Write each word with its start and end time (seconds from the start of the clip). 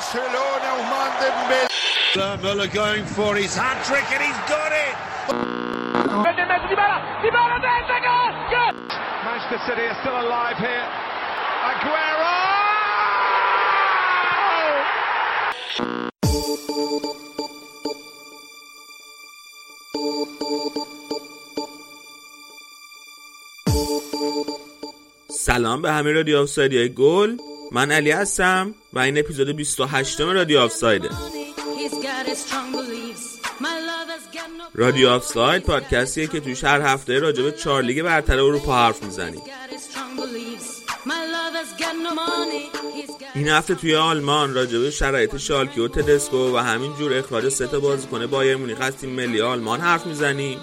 Barcelona, 0.00 0.68
Ousmane 0.76 1.16
Dembélé. 1.20 1.66
Müller 2.42 2.68
going 2.72 3.04
for 3.04 3.36
his 3.36 3.54
hat 3.54 3.84
trick 3.84 4.06
and 4.12 4.22
he's 4.22 4.40
got 4.48 4.72
it. 4.72 4.94
Manchester 9.24 9.60
City 9.66 9.82
are 9.82 9.98
still 10.00 10.18
alive 10.20 10.56
here. 10.56 10.86
Aguero! 11.70 12.36
سلام 25.30 25.82
به 25.82 25.92
همه 25.92 26.12
رادیو 26.12 26.38
آفساید 26.38 26.72
های 26.72 26.88
گل 26.88 27.36
من 27.71 27.91
علی 27.91 28.11
هستم 28.11 28.75
و 28.93 28.99
این 28.99 29.17
اپیزود 29.17 29.55
28 29.55 30.21
رادیو 30.21 30.59
آفسایده 30.59 31.09
رادیو 34.75 35.09
آفساید 35.09 35.63
پادکستیه 35.63 36.27
که 36.27 36.39
توش 36.39 36.63
هر 36.63 36.81
هفته 36.81 37.19
راجع 37.19 37.43
به 37.43 37.51
چهار 37.51 37.83
لیگ 37.83 38.01
برتر 38.01 38.39
اروپا 38.39 38.75
حرف 38.75 39.03
می‌زنیم. 39.03 39.41
این 43.35 43.47
هفته 43.47 43.75
توی 43.75 43.95
آلمان 43.95 44.53
راجع 44.53 44.79
به 44.79 44.91
شرایط 44.91 45.37
شالکی 45.37 45.81
و 45.81 45.87
تدسکو 45.87 46.55
و 46.55 46.57
همین 46.57 46.95
جور 46.95 47.13
اخراج 47.13 47.49
سه 47.49 47.67
تا 47.67 47.79
بازیکن 47.79 48.27
بایر 48.27 48.57
مونیخ 48.57 48.77
از 48.81 48.97
تیم 48.97 49.09
ملی 49.09 49.41
آلمان 49.41 49.79
حرف 49.79 50.05
می‌زنیم. 50.05 50.59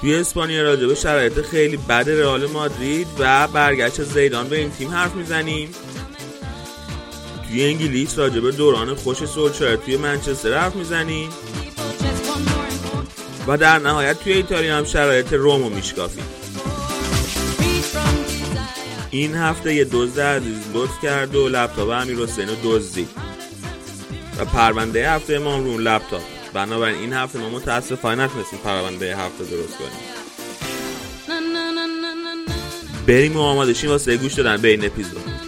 توی 0.00 0.14
اسپانیا 0.14 0.62
راجع 0.62 0.86
به 0.86 0.94
شرایط 0.94 1.40
خیلی 1.40 1.76
بد 1.76 2.10
رئال 2.10 2.46
مادرید 2.46 3.06
و 3.18 3.48
برگشت 3.48 4.02
زیدان 4.02 4.48
به 4.48 4.58
این 4.58 4.70
تیم 4.70 4.90
حرف 4.90 5.14
می‌زنیم. 5.14 5.74
توی 7.48 7.64
انگلیس 7.64 8.18
راجع 8.18 8.40
به 8.40 8.52
دوران 8.52 8.94
خوش 8.94 9.24
سولشایر 9.24 9.76
توی 9.76 9.96
منچستر 9.96 10.58
حرف 10.58 10.76
می‌زنیم. 10.76 11.28
و 13.46 13.56
در 13.56 13.78
نهایت 13.78 14.20
توی 14.20 14.32
ایتالیا 14.32 14.76
هم 14.76 14.84
شرایط 14.84 15.32
رومو 15.32 15.68
میشکافیم. 15.68 16.24
این 19.10 19.34
هفته 19.34 19.74
یه 19.74 19.84
دزد 19.84 20.20
عزیز 20.20 20.58
لطف 20.74 21.02
کرد 21.02 21.34
و 21.34 21.48
لپتاپ 21.48 21.88
امیر 21.88 22.16
حسین 22.16 22.48
دزدید. 22.64 23.08
و 24.38 24.44
پرونده 24.44 25.10
هفته 25.10 25.38
ما 25.38 25.56
رو 25.56 25.66
اون 25.66 25.82
لپتاپ. 25.82 26.22
بنابراین 26.52 26.96
این 26.96 27.12
هفته 27.12 27.38
ما 27.38 27.50
متاسفانه 27.50 28.24
نتونستیم 28.24 28.58
پرونده 28.58 29.16
هفته 29.16 29.44
درست 29.44 29.78
کنیم. 29.78 29.90
بریم 33.06 33.36
و 33.36 33.40
آماده 33.40 33.88
واسه 33.88 34.16
گوش 34.16 34.34
دادن 34.34 34.56
به 34.56 34.68
این 34.68 34.84
اپیزود. 34.84 35.39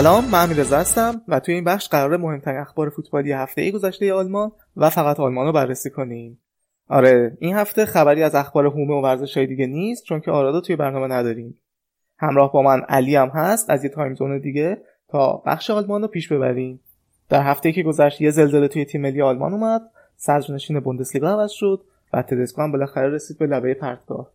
سلام 0.00 0.24
من 0.24 0.42
امیررضا 0.42 0.78
هستم 0.78 1.22
و 1.28 1.40
توی 1.40 1.54
این 1.54 1.64
بخش 1.64 1.88
قرار 1.88 2.16
مهمترین 2.16 2.60
اخبار 2.60 2.90
فوتبالی 2.90 3.32
هفته 3.32 3.70
گذشته 3.70 4.12
آلمان 4.12 4.52
و 4.76 4.90
فقط 4.90 5.20
آلمان 5.20 5.46
رو 5.46 5.52
بررسی 5.52 5.90
کنیم. 5.90 6.38
آره 6.88 7.36
این 7.40 7.56
هفته 7.56 7.86
خبری 7.86 8.22
از 8.22 8.34
اخبار 8.34 8.66
هومه 8.66 8.94
و 8.94 9.00
ورزش 9.00 9.36
دیگه 9.36 9.66
نیست 9.66 10.04
چون 10.04 10.20
که 10.20 10.30
آرادو 10.30 10.60
توی 10.60 10.76
برنامه 10.76 11.06
نداریم. 11.06 11.58
همراه 12.18 12.52
با 12.52 12.62
من 12.62 12.80
علی 12.80 13.16
هم 13.16 13.28
هست 13.28 13.70
از 13.70 13.84
یه 13.84 13.90
تایم 13.90 14.14
زون 14.14 14.38
دیگه 14.38 14.78
تا 15.08 15.42
بخش 15.46 15.70
آلمان 15.70 16.02
رو 16.02 16.08
پیش 16.08 16.28
ببریم. 16.28 16.80
در 17.28 17.42
هفته 17.42 17.72
که 17.72 17.82
گذشت 17.82 18.20
یه 18.20 18.30
زلزله 18.30 18.68
توی 18.68 18.84
تیم 18.84 19.00
ملی 19.00 19.22
آلمان 19.22 19.52
اومد 19.52 19.82
صدرنشین 20.16 20.80
بوندسلیگا 20.80 21.30
عوض 21.30 21.50
شد 21.50 21.80
و 22.12 22.22
تدسکو 22.22 22.62
هم 22.62 22.72
بالاخره 22.72 23.08
رسید 23.08 23.38
به 23.38 23.46
لبه 23.46 23.74
پرتگاه. 23.74 24.30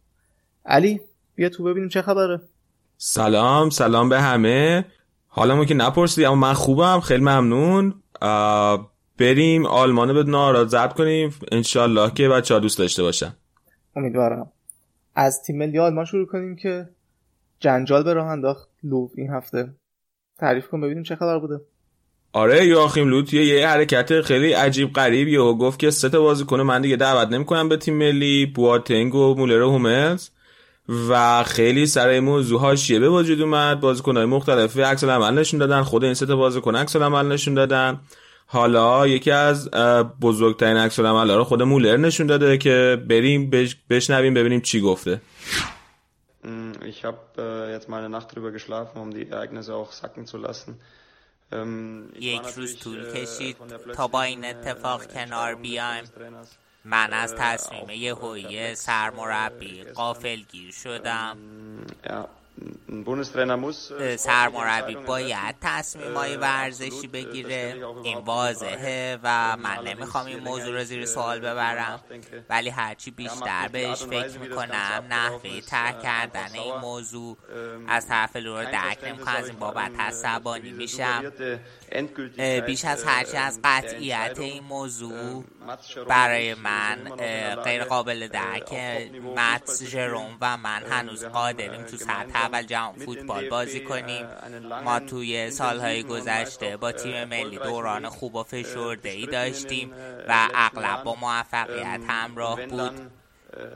علی 0.66 1.02
بیا 1.36 1.50
تو 1.50 1.64
ببینیم 1.64 1.90
چه 1.90 2.02
خبره. 2.02 2.42
سلام 2.98 3.70
سلام 3.70 4.10
به 4.10 4.22
همه. 4.22 4.86
حالا 5.38 5.66
که 5.66 5.74
نپرسیدی 5.74 6.26
اما 6.26 6.36
من 6.36 6.54
خوبم 6.54 7.00
خیلی 7.00 7.24
ممنون. 7.24 7.94
بریم 9.18 9.66
آلمانو 9.66 10.14
به 10.14 10.24
ناراد 10.24 10.68
ضبط 10.68 10.94
کنیم. 10.94 11.36
انشالله 11.52 12.12
که 12.12 12.30
بچه 12.30 12.54
ها 12.54 12.60
دوست 12.60 12.78
داشته 12.78 13.04
باشن. 13.04 13.36
امیدوارم. 13.96 14.52
از 15.16 15.42
تیم 15.44 15.58
ملی 15.58 15.80
آلمان 15.80 16.06
شروع 16.06 16.28
کنیم 16.28 16.56
که 16.56 16.90
جنجال 17.60 18.04
به 18.04 18.14
راه 18.14 18.28
انداخت. 18.28 18.70
لوف 18.84 19.12
این 19.16 19.30
هفته. 19.30 19.74
تعریف 20.40 20.68
کن 20.68 20.82
ببینیم 20.82 21.04
چه 21.04 21.16
خبر 21.16 21.40
بوده. 21.40 21.62
آره 22.34 22.66
یاخیم 22.66 23.10
لوت 23.10 23.34
یه, 23.34 23.46
یه 23.46 23.68
حرکت 23.68 24.22
خیلی 24.22 24.54
عجیب 24.54 24.94
غریبی 24.94 25.38
و 25.38 25.54
گفت 25.54 25.80
که 25.80 25.92
سه 25.92 26.10
تا 26.10 26.22
بازیکن 26.22 26.62
من 26.62 26.82
دیگه 26.82 26.96
دعوت 26.96 27.28
نمی‌کنم 27.28 27.70
به 27.70 27.78
تیم 27.78 27.98
ملی. 27.98 28.46
بواتنگ 28.46 29.16
و 29.16 29.36
مولر 29.36 29.62
و 29.62 29.72
هوملز. 29.72 30.30
و 31.10 31.44
خیلی 31.44 31.86
سر 31.86 32.08
این 32.08 32.24
موضوع 32.24 32.60
حاشیه 32.60 33.00
به 33.00 33.10
وجود 33.10 33.42
اومد. 33.42 33.80
بازیکن‌های 33.80 34.26
مختلف 34.26 34.78
عکس 34.78 35.04
العمل 35.04 35.40
نشون 35.40 35.60
دادن. 35.60 35.84
خود 35.84 36.04
این 36.04 36.14
سه 36.14 36.26
تا 36.26 36.36
بازیکن 36.36 36.76
عکس 36.76 36.96
العمل 36.96 37.28
نشون 37.32 37.54
دادن. 37.54 38.00
حالا 38.46 39.08
یکی 39.08 39.32
از 39.32 39.72
بزرگترین 40.22 40.78
عکس 40.78 41.00
العمل 41.00 41.32
رو 41.32 41.44
خود 41.44 41.62
مولر 41.62 41.98
نشون 41.98 42.28
داده 42.28 42.58
که 42.58 43.04
بریم 43.10 43.50
بش- 43.50 43.78
بشنویم 43.90 44.34
ببینیم 44.34 44.62
چی 44.62 44.82
گفته. 44.82 45.22
Ich 46.94 47.04
habe 47.04 47.22
äh, 47.38 47.74
jetzt 47.76 47.90
mal 47.90 48.00
eine 48.04 48.10
Nacht 48.18 48.30
drüber 48.34 48.52
geschlafen, 48.52 48.96
um 49.04 49.10
die 49.18 49.26
Ereignisse 49.34 49.72
auch 49.74 49.92
sacken 49.92 50.26
zu 50.28 50.38
lassen. 50.38 50.80
Ähm, 51.52 52.14
یک 52.20 52.42
روز 52.58 52.76
طول 52.80 53.12
کشید 53.14 53.56
تا 53.96 54.08
با 54.08 54.22
این 54.22 54.46
اتفاق 54.46 55.14
کنار 55.14 55.56
بیایم. 55.56 56.04
من 56.86 57.14
از 57.14 57.36
تصمیم 57.38 57.90
یه 57.90 58.16
هوی 58.16 58.76
سرمربی 58.76 59.84
قافل 59.84 60.36
گیر 60.52 60.72
شدم. 60.72 61.38
سرمربی 64.18 64.96
باید 64.96 65.56
تصمیم 65.62 66.18
های 66.18 66.38
ورزشی 66.38 67.08
بگیره. 67.08 67.76
این 68.04 68.18
واضحه 68.18 69.20
و 69.24 69.58
من 69.58 69.78
نمی‌خوام 69.88 70.26
این 70.26 70.40
موضوع 70.40 70.78
رو 70.78 70.84
زیر 70.84 71.06
سوال 71.06 71.40
ببرم. 71.40 72.00
ولی 72.50 72.70
هرچی 72.70 73.12
بیشتر 73.12 73.68
بهش 73.68 74.04
فکر 74.04 74.40
می‌کنم 74.40 75.04
نحوه 75.10 75.62
تر 75.62 75.92
کردن 75.92 76.50
این 76.54 76.76
موضوع 76.76 77.38
از 77.88 78.08
طرف 78.08 78.36
لور 78.36 78.64
درک 78.64 78.98
نمی‌کنم 79.04 79.36
از 79.36 79.50
این 79.50 79.60
بابت 79.60 79.92
عصبانی 80.00 80.72
میشم. 80.72 81.32
بیش 82.66 82.86
از 82.86 83.04
هرچه 83.04 83.38
از 83.38 83.60
قطعیت 83.64 84.40
این 84.40 84.64
موضوع 84.64 85.44
برای 86.08 86.54
من 86.54 86.96
غیر 87.64 87.84
قابل 87.84 88.28
درک 88.28 88.74
مات 89.36 89.84
جروم 89.84 90.38
و 90.42 90.58
من 90.58 90.84
هنوز 90.84 91.26
قادریم 91.26 91.84
تو 91.84 91.98
سطح 91.98 92.36
اول 92.36 92.64
جهان 92.64 92.94
فوتبال 92.94 93.50
بازی 93.50 93.80
کنیم. 93.80 94.28
ما 94.84 95.00
توی 95.00 95.52
سالهای 95.52 96.04
گذشته 96.04 96.78
با 96.78 96.92
تیم 96.92 97.24
ملی 97.24 97.58
دوران 97.58 98.10
خوب 98.10 98.36
و 98.36 98.44
فشرده 98.44 99.10
ای 99.10 99.26
داشتیم 99.26 99.94
و 100.28 100.50
اغلب 100.54 101.04
با 101.04 101.16
موفقیت 101.16 102.02
همراه 102.08 102.66
بود. 102.66 103.12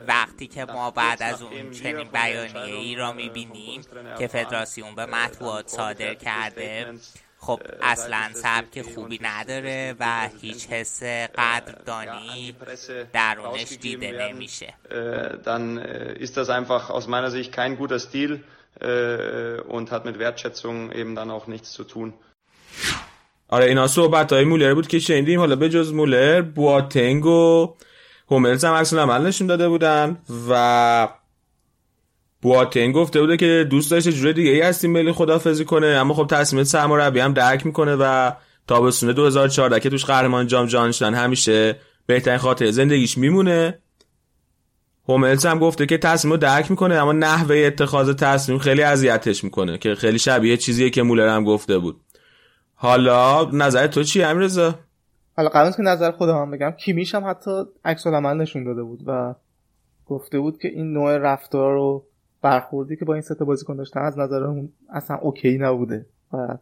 وقتی 0.08 0.48
که 0.48 0.66
ما 0.66 0.92
بعد 0.92 1.24
از 1.24 1.42
اون 1.42 1.72
چنین 1.72 2.08
بیانیه 2.08 2.76
ای 2.76 2.96
را 2.96 3.14
می‌بینیم 3.14 3.82
که 4.20 4.28
فدراسیون 4.28 4.96
به 4.96 5.06
مطبوعات 5.06 5.68
صادر 5.68 6.14
کرده. 6.14 6.94
خب 7.40 7.60
äh, 7.66 7.76
اصلا 7.82 8.30
سبک 8.34 8.82
خوبی 8.82 9.20
نداره 9.22 9.96
و 10.00 10.30
هیچ 10.42 10.68
حس 10.68 11.04
äh, 11.04 11.06
قدردانی 11.36 12.56
درونش 13.14 13.74
دیده 13.82 14.32
نمیشه 14.32 14.74
äh, 14.90 15.38
dann 15.44 15.78
äh, 15.78 16.14
ist 16.14 16.38
das 16.38 16.50
einfach 16.50 16.90
aus 16.90 17.08
meiner 17.08 17.32
Sicht 17.32 17.52
kein 17.52 17.78
guter 17.78 18.00
Stil 18.00 18.44
äh, 18.80 19.62
und 19.62 19.92
hat 19.92 20.06
mit 20.06 20.20
Wertschätzung 20.20 20.92
eben 20.92 21.16
dann 21.16 21.32
auch 21.32 21.48
nichts 21.48 21.72
zu 21.72 21.84
tun. 21.84 22.14
آره 23.52 23.66
اینا 23.66 23.88
صحبت 23.88 24.34
های 24.34 24.44
مولر 24.44 24.74
بود 24.74 24.88
که 24.88 25.00
شنیدیم 25.00 25.40
حالا 25.40 25.56
به 25.56 25.70
جز 25.70 25.94
مولر 25.94 26.42
بواتنگ 26.42 27.26
و 27.26 27.76
هوملز 28.32 28.66
هم 28.66 28.74
عکس 28.74 28.94
عمل 28.94 29.28
نشون 29.28 29.48
داده 29.48 29.70
بودن 29.70 30.18
و 30.50 31.08
بواتنگ 32.42 32.96
گفته 32.96 33.22
بوده 33.22 33.38
که 33.38 33.68
دوست 33.70 33.92
داشته 33.92 34.12
جوری 34.12 34.34
دیگه 34.34 34.52
ای 34.52 34.62
از 34.62 34.82
تیم 34.82 34.92
ملی 34.92 35.12
خدافزی 35.12 35.66
کنه 35.66 35.88
اما 35.88 36.14
خب 36.14 36.28
تصمیم 36.28 36.64
سرمربی 36.64 37.20
هم 37.20 37.34
درک 37.34 37.66
می‌کنه 37.66 37.96
و 37.96 38.32
تابستون 38.68 39.12
2014 39.12 39.80
که 39.80 39.90
توش 39.90 40.06
قهرمان 40.06 40.48
جام 40.48 40.66
جهانی 40.66 40.94
شدن 40.94 41.14
همیشه 41.14 41.80
بهترین 42.06 42.38
خاطر 42.38 42.72
زندگیش 42.72 43.18
میمونه. 43.18 43.80
هوملز 45.08 45.46
هم 45.46 45.60
گفته 45.60 45.86
که 45.86 45.98
تصمیم 45.98 46.32
رو 46.32 46.38
درک 46.38 46.72
می‌کنه 46.72 46.96
اما 46.96 47.12
نحوه 47.12 47.56
اتخاذ 47.56 48.16
تصمیم 48.16 48.60
خیلی 48.60 48.82
اذیتش 48.82 49.44
می‌کنه 49.44 49.78
که 49.78 49.96
خیلی 49.96 50.20
شبیه 50.20 50.58
چیزیه 50.58 50.90
که 50.90 51.04
مولر 51.04 51.28
هم 51.28 51.44
گفته 51.44 51.78
بود. 51.78 52.02
حالا 52.76 53.50
نظر 53.54 53.88
تو 53.88 54.04
چی 54.04 54.24
امیرزا 54.24 54.80
حالا 55.38 55.50
قبل 55.50 55.72
که 55.72 55.82
نظر 55.82 56.12
خودم 56.12 56.38
هم 56.38 56.52
بگم. 56.52 56.72
کیمیش 56.72 57.16
هم 57.16 57.30
حتی 57.30 57.52
عکس 57.86 58.08
العمل 58.08 58.38
نشون 58.38 58.64
داده 58.64 58.84
بود 58.84 59.00
و 59.06 59.36
گفته 60.06 60.40
بود 60.40 60.58
که 60.62 60.68
این 60.68 60.94
نوع 60.94 61.18
رفتار 61.18 61.76
و 61.76 62.06
برخوردی 62.42 62.96
که 62.96 63.06
با 63.06 63.14
این 63.14 63.22
سه 63.22 63.36
بازیکن 63.36 63.76
داشتن 63.76 64.00
از 64.02 64.20
نظر 64.20 64.44
اون 64.44 64.70
اصلا 64.90 65.18
اوکی 65.18 65.58
نبوده 65.58 66.06
و 66.34 66.58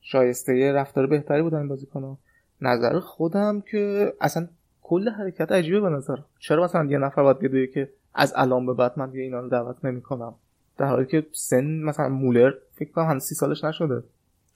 شایسته 0.00 0.72
رفتار 0.72 1.06
بهتری 1.06 1.42
بودن 1.42 1.58
این 1.58 1.68
بازیکن‌ها 1.68 2.18
نظر 2.60 3.00
خودم 3.00 3.60
که 3.70 4.12
اصلا 4.20 4.48
کل 4.82 5.08
حرکت 5.08 5.52
عجیبه 5.52 5.80
به 5.80 5.88
نظر. 5.88 6.16
چرا 6.38 6.64
مثلا 6.64 6.84
یه 6.84 6.98
نفر 6.98 7.22
باید 7.22 7.38
بیاد 7.38 7.70
که 7.70 7.88
از 8.14 8.32
الان 8.36 8.66
به 8.66 8.74
بعد 8.74 8.92
من 8.96 9.10
دیگه 9.10 9.22
اینا 9.22 9.40
رو 9.40 9.48
دعوت 9.48 9.84
نمی‌کنم؟ 9.84 10.34
در 10.78 10.86
حالی 10.86 11.06
که 11.06 11.26
سن 11.32 11.64
مثلا 11.64 12.08
مولر 12.08 12.52
فکر 12.74 12.92
کنم 12.92 13.04
هنوز 13.04 13.22
سی 13.22 13.34
سالش 13.34 13.64
نشده. 13.64 14.02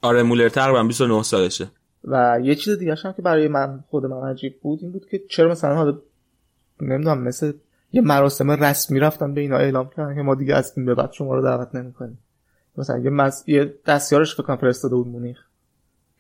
آره 0.03 0.23
مولر 0.23 0.49
تقریبا 0.49 0.83
29 0.83 1.23
سالشه. 1.23 1.67
و 2.05 2.39
یه 2.43 2.55
چیز 2.55 2.79
دیگه 2.79 2.95
هم 3.05 3.13
که 3.13 3.23
برای 3.23 3.49
من 3.49 3.85
خود 3.91 4.07
من 4.07 4.31
عجیب 4.31 4.61
بود 4.61 4.79
این 4.83 4.93
بود 4.93 5.07
که 5.09 5.19
چرا 5.29 5.51
مثلا 5.51 5.75
حالا 5.75 5.99
نمی‌دونم 6.81 7.23
مثل 7.23 7.53
یه 7.97 8.03
مراسم 8.03 8.51
رسمی 8.51 9.01
رفتن 9.01 9.35
به 9.35 9.41
اینا 9.41 9.57
اعلام 9.57 9.91
کردن 9.97 10.15
که 10.15 10.23
ما 10.23 10.35
دیگه 10.35 10.55
از 10.55 10.73
این 10.77 10.87
به 10.87 10.95
بعد 10.95 11.13
شما 11.13 11.35
رو 11.35 11.43
دعوت 11.43 11.75
نمی‌کنیم. 11.75 12.19
مثلا 12.79 12.99
یه, 12.99 13.11
مز... 13.11 13.45
یه 13.47 13.75
دستیارش 13.87 14.35
فکر 14.35 14.43
کنم 14.43 14.57
فرستاده 14.57 14.95
بود 14.95 15.09
مونیخ 15.09 15.39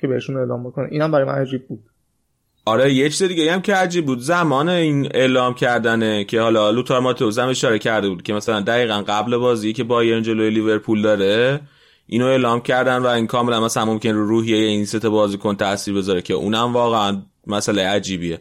که 0.00 0.06
بهشون 0.06 0.36
اعلام 0.36 0.64
بکنه. 0.64 0.88
اینم 0.90 1.10
برای 1.10 1.24
من 1.24 1.34
عجیب 1.34 1.68
بود. 1.68 1.84
آره 2.64 2.94
یه 2.94 3.08
چیز 3.08 3.28
دیگه 3.28 3.52
هم 3.52 3.62
که 3.62 3.74
عجیب 3.74 4.06
بود. 4.06 4.18
زمان 4.18 4.68
این 4.68 5.08
اعلام 5.14 5.54
کردنه 5.54 6.24
که 6.24 6.40
حالا 6.40 6.70
لوتار 6.70 7.00
ماتوز 7.00 7.38
هم 7.38 7.48
اشاره 7.48 7.78
کرده 7.78 8.08
بود 8.08 8.22
که 8.22 8.32
مثلا 8.32 8.60
دقیقا 8.60 9.04
قبل 9.08 9.36
بازی 9.36 9.72
که 9.72 9.84
بایرن 9.84 10.22
جلوی 10.22 10.50
لیورپول 10.50 11.02
داره 11.02 11.60
اینو 12.06 12.26
اعلام 12.26 12.60
کردن 12.60 12.98
و 12.98 13.06
این 13.06 13.26
کاملا 13.26 13.60
مثلا 13.60 13.84
ممکن 13.84 14.10
رو 14.10 14.26
روحیه 14.26 14.56
این 14.56 14.84
سه 14.84 15.08
بازیکن 15.08 15.56
تاثیر 15.56 15.94
بذاره 15.94 16.22
که 16.22 16.34
اونم 16.34 16.72
واقعا 16.72 17.22
مسئله 17.46 17.86
عجیبیه. 17.86 18.40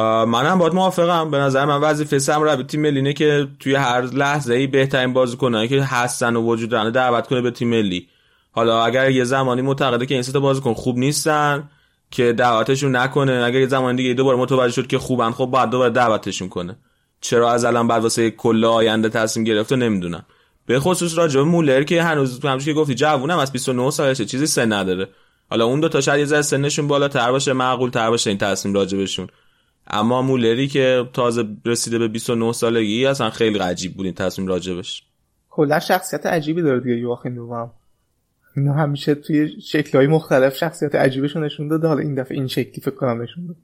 منم 0.00 0.58
باید 0.58 0.74
موافقم. 0.74 1.30
به 1.30 1.38
نظر 1.38 1.64
من 1.64 1.80
وظیفه 1.80 2.18
سرمربی 2.18 2.62
تیم 2.62 2.80
ملی 2.80 2.96
اینه 2.96 3.12
که 3.12 3.48
توی 3.60 3.74
هر 3.74 4.00
لحظه 4.00 4.54
ای 4.54 4.66
بهترین 4.66 5.12
بازیکنایی 5.12 5.68
که 5.68 5.82
هستن 5.82 6.36
و 6.36 6.42
وجود 6.42 6.70
دارن 6.70 6.90
دعوت 6.90 7.26
کنه 7.26 7.40
به 7.40 7.50
تیم 7.50 7.68
ملی. 7.68 8.08
حالا 8.52 8.84
اگر 8.84 9.10
یه 9.10 9.24
زمانی 9.24 9.62
معتقده 9.62 10.06
که 10.06 10.14
این 10.14 10.22
سه 10.22 10.38
بازیکن 10.38 10.74
خوب 10.74 10.98
نیستن 10.98 11.70
که 12.10 12.32
دعوتشون 12.32 12.96
نکنه 12.96 13.32
اگر 13.32 13.60
یه 13.60 13.66
زمان 13.66 13.96
دیگه 13.96 14.14
دوباره 14.14 14.38
متوجه 14.38 14.72
شد 14.72 14.86
که 14.86 14.98
خوبن 14.98 15.30
خب 15.30 15.46
بعد 15.46 15.70
دوباره 15.70 15.90
دعوتشون 15.90 16.48
کنه. 16.48 16.76
چرا 17.20 17.52
از 17.52 17.64
الان 17.64 17.88
بعد 17.88 18.02
واسه 18.02 18.30
کل 18.30 18.64
آینده 18.64 19.08
تصمیم 19.08 19.44
گرفته 19.44 19.76
نمی‌دونم. 19.76 20.24
به 20.66 20.80
خصوص 20.80 21.18
راجع 21.18 21.40
مولر 21.40 21.82
که 21.82 22.02
هنوز 22.02 22.44
همونش 22.44 22.64
که 22.64 22.72
گفتی 22.72 22.94
جوونم 22.94 23.38
از 23.38 23.52
29 23.52 23.90
سالشه 23.90 24.24
چیزی 24.24 24.46
سن 24.46 24.72
نداره. 24.72 25.08
حالا 25.50 25.64
اون 25.64 25.80
دو 25.80 25.88
تا 25.88 26.00
شاید 26.00 26.18
یه 26.18 26.24
ذره 26.24 26.42
سنشون 26.42 26.88
بالاتر 26.88 27.30
باشه 27.30 27.52
معقول 27.52 27.90
تر 27.90 28.10
باشه 28.10 28.30
این 28.30 28.38
تصمیم 28.38 28.74
راجبشون 28.74 29.28
اما 29.86 30.22
مولری 30.22 30.68
که 30.68 31.08
تازه 31.12 31.44
رسیده 31.66 31.98
به 31.98 32.08
29 32.08 32.52
سالگی 32.52 33.06
اصلا 33.06 33.30
خیلی 33.30 33.58
عجیب 33.58 33.94
بود 33.94 34.06
این 34.06 34.14
تصمیم 34.14 34.48
راجبش. 34.48 35.02
کلا 35.50 35.80
شخصیت 35.80 36.26
عجیبی 36.26 36.62
داره 36.62 36.80
دیگه 36.80 36.96
یواخیم 36.96 37.34
لو 37.34 37.68
اینا 38.56 38.72
همیشه 38.72 39.14
توی 39.14 39.60
شکلهای 39.60 40.06
مختلف 40.06 40.56
شخصیت 40.56 40.94
عجیبشون 40.94 41.44
نشون 41.44 41.68
داده. 41.68 41.88
حالا 41.88 42.00
این 42.00 42.14
دفعه 42.14 42.36
این 42.36 42.46
شکلی 42.46 42.80
فکر 42.82 42.94
کنم 42.94 43.22
نشون 43.22 43.46
داد 43.46 43.56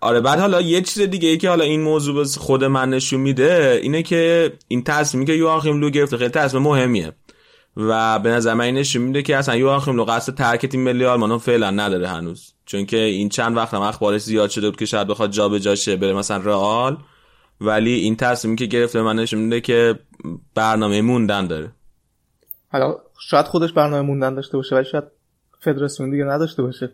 آره 0.00 0.20
بعد 0.20 0.38
حالا 0.38 0.60
یه 0.60 0.80
چیز 0.80 1.02
دیگه 1.02 1.28
ای 1.28 1.38
که 1.38 1.48
حالا 1.48 1.64
این 1.64 1.80
موضوع 1.82 2.14
به 2.14 2.24
خود 2.24 2.64
من 2.64 2.90
نشون 2.90 3.20
میده 3.20 3.80
اینه 3.82 4.02
که 4.02 4.52
این 4.68 4.84
تصمیمی 4.84 5.26
که 5.26 5.32
یواخیم 5.32 5.80
لو 5.80 5.90
گرفته 5.90 6.16
خیلی 6.16 6.30
تصمیم 6.30 6.62
مهمیه. 6.62 7.12
و 7.76 8.18
به 8.18 8.30
نظر 8.30 8.54
من 8.54 8.64
این 8.64 8.74
نشون 8.74 9.02
میده 9.02 9.22
که 9.22 9.36
اصلا 9.36 9.56
یواخیم 9.56 9.96
لو 9.96 10.04
قصد 10.04 10.34
ترک 10.34 10.66
تیم 10.66 10.80
ملی 10.80 11.04
آلمان 11.04 11.38
فعلا 11.38 11.70
نداره 11.70 12.08
هنوز. 12.08 12.55
چون 12.66 12.86
که 12.86 12.96
این 12.96 13.28
چند 13.28 13.56
وقت 13.56 13.74
هم 13.74 13.80
اخبارش 13.80 14.20
زیاد 14.20 14.50
شده 14.50 14.70
بود 14.70 14.78
که 14.78 14.86
شاید 14.86 15.08
بخواد 15.08 15.30
جابجا 15.30 15.74
شه 15.74 15.96
بره 15.96 16.12
مثلا 16.12 16.36
رئال. 16.36 16.98
ولی 17.60 17.94
این 17.94 18.16
تصمیمی 18.16 18.56
که 18.56 18.66
گرفته 18.66 19.02
من 19.02 19.16
نشون 19.16 19.40
میده 19.40 19.60
که 19.60 19.98
برنامه 20.54 21.02
موندن 21.02 21.46
داره. 21.46 21.72
حالا 22.68 22.96
شاید 23.20 23.46
خودش 23.46 23.72
برنامه 23.72 24.02
موندن 24.02 24.34
داشته 24.34 24.56
باشه 24.56 24.76
ولی 24.76 24.84
شاید 24.84 25.04
فدراسیون 25.60 26.10
دیگه 26.10 26.24
نداشته 26.24 26.62
باشه. 26.62 26.92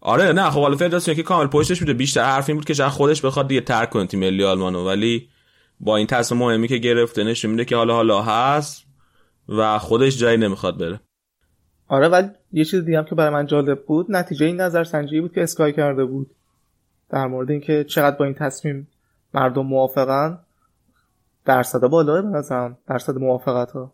آره 0.00 0.32
نه 0.32 0.50
خب 0.50 0.60
حالا 0.60 0.76
فدراسیون 0.76 1.16
که 1.16 1.22
کامل 1.22 1.46
پشتش 1.46 1.80
بوده 1.80 1.92
بیشتر 1.92 2.24
حرف 2.24 2.48
این 2.48 2.56
بود 2.56 2.66
که 2.66 2.74
شاید 2.74 2.90
خودش 2.90 3.24
بخواد 3.24 3.48
دیگه 3.48 3.60
ترک 3.60 3.90
کنه 3.90 4.06
تیم 4.06 4.20
ملی 4.20 4.44
آلمانو. 4.44 4.86
ولی 4.86 5.28
با 5.80 5.96
این 5.96 6.06
تصمیم 6.06 6.40
مهمی 6.40 6.68
که 6.68 6.76
گرفته 6.76 7.24
نشون 7.24 7.50
میده 7.50 7.64
که 7.64 7.76
حالا 7.76 7.94
حالا 7.94 8.22
هست 8.22 8.84
و 9.48 9.78
خودش 9.78 10.18
جایی 10.18 10.36
نمی‌خواد 10.36 10.78
بره. 10.78 11.00
آره 11.90 12.08
ولی 12.08 12.28
یه 12.52 12.64
چیز 12.64 12.84
دیگه 12.84 12.98
هم 12.98 13.04
که 13.04 13.14
برای 13.14 13.30
من 13.30 13.46
جالب 13.46 13.84
بود 13.84 14.06
نتیجه 14.08 14.46
این 14.46 14.60
نظرسنجی 14.60 15.20
بود 15.20 15.32
که 15.32 15.42
اسکای 15.42 15.72
کرده 15.72 16.04
بود. 16.04 16.30
در 17.10 17.26
مورد 17.26 17.50
اینکه 17.50 17.84
چقدر 17.84 18.16
با 18.16 18.24
این 18.24 18.34
تصمیم 18.34 18.88
مردم 19.34 19.66
موافقن 19.66 20.38
درصد 21.44 21.80
بالاه 21.80 22.22
به 22.22 22.28
نظرم 22.28 22.78
درصد 22.86 23.18
موافقت 23.18 23.72
ها 23.72 23.92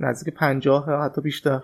نزدیک 0.00 0.34
50 0.34 1.04
حتی 1.04 1.20
بیشتر. 1.20 1.60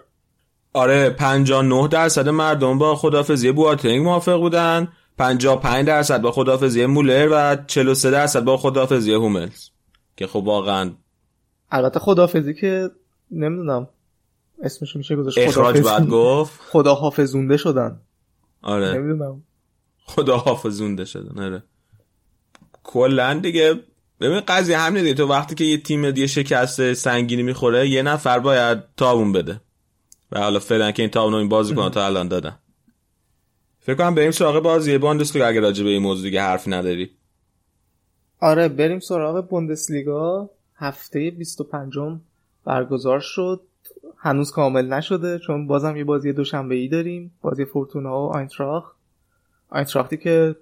آره 0.73 1.11
59 1.11 1.89
درصد 1.89 2.29
مردم 2.29 2.79
با 2.79 2.95
خدافزی 2.95 3.53
بواتنگ 3.53 4.03
موافق 4.03 4.37
بودن 4.37 4.89
55 5.19 5.87
درصد 5.87 6.21
با 6.21 6.33
خدافزی 6.33 6.87
مولر 6.87 7.29
و 7.33 7.57
43 7.67 8.11
درصد 8.11 8.45
با 8.45 8.57
خدافزی 8.57 9.13
هوملز. 9.13 9.69
که 10.17 10.27
خب 10.27 10.43
واقعا 10.47 10.91
البته 11.71 12.01
خدافزی 12.01 12.55
که 12.55 12.91
نمی‌دونم 13.31 13.89
اسمش 14.63 14.97
میشه 14.97 15.17
گذاشت 15.17 15.39
اخراج 15.39 15.81
بعد 15.81 16.09
گفت. 16.09 16.61
خدا 16.69 16.95
حافظونده 16.95 17.57
شدن. 17.57 18.01
آره. 18.63 18.95
نمی‌دونم. 18.95 19.43
خدا 20.05 20.37
حافظونده 20.37 21.05
شدن 21.05 21.43
آره. 21.43 21.63
کلا 22.83 23.35
دیگه 23.35 23.75
ببین 24.21 24.41
قضیه 24.41 24.79
همینه 24.79 25.03
دیگه. 25.03 25.15
تو 25.15 25.27
وقتی 25.27 25.55
که 25.55 25.65
یه 25.65 25.79
تیم 25.79 26.11
دیگه 26.11 26.27
شکست 26.27 26.93
سنگینی 26.93 27.43
می‌خوره 27.43 27.89
یه 27.89 28.03
نفر 28.03 28.39
باید 28.39 28.79
تاون 28.97 29.33
بده. 29.33 29.61
و 30.33 30.41
حالا 30.41 30.59
فعلا 30.59 30.91
که 30.91 31.03
این 31.03 31.11
تاون 31.11 31.35
این 31.35 31.49
بازی 31.49 31.75
کنه 31.75 31.91
تا 31.91 32.07
الان 32.07 32.29
دادن. 32.29 32.59
فکر 33.81 33.95
کنم 33.95 34.15
بریم 34.15 34.31
سراغ 34.31 34.63
بازی 34.63 34.99
بوندسلیگا 34.99 35.47
اگه 35.47 35.61
راجع 35.61 35.85
به 35.85 35.91
این 35.91 36.03
موضوع 36.03 36.23
دیگه 36.25 36.43
حرفی 36.43 36.71
نداری. 36.71 37.11
آره 38.41 38.69
بریم 38.69 39.01
سراغ 39.01 39.49
بوندسلیگا. 39.49 40.51
هفته 40.77 41.31
25 41.31 41.95
برگزار 42.65 43.21
شد. 43.21 43.61
هنوز 44.23 44.51
کامل 44.51 44.87
نشده 44.87 45.39
چون 45.39 45.67
بازم 45.67 45.97
یه 45.97 46.05
بازی 46.05 46.33
دوشنبه 46.33 46.75
ای 46.75 46.89
داریم 46.89 47.35
بازی 47.43 47.65
فورتونا 47.65 48.11
و 48.11 48.33
آینتراخت. 48.33 48.97
آینتراختی 49.69 50.17
که 50.17 50.57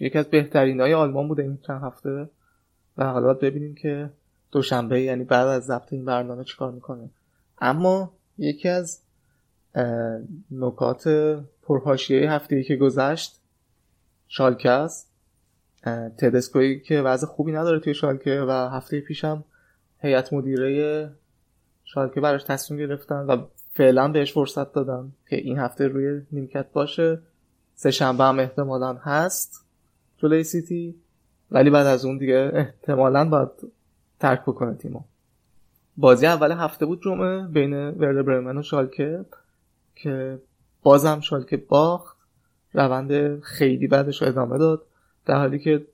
یکی 0.00 0.18
از 0.18 0.26
بهترین 0.26 0.80
های 0.80 0.94
آلمان 0.94 1.28
بوده 1.28 1.42
این 1.42 1.58
چند 1.66 1.82
هفته. 1.82 2.28
و 2.98 3.04
حالا 3.04 3.34
ببینیم 3.34 3.74
که 3.74 4.10
دوشنبه 4.52 5.00
یعنی 5.00 5.24
بعد 5.24 5.46
از 5.46 5.66
ضبط 5.66 5.92
این 5.92 6.04
برنامه 6.04 6.44
چیکار 6.44 6.72
می‌کنه. 6.72 7.10
اما 7.58 8.12
یکی 8.38 8.68
از 8.68 9.00
نکات 10.50 11.08
پرهاشیه 11.62 12.32
هفته 12.32 12.56
ای 12.56 12.64
که 12.64 12.76
گذشت 12.76 13.40
شالکه 14.28 14.70
است. 14.70 15.10
تدسکوی 16.18 16.80
که 16.80 17.02
وضع 17.02 17.26
خوبی 17.26 17.52
نداره 17.52 17.80
توی 17.80 17.94
شالکه 17.94 18.40
و 18.40 18.50
هفته 18.50 19.00
پیشم 19.00 19.44
هیئت 19.98 20.32
مدیره 20.32 21.10
شالکه 21.86 22.20
براش 22.20 22.42
تصمیم 22.42 22.80
گرفتن 22.80 23.16
و 23.16 23.44
فعلا 23.72 24.08
بهش 24.08 24.32
فرصت 24.32 24.72
دادن 24.72 25.12
که 25.28 25.36
این 25.36 25.58
هفته 25.58 25.88
روی 25.88 26.22
نیمکت 26.32 26.72
باشه. 26.72 27.18
سه 27.74 27.90
شنبه 27.90 28.24
هم 28.24 28.38
احتمالا 28.38 28.94
هست 28.94 29.64
جلوی 30.16 30.44
سیتی 30.44 30.94
ولی 31.50 31.70
بعد 31.70 31.86
از 31.86 32.04
اون 32.04 32.18
دیگه 32.18 32.50
احتمالا 32.54 33.28
باید 33.28 33.48
ترک 34.20 34.42
بکنه 34.42 34.74
تیمو. 34.74 35.00
بازی 35.96 36.26
اول 36.26 36.52
هفته 36.52 36.86
بود 36.86 37.02
جمعه 37.02 37.46
بین 37.46 37.74
ورده 37.74 38.22
برمن 38.22 38.58
و 38.58 38.62
شالکه 38.62 39.24
که 39.94 40.38
بازم 40.82 41.20
شالکه 41.20 41.56
باخت. 41.56 42.16
روند 42.74 43.40
خیلی 43.40 43.86
بعدش 43.86 44.22
ادامه 44.22 44.58
داد. 44.58 44.82
در 45.26 45.34
حالی 45.34 45.58
که 45.58 45.86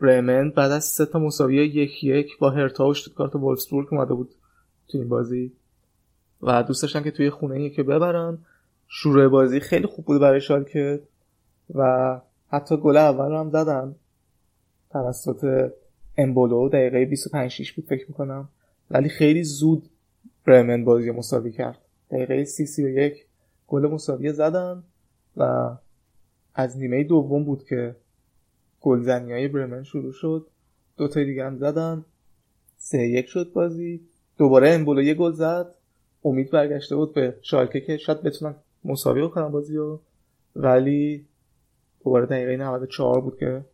برمن 0.00 0.50
بعد 0.50 0.70
از 0.70 0.84
سه 0.84 1.06
تا 1.06 1.18
مساوی 1.18 1.56
یک 1.56 2.04
یک 2.04 2.38
با 2.38 2.50
هرتا 2.50 2.86
و 2.86 2.94
شتوتگارت 2.94 3.36
و 3.36 3.38
وولفسبورگ 3.38 3.88
اومده 3.90 4.14
بود 4.14 4.30
تو 4.88 4.98
این 4.98 5.08
بازی. 5.08 5.52
و 6.42 6.62
دوست 6.62 6.82
داشتن 6.82 7.02
که 7.02 7.10
توی 7.10 7.30
خونه 7.30 7.70
که 7.70 7.82
ببرن 7.82 8.38
شروع 8.88 9.28
بازی 9.28 9.60
خیلی 9.60 9.86
خوب 9.86 10.04
بود 10.04 10.20
برای 10.20 10.40
شالکه. 10.40 11.02
و 11.74 12.20
حتی 12.48 12.76
گل 12.76 12.96
اول 12.96 13.32
هم 13.34 13.50
زدن 13.50 13.94
توسط 14.90 15.70
امبولو 16.16 16.68
دقیقه 16.68 17.04
25 17.04 17.50
6 17.50 17.72
بود 17.72 17.84
فکر 17.84 18.04
می‌کنم. 18.08 18.48
ولی 18.90 19.08
خیلی 19.08 19.44
زود 19.44 19.90
برمن 20.46 20.84
بازی 20.84 21.10
مساوی 21.10 21.52
کرد. 21.52 21.78
دقیقه 22.10 22.44
30 22.44 22.66
31 22.66 23.26
گل 23.68 23.86
مساوی 23.86 24.32
زدن 24.32 24.82
و 25.36 25.70
از 26.54 26.78
نیمه 26.78 27.04
دوم 27.04 27.44
بود 27.44 27.64
که 27.64 27.96
گلزنی 28.80 29.32
های 29.32 29.48
برمن 29.48 29.82
شروع 29.82 30.12
شد. 30.12 30.46
دو 30.96 31.08
تا 31.08 31.24
دیگه 31.24 31.44
هم 31.44 31.56
زدن. 31.56 32.04
سه 32.76 32.98
یک 32.98 33.26
شد 33.26 33.52
بازی. 33.52 34.00
دوباره 34.38 34.70
امبولو 34.70 35.02
یه 35.02 35.14
گل 35.14 35.32
زد. 35.32 35.74
امید 36.24 36.50
برگشته 36.50 36.96
بود 36.96 37.14
به 37.14 37.36
شالکه 37.42 37.80
که 37.80 37.96
شاید 37.96 38.22
بتونن 38.22 38.54
مساوی 38.84 39.22
بکنن 39.22 39.48
بازی 39.48 39.76
رو 39.76 40.00
ولی 40.56 41.26
دوباره 42.04 42.26
دقیقه 42.26 42.56
94 42.56 43.20
بود 43.20 43.38
که 43.38 43.64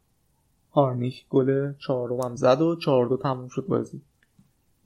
هارنیک 0.72 1.26
گل 1.30 1.72
چهارم 1.78 2.20
هم 2.20 2.36
زد 2.36 2.60
و 2.60 2.76
چهار 2.76 3.06
دو 3.06 3.16
تموم 3.16 3.48
شد 3.48 3.66
بازی. 3.68 4.00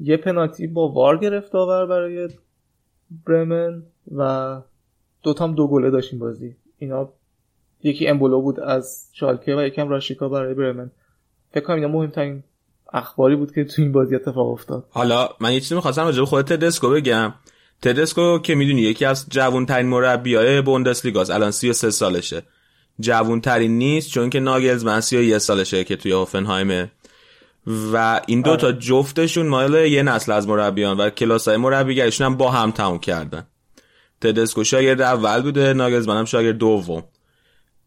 یه 0.01 0.17
پنالتی 0.17 0.67
با 0.67 0.89
وار 0.89 1.19
گرفت 1.19 1.55
آور 1.55 1.87
برای 1.87 2.29
برمن 3.27 3.83
و 4.17 4.61
دوتام 5.23 5.55
دو 5.55 5.69
گله 5.69 5.91
داشتیم 5.91 6.19
بازی. 6.19 6.57
اینا 6.79 7.13
یکی 7.82 8.08
امبولو 8.08 8.40
بود 8.40 8.61
از 8.61 9.08
شالکه 9.12 9.56
و 9.56 9.62
یکم 9.62 9.88
راشیکا 9.88 10.28
برای 10.28 10.54
برمن. 10.54 10.90
فکر 11.54 11.64
کنم 11.64 11.76
اینا 11.76 11.88
مهمترین 11.88 12.42
اخباری 12.92 13.37
بود 13.37 13.54
که 13.54 13.64
تو 13.64 13.82
این 13.82 13.92
بازی 13.92 14.14
اتفاق 14.14 14.49
افتاد. 14.52 14.85
حالا 14.90 15.28
من 15.40 15.52
یه 15.52 15.61
چیزی 15.61 15.75
می‌خواستم 15.75 16.04
راجع 16.04 16.20
به 16.20 16.26
خود 16.26 16.47
تدسکو 16.47 16.90
بگم. 16.90 17.35
تدسکو 17.82 18.38
که 18.38 18.54
می‌دونی 18.54 18.80
یکی 18.80 19.04
از 19.04 19.26
جوان 19.28 19.66
ترین 19.66 19.87
مربیای 19.87 20.61
بوندسلیگاست 20.62 21.30
الان 21.30 21.50
33 21.50 21.90
سالشه. 21.90 22.42
جوان 23.00 23.40
ترین 23.40 23.78
نیست 23.78 24.11
چون 24.11 24.30
که 24.30 24.40
ناگلز 24.40 24.85
من 24.85 25.00
31 25.00 25.38
سالشه 25.38 25.85
که 25.85 25.97
توی 25.97 26.12
هوفنهایمه. 26.12 26.90
و 27.92 28.20
این 28.26 28.42
دو 28.42 28.56
تا 28.56 28.73
جفتشون 28.73 29.47
مال 29.47 29.75
یه 29.75 30.02
نسل 30.02 30.32
از 30.32 30.49
مربیان 30.49 30.97
و 30.97 31.11
کلاس 31.11 31.49
های 31.49 31.56
مربیگریشون 31.56 32.26
هم 32.26 32.37
با 32.37 32.50
هم 32.50 32.70
تموم 32.70 32.99
کردن. 32.99 33.47
تدسکو 34.20 34.64
شاگرد 34.64 35.00
اول 35.00 35.42
بوده 35.42 35.73
ناگلز 35.73 36.08
هم 36.08 36.25
شاگرد 36.25 36.58
دوم. 36.58 37.04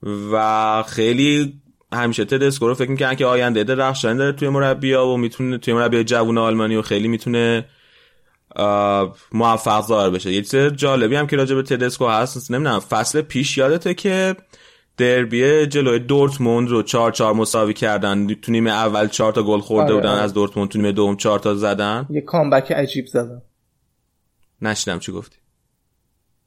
و 0.03 0.83
خیلی 0.87 1.61
همیشه 1.93 2.25
تدسکو 2.25 2.67
رو 2.67 2.73
فکر 2.73 2.91
می‌کنن 2.91 3.15
که 3.15 3.25
آینده 3.25 3.63
درخشانی 3.63 4.17
داره 4.17 4.31
توی 4.31 4.49
مربیا 4.49 5.07
و 5.07 5.17
می‌تونه 5.17 5.57
توی 5.57 5.73
مربی 5.73 6.03
جوون 6.03 6.37
آلمانی 6.37 6.75
و 6.75 6.81
خیلی 6.81 7.07
می‌تونه 7.07 7.65
موفق 9.31 9.87
ظاهر 9.87 10.09
بشه. 10.09 10.31
یه 10.31 10.41
چیز 10.41 10.55
جالبی 10.55 11.15
هم 11.15 11.27
که 11.27 11.35
راجع 11.35 11.55
به 11.55 11.63
تدسکو 11.63 12.07
هست 12.07 12.51
نمی‌دونم 12.51 12.79
فصل 12.79 13.21
پیش 13.21 13.57
یادته 13.57 13.93
که 13.93 14.35
دربی 14.97 15.65
جلوی 15.65 15.99
دورتموند 15.99 16.69
رو 16.69 16.83
4 16.83 17.11
4 17.11 17.33
مساوی 17.33 17.73
کردن. 17.73 18.27
تو 18.27 18.51
نیمه 18.51 18.71
اول 18.71 19.07
4 19.07 19.33
تا 19.33 19.43
گل 19.43 19.59
خورده 19.59 19.93
آره، 19.93 19.95
بودن 19.95 20.09
آره. 20.09 20.21
از 20.21 20.33
دورتموند 20.33 20.69
تو 20.69 20.77
نیمه 20.77 20.91
دوم 20.91 21.15
4 21.15 21.39
تا 21.39 21.55
زدن. 21.55 22.07
یه 22.09 22.21
کامبک 22.21 22.71
عجیب 22.71 23.05
زدن. 23.07 23.41
نشیدم 24.61 24.99
چی 24.99 25.11
گفتی. 25.11 25.37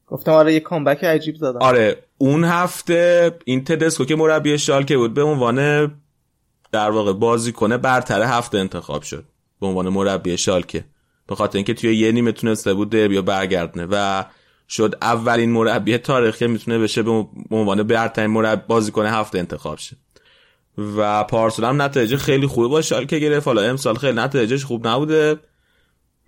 گفتم 0.06 0.32
آره 0.32 0.54
یه 0.54 0.60
کامبک 0.60 1.04
عجیب 1.04 1.36
زدن. 1.36 1.58
آره 1.60 2.03
اون 2.18 2.44
هفته 2.44 3.32
این 3.44 3.64
تدسکو 3.64 4.04
که 4.04 4.16
مربی 4.16 4.58
شالکه 4.58 4.96
بود 4.96 5.14
به 5.14 5.22
عنوان 5.22 5.86
در 6.72 6.90
واقع 6.90 7.12
بازیکن 7.12 7.76
برتر 7.76 8.22
هفته 8.22 8.58
انتخاب 8.58 9.02
شد 9.02 9.24
به 9.60 9.66
عنوان 9.66 9.88
مربی 9.88 10.36
شالکه. 10.36 10.84
به 11.26 11.34
خاطر 11.34 11.56
اینکه 11.56 11.74
توی 11.74 11.96
یه 11.96 12.12
نیمه 12.12 12.32
تونسته 12.32 12.74
بود 12.74 12.90
دربی 12.90 13.16
رو 13.16 13.22
برگردونه 13.22 13.86
و 13.90 14.24
شد 14.68 14.98
اولین 15.02 15.52
مربی 15.52 15.98
تاریخ 15.98 16.36
که 16.36 16.46
می‌تونه 16.46 16.78
بشه 16.78 17.02
به 17.02 17.26
عنوان 17.50 17.82
برترین 17.82 18.30
مربی 18.30 18.62
بازیکن 18.68 19.06
هفته 19.06 19.38
انتخاب 19.38 19.78
شه. 19.78 19.96
و 20.78 21.24
پارسال 21.24 21.64
هم 21.64 21.82
نتایج 21.82 22.16
خیلی 22.16 22.46
خوبی 22.46 22.68
با 22.68 22.82
شالکه 22.82 23.18
گرفت. 23.18 23.46
حالا 23.46 23.62
امسال 23.62 23.94
خیلی 23.94 24.12
نتایجش 24.12 24.64
خوب 24.64 24.88
نبوده 24.88 25.38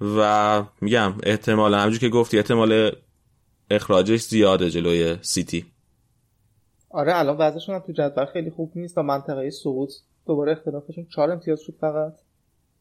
و 0.00 0.62
میگم 0.80 1.14
احتمال 1.22 1.74
همونجور 1.74 2.00
که 2.00 2.08
گفتی 2.08 2.36
احتمال 2.36 2.92
اخراجش 3.70 4.20
زیاده 4.20 4.70
جلوی 4.70 5.16
سیتی. 5.22 5.66
آره 6.96 7.18
الان 7.18 7.36
وضعشون 7.36 7.74
هم 7.74 7.80
تو 7.80 7.92
جدول 7.92 8.24
خیلی 8.24 8.50
خوب 8.50 8.72
نیست 8.74 8.98
و 8.98 9.02
منطقه 9.02 9.50
سقوط 9.50 9.92
دوباره 10.26 10.52
اختلافشون 10.52 11.06
4 11.06 11.30
امتیاز 11.30 11.60
شد 11.60 11.74
فقط. 11.80 12.14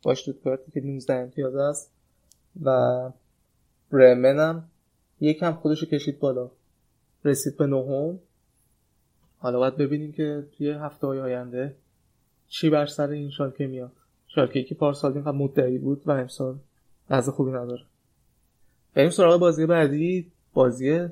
با 0.03 0.12
اشتوتگارتی 0.12 0.72
که 0.72 0.81
19 0.81 1.13
امتیاز 1.13 1.55
است. 1.55 1.91
و 2.63 2.69
برمن 3.91 4.39
هم 4.39 4.63
یکم 5.22 5.51
خودشو 5.51 5.86
کشید 5.86 6.19
بالا. 6.19 6.50
رسید 7.25 7.57
به 7.57 7.67
نهم. 7.67 8.19
حالا 9.38 9.60
باید 9.60 9.77
ببینیم 9.77 10.12
که 10.12 10.48
توی 10.57 10.69
هفته 10.69 11.07
های 11.07 11.19
آینده 11.19 11.75
چی 12.48 12.69
بر 12.69 12.86
سر 12.86 13.10
این 13.10 13.29
شالکه 13.29 13.67
میاد. 13.67 13.91
شالکه 14.27 14.63
که 14.63 14.75
پارسال 14.75 15.13
اینقدر 15.13 15.38
مدعی 15.38 15.77
بود 15.77 16.01
و 16.05 16.12
امسال 16.12 16.55
وضع 17.10 17.31
خوبی 17.31 17.51
نداره. 17.51 17.84
بریم 18.93 19.10
سراغ 19.10 19.39
بازی 19.39 19.65
بعدی. 19.65 20.31
بازی 20.53 21.07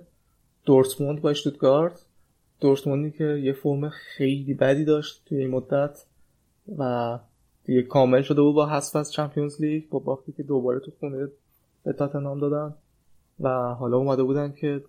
دورتموند 0.65 1.22
با 1.22 1.29
اشتوتگارت. 1.29 2.05
دورتموندی 2.63 3.12
که 3.12 3.24
یه 3.24 3.53
فرم 3.53 3.89
خیلی 3.89 4.53
بدی 4.53 4.86
داشت 4.86 5.24
توی 5.25 5.38
این 5.38 5.50
مدت 5.50 6.05
و 6.77 7.20
دیگه 7.65 7.82
کامل 7.82 8.22
شده 8.22 8.41
بود 8.41 8.55
با 8.55 8.65
حذف 8.65 8.96
از 8.96 9.12
چمپیونز 9.12 9.62
لیگ 9.62 9.89
با 9.89 10.00
باختی 10.00 10.32
که 10.32 10.43
دوباره 10.43 10.79
تو 10.79 10.91
خونه 11.00 11.27
به 11.84 11.93
تاتنهام 11.93 12.39
دادن 12.39 12.74
و 13.39 13.50
حالا 13.50 13.98
اومده 13.98 14.24
بودن 14.24 14.51
که 14.51 14.84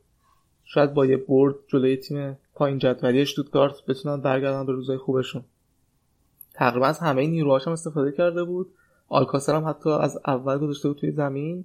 شاید 0.64 0.95
با 0.95 1.07
یه 1.07 1.16
برد 1.16 1.54
جلوی 1.69 1.97
تیم 1.97 2.38
پایین 2.54 2.78
جدولی 2.78 3.21
اشتوتگارت 3.21 3.75
بتونن 3.88 4.21
برگردن 4.21 4.66
به 4.66 4.73
روزای 4.73 4.99
خوبشون. 4.99 5.45
تقریبا 6.54 6.87
از 6.87 6.99
همه 6.99 7.26
نیروهاش 7.26 7.66
هم 7.66 7.73
استفاده 7.73 8.12
کرده 8.12 8.45
بود. 8.45 8.75
آلکاسر 9.09 9.54
هم 9.54 9.69
حتی 9.69 9.90
از 9.90 10.19
اول 10.26 10.59
گذاشته 10.59 10.88
بود 10.88 10.99
توی 10.99 11.11
زمین 11.11 11.64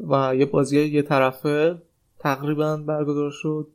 و 0.00 0.36
یه 0.36 0.46
بازی 0.46 0.80
یه 0.80 1.02
طرفه 1.02 1.82
تقریبا 2.18 2.76
برگزار 2.76 3.30
شد. 3.30 3.68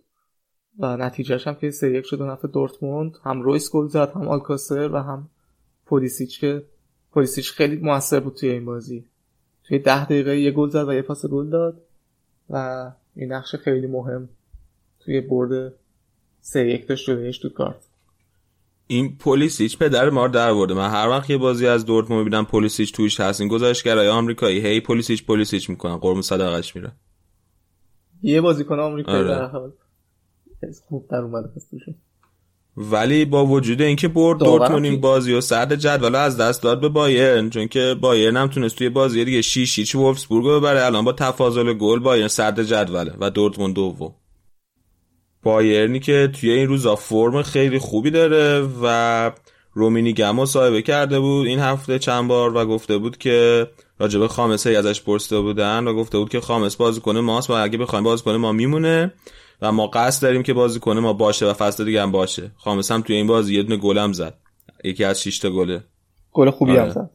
و 0.79 0.97
نتیجهش 0.97 1.47
هم 1.47 1.55
که 1.55 1.71
سه 1.71 1.91
یک 1.91 2.05
شد 2.05 2.21
و 2.21 2.25
نفع 2.25 2.47
دورتموند 2.47 3.17
هم 3.23 3.41
رویس 3.41 3.71
گل 3.71 3.87
زد 3.87 4.11
هم 4.15 4.27
آلکاسر 4.27 4.89
و 4.93 4.97
هم 4.97 5.29
پولیسیچ 5.85 6.39
که 6.39 6.63
پولیسیچ 7.11 7.51
خیلی 7.51 7.75
موثر 7.75 8.19
بود 8.19 8.35
توی 8.35 8.49
این 8.49 8.65
بازی. 8.65 9.05
توی 9.63 9.79
ده 9.79 10.05
دقیقه 10.05 10.39
یه 10.39 10.51
گل 10.51 10.69
زد 10.69 10.87
و 10.87 10.93
یه 10.93 11.01
پاس 11.01 11.25
گل 11.25 11.49
داد 11.49 11.81
و 12.49 12.91
این 13.15 13.33
نقش 13.33 13.55
خیلی 13.55 13.87
مهم 13.87 14.29
توی 14.99 15.21
برد 15.21 15.73
سه 16.41 16.67
یک 16.67 16.87
داشت 16.87 17.05
جلوی 17.05 17.27
اشتوتگارت 17.27 17.87
این 18.87 19.17
پلیسیچ 19.17 19.77
پدر 19.77 20.09
ما 20.09 20.25
رو 20.25 20.31
در 20.31 20.53
برده 20.53 20.73
من 20.73 20.89
هر 20.89 21.09
وقت 21.09 21.29
یه 21.29 21.37
بازی 21.37 21.67
از 21.67 21.85
دورتموند 21.85 22.23
می‌بینم 22.23 22.45
پلیسیچ 22.45 22.93
توش 22.93 23.19
هست. 23.19 23.41
این 23.41 23.49
گزارشگرای 23.49 24.07
آمریکایی 24.07 24.67
هی 24.67 24.79
پلیسیچ 24.79 25.25
پلیسیچ 25.25 25.69
می‌کنن. 25.69 25.97
قرم 25.97 26.21
صدقش 26.21 26.75
میره. 26.75 26.91
یه 28.23 28.41
بازیکن 28.41 28.79
آمریکایی 28.79 29.17
آره. 29.17 29.27
در 29.27 29.45
حال. 29.45 29.71
خوب 30.87 31.07
در 31.09 31.17
اومده 31.17 31.47
پس 31.47 31.69
توشون 31.69 31.95
ولی 32.77 33.25
با 33.25 33.45
وجود 33.45 33.81
اینکه 33.81 34.07
برد 34.07 34.39
دورتموند 34.39 34.85
این 34.85 35.01
بازی 35.01 35.33
و 35.33 35.41
سرد 35.41 35.75
جدول 35.75 36.15
از 36.15 36.37
دست 36.37 36.63
داد 36.63 36.81
به 36.81 36.89
بایرن 36.89 37.49
چون 37.49 37.67
که 37.67 37.95
بایرن 38.01 38.37
هم 38.37 38.47
تونست 38.47 38.75
توی 38.75 38.89
بازی 38.89 39.25
دیگه 39.25 39.41
6 39.41 39.79
هیچ 39.79 39.95
وولفسبورگ 39.95 40.45
رو 40.45 40.59
ببره. 40.59 40.85
الان 40.85 41.05
با 41.05 41.13
تفاضل 41.13 41.73
گل 41.73 41.99
بایرن 41.99 42.27
سرد 42.27 42.63
جدوله 42.63 43.13
و 43.19 43.29
دورتموند 43.29 43.75
دوم. 43.75 44.15
بایرنی 45.43 45.99
که 45.99 46.29
توی 46.33 46.51
این 46.51 46.67
روزا 46.67 46.95
فرم 46.95 47.41
خیلی 47.41 47.79
خوبی 47.79 48.11
داره 48.11 48.67
و 48.83 49.31
رومینی 49.73 50.13
گم 50.13 50.31
مصاحبه 50.35 50.81
کرده 50.81 51.19
بود 51.19 51.47
این 51.47 51.59
هفته 51.59 51.99
چند 51.99 52.27
بار 52.27 52.57
و 52.57 52.65
گفته 52.65 52.97
بود 52.97 53.17
که 53.17 53.67
راجبه 53.99 54.27
خامس 54.27 54.67
هی 54.67 54.75
ازش 54.75 55.01
پرسیده 55.01 55.41
بودن 55.41 55.87
و 55.87 55.93
گفته 55.93 56.17
بود 56.17 56.29
که 56.29 56.41
خامس 56.41 56.75
بازیکن 56.75 57.17
ماست 57.17 57.49
و 57.49 57.53
اگه 57.53 57.77
بخوایم 57.77 58.03
بازیکن 58.03 58.35
ما 58.35 58.51
میمونه. 58.51 59.13
و 59.61 59.71
ما 59.71 59.87
قصد 59.87 60.21
داریم 60.21 60.43
که 60.43 60.53
بازیکن 60.53 60.97
ما 60.97 61.13
باشه 61.13 61.45
و 61.45 61.53
فصل 61.53 61.85
دیگه 61.85 62.01
هم 62.01 62.11
باشه. 62.11 62.51
خامس 62.57 62.91
هم 62.91 63.01
توی 63.01 63.15
این 63.15 63.27
بازی 63.27 63.55
یه 63.55 63.63
دونه 63.63 63.77
گلم 63.77 64.13
زد. 64.13 64.37
یکی 64.83 65.03
از 65.03 65.21
6 65.21 65.39
تا 65.39 65.49
گله. 65.49 65.83
گل 66.31 66.49
خوبی 66.49 66.71
هم 66.71 66.79
آره. 66.79 66.91
زد. 66.91 67.09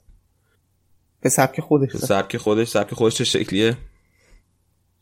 به 1.21 1.29
سبک 1.29 1.61
خودش 1.61 1.93
زد. 1.93 2.07
سبک 2.07 2.37
خودش 2.37 2.69
سبک 2.69 2.95
خودش 2.95 3.15
چه 3.15 3.25
شکلیه؟ 3.25 3.77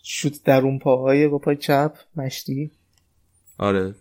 شوت 0.02 0.44
در 0.44 0.60
اون 0.60 0.78
پاهای 0.78 1.28
با 1.28 1.38
پای 1.38 1.56
چپ 1.56 1.92
مشتی. 2.16 2.70
آره. 3.58 3.94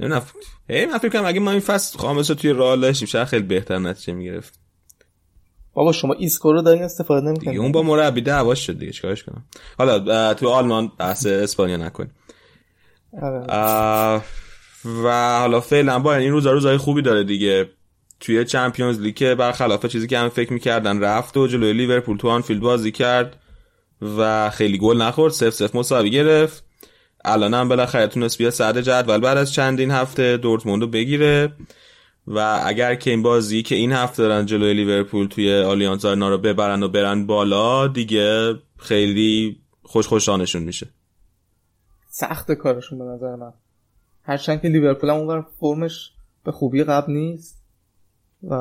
نمی‌دونم. 0.00 0.22
هی 0.68 0.86
من 0.86 0.98
فکر 0.98 1.08
کنم 1.08 1.24
اگه 1.24 1.40
ما 1.40 1.50
این 1.50 1.60
فصل 1.60 1.98
خامس 1.98 2.30
رو 2.30 2.36
توی 2.36 2.50
راه 2.50 2.76
داشتیم 2.76 3.08
شاید 3.08 3.28
خیلی 3.28 3.42
بهتر 3.42 3.78
نتیجه 3.78 4.12
می‌گرفت 4.12 4.58
بابا 5.72 5.92
شما 5.92 6.14
ایسکو 6.14 6.52
رو 6.52 6.62
دارین 6.62 6.82
استفاده 6.82 7.26
نمی‌کنید 7.26 7.58
اون 7.58 7.72
با 7.72 7.82
مربی 7.82 8.20
دعواش 8.20 8.66
شد 8.66 8.78
دیگه. 8.78 8.92
چیکارش 8.92 9.24
کنم؟ 9.24 9.44
حالا 9.78 10.34
تو 10.34 10.48
آلمان 10.48 10.92
بحث 10.98 11.26
اسپانیا 11.26 11.76
نکنیم. 11.76 12.10
و 14.84 15.38
حالا 15.38 15.60
فعلا 15.60 15.98
بایرن 15.98 16.32
روزا 16.32 16.52
روزای 16.52 16.76
خوبی 16.76 17.02
داره 17.02 17.24
دیگه. 17.24 17.68
توی 18.20 18.44
Champions 18.44 19.00
League 19.00 19.34
برخلاف 19.34 19.86
چیزی 19.86 20.06
که 20.06 20.18
همه 20.18 20.28
فکر 20.28 20.52
می‌کردن 20.52 21.00
رفت 21.00 21.36
و 21.36 21.46
جلوی 21.46 21.72
لیورپول 21.72 22.16
تو 22.16 22.28
آنفیلد 22.28 22.60
بازی 22.60 22.92
کرد 22.92 23.36
و 24.18 24.50
خیلی 24.50 24.78
گل 24.78 25.02
نخورد. 25.02 25.32
سف 25.32 25.50
سف 25.50 25.74
مساوی 25.74 26.10
گرفت. 26.10 26.64
الان 27.24 27.54
هم 27.54 27.68
بالاخره 27.68 28.06
تونست 28.06 28.38
بیاد 28.38 28.52
صدر 28.52 28.82
جدول 28.82 29.18
بعد 29.18 29.36
از 29.36 29.52
چندین 29.52 29.90
هفته 29.90 30.36
دورتموند 30.36 30.82
رو 30.82 30.88
بگیره. 30.88 31.52
و 32.26 32.60
اگر 32.64 32.94
که 32.94 33.10
این 33.10 33.22
بازی 33.22 33.62
که 33.62 33.74
این 33.74 33.92
هفته 33.92 34.22
دارن 34.22 34.46
جلوی 34.46 34.74
لیورپول 34.74 35.26
توی 35.26 35.54
آلیانز 35.54 36.04
آرنا 36.04 36.28
رو 36.28 36.38
ببرن 36.38 36.82
و 36.82 36.88
برن 36.88 37.26
بالا 37.26 37.86
دیگه 37.86 38.54
خیلی 38.78 39.56
خوش 39.82 40.06
خوشانشون 40.06 40.62
میشه. 40.62 40.86
سخت 42.16 42.52
کارشون 42.52 42.98
به 42.98 43.04
نظر 43.04 43.36
من. 43.36 43.52
هرچند 44.22 44.62
که 44.62 44.68
لیورپول 44.68 45.10
هم 45.10 45.16
اونور 45.16 45.46
فرمش 45.60 46.12
به 46.44 46.52
خوبی 46.52 46.84
قبل 46.84 47.12
نیست 47.12 47.64
و 48.48 48.54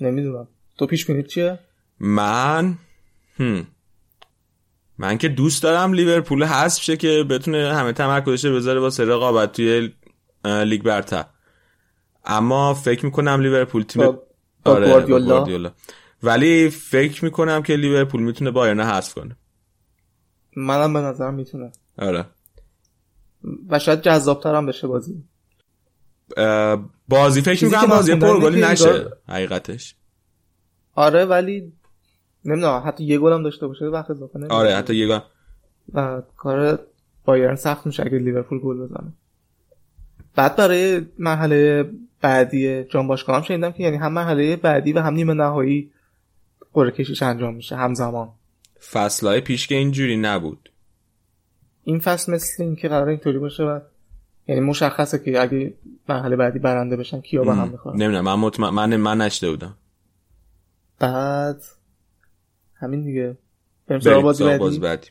نمی‌دونم. 0.00 0.48
تو 0.78 0.86
پیش 0.86 1.06
بینید 1.06 1.26
چیه؟ 1.26 1.58
من؟ 2.00 2.78
هم. 3.38 3.66
من 4.98 5.18
که 5.18 5.28
دوست 5.28 5.62
دارم 5.62 5.92
لیورپول 5.92 6.44
حذف 6.44 6.82
شه 6.82 6.96
که 6.96 7.24
بتونه 7.30 7.74
همه 7.74 7.92
تمرکزش 7.92 8.44
رو 8.44 8.56
بذاره 8.56 8.80
واسه 8.80 9.04
رقابت 9.04 9.52
توی 9.52 9.92
لیگ 10.44 10.82
برتر. 10.82 11.24
اما 12.24 12.74
فکر 12.74 13.04
می‌کنم 13.04 13.40
لیورپول 13.40 13.82
تیم 13.82 14.02
با- 14.02 14.22
با 14.64 14.72
آره، 14.72 14.86
با 14.86 14.92
گواردیولا. 14.92 15.26
گواردیولا. 15.26 15.72
ولی 16.22 16.70
فکر 16.70 17.24
می‌کنم 17.24 17.62
که 17.62 17.76
لیورپول 17.76 18.22
می‌تونه 18.22 18.50
بایرن 18.50 18.80
حذف 18.80 19.14
کنه. 19.14 19.36
منم 20.56 20.92
به 20.92 21.00
نظرم 21.00 21.34
می‌تونه. 21.34 21.72
آره. 21.98 22.24
و 23.68 23.78
شاید 23.78 24.00
جذابتر 24.00 24.54
هم 24.54 24.66
بشه 24.66 24.86
بازی. 24.86 25.24
بازی 27.08 27.40
فکر 27.42 27.64
می‌کنم 27.64 27.86
بازی 27.86 28.14
پرگلی 28.14 28.60
نشه 28.60 29.06
حقیقتش. 29.28 29.94
آره 30.94 31.24
ولی 31.24 31.72
نمی‌دونم 32.44 32.82
حتی 32.86 33.04
یه 33.04 33.18
گل 33.18 33.32
هم 33.32 33.42
داشته 33.42 33.66
باشه 33.66 33.84
وقت 33.84 34.10
اضافه 34.10 34.38
نمیشه. 34.38 34.54
آره 34.54 34.76
حتی 34.76 34.96
یه 34.96 35.08
گل. 35.08 35.18
و 35.94 36.22
کار 36.36 36.78
بایرن 37.24 37.56
سخت 37.56 37.86
میشه 37.86 38.06
اگه 38.06 38.18
لیورپول 38.18 38.58
گل 38.58 38.76
بزنه. 38.76 39.12
بعد 40.34 40.56
برای 40.56 41.06
مرحله 41.18 41.90
بعدی 42.20 42.84
جام 42.84 43.08
باشگاه 43.08 43.36
هم 43.36 43.42
شنیدم 43.42 43.72
که 43.72 43.82
یعنی 43.82 43.96
هم 43.96 44.12
مرحله 44.12 44.56
بعدی 44.56 44.92
و 44.92 45.00
هم 45.00 45.14
نیمه 45.14 45.34
نهایی 45.34 45.90
قرعه 46.72 46.90
کشیش 46.90 47.22
انجام 47.22 47.54
میشه 47.54 47.76
همزمان. 47.76 48.28
فصلهای 48.90 49.40
پیش 49.40 49.66
که 49.66 49.74
اینجوری 49.74 50.16
نبود. 50.16 50.70
این 51.88 52.00
فصل 52.00 52.32
مثل 52.32 52.62
این 52.62 52.76
که 52.76 52.88
قرار 52.88 53.08
اینطوری 53.08 53.38
باشه 53.38 53.62
و 53.62 53.80
یعنی 54.46 54.60
مشخصه 54.60 55.18
که 55.18 55.42
اگه 55.42 55.74
مرحله 56.08 56.36
بعدی 56.36 56.58
برنده 56.58 56.96
بشن 56.96 57.20
کیا 57.20 57.44
به 57.44 57.54
هم 57.54 57.68
می‌خورن. 57.68 57.96
نمی‌دونم 57.96 58.24
من 58.24 58.34
مطمئن 58.34 58.74
من 58.74 58.96
من 58.96 59.20
نشده 59.20 59.50
بودم. 59.50 59.74
بعد 60.98 61.62
همین 62.74 63.02
دیگه. 63.02 63.36
بریم 63.86 64.22
بازی 64.22 64.44
بعدی 64.44 64.58
بازی 64.58 64.78
بعدی. 64.78 65.06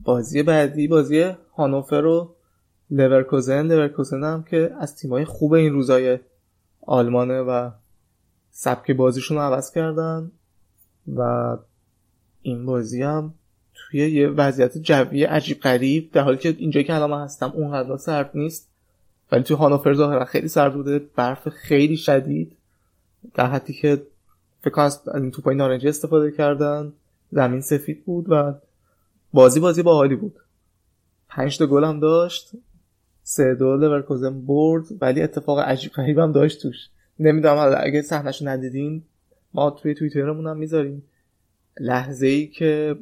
بازی 0.00 0.42
بعدی 0.42 0.88
بازی 0.88 1.30
هانوفر 1.56 2.04
و 2.04 2.34
لورکوزن. 2.90 3.66
لورکوزن 3.66 4.24
هم 4.24 4.42
که 4.42 4.74
از 4.80 4.96
تیمای 4.96 5.24
خوب 5.24 5.52
این 5.52 5.72
روزای 5.72 6.18
آلمانه 6.86 7.40
و 7.40 7.70
سبک 8.50 8.90
بازیشون 8.90 9.36
رو 9.36 9.42
عوض 9.42 9.70
کردن 9.70 10.30
و 11.16 11.56
این 12.42 12.66
بازی 12.66 13.02
هم 13.02 13.34
توی 13.92 14.10
یه 14.10 14.28
وضعیت 14.28 14.78
جوی 14.78 15.24
عجیب 15.24 15.60
غریب 15.60 16.12
در 16.12 16.20
حالی 16.20 16.36
که 16.36 16.54
اینجایی 16.58 16.84
که 16.84 16.94
الان 16.94 17.10
من 17.10 17.24
هستم 17.24 17.52
اونقدر 17.54 17.96
سرد 17.96 18.30
نیست. 18.34 18.68
ولی 19.32 19.42
توی 19.42 19.56
هانوفر 19.56 19.94
ظاهرا 19.94 20.24
خیلی 20.24 20.48
سرد 20.48 20.74
بوده 20.74 20.98
برف 20.98 21.48
خیلی 21.48 21.96
شدید. 21.96 22.56
در 23.34 23.46
حدی 23.46 23.72
که 23.72 24.02
فکر 24.62 24.80
از 24.80 25.08
این 25.14 25.30
توپای 25.30 25.56
نارنجی 25.56 25.88
استفاده 25.88 26.30
کردن. 26.30 26.92
زمین 27.30 27.60
سفید 27.60 28.04
بود 28.04 28.26
و 28.28 28.54
بازی 29.32 29.60
بازی 29.60 29.82
با 29.82 29.94
حالی 29.94 30.16
بود. 30.16 30.36
پنج 31.28 31.58
تا 31.58 31.66
گل 31.66 31.84
هم 31.84 32.00
داشت. 32.00 32.50
سه 33.22 33.54
دو 33.54 33.76
لورکوزن 33.76 34.40
برد 34.40 34.84
ولی 35.00 35.22
اتفاق 35.22 35.58
عجیب 35.58 35.92
غریب 35.92 36.18
هم 36.18 36.32
داشت 36.32 36.62
توش. 36.62 36.76
نمی‌دونم 37.18 37.74
اگه 37.78 38.02
صحنهشو 38.02 38.48
ندیدین 38.48 39.02
ما 39.54 39.70
توی 39.70 39.94
توییترمون 39.94 40.46
هم 40.46 40.56
می‌ذاریم. 40.56 41.02
لحظه 41.80 42.26
ای 42.26 42.46
که 42.46 42.96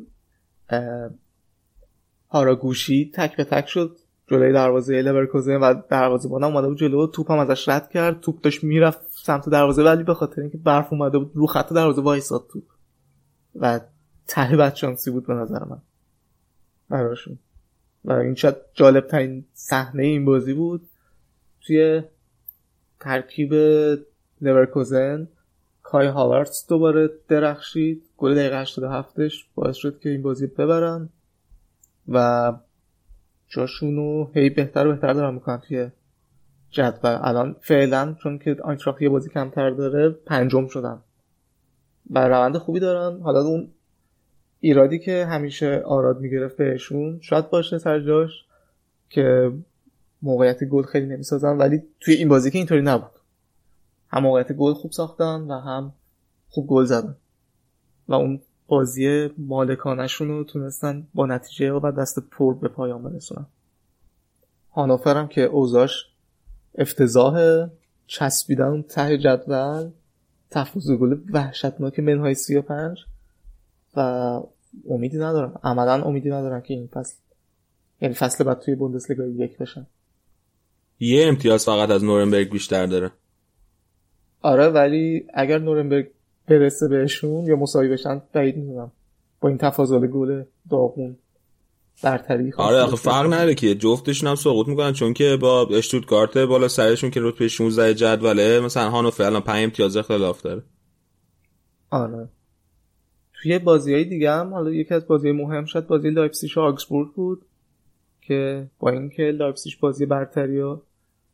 هاراگوشی 2.30 3.10
تک 3.14 3.36
به 3.36 3.44
تک 3.44 3.68
شد 3.68 3.96
جلوی 4.26 4.52
دروازه 4.52 5.02
لورکوزن 5.02 5.56
و 5.56 5.74
دروازه 5.90 6.28
هم 6.28 6.44
اومده 6.44 6.68
بود 6.68 6.78
جلو. 6.78 7.06
توپ 7.06 7.30
هم 7.30 7.38
ازش 7.38 7.68
رد 7.68 7.90
کرد. 7.90 8.20
توپ 8.20 8.40
داشت 8.40 8.64
می‌رفت 8.64 9.00
سمت 9.10 9.48
دروازه 9.48 9.82
ولی 9.82 10.02
به 10.02 10.14
خاطر 10.14 10.40
اینکه 10.40 10.58
برف 10.58 10.92
اومده 10.92 11.18
بود 11.18 11.30
رو 11.34 11.46
خط 11.46 11.72
دروازه 11.72 12.02
وایساد 12.02 12.46
توپ. 12.52 12.64
و 13.54 13.80
ته 14.26 14.56
بدشانسی 14.56 15.10
بود 15.10 15.26
به 15.26 15.34
نظر 15.34 15.64
من. 15.64 15.82
براشون. 16.88 17.38
و 18.04 18.12
این 18.12 18.34
شاید 18.34 18.56
جالب 18.74 19.06
ترین 19.06 19.44
صحنه 19.52 20.02
این 20.02 20.24
بازی 20.24 20.54
بود. 20.54 20.88
توی 21.66 22.02
ترکیب 23.00 23.54
لورکوزن 24.40 25.28
کای 25.82 26.06
هاورتس 26.06 26.66
دوباره 26.68 27.10
درخشید. 27.28 28.09
گل 28.20 28.34
دقیقه 28.34 28.64
87ش 28.64 29.44
باعث 29.54 29.76
شد 29.76 30.00
که 30.00 30.08
این 30.08 30.22
بازی 30.22 30.46
ببرن 30.46 31.08
و 32.08 32.52
جاشونو 33.48 34.30
هی 34.34 34.50
بهتر 34.50 34.86
و 34.86 34.92
بهتر 34.92 35.12
دارن 35.12 35.34
می‌کنن 35.34 35.58
توی 35.58 35.90
جدول. 36.70 37.18
الان 37.22 37.56
فعلا 37.60 38.16
چون 38.22 38.38
که 38.38 38.56
آینتراخت 38.64 39.02
یه 39.02 39.08
بازی 39.08 39.30
کمتر 39.30 39.70
داره 39.70 40.10
پنجم 40.10 40.66
شدن. 40.66 40.98
و 42.10 42.28
روند 42.28 42.58
خوبی 42.58 42.80
دارن. 42.80 43.20
حالا 43.20 43.40
اون 43.40 43.68
ایرادی 44.60 44.98
که 44.98 45.26
همیشه 45.26 45.82
آراد 45.86 46.20
می‌گرفت 46.20 46.56
بهشون 46.56 47.18
شاید 47.20 47.50
باشه 47.50 47.78
سر 47.78 48.00
جاش 48.00 48.30
که 49.10 49.52
موقعیت 50.22 50.64
گل 50.64 50.82
خیلی 50.82 51.06
نمی‌سازن 51.06 51.56
ولی 51.56 51.82
توی 52.00 52.14
این 52.14 52.28
بازی 52.28 52.50
که 52.50 52.58
اینطوری 52.58 52.82
نبود. 52.82 53.10
هم 54.08 54.22
موقعیت 54.22 54.52
گل 54.52 54.72
خوب 54.72 54.92
ساختن 54.92 55.40
و 55.40 55.60
هم 55.60 55.92
خوب 56.48 56.66
گل 56.66 56.84
زدن. 56.84 57.16
و 58.10 58.14
اون 58.14 58.40
بازی 58.66 59.28
مالکانشون 59.38 60.28
رو 60.28 60.44
تونستن 60.44 61.06
با 61.14 61.26
نتیجه 61.26 61.72
و 61.72 61.92
دست 61.92 62.18
پر 62.30 62.54
به 62.54 62.68
پایان 62.68 63.02
برسونن. 63.02 63.46
هانوفر 64.72 65.16
هم 65.16 65.28
که 65.28 65.40
اوزاش 65.40 66.06
افتضاح 66.78 67.66
چسبیدن 68.06 68.82
ته 68.82 69.18
جدول 69.18 69.90
تفوز 70.50 70.90
گل 70.90 71.20
وحشتناک 71.32 71.98
منهای 71.98 72.34
35 72.34 72.98
و 73.96 74.00
امیدی 74.88 75.18
ندارم. 75.18 75.60
عملا 75.62 76.04
امیدی 76.04 76.30
ندارم 76.30 76.60
که 76.60 76.74
این 76.74 76.86
فصل 76.86 77.16
یعنی 78.00 78.14
فصل 78.14 78.44
بعد 78.44 78.60
توی 78.60 78.74
بوندسلیگا 78.74 79.24
یک 79.26 79.58
بشن. 79.58 79.86
یه 81.00 81.28
امتیاز 81.28 81.64
فقط 81.64 81.90
از 81.90 82.04
نورنبرگ 82.04 82.50
بیشتر 82.50 82.86
داره. 82.86 83.10
آره 84.42 84.68
ولی 84.68 85.26
اگر 85.34 85.58
نورنبرگ 85.58 86.10
برسه 86.50 86.88
بهشون 86.88 87.46
یا 87.46 87.56
مساوی 87.56 87.88
بشن؟ 87.88 88.22
بعید 88.32 88.56
می‌دونم. 88.56 88.92
با 89.40 89.48
این 89.48 89.58
تفاضل 89.58 90.06
گل 90.06 90.42
داغون 90.70 91.16
برتری 92.02 92.52
آره 92.56 92.76
آخه. 92.76 92.96
فرق 92.96 93.26
نداره 93.26 93.54
که 93.54 93.74
جفتشون 93.74 94.28
هم 94.28 94.34
سقوط 94.34 94.68
می‌کنن 94.68 94.92
چون 94.92 95.12
که 95.14 95.38
با 95.40 95.66
اشتوتگارت 95.66 96.38
بالا 96.38 96.68
سرشون 96.68 97.10
که 97.10 97.20
رتبه 97.22 97.48
16 97.48 97.94
جدوله 97.94 98.60
مثلا 98.60 98.90
هانوفر 98.90 99.22
الان 99.22 99.40
5 99.40 99.64
امتیاز 99.64 99.96
اختلاف 99.96 100.42
داره. 100.42 100.62
آره. 101.90 102.28
توی 103.42 103.58
بازی 103.58 103.94
های 103.94 104.04
دیگه 104.04 104.30
هم 104.30 104.54
حالا 104.54 104.70
یکی 104.70 104.94
از 104.94 105.06
بازی 105.06 105.32
مهم 105.32 105.64
شد 105.64 105.86
بازی 105.86 106.10
لایپسیش 106.10 106.56
و 106.56 106.60
آگسبورگ 106.60 107.12
بود 107.12 107.46
که 108.20 108.70
با 108.78 108.90
اینکه 108.90 109.22
لایپسیش 109.22 109.76
بازی 109.76 110.06
برتری 110.06 110.60
رو 110.60 110.82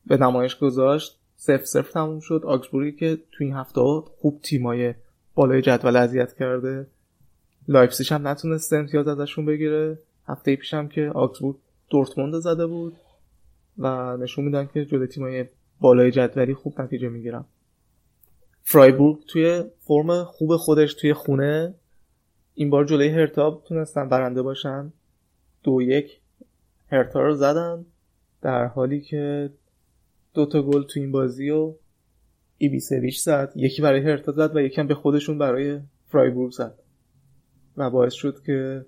به 0.07 0.17
نمایش 0.17 0.59
گذاشت 0.59 1.19
صفر 1.37 1.65
صفر 1.65 1.91
تموم 1.93 2.21
شد. 2.21 2.43
آگسبورگی 2.45 2.93
که 2.93 3.19
تو 3.33 3.45
این 3.45 3.53
هفته 3.53 3.81
خوب 4.21 4.41
تیمای 4.43 4.95
بالای 5.37 5.63
جدول 5.63 5.97
اذیت 5.97 6.33
کرده. 6.33 6.87
لایپسیش 7.69 8.13
هم 8.13 8.29
نتونست 8.29 8.73
امتیاز 8.73 9.09
ازشون 9.09 9.47
بگیره. 9.47 9.99
هفته 10.27 10.57
پیش 10.57 10.75
هم 10.75 10.89
که 10.89 11.11
آگسبورگ 11.15 11.57
دورتموند 11.91 12.35
زده 12.35 12.67
بود 12.67 12.97
و 13.79 14.17
نشون 14.17 14.45
میدن 14.45 14.69
که 14.75 14.85
جلوی 14.85 15.07
تیمای 15.07 15.45
بالای 15.81 16.11
جدولی 16.11 16.55
خوب 16.55 16.81
نتیجه 16.81 17.09
می‌گیرن. 17.09 17.45
فرایبورگ 18.63 19.19
توی 19.29 19.65
فرم 19.81 20.25
خوب 20.25 20.57
خودش 20.57 20.95
توی 20.95 21.15
خونه. 21.15 21.75
این 22.55 22.71
بار 22.71 22.85
جلوی 22.85 23.09
هرتا 23.09 23.63
تونستن 23.69 24.09
برنده 24.09 24.43
باشن. 24.43 24.93
دو 25.63 25.83
یک 25.83 26.21
هرتا 26.93 27.21
رو 27.21 27.35
زدن. 27.35 27.85
در 28.43 28.67
حالی 28.67 29.01
که 29.01 29.51
دو 30.35 30.47
تا 30.47 30.63
گل 30.63 30.83
تو 30.83 31.01
این 31.01 31.13
بازی 31.13 31.51
و 31.51 31.75
ایبیسویچ 32.59 33.21
زد 33.21 33.53
یکی 33.57 33.83
برای 33.83 34.01
هرتا 34.01 34.33
زد 34.33 34.57
و 34.57 34.61
یکی 34.61 34.81
هم 34.81 34.87
به 34.87 34.95
خودشون 34.95 35.39
برای 35.39 35.81
فرایبورگ 36.09 36.53
زد. 36.53 36.75
و 37.77 37.91
باعث 37.91 38.13
شد 38.13 38.43
که 38.47 38.85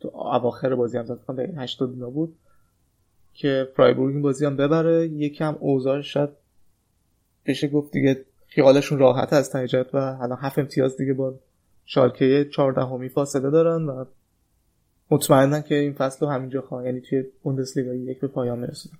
تو 0.00 0.08
اواخر 0.08 0.74
بازی 0.74 0.98
هم 0.98 1.04
زد. 1.04 1.18
به 1.36 1.52
80 1.56 1.90
اینا 1.90 2.10
بود 2.10 2.36
که 3.34 3.68
فرایبورگ 3.76 4.12
این 4.12 4.22
بازی 4.22 4.44
هم 4.44 4.56
ببره. 4.56 5.06
یکم 5.08 5.56
اوضاع 5.60 6.00
شاید 6.00 6.30
بشه 7.46 7.68
گفت 7.68 7.92
دیگه 7.92 8.24
خیالشون 8.46 8.98
راحت 8.98 9.32
از 9.32 9.50
ته 9.50 9.86
و 9.92 9.96
الان 9.96 10.38
هفت 10.40 10.58
امتیاز 10.58 10.96
دیگه 10.96 11.12
با 11.12 11.34
شالکه 11.84 12.48
14 12.52 12.80
همی 12.80 13.08
فاصله 13.08 13.50
دارن 13.50 13.86
و 13.86 14.04
مطمئنم 15.10 15.62
که 15.62 15.74
این 15.74 15.92
فصل 15.92 16.26
رو 16.26 16.32
همینجا 16.32 16.60
خواهن 16.60 16.86
یعنی 16.86 17.00
توی 17.00 17.24
بوندسلیگا 17.42 17.94
یک 17.94 18.20
به 18.20 18.28
پایان 18.28 18.58
میرسونن 18.58 18.98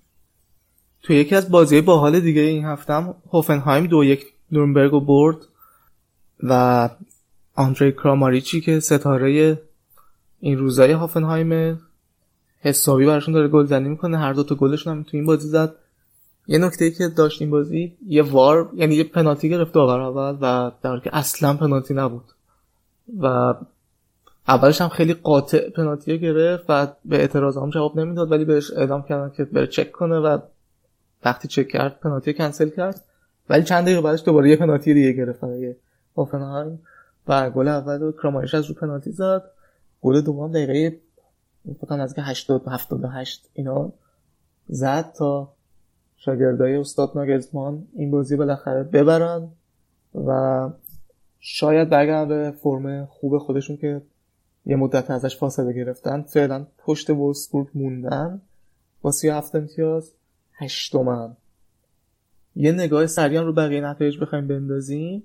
توی 1.03 1.15
یکی 1.15 1.35
از 1.35 1.51
بازی 1.51 1.81
باحال 1.81 2.19
دیگه 2.19 2.41
این 2.41 2.65
هفته 2.65 2.93
هم 2.93 3.15
هوفنهایم 3.33 3.87
دو 3.87 4.03
یک 4.03 4.25
نورنبرگ 4.51 4.91
برد 4.91 5.37
و 6.43 6.89
آندری 7.55 7.91
کراماریچی 7.91 8.61
که 8.61 8.79
ستاره 8.79 9.61
این 10.39 10.57
روزای 10.57 10.91
هافنهایم 10.91 11.79
حسابی 12.59 13.05
براشون 13.05 13.33
داره 13.33 13.47
گلزنی 13.47 13.89
می‌کنه 13.89 14.17
هر 14.17 14.33
دو 14.33 14.43
تا 14.43 14.55
گلشون 14.55 14.93
هم 14.93 15.03
تو 15.03 15.17
این 15.17 15.25
بازی 15.25 15.47
زد. 15.47 15.75
یه 16.47 16.57
نکته 16.57 16.85
ای 16.85 16.91
که 16.91 17.07
داشت 17.07 17.41
این 17.41 17.51
بازی 17.51 17.97
یه 18.07 18.23
وار 18.23 18.69
یعنی 18.75 18.95
یه 18.95 19.03
پنالتی 19.03 19.49
گرفت 19.49 19.73
داور 19.73 19.99
اول 19.99 20.37
و 20.41 20.71
در 20.81 20.89
حالی 20.89 21.01
که 21.01 21.15
اصلا 21.15 21.53
پنالتی 21.53 21.93
نبود. 21.93 22.23
و 23.19 23.53
اولش 24.47 24.81
هم 24.81 24.89
خیلی 24.89 25.13
قاطع 25.13 25.69
پنالتی 25.69 26.19
گرفت 26.19 26.65
و 26.69 26.87
به 27.05 27.15
اعتراض 27.15 27.57
هم 27.57 27.69
جواب 27.69 27.99
نمی‌داد 27.99 28.31
ولی 28.31 28.45
بهش 28.45 28.71
اعلام 28.71 29.03
کردن 29.03 29.31
که 29.37 29.43
بره 29.43 29.67
چک 29.67 29.91
کنه 29.91 30.19
و 30.19 30.37
وقتی 31.25 31.47
چک 31.47 31.67
کرد 31.67 31.99
پنالتی 31.99 32.33
کنسل 32.33 32.69
کرد. 32.69 33.03
ولی 33.49 33.63
چند 33.63 33.83
دقیقه 33.83 34.01
بعدش 34.01 34.23
دوباره 34.25 34.49
یه 34.49 34.55
پنالتی 34.55 34.93
دیگه 34.93 35.11
گرفت 35.11 35.41
برای 35.41 35.75
هوفنهایم 36.17 36.79
و 37.27 37.49
گل 37.49 37.67
اول 37.67 37.99
رو 37.99 38.11
کراماریچ 38.11 38.55
از 38.55 38.65
رو 38.65 38.75
پنالتی 38.75 39.11
زد. 39.11 39.43
گل 40.01 40.21
دوم 40.21 40.51
دقیقه 40.51 40.99
فکر 41.81 41.93
از 41.93 42.15
که 42.15 42.21
80 42.21 42.67
78 42.67 43.49
اینا 43.53 43.91
زد 44.67 45.11
تا 45.11 45.53
شاگردای 46.17 46.75
استاد 46.75 47.11
ناگلزمان 47.15 47.87
این 47.93 48.11
بازی 48.11 48.35
بالاخره 48.35 48.83
ببرن 48.83 49.47
و 50.25 50.69
شاید 51.39 51.89
برگردن 51.89 52.27
به 52.27 52.51
فرم 52.51 53.05
خوب 53.05 53.37
خودشون 53.37 53.77
که 53.77 54.01
یه 54.65 54.75
مدت 54.75 55.11
ازش 55.11 55.37
فاصله 55.37 55.73
گرفتن. 55.73 56.21
فعلا 56.21 56.65
پشت 56.77 57.09
وولسبورگ 57.09 57.67
موندن. 57.75 58.41
با 59.01 59.11
37 59.11 59.55
امتیاز. 59.55 60.11
هشتمن 60.61 61.35
یه 62.55 62.71
نگاه 62.71 63.07
سریع 63.07 63.41
رو 63.41 63.53
بقیه 63.53 63.81
نتایج 63.81 64.19
بخوایم 64.19 64.47
بندازیم. 64.47 65.23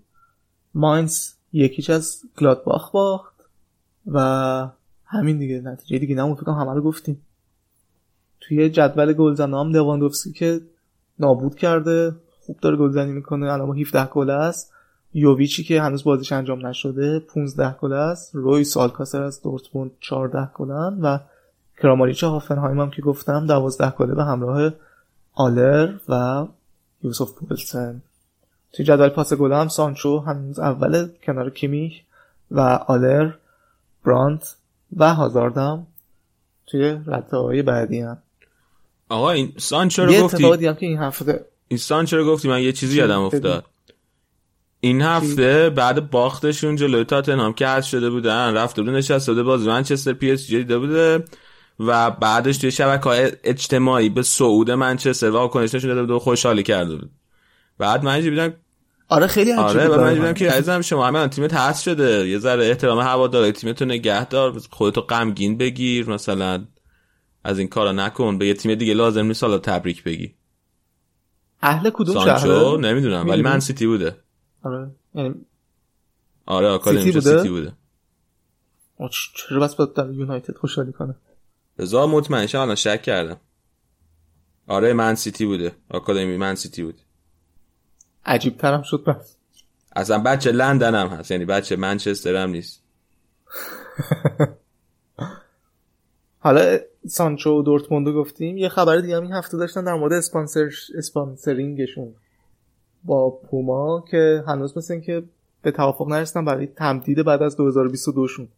ماینز 0.75 1.29
یکیش 1.53 1.90
از 1.90 2.22
گلادباخ 2.38 2.90
باخت 2.90 3.35
و 4.07 4.18
همین 5.05 5.38
دیگه 5.38 5.61
نتیجه 5.61 5.99
دیگه 5.99 6.14
نمون 6.14 6.35
فکرم 6.35 6.55
همه 6.55 6.75
رو 6.75 6.83
گفتیم. 6.83 7.22
توی 8.40 8.70
جدول 8.70 9.12
گلزنه 9.12 9.61
هم 9.61 9.70
لواندوفسکی 9.70 10.33
که 10.33 10.61
نابود 11.18 11.57
کرده 11.57 12.14
خوب 12.40 12.57
داره 12.61 12.77
گلزنی 12.77 13.12
می‌کنه. 13.12 13.53
الان 13.53 13.79
17 13.79 14.07
گل 14.07 14.31
است. 14.31 14.72
یوویچی 15.14 15.64
که 15.64 15.83
هنوز 15.83 16.05
بازیش 16.05 16.33
انجام 16.33 16.66
نشده 16.66 17.18
15 17.18 17.77
گل 17.81 17.92
است. 17.92 18.35
روی 18.35 18.64
سالکاسر 18.64 19.22
از 19.22 19.42
دورتموند 19.42 19.90
14 20.01 20.51
گلن 20.55 21.01
و 21.03 21.18
کراماریچ 21.77 22.25
هافنهایم 22.25 22.81
هم 22.81 22.90
که 22.90 23.03
گفتم 23.03 23.46
12 23.46 23.90
گله 23.90 24.14
به 24.14 24.25
همراه 24.25 24.72
آلر 25.37 25.94
و 26.09 26.46
یوسف 27.03 27.33
پولسن. 27.33 28.03
توی 28.72 28.85
جدول 28.85 29.09
پاس 29.09 29.33
گل 29.33 29.53
هم 29.53 29.68
سانچو 29.68 30.18
هنوز 30.18 30.59
اول 30.59 31.09
کنار 31.22 31.51
کیمیش 31.51 32.03
و 32.51 32.61
آلر 32.61 33.33
برانت 34.05 34.57
و 34.96 35.14
هازاردم 35.14 35.87
توی 36.66 36.99
رده 37.07 37.37
های 37.37 37.62
بعدی 37.62 38.01
هم. 38.01 38.18
آقا 39.09 39.31
این 39.31 39.53
سانچو 39.57 40.05
رو 40.05 40.12
یه 40.12 40.22
گفتی؟ 40.22 40.57
دیگه 40.57 40.68
هم 40.68 40.77
که 40.77 40.87
این 40.87 40.99
هفته 40.99 41.44
این 41.68 41.79
سانچو 41.79 42.16
رو 42.16 42.27
گفتی؟ 42.27 42.49
من 42.49 42.62
یه 42.62 42.72
چیزی 42.72 42.92
چی؟ 42.92 42.99
یادم. 42.99 43.20
افتاد. 43.20 43.64
این 44.81 45.03
هفته 45.03 45.70
بعد 45.70 46.11
باختشون 46.11 46.77
جلوی 46.77 47.05
تاتنهام 47.05 47.53
که 47.53 47.66
حذف 47.66 47.88
شده 47.88 48.11
بودن 48.11 48.55
رفته 48.55 48.83
بودن 48.83 48.94
نشسته 48.94 49.33
بوده 49.33 49.42
باز 49.42 49.66
منچستر 49.66 50.12
پی 50.12 50.31
اس 50.31 50.46
جی 50.46 50.57
دیده 50.57 50.79
بوده. 50.79 51.25
و 51.80 52.10
بعدش 52.10 52.58
توی 52.58 52.70
شبکه 52.70 53.04
های 53.04 53.32
اجتماعی 53.44 54.08
به 54.08 54.22
صعود 54.22 54.70
منچستر 54.70 55.30
واکنش 55.30 55.74
نشون 55.74 55.90
داده 55.90 56.00
بود 56.00 56.10
و 56.10 56.18
خوشحالی 56.18 56.62
کرده 56.62 56.96
بود. 56.96 57.10
بعد 57.78 58.04
من 58.04 58.20
دیدم 58.20 58.54
آره 59.08 59.26
خیلی 59.26 59.50
عجیبه 59.50 59.62
آره 59.62 59.88
و 59.88 60.00
من. 60.00 60.14
دیدم 60.14 60.32
که 60.32 60.50
عزیزم 60.50 60.80
شما 60.80 61.06
همه 61.06 61.28
تیمت 61.28 61.54
حذف 61.54 61.82
شده. 61.82 62.28
یه 62.28 62.38
ذره 62.38 62.66
احترام 62.66 62.98
هوادارهای 62.98 63.52
تیمتو 63.52 63.84
نگه 63.84 64.24
دار. 64.24 64.58
خودتو 64.70 65.00
غمگین 65.00 65.58
بگیر 65.58 66.10
مثلا 66.10 66.64
از 67.44 67.58
این 67.58 67.68
کارا 67.68 67.92
نکن. 67.92 68.38
به 68.38 68.46
یه 68.46 68.54
تیم 68.54 68.74
دیگه 68.74 68.94
لازم 68.94 69.26
نیست 69.26 69.44
حالا 69.44 69.58
تبریک 69.58 70.04
بگی. 70.04 70.34
اهل 71.62 71.90
کدوم 71.90 72.14
سانچو 72.14 72.46
شهره؟ 72.46 72.76
نمی‌دونم 72.76 73.28
ولی؟ 73.28 73.42
من 73.42 73.60
سیتی 73.60 73.86
بوده. 73.86 74.16
آره 74.62 74.90
یعنی 75.14 75.34
آره 76.46 76.68
آکادمی 76.68 77.02
سیتی 77.02 77.18
بوده؟ 77.18 77.36
سیتی 77.36 77.48
بوده. 77.48 77.72
چرا 79.34 79.60
بس 79.60 79.74
باید 79.74 79.92
در 79.92 80.10
یونایتد 80.10 80.56
خوشحالی 80.56 80.92
کنه 80.92 81.14
رضا 81.78 82.06
مطمئن 82.06 82.48
الان 82.54 82.74
شک 82.74 83.02
کردم. 83.02 83.36
آره 84.66 84.92
من 84.92 85.14
سیتی 85.14 85.46
بوده. 85.46 85.72
آکادمی 85.90 86.36
من 86.36 86.54
سیتی 86.54 86.82
بود. 86.82 87.00
عجیب 88.24 88.56
ترم 88.56 88.82
شد 88.82 89.04
بس 89.04 89.36
اصلا 89.96 90.18
بچه 90.18 90.52
لندن 90.52 90.94
هم 90.94 91.06
هست 91.06 91.30
یعنی 91.30 91.44
بچه 91.44 91.76
منچستر 91.76 92.36
هم 92.36 92.50
نیست. 92.50 92.82
حالا 96.38 96.78
سانچو 97.06 97.58
و 97.58 97.62
دورتموندو 97.62 98.12
گفتیم. 98.12 98.58
یه 98.58 98.68
خبر 98.68 98.96
دیگه 98.96 99.16
هم 99.16 99.22
این 99.22 99.32
هفته 99.32 99.56
داشتن 99.56 99.84
در 99.84 99.94
مورد 99.94 100.12
اسپانسر 100.12 100.70
اسپانسرینگشون. 100.98 102.14
با 103.04 103.30
پوما 103.30 104.04
که 104.10 104.44
هنوز 104.46 104.78
مثل 104.78 105.00
که 105.00 105.22
به 105.62 105.70
توافق 105.70 106.08
نرسیدن 106.08 106.44
برای 106.44 106.66
تمدید 106.66 107.22
بعد 107.22 107.42
از 107.42 107.56
2022 107.56 108.28
شون 108.28 108.48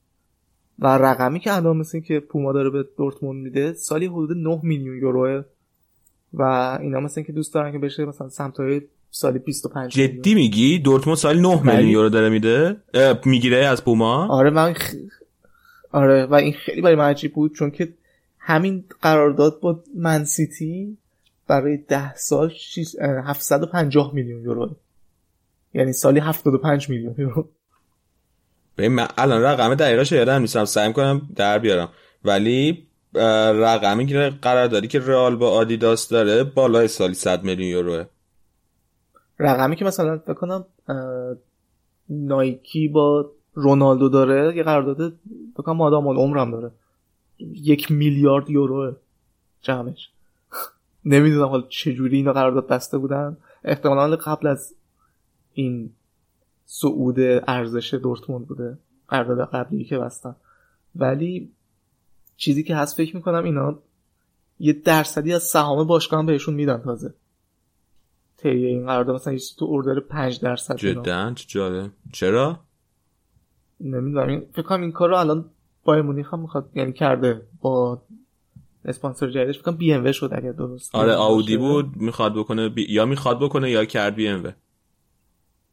و 0.79 0.87
رقمی 0.87 1.41
که 1.41 1.57
الان 1.57 1.77
مثل 1.77 2.01
که 2.01 2.21
پوما 2.21 2.53
داره 2.53 2.71
به 2.71 2.85
دورتموند 2.97 3.43
میده 3.43 3.73
سالی 3.73 4.07
حدود 4.07 4.37
9 4.37 4.61
میلیون 4.63 4.97
یوروه. 4.97 5.45
و 6.35 6.43
اینا 6.83 7.01
مثل 7.01 7.15
این 7.17 7.27
که 7.27 7.33
دوست 7.33 7.55
دارن 7.55 7.73
که 7.73 7.79
بشه 7.79 8.05
مثلا 8.05 8.29
سمتای 8.29 8.81
سالی 9.11 9.39
25 9.39 9.97
میلیون. 9.97 10.17
جدی 10.17 10.35
میگی؟ 10.35 10.79
دورتموند 10.79 11.19
سال 11.19 11.41
9 11.41 11.57
بله. 11.57 11.63
میلیون 11.63 11.91
یورو 11.91 12.09
داره 12.09 12.29
میده؟ 12.29 12.77
می‌گیره 13.25 13.57
از 13.57 13.85
پوما؟ 13.85 14.27
آره 14.27 14.51
من 14.51 14.73
خ... 14.73 14.95
آره 15.93 16.27
و 16.27 16.35
این 16.35 16.53
خیلی 16.53 16.81
برای 16.81 16.97
من 16.97 17.09
عجیب 17.11 17.35
بود 17.35 17.55
چون 17.55 17.71
که 17.71 17.89
همین 18.39 18.85
قرارداد 19.03 19.61
با 19.61 19.83
منسیتی 19.97 20.97
برای 21.49 21.77
ده 21.77 22.17
سال 22.17 22.49
شیش... 22.49 22.97
اه، 23.01 23.31
750 23.31 24.15
میلیون 24.15 24.43
یورو. 24.43 24.77
یعنی 25.75 25.93
سالی 25.93 26.21
75 26.21 26.91
میلیون 26.91 27.15
یورو. 27.19 27.49
ببین 28.79 28.93
من 28.93 29.09
الان 29.19 29.43
رقم 29.43 29.75
دقیقش 29.75 30.13
یادم 30.13 30.41
نیستم 30.41 30.65
سعی 30.65 30.93
کنم 30.93 31.29
در 31.37 31.59
بیارم. 31.59 31.89
ولی 32.25 32.87
رقمی 33.15 34.07
که 34.07 34.33
قراردادی 34.43 34.89
که 34.89 34.99
رئال 35.01 35.37
با 35.37 35.51
آدیداس 35.51 36.09
داره 36.09 36.45
بالای 36.45 36.89
سالی 36.89 37.15
100 37.15 37.45
میلیون 37.45 37.69
یوروه. 37.69 38.05
رقمی 39.39 39.77
که 39.77 39.85
مثلا 39.85 40.19
فکر 40.19 40.35
کنم 40.35 40.65
اه، 40.89 41.37
نایکی 42.09 42.89
با 42.89 43.31
رونالدو 43.55 44.09
داره 44.09 44.57
یه 44.57 44.63
قرارداد 44.63 45.13
فکر 45.55 45.63
کنم 45.63 45.77
مادام 45.77 46.07
العمرم 46.07 46.51
داره. 46.51 46.71
یک 47.39 47.91
میلیارد 47.91 48.51
یورو 48.51 48.97
جمعش. 49.63 50.11
نمی‌دونم 51.05 51.49
حالا 51.49 51.65
چجوری 51.69 52.17
اینا 52.17 52.33
قرارداد 52.33 52.69
بسته 52.69 52.99
بودن. 52.99 53.37
احتمالا 53.65 54.17
قبل 54.17 54.47
از 54.47 54.75
این 55.53 55.91
صعود 56.71 57.17
ارزش 57.47 57.95
دورتموند 57.95 58.47
بوده 58.47 58.79
قرارداد 59.09 59.49
قبلی 59.49 59.85
که 59.85 59.99
بستن. 59.99 60.37
ولی 60.97 61.51
چیزی 62.37 62.63
که 62.63 62.77
هست 62.77 62.97
فکر 62.97 63.17
می‌کنم 63.17 63.45
اینا 63.45 63.79
یه 64.61 64.73
درصدی 64.73 65.33
از 65.33 65.43
سهام 65.43 65.87
باشگاه 65.87 66.21
هم 66.21 66.27
بهشون 66.27 66.55
میدن 66.55 66.79
تازه. 66.79 67.15
طی 68.37 68.49
این 68.49 68.87
قرارداد 68.87 69.15
مثلا 69.15 69.33
یه 69.33 69.41
تو 69.59 69.67
اردر 69.71 70.01
5 70.01 70.41
درصد. 70.41 70.77
جدا؟ 70.77 71.33
چه 71.35 71.45
جالب. 71.49 71.91
چرا؟ 72.13 72.61
نمی‌دونم. 73.81 74.29
این 74.29 74.47
فکر 74.53 74.63
کنم 74.63 74.81
این 74.81 74.93
کار 74.93 75.09
رو 75.09 75.17
الان 75.17 75.51
بایر 75.85 76.03
مونیخ 76.03 76.35
هم 76.35 76.41
می‌خواد 76.41 76.71
یعنی 76.75 76.93
کرده. 76.93 77.43
با 77.61 78.03
اسپانسر 78.85 79.31
جدیدش 79.31 79.59
فکر 79.59 79.65
کنم 79.65 79.77
بی 79.77 79.93
ام 79.93 80.05
و 80.05 80.13
شد 80.13 80.31
اگه 80.33 80.53
درست 80.53 80.95
آره 80.95 81.13
آودی. 81.13 81.57
بود 81.57 81.97
می‌خواد 81.97 82.35
بکنه 82.35 82.69
بی... 82.69 82.87
یا 82.93 83.07
می‌خواد 83.07 83.41
بکنه 83.41 83.71
یا 83.71 83.85
کرد 83.85 84.15
بی 84.15 84.29
ام 84.29 84.55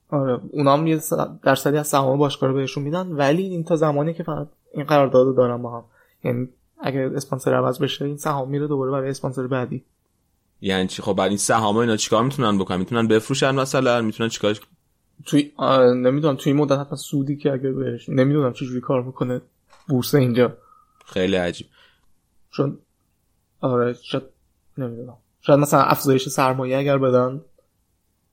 آره 0.10 0.40
اونا 0.52 0.74
هم 0.74 0.88
یه 0.88 1.00
درصدی 1.44 1.78
از 1.78 1.88
سهام 1.88 2.18
باشگاه 2.18 2.50
رو 2.50 2.56
بهشون 2.56 2.84
میدن 2.84 3.08
ولی 3.08 3.44
این 3.44 3.64
تا 3.64 3.76
زمانی 3.76 4.14
که 4.14 4.24
فقط 4.24 4.48
این 4.74 4.86
قرارداد 4.86 5.28
رو 5.28 5.34
دارن 5.34 5.62
با 5.62 5.78
هم. 5.78 5.84
یعنی 6.24 6.50
اگه 6.82 7.12
اسپانسر 7.16 7.54
عوض 7.54 7.80
بشه 7.80 8.06
این 8.06 8.18
سهام 8.18 8.50
میره 8.50 8.68
دوباره 8.68 8.92
برای 8.92 9.10
اسپانسر 9.10 9.48
بعدی. 9.48 9.84
یعنی 10.62 10.88
چی؟ 10.88 11.02
خب 11.02 11.14
بعد 11.14 11.30
این 11.30 11.38
سهام 11.38 11.78
اینا 11.78 11.98
چیکار 11.98 12.24
می‌تونن 12.24 12.58
بکنن؟ 12.58 12.78
می‌تونن 12.78 13.08
بفروشن 13.08 13.56
مثلا؟ 13.56 14.02
می‌تونن 14.02 14.30
چیکار 14.30 14.60
توی 15.26 15.52
آه، 15.56 15.94
نمی‌دونم 15.94 16.36
توی 16.36 16.54
مدت 16.54 16.80
حتما 16.80 16.96
سودی 16.96 17.38
که 17.38 17.52
اگه 17.52 17.72
بهش 17.72 18.10
نمی‌دونم 18.10 18.54
چجوری 18.54 18.82
کار 18.82 19.04
می‌کنه 19.04 19.42
بورس 19.88 20.16
اینجا. 20.16 20.58
خیلی 21.06 21.36
عجیب. 21.36 21.68
چون 22.52 22.78
آره 23.62 23.94
شاید 23.94 24.24
نمی‌دونم. 24.78 25.18
شاید 25.42 25.60
مثلا 25.60 25.82
افزایش 25.82 26.30
سرمایه 26.30 26.78
اگر 26.78 26.98
بدن. 26.98 27.42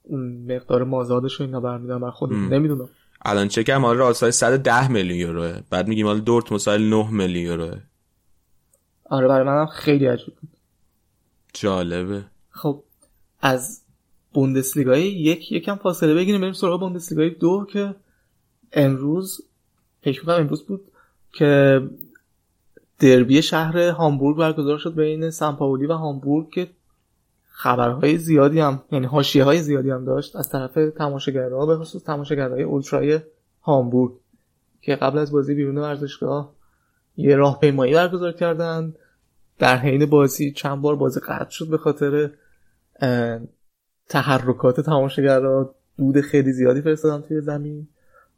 اون 0.03 0.53
مقدار 0.55 0.85
مازادش 0.85 1.35
رو 1.35 1.47
اینا 1.47 1.61
برمیدن 1.61 1.99
بر 1.99 2.11
خود 2.11 2.33
هم. 2.33 2.55
نمی‌دونم. 2.55 2.89
الان 3.25 3.49
چکم 3.49 3.85
آره 3.85 3.99
رئال 3.99 4.13
سال 4.13 4.31
110 4.31 4.89
میلیون 4.89 5.19
یوروه. 5.19 5.61
بعد 5.71 5.89
میگیم 5.89 6.07
حالا 6.07 6.19
دورتموند 6.19 6.61
سال 6.61 6.83
9 6.83 7.11
میلیون 7.11 7.47
یوروه. 7.47 7.79
آره 9.05 9.29
برای 9.29 9.47
منم 9.47 9.67
خیلی 9.67 10.07
عجیب 10.07 10.35
بود. 10.35 10.51
جالبه. 11.55 12.25
خب 12.51 12.83
از 13.41 13.83
بوندسلیگای 14.33 15.03
یک 15.03 15.53
یکم 15.53 15.75
فاصله 15.75 16.15
بگیریم 16.15 16.41
بریم 16.41 16.53
سراغ 16.53 16.81
بوندسلیگای 16.81 17.31
دو 17.31 17.67
که 17.73 17.95
امروز 18.73 19.41
فکر 20.03 20.21
می‌کنم 20.21 20.35
امروز 20.35 20.63
بود 20.63 20.81
که 21.33 21.81
دربی 22.99 23.43
شهر 23.43 23.79
هامبورگ 23.79 24.37
برگزار 24.37 24.79
شد 24.79 24.95
بین 24.95 25.31
سمپاولی 25.31 25.87
و 25.87 25.93
هامبورگ 25.93 26.51
که 26.51 26.71
خبرهای 27.53 28.19
زیادی 28.19 28.61
هم 28.61 28.83
یعنی 28.93 29.07
حاشیه 29.07 29.45
های 29.45 29.59
زیادی 29.59 29.91
هم 29.91 30.05
داشت 30.05 30.37
از 30.37 30.49
طرف 30.49 30.79
تماشاگرها 30.99 31.67
به 31.67 31.77
خصوص 31.77 32.03
تماشاگرهای 32.03 32.63
اولترای 32.63 33.21
هامبورگ 33.63 34.13
که 34.81 34.97
قبل 34.97 35.19
از 35.19 35.33
بازی 35.33 35.55
بیرون 35.55 35.79
ورزشگاه 35.79 36.53
یه 37.17 37.37
راهپیمایی 37.37 37.95
برگزار 37.95 38.33
کردن. 38.33 38.95
در 39.59 39.77
حین 39.77 40.07
بازی 40.07 40.53
چند 40.53 40.81
بار 40.81 40.97
بازی 40.97 41.21
قطع 41.21 41.51
شد 41.51 41.69
به 41.69 41.79
خاطر 41.79 42.31
تحرکات 44.09 44.81
تماشاگرها. 44.81 45.75
دود 45.99 46.21
خیلی 46.21 46.53
زیادی 46.53 46.83
فرستادن 46.83 47.23
توی 47.23 47.41
زمین 47.41 47.89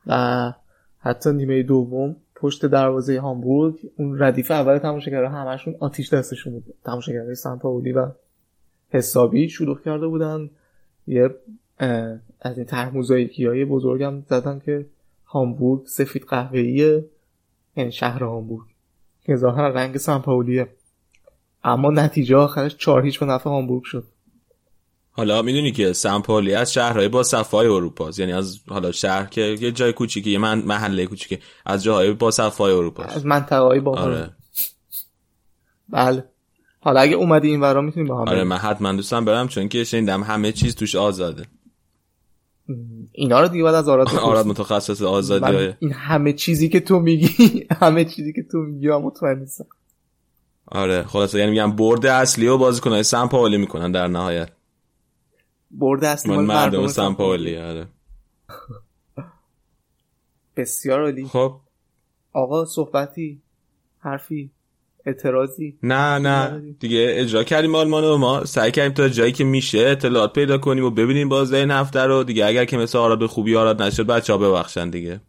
و 0.06 0.52
حتی 0.98 1.32
نیمه 1.32 1.62
دوم 1.62 2.16
پشت 2.34 2.66
دروازه 2.66 3.20
هامبورگ 3.20 3.80
اون 3.98 4.22
ردیف 4.22 4.50
اول 4.50 4.78
تماشاگرها 4.78 5.30
همشون 5.30 5.74
آتیش 5.80 6.12
دستشون 6.12 6.52
بود. 6.52 6.74
تماشاگرهای 6.84 7.34
سمپاولی 7.34 7.92
و 7.92 8.08
حسابی 8.94 9.48
شلوغ 9.48 9.82
کرده 9.82 10.06
بودن. 10.06 10.50
یه 11.06 11.30
از 12.40 12.58
این 12.58 12.66
طرح 12.66 12.94
موزاییکی 12.94 13.46
های 13.46 13.64
بزرگ 13.64 14.02
هم 14.02 14.24
زدن 14.28 14.58
که 14.58 14.86
هامبورگ 15.26 15.86
سفید 15.86 16.24
قهوه‌ایه. 16.24 17.04
یعنی 17.76 17.92
شهر 17.92 18.22
هامبورگ. 18.22 18.66
که 19.24 19.36
ظاهرا 19.36 19.68
رنگ 19.68 19.96
سمپاولیه 19.96 20.68
اما 21.64 21.90
نتیجه 21.90 22.36
آخرش 22.36 22.76
چهار 22.76 23.04
هیچ 23.04 23.20
به 23.20 23.26
نفع 23.26 23.50
هامبورگ 23.50 23.84
شد. 23.84 24.04
حالا 25.16 25.42
می‌دونی 25.42 25.72
که 25.72 25.92
سمپولی 25.92 26.54
از 26.54 26.72
شهرهای 26.72 27.08
با 27.08 27.22
صفای 27.22 27.66
اروپا 27.66 28.10
یعنی 28.18 28.32
از 28.32 28.60
حالا 28.68 28.92
شهر 28.92 29.26
که 29.26 29.40
یه 29.40 29.72
جای 29.72 29.92
کوچیکی 29.92 30.30
یه 30.30 30.38
من 30.38 30.58
محله 30.58 31.06
کوچیکی 31.06 31.38
از 31.66 31.84
جاهای 31.84 32.12
با 32.12 32.30
صفای 32.30 32.72
اروپا 32.72 33.02
از 33.02 33.26
منطقه 33.26 33.58
های 33.58 33.80
با 33.80 33.98
آره. 33.98 34.30
بله. 35.88 36.24
حالا 36.84 37.00
اگه 37.00 37.14
اومدی 37.16 37.48
این 37.48 37.60
ورا 37.60 37.80
می‌تونیم 37.80 38.08
با 38.08 38.20
هم 38.20 38.28
آره. 38.28 38.44
من 38.44 38.56
حتما 38.56 38.92
دوستم 38.92 39.24
برم 39.24 39.48
چون 39.48 39.68
که 39.68 39.84
شنیدم 39.84 40.22
همه 40.22 40.52
چیز 40.52 40.74
توش 40.74 40.94
آزاده. 40.94 41.44
اینا 43.12 43.40
رو 43.40 43.48
دیگه 43.48 43.62
باید 43.62 43.74
از 43.74 43.88
آراد. 43.88 44.08
آراد 44.30 44.46
متخصص 44.46 45.02
آزادی 45.02 45.74
این 45.78 45.92
همه 45.92 46.32
چیزی 46.32 46.68
که 46.68 46.80
تو 46.80 46.98
میگی 46.98 47.66
همه 47.80 48.04
چیزی 48.04 48.32
که 48.32 48.42
تو 48.42 48.58
میگی 48.58 48.88
هم 48.88 49.02
مطمئن 49.02 49.38
نیستم. 49.38 49.66
آره 50.66 51.02
خلاصه 51.02 51.38
یعنی 51.38 51.50
میگم 51.50 51.76
برد 51.76 52.06
اصلی 52.06 52.46
و 52.46 52.58
بازیکنهای 52.58 53.02
سمپاولی 53.02 53.56
می‌کنن 53.56 53.92
در 53.92 54.08
نهایت. 54.08 54.50
برد 55.70 56.04
اصلی 56.04 56.36
من 56.36 56.44
مردم 56.44 56.86
سمپاولی. 56.86 57.56
آره. 57.56 57.86
بسیار 60.56 61.02
عالی. 61.02 61.24
خب. 61.24 61.60
آقا 62.32 62.64
صحبتی؟ 62.64 63.42
حرفی؟ 63.98 64.50
اعتراضی. 65.06 65.78
نه 65.82 66.18
نه. 66.18 66.60
دیگه 66.80 67.06
اجرا 67.10 67.44
کردیم 67.44 67.74
آلمان 67.74 68.04
و 68.04 68.16
ما 68.16 68.44
سعی 68.44 68.70
کردیم 68.70 68.92
تا 68.92 69.08
جایی 69.08 69.32
که 69.32 69.44
میشه 69.44 69.78
اطلاعات 69.78 70.32
پیدا 70.32 70.58
کنیم 70.58 70.84
و 70.84 70.90
ببینیم 70.90 71.28
باز 71.28 71.52
این 71.52 71.70
هفته 71.70 72.00
رو. 72.00 72.24
دیگه 72.24 72.46
اگر 72.46 72.64
که 72.64 72.76
مثل 72.76 72.98
آراد 72.98 73.18
به 73.18 73.26
خوبی 73.26 73.56
آراد 73.56 73.82
نشد 73.82 74.06
بچه 74.06 74.32
ها 74.32 74.38
ببخشن 74.38 74.90
دیگه. 74.90 75.20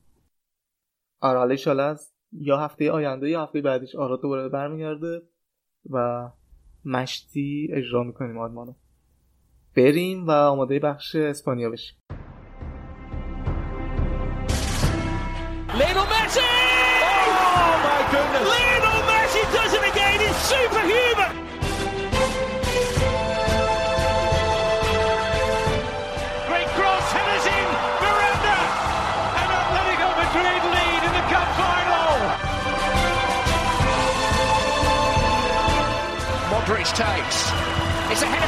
آره 1.22 1.58
حالا 1.66 1.86
از 1.90 2.14
یا 2.32 2.58
هفته 2.58 2.92
آینده 2.92 3.30
یا 3.30 3.44
هفته 3.44 3.62
بعدیش 3.62 3.96
آراد 3.96 4.22
دوباره 4.22 4.50
برمیگرده 4.50 5.22
و 5.90 6.28
مشتی 6.86 7.70
اجرا 7.74 8.04
می‌کنیم 8.04 8.38
آلمانو 8.38 8.74
بریم 9.78 10.28
و 10.28 10.32
آماده 10.32 10.80
بخش 10.80 11.16
اسپانیا 11.16 11.70
بشیم. 11.70 11.96
Messi! 16.36 16.75
He's. 20.84 21.16
Great 26.48 26.70
cross, 26.76 27.06
headers 27.16 27.46
in, 27.48 27.68
Miranda, 28.04 28.58
and 29.40 29.50
Atletico 29.56 30.08
Madrid 30.20 30.62
lead 30.76 31.02
in 31.08 31.14
the 31.16 31.26
cup 31.32 31.50
final. 31.56 32.12
Modric 36.52 36.90
takes. 36.94 37.40
It's 38.12 38.22
a 38.22 38.28
header 38.28 38.45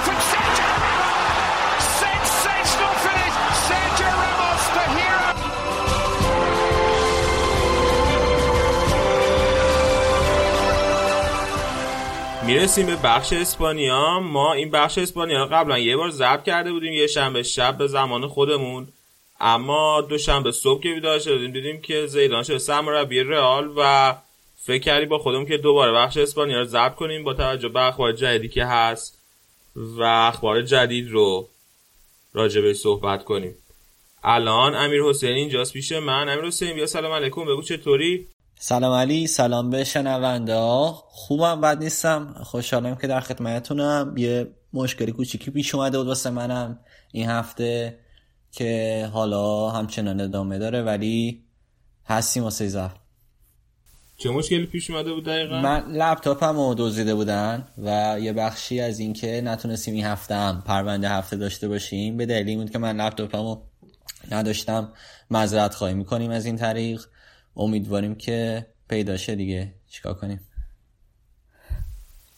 می‌رسیم 12.47 12.85
به 12.85 12.95
بخش 12.95 13.33
اسپانیا. 13.33 14.19
ما 14.19 14.53
این 14.53 14.71
بخش 14.71 14.97
اسپانیا 14.97 15.45
قبلا 15.45 15.79
یه 15.79 15.97
بار 15.97 16.09
ضبط 16.09 16.43
کرده 16.43 16.71
بودیم 16.71 16.93
یه 16.93 17.07
شنبه 17.07 17.43
شب 17.43 17.77
به 17.77 17.87
زمان 17.87 18.27
خودمون. 18.27 18.87
اما 19.39 20.01
دو 20.01 20.17
شنبه 20.17 20.51
صبح 20.51 20.83
که 20.83 20.93
بیدار 20.93 21.19
شدیم 21.19 21.51
دیدیم 21.51 21.81
که 21.81 22.07
زیدان 22.07 22.43
شده 22.43 22.57
سرمربی 22.57 23.19
رئال 23.19 23.73
و 23.77 24.15
فکر 24.55 24.83
کردیم 24.83 25.09
با 25.09 25.17
خودمون 25.17 25.45
که 25.45 25.57
دوباره 25.57 25.91
بخش 25.91 26.17
اسپانیا 26.17 26.57
رو 26.57 26.65
ضبط 26.65 26.95
کنیم 26.95 27.23
با 27.23 27.33
توجه 27.33 27.69
به 27.69 27.81
اخبار 27.81 28.11
جدیدی 28.11 28.49
که 28.49 28.65
هست 28.65 29.21
و 29.75 30.01
اخبار 30.03 30.61
جدید 30.61 31.11
رو 31.11 31.47
راجبه 32.33 32.73
صحبت 32.73 33.23
کنیم. 33.23 33.55
الان 34.23 34.75
امیر 34.75 35.03
حسین 35.03 35.35
اینجاست 35.35 35.73
پیش 35.73 35.91
من. 35.91 36.29
امیر 36.29 36.45
حسین 36.45 36.73
بیا 36.73 36.85
سلام 36.85 37.11
علیکم. 37.11 37.45
بگو 37.45 37.61
چطوری؟ 37.61 38.27
سلام 38.59 38.93
علی 38.93 39.27
سلام 39.27 39.69
به 39.69 39.83
شنونده 39.83 40.55
ها. 40.55 41.03
خوبم 41.07 41.61
بد 41.61 41.83
نیستم. 41.83 42.35
خوشحالم 42.43 42.95
که 42.95 43.07
در 43.07 43.19
خدمتتونم. 43.19 44.13
یه 44.17 44.47
مشکلی 44.73 45.11
کوچیکی 45.11 45.51
پیش 45.51 45.75
اومده 45.75 45.97
بود 45.97 46.07
واسه 46.07 46.29
منم 46.29 46.79
این 47.11 47.29
هفته 47.29 47.99
که 48.51 49.09
حالا 49.13 49.69
همچنان 49.69 50.21
ادامه 50.21 50.57
داره 50.57 50.81
ولی 50.81 51.43
هستیم 52.05 52.43
واسه 52.43 52.67
زفت. 52.67 52.95
چه 54.17 54.29
مشکلی 54.29 54.65
پیش 54.65 54.89
اومده 54.89 55.13
بود 55.13 55.25
دقیقا؟ 55.25 55.61
من 55.61 55.91
لپتاپم 55.91 56.57
رو 56.57 56.75
دزدیده 56.77 57.15
بودن 57.15 57.67
و 57.77 58.17
یه 58.21 58.33
بخشی 58.33 58.79
از 58.79 58.99
اینکه 58.99 59.41
نتونستیم 59.41 59.93
این 59.93 60.05
هفته 60.05 60.35
هم 60.35 60.63
پرونده 60.65 61.09
هفته 61.09 61.37
داشته 61.37 61.67
باشیم 61.67 62.17
به 62.17 62.25
دلیلی 62.25 62.55
بود 62.55 62.69
که 62.69 62.79
من 62.79 62.95
لپتاپم 62.95 63.37
رو 63.37 63.61
نداشتم 64.31 64.93
معذرت 65.31 65.75
خواهی 65.75 65.93
می‌کنیم 65.93 66.31
از 66.31 66.45
این 66.45 66.55
طریق. 66.55 67.05
امیدواریم 67.57 68.15
که 68.15 68.65
پیدا 68.89 69.17
شه 69.17 69.35
دیگه. 69.35 69.73
چیکار 69.89 70.13
کنیم؟ 70.13 70.39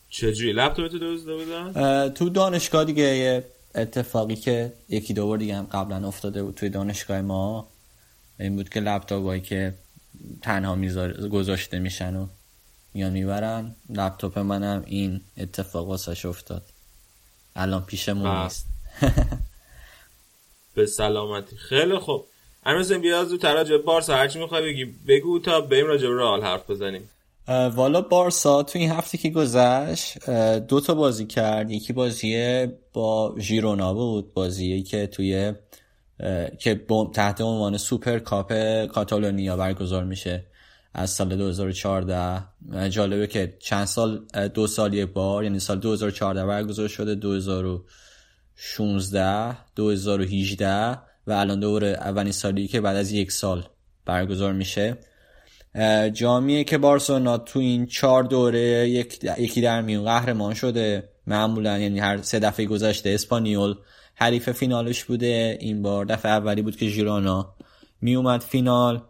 چجوری؟ 0.09 0.53
لپتاپت 0.53 0.91
دزدیده 0.91 1.35
بودن؟ 1.35 2.09
تو 2.09 2.29
دانشگاه 2.29 2.85
دیگه 2.85 3.03
یه 3.03 3.45
اتفاقی 3.75 4.35
که 4.35 4.73
یکی 4.89 5.13
دو 5.13 5.27
بار 5.27 5.37
دیگه 5.37 5.55
هم 5.55 5.65
قبلا 5.65 6.07
افتاده 6.07 6.43
بود 6.43 6.55
توی 6.55 6.69
دانشگاه 6.69 7.21
ما. 7.21 7.67
این 8.39 8.55
بود 8.55 8.69
که 8.69 8.79
لپتاپ 8.79 9.23
هایی 9.23 9.41
که 9.41 9.73
تنها 10.41 10.75
میذار 10.75 11.27
گذاشته 11.27 11.79
میشن 11.79 12.15
و 12.15 12.27
میان 12.93 13.11
می‌برن. 13.11 13.75
لپتاپ 13.89 14.39
منم 14.39 14.83
این 14.85 15.21
اتفاق 15.37 15.87
واسش 15.87 16.25
افتاد. 16.25 16.63
الان 17.55 17.85
پیشمون 17.85 18.27
آه. 18.27 18.43
نیست. 18.43 18.65
به 20.75 20.85
سلامتی. 20.85 21.55
خیلی 21.55 21.97
خوب. 21.97 22.25
امیر 22.69 22.81
حسین 22.81 23.01
بیا 23.01 23.25
زودتر 23.25 23.53
راجع 23.53 23.77
بارسا 23.77 24.15
هرچی 24.15 24.39
می‌خوای 24.39 24.63
بگی. 24.63 24.85
بگو 25.07 25.39
تا 25.39 25.61
بریم 25.61 25.87
راجع 25.87 26.07
به 26.07 26.15
رئال 26.15 26.41
حرف 26.41 26.69
بزنیم. 26.69 27.09
والا 27.75 28.01
بارسا 28.01 28.63
تو 28.63 28.79
این 28.79 28.91
هفته 28.91 29.17
که 29.17 29.29
گذشت 29.29 30.29
دو 30.59 30.79
تا 30.79 30.93
بازی 30.93 31.25
کرد. 31.25 31.71
یکی 31.71 31.93
بازی 31.93 32.67
با 32.93 33.35
ژیرونا 33.39 33.93
بود 33.93 34.33
بازی 34.33 34.83
که 34.83 35.07
توی 35.07 35.53
که 36.59 36.85
تحت 37.13 37.41
عنوان 37.41 37.77
سوپر 37.77 38.19
کاپ 38.19 38.53
کاتالونیا 38.85 39.57
برگزار 39.57 40.03
میشه 40.03 40.45
از 40.93 41.09
سال 41.09 41.35
2014 41.35 42.43
اه، 42.73 42.89
جالبه 42.89 43.27
که 43.27 43.57
چند 43.59 43.85
سال 43.85 44.25
دو 44.53 44.67
سال 44.67 44.93
یک 44.93 45.09
بار 45.09 45.43
یعنی 45.43 45.59
سال 45.59 45.79
2014 45.79 46.45
برگزار 46.45 46.87
شده 46.87 47.15
2016 47.15 49.57
2018 49.75 51.08
و 51.29 51.31
الان 51.31 51.59
دوباره 51.59 51.87
اولین 51.87 52.31
سالی 52.31 52.67
که 52.67 52.81
بعد 52.81 52.95
از 52.97 53.11
یک 53.11 53.31
سال 53.31 53.63
برگزار 54.05 54.53
میشه. 54.53 54.97
جامیه 56.13 56.63
که 56.63 56.77
بارسلونا 56.77 57.37
تو 57.37 57.59
این 57.59 57.85
چهار 57.85 58.23
دوره 58.23 58.89
یک 58.89 59.23
یکی 59.37 59.61
در 59.61 59.81
میون 59.81 60.03
قهرمان 60.03 60.53
شده. 60.53 61.09
معمولا 61.27 61.79
یعنی 61.79 61.99
هر 61.99 62.21
سه 62.21 62.39
دفعه 62.39 62.65
گذشته 62.65 63.09
اسپانیول 63.09 63.75
حریف 64.15 64.51
فینالش 64.51 65.03
بوده. 65.03 65.57
این 65.61 65.81
بار 65.81 66.05
دفعه 66.05 66.31
اولی 66.31 66.61
بود 66.61 66.75
که 66.75 66.87
ژیرونا 66.87 67.55
می 68.01 68.15
اومد 68.15 68.41
فینال 68.41 69.01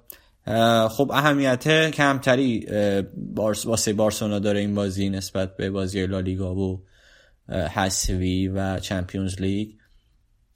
خب 0.89 1.12
اهمیت 1.13 1.91
کمتری 1.91 2.67
بارس 3.15 3.65
واسه 3.65 3.93
بارسلونا 3.93 4.39
داره 4.39 4.60
این 4.60 4.75
بازی 4.75 5.10
نسبت 5.10 5.58
به 5.58 5.69
بازی 5.69 6.05
لالیگا 6.05 6.55
و 6.55 6.82
حسوی 7.49 8.47
و 8.47 8.79
چمپیونز 8.79 9.41
لیگ. 9.41 9.69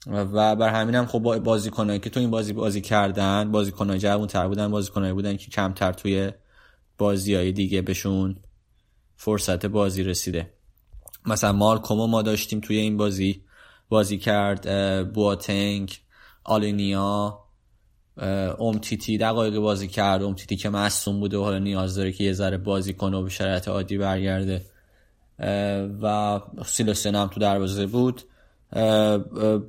و 0.06 0.56
بر 0.56 0.68
همین 0.68 0.94
هم 0.94 1.06
خب 1.06 1.38
بازیکنایی 1.38 1.98
که 1.98 2.10
تو 2.10 2.20
این 2.20 2.30
بازی 2.30 2.52
بازی 2.52 2.80
کردن 2.80 3.52
بازیکنای 3.52 3.98
جوان 3.98 4.26
تر 4.26 4.48
بودن 4.48 4.70
بازیکنایی 4.70 5.12
بودن 5.12 5.36
که 5.36 5.50
کمتر 5.50 5.92
توی 5.92 6.32
بازی 6.98 7.34
های 7.34 7.52
دیگه 7.52 7.82
بهشون 7.82 8.36
فرصت 9.16 9.66
بازی 9.66 10.02
رسیده. 10.02 10.52
مثلا 11.26 11.52
مالکومو 11.52 12.06
ما 12.06 12.22
داشتیم 12.22 12.60
توی 12.60 12.76
این 12.76 12.96
بازی 12.96 13.44
بازی 13.88 14.18
کرد 14.18 14.68
بواتنگ 15.12 15.98
آلینیا 16.44 17.38
امتیتی 18.58 19.18
دقایق 19.18 19.58
بازی 19.58 19.88
کرد. 19.88 20.22
امتیتی 20.22 20.56
که 20.56 20.68
مصوم 20.68 21.20
بوده 21.20 21.36
و 21.36 21.42
حالا 21.42 21.58
نیاز 21.58 21.94
داره 21.94 22.12
که 22.12 22.24
یه 22.24 22.32
ذره 22.32 22.56
بازی 22.56 22.94
کنه 22.94 23.16
و 23.16 23.22
به 23.22 23.30
شرایط 23.30 23.68
عادی 23.68 23.98
برگرده. 23.98 24.64
و 26.02 26.40
سیلوسن 26.64 27.14
هم 27.14 27.26
تو 27.26 27.40
دروازه 27.40 27.86
بود. 27.86 28.22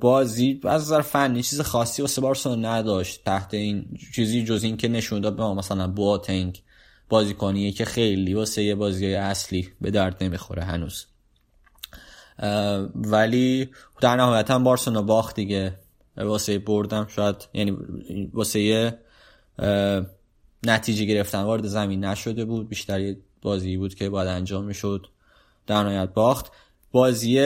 بازی 0.00 0.60
از 0.64 0.82
نظر 0.82 1.00
فنی 1.00 1.42
چیز 1.42 1.60
خاصی 1.60 2.02
واسه 2.02 2.20
بارسلونا 2.20 2.74
نداشت 2.74 3.24
تحت 3.24 3.54
این 3.54 3.98
چیزی 4.14 4.44
جز 4.44 4.64
این 4.64 4.76
که 4.76 4.88
نشون 4.88 5.20
داد 5.20 5.36
به 5.36 5.42
ما 5.42 5.54
مثلا 5.54 5.88
بواتنگ 5.88 6.62
بازیکنیه 7.08 7.72
که 7.72 7.84
خیلی 7.84 8.34
واسه 8.34 8.62
یه 8.62 8.74
بازی 8.74 9.14
اصلی 9.14 9.68
به 9.80 9.90
درد 9.90 10.24
نمی‌خوره 10.24 10.64
هنوز. 10.64 11.06
ولی 12.94 13.70
در 14.00 14.16
نهایت 14.16 14.50
هم 14.50 14.64
بارسلونا 14.64 15.02
باخت 15.02 15.36
دیگه. 15.36 15.78
واسه 16.16 16.58
بردم 16.58 17.06
شاید 17.08 17.36
یعنی 17.54 17.76
واسه 18.32 18.98
نتیجه 20.62 21.04
گرفتن 21.04 21.42
وارد 21.42 21.66
زمین 21.66 22.04
نشده 22.04 22.44
بود 22.44 22.68
بیشتر 22.68 23.14
بازی 23.42 23.76
بود 23.76 23.94
که 23.94 24.08
باید 24.08 24.28
انجام 24.28 24.64
می‌شد. 24.64 25.06
در 25.66 25.82
نهایت 25.82 26.14
باخت. 26.14 26.52
بازی 26.92 27.38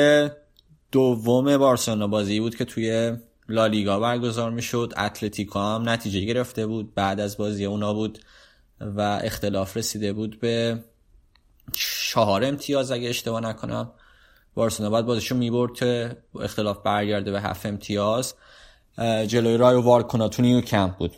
دوم 0.92 1.59
بارسلونا 1.59 2.07
بازی 2.07 2.40
بود 2.40 2.57
که 2.57 2.64
توی 2.64 3.16
لالیگا 3.48 4.00
برگزار 4.00 4.50
می‌شد. 4.50 4.92
اتلتیکو 4.96 5.59
هم 5.59 5.88
نتیجه 5.88 6.20
گرفته 6.20 6.66
بود. 6.66 6.94
بعد 6.94 7.20
از 7.20 7.37
بازی 7.37 7.64
اونا 7.64 7.94
بود 7.94 8.18
و 8.81 9.00
اختلاف 9.00 9.76
رسیده 9.76 10.12
بود 10.12 10.40
به 10.40 10.85
چهار 11.72 12.44
امتیاز 12.44 12.90
اگه 12.90 13.09
اشتباه 13.09 13.40
نکنم. 13.40 13.92
بارسلونا 14.55 14.90
بعد 14.90 15.07
بازیشو 15.07 15.35
می‌برد 15.35 15.74
که 15.74 16.16
اختلاف 16.40 16.83
برگرده 16.83 17.31
به 17.31 17.40
هفت 17.40 17.66
امتیاز. 17.66 18.35
جلوی 19.26 19.57
رای 19.57 19.76
و 19.76 19.81
وارکونا 19.81 20.29
تو 20.29 20.42
نیو 20.42 20.61
کمپ 20.61 20.96
بود. 20.96 21.12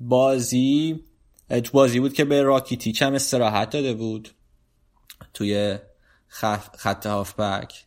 بازی 0.00 1.04
تو 1.48 1.72
بازی 1.72 2.00
بود 2.00 2.12
که 2.12 2.24
به 2.24 2.42
راکیتیچ 2.42 3.02
هم 3.02 3.14
استراحت 3.14 3.70
داده 3.70 3.94
بود. 3.94 4.28
توی 5.34 5.78
خط 6.78 7.06
هافبک. 7.06 7.84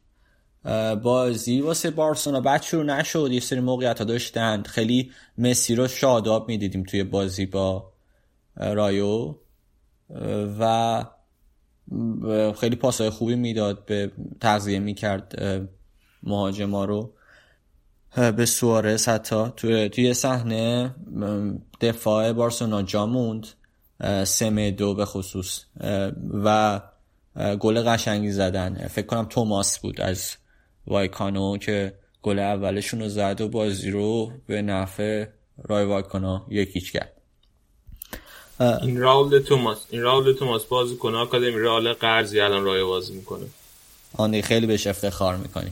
بازی 1.03 1.61
واسه 1.61 1.91
بارسلونا 1.91 2.41
بد 2.41 2.61
شروع 2.61 2.83
نشد. 2.83 3.29
یه 3.31 3.39
سری 3.39 3.59
موقعیت 3.59 3.99
ها 3.99 4.05
داشتند. 4.05 4.67
خیلی 4.67 5.11
مسی 5.37 5.75
رو 5.75 5.87
شاداب 5.87 6.47
می‌دیدیم 6.47 6.83
توی 6.83 7.03
بازی 7.03 7.45
با 7.45 7.93
رایو. 8.57 9.35
و 10.59 11.05
خیلی 12.59 12.75
پاسای 12.75 13.09
خوبی 13.09 13.35
می‌داد 13.35 13.85
به 13.85 14.11
تغذیه 14.41 14.79
می‌کرد 14.79 15.41
مهاجما 16.23 16.85
رو. 16.85 17.13
به 18.35 18.45
سوارز 18.45 19.07
حتی. 19.07 19.45
توی 19.57 19.89
توی 19.89 20.13
صحنه 20.13 20.95
دفاع 21.81 22.33
بارسلونا 22.33 22.81
جا 22.81 23.05
موند. 23.05 23.47
سمه 24.23 24.71
دو 24.71 24.93
به 24.93 25.05
خصوص. 25.05 25.65
و 26.43 26.81
گل 27.59 27.81
قشنگی 27.81 28.31
زدن. 28.31 28.87
فکر 28.87 29.05
کنم 29.05 29.25
توماس 29.25 29.79
بود 29.79 30.01
از 30.01 30.35
وایکانو 30.87 31.57
که 31.57 31.93
گل 32.21 32.39
اولشون 32.39 33.01
رو 33.01 33.09
زد 33.09 33.41
و 33.41 33.49
بازی 33.49 33.91
رو 33.91 34.31
به 34.47 34.61
نفع 34.61 35.25
رای 35.63 35.85
وایکانو 35.85 36.39
یکیچ 36.49 36.91
کرد. 36.91 37.13
این 38.81 38.97
راول 38.97 39.39
توماس 39.39 39.77
این 39.89 40.01
راول 40.01 40.33
توماس 40.33 40.65
بازی 40.65 40.95
کنه. 40.95 41.17
آکادمی 41.17 41.59
رال 41.59 41.93
قرضی 41.93 42.39
الان 42.39 42.63
رای 42.63 42.83
بازی 42.83 43.13
می‌کنه. 43.13 43.45
آن 44.13 44.41
خیلی 44.41 44.67
بهش 44.67 44.87
افتخار 44.87 45.35
می‌کنی. 45.35 45.71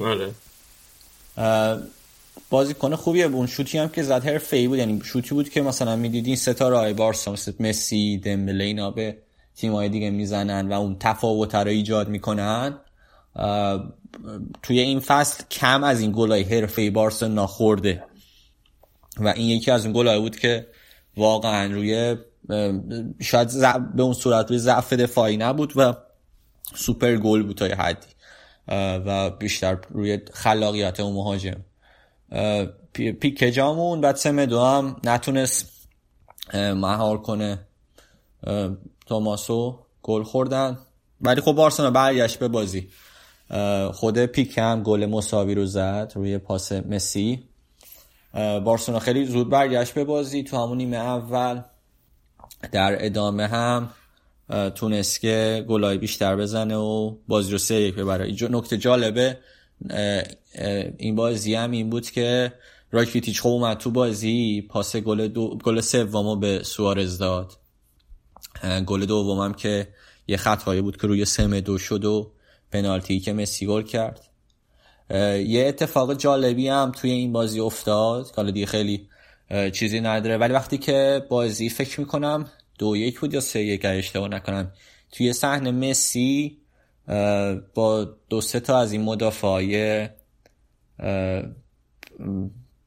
آره. 0.00 0.30
بازیکن 2.50 2.94
خوبیه. 2.94 3.26
اون 3.26 3.46
شوتی 3.46 3.78
هم 3.78 3.88
که 3.88 4.02
زد 4.02 4.24
حرفه‌ای 4.24 4.68
بود. 4.68 4.78
یعنی 4.78 5.00
شوتی 5.04 5.34
بود 5.34 5.48
که 5.48 5.62
مثلا 5.62 5.96
می‌دیدین 5.96 6.36
ستاره 6.36 6.76
های 6.76 6.92
بارسا 6.92 7.32
مثل 7.32 7.52
مسی 7.60 8.18
دمبله 8.18 8.64
اینا 8.64 8.90
به 8.90 9.16
تیم‌های 9.58 9.88
دیگه 9.88 10.10
می‌زنن 10.10 10.68
و 10.68 10.72
اون 10.72 10.96
تفاوت 11.00 11.54
رو 11.54 11.68
ایجاد 11.68 12.08
می‌کنن. 12.08 12.80
توی 14.62 14.80
این 14.80 15.00
فصل 15.00 15.44
کم 15.50 15.84
از 15.84 16.00
این 16.00 16.12
گلای 16.16 16.42
حرفه‌ای 16.42 16.90
بارسا 16.90 17.28
ناخورده 17.28 18.04
و 19.20 19.28
این 19.28 19.48
یکی 19.48 19.70
از 19.70 19.84
اون 19.84 19.94
گلای 19.94 20.20
بود 20.20 20.36
که 20.36 20.66
واقعا 21.16 21.74
روی 21.74 22.16
شاید 23.20 23.48
به 23.94 24.02
اون 24.02 24.12
صورت 24.12 24.48
روی 24.48 24.58
ضعف 24.58 24.92
دفاعی 24.92 25.36
نبود 25.36 25.72
و 25.76 25.94
سوپر 26.74 27.16
گل 27.16 27.42
بود 27.42 27.56
تا 27.56 27.64
حدی. 27.64 28.06
و 29.06 29.30
بیشتر 29.30 29.78
روی 29.90 30.20
خلاقیت 30.32 31.00
اون 31.00 31.14
مهاجم. 31.14 31.64
پیک 32.92 33.38
جامون 33.38 34.00
بعد 34.00 34.16
سمدو 34.16 34.60
هم 34.60 34.96
نتونست 35.04 35.88
مهار 36.54 37.22
کنه. 37.22 37.58
توماسو 39.08 39.78
گل 40.02 40.22
خوردن. 40.22 40.78
ولی 41.20 41.40
خب 41.40 41.52
بارسلونا 41.52 41.90
برگشت 41.90 42.38
به 42.38 42.48
بازی. 42.48 42.88
خود 43.92 44.18
پیک 44.18 44.58
هم 44.58 44.82
گل 44.82 45.06
مساوی 45.06 45.54
رو 45.54 45.66
زد 45.66 46.12
روی 46.14 46.38
پاس 46.38 46.72
مسی. 46.72 47.42
بارسلونا 48.34 49.00
خیلی 49.00 49.26
زود 49.26 49.48
برگشت 49.48 49.94
به 49.94 50.04
بازی 50.04 50.42
تو 50.42 50.56
همون 50.56 50.78
نیمه 50.78 50.96
اول. 50.96 51.62
در 52.72 53.06
ادامه 53.06 53.46
هم 53.46 53.90
تونست 54.74 55.20
که 55.20 55.64
گلای 55.68 55.98
بیشتر 55.98 56.36
بزنه 56.36 56.76
و 56.76 57.14
بازی 57.28 57.52
رو 57.52 57.58
سه 57.58 57.74
یک 57.74 57.94
ببره. 57.94 58.34
نکته 58.50 58.76
جالبه 58.76 59.38
این 60.98 61.14
بازی 61.14 61.54
هم 61.54 61.70
این 61.70 61.90
بود 61.90 62.10
که 62.10 62.52
راکیتیچ 62.90 63.40
خوب 63.40 63.52
اومد 63.52 63.78
تو 63.78 63.90
بازی 63.90 64.66
پاس 64.70 64.96
گل 64.96 65.28
دو 65.28 65.58
گل 65.64 65.80
سومو 65.80 66.36
به 66.36 66.62
سوارز 66.62 67.18
داد. 67.18 67.52
گل 68.86 69.06
دومم 69.06 69.54
که 69.54 69.88
یه 70.26 70.36
خطایی 70.36 70.80
بود 70.80 71.00
که 71.00 71.06
روی 71.06 71.24
سم 71.24 71.60
دو 71.60 71.78
شد 71.78 72.04
و 72.04 72.32
پنالتی 72.72 73.20
که 73.20 73.32
مسی 73.32 73.66
گل 73.66 73.82
کرد. 73.82 74.20
یه 75.46 75.64
اتفاق 75.68 76.14
جالبی 76.14 76.68
هم 76.68 76.92
توی 76.96 77.10
این 77.10 77.32
بازی 77.32 77.60
افتاد 77.60 78.30
حالا 78.36 78.50
دیگه 78.50 78.66
خیلی 78.66 79.08
چیزی 79.72 80.00
نداره. 80.00 80.36
ولی 80.36 80.52
وقتی 80.52 80.78
که 80.78 81.26
بازی 81.28 81.68
فکر 81.68 82.00
می‌کنم 82.00 82.50
دو 82.78 82.96
یک 82.96 83.20
بود 83.20 83.34
یا 83.34 83.40
سه 83.40 83.60
یک 83.60 83.84
اشتباه 83.84 84.28
نکنم 84.28 84.72
توی 85.12 85.32
صحنه 85.32 85.70
مسی 85.70 86.58
با 87.74 88.08
دو 88.28 88.40
سه 88.40 88.60
تا 88.60 88.78
از 88.78 88.92
این 88.92 89.02
مدافعای 89.02 90.08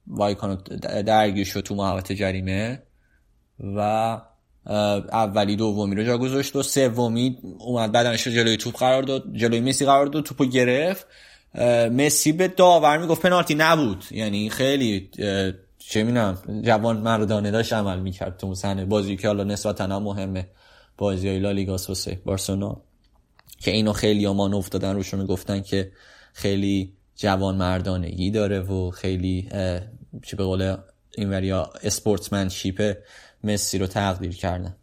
وایکانو 0.08 0.56
درگیر 1.06 1.46
شد 1.46 1.60
تو 1.60 1.76
محوطه 1.76 2.16
جریمه 2.16 2.84
و 3.60 4.22
اولی 4.66 5.56
دومی 5.56 5.96
رو 5.96 6.04
جا 6.04 6.18
گذاشت 6.18 6.56
و 6.56 6.64
سومی 6.64 7.38
اومد 7.60 7.92
بدنش 7.92 8.28
جلوی 8.28 8.58
توپ 8.58 8.78
قرار 8.78 9.04
داد 9.04 9.24
جلوی 9.34 9.60
مسی 9.60 9.86
قرار 9.86 10.06
داد 10.06 10.24
توپو 10.24 10.46
گرفت. 10.46 11.08
مسی 11.92 12.32
به 12.32 12.48
داور 12.48 12.98
می‌گفت 12.98 13.22
پنالتی 13.22 13.56
نبود. 13.56 14.04
یعنی 14.12 14.50
خیلی 14.50 15.10
چه 15.78 16.04
می‌دونم 16.04 16.62
جوان 16.62 16.98
مردانه 16.98 17.52
داشت 17.52 17.74
عمل 17.74 18.00
می‌کرد 18.00 18.38
تو 18.38 18.56
صحنه. 18.56 18.86
بازی 18.86 19.18
که 19.18 19.28
حالا 19.28 19.44
نسبتا 19.44 19.84
هم 19.84 20.04
مهمه. 20.04 20.48
بازی 20.98 21.28
های 21.28 21.40
لالیگا 21.40 21.72
واسه 21.72 22.22
بارسلونا. 22.26 22.82
که 23.60 23.72
اینو 23.72 23.94
خیلی 23.94 24.26
امان 24.26 24.54
افتادن 24.54 24.96
روشون 24.96 25.20
می‌گفتن 25.20 25.62
که 25.62 25.92
خیلی 26.34 26.94
جوان 27.16 27.56
مردانگی 27.56 28.32
داره 28.32 28.60
و 28.60 28.92
خیلی 28.92 29.50
چه 30.24 30.38
به 30.38 30.44
قول 30.44 30.76
اینوریا 31.18 31.70
اسپورتسمنشیپ 31.84 32.98
مسی 33.44 33.78
رو 33.78 33.88
تقدیر 33.88 34.36
کردن. 34.36 34.76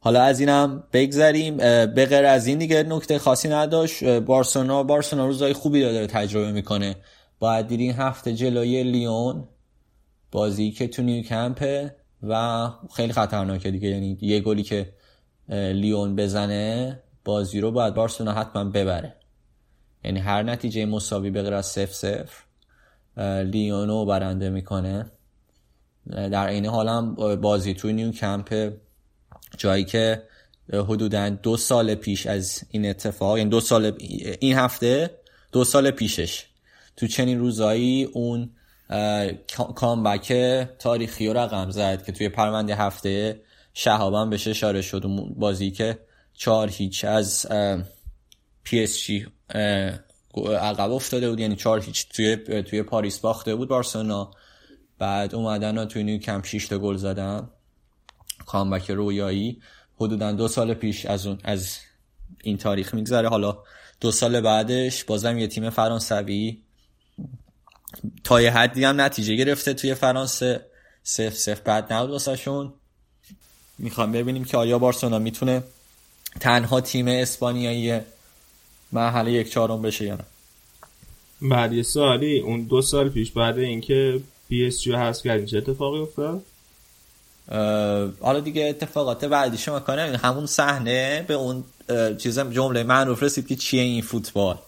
حالا 0.00 0.22
از 0.22 0.40
اینم 0.40 0.84
بگذریم. 0.92 1.56
به 1.86 2.06
غیر 2.06 2.24
از 2.24 2.46
این 2.46 2.58
دیگه 2.58 2.82
نکته 2.82 3.18
خاصی 3.18 3.48
نداشت. 3.48 4.04
بارسلونا 4.04 4.82
بارسلونا 4.82 5.26
روزای 5.26 5.52
خوبی 5.52 5.80
داره 5.80 6.06
تجربه 6.06 6.52
می‌کنه. 6.52 6.96
باید 7.38 7.66
دیدین 7.66 7.92
هفته 7.92 8.34
جلوی 8.34 8.82
لیون 8.82 9.48
بازی 10.32 10.70
که 10.70 10.88
تو 10.88 11.02
نیو 11.02 11.22
کمپه 11.22 11.96
و 12.22 12.68
خیلی 12.94 13.12
خطرناکه 13.12 13.70
دیگه. 13.70 13.88
یعنی 13.88 14.18
یه 14.20 14.40
گلی 14.40 14.62
که 14.62 14.92
لیون 15.48 16.16
بزنه 16.16 17.02
بازی 17.24 17.60
رو 17.60 17.70
باید 17.70 17.94
بارسلونا 17.94 18.32
حتما 18.32 18.64
ببره. 18.64 19.14
یعنی 20.04 20.20
هر 20.20 20.42
نتیجه 20.42 20.86
مساوی 20.86 21.30
به 21.30 21.42
غیر 21.42 21.54
از 21.54 21.66
0 21.66 21.86
0 21.86 23.42
لیونو 23.42 24.04
برنده 24.04 24.50
می‌کنه. 24.50 25.10
در 26.10 26.46
این 26.46 26.66
حال 26.66 26.88
هم 26.88 27.14
بازی 27.40 27.74
توی 27.74 27.92
نیو 27.92 28.12
کمپ 28.12 28.72
جایی 29.58 29.84
که 29.84 30.22
حدودا 30.72 31.28
دو 31.28 31.56
سال 31.56 31.94
پیش 31.94 32.26
از 32.26 32.62
این 32.70 32.90
اتفاق 32.90 33.38
یعنی 33.38 33.50
دو 33.50 33.60
سال 33.60 33.92
این 34.40 34.58
هفته 34.58 35.10
دو 35.52 35.64
سال 35.64 35.90
پیشش 35.90 36.46
تو 36.96 37.06
چنین 37.06 37.38
روزایی 37.38 38.04
اون 38.04 38.50
comeback 39.74 40.32
تاریخی 40.78 41.26
رو 41.26 41.32
رقم 41.32 41.70
زد 41.70 42.04
که 42.04 42.12
توی 42.12 42.28
پرونده 42.28 42.76
هفته 42.76 43.40
شهابم 43.74 44.30
بهش 44.30 44.48
اشاره 44.48 44.82
شد. 44.82 45.02
بازی 45.36 45.70
که 45.70 45.98
چهار 46.34 46.68
هیچ 46.68 47.04
از 47.04 47.46
پی 48.64 48.82
اس 48.82 48.98
جی 48.98 49.26
عقب 50.60 50.92
افتاده 50.92 51.30
بود. 51.30 51.40
یعنی 51.40 51.56
چهار 51.56 51.80
هیچ 51.80 52.08
توی, 52.08 52.36
توی 52.62 52.82
پاریس 52.82 53.18
باخته 53.18 53.54
بود. 53.54 53.68
بارسلونا 53.68 54.30
بعد 55.02 55.34
اومدن 55.34 55.78
و 55.78 55.84
توی 55.84 56.18
کمپ 56.18 56.46
6 56.46 56.66
تا 56.66 56.78
گل 56.78 56.96
زدن. 56.96 57.48
کامبک 58.46 58.90
رویایی. 58.90 59.62
حدودا 59.96 60.32
دو 60.32 60.48
سال 60.48 60.74
پیش 60.74 61.06
از 61.06 61.26
اون 61.26 61.38
از 61.44 61.78
این 62.42 62.58
تاریخ 62.58 62.94
میگذره. 62.94 63.28
حالا 63.28 63.58
دو 64.00 64.10
سال 64.10 64.40
بعدش 64.40 65.04
بازم 65.04 65.38
یه 65.38 65.46
تیم 65.46 65.70
فرانسوی. 65.70 66.58
تا 68.24 68.40
یه 68.40 68.50
حدی 68.50 68.84
هم 68.84 69.00
نتیجه 69.00 69.34
گرفته 69.34 69.74
توی 69.74 69.94
فرانسه. 69.94 70.66
سف 71.02 71.36
سف 71.36 71.60
بعد 71.60 71.92
نبود 71.92 72.10
واسه 72.10 72.36
شون 72.36 72.72
می‌خوام 73.78 74.12
ببینیم 74.12 74.44
که 74.44 74.56
آیا 74.56 74.78
بارسلونا 74.78 75.18
می‌تونه 75.18 75.62
تنها 76.40 76.80
تیم 76.80 77.08
اسپانیایی 77.08 78.00
مرحله 78.92 79.32
یک 79.32 79.50
چهارم 79.50 79.82
بشه 79.82 80.04
یا 80.04 80.14
نه. 80.14 80.24
بعد 81.42 81.72
یه 81.72 81.82
سالی 81.82 82.40
اون 82.40 82.62
دو 82.62 82.82
سال 82.82 83.08
پیش 83.08 83.32
بعد 83.32 83.58
اینکه 83.58 84.20
اس 84.66 84.80
جی 84.80 84.92
حذف 84.92 85.22
کردین 85.22 85.46
چه 85.46 85.58
اتفاقی 85.58 85.98
افتاد؟ 85.98 86.42
حالا 88.20 88.40
دیگه 88.40 88.62
اتفاقات 88.62 89.24
بعدی 89.24 89.58
شما 89.58 89.80
کنه 89.80 90.16
همون 90.16 90.46
صحنه 90.46 91.24
به 91.28 91.34
اون 91.34 91.64
چیزم 92.18 92.50
جمله 92.50 92.82
معروف 92.82 93.22
رسید 93.22 93.46
که 93.46 93.56
چیه 93.56 93.82
این 93.82 94.02
فوتبال. 94.02 94.58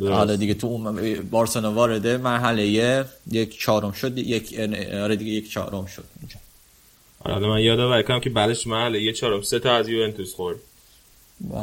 حالا 0.00 0.36
دیگه 0.36 0.54
تو 0.54 0.66
اون 0.66 1.20
بارسلونا 1.30 1.72
وارده 1.72 2.16
مرحله 2.16 2.66
یک 3.30 3.60
چهارم 3.60 3.92
شد 3.92 4.18
یک 4.18 4.60
آره 4.94 5.16
دیگه 5.16 5.32
یک 5.32 5.50
چهارم 5.50 5.86
شد 5.86 6.04
اینجا. 6.20 6.36
حالا 7.18 7.48
من 7.48 7.60
یادآوری 7.60 8.02
کنم 8.02 8.20
که 8.20 8.30
بعدش 8.30 8.66
مرحله 8.66 9.02
یک 9.02 9.16
چهارم 9.16 9.42
سه 9.42 9.58
تا 9.58 9.72
از 9.76 9.88
یوونتوس 9.88 10.34
خورد. 10.34 10.56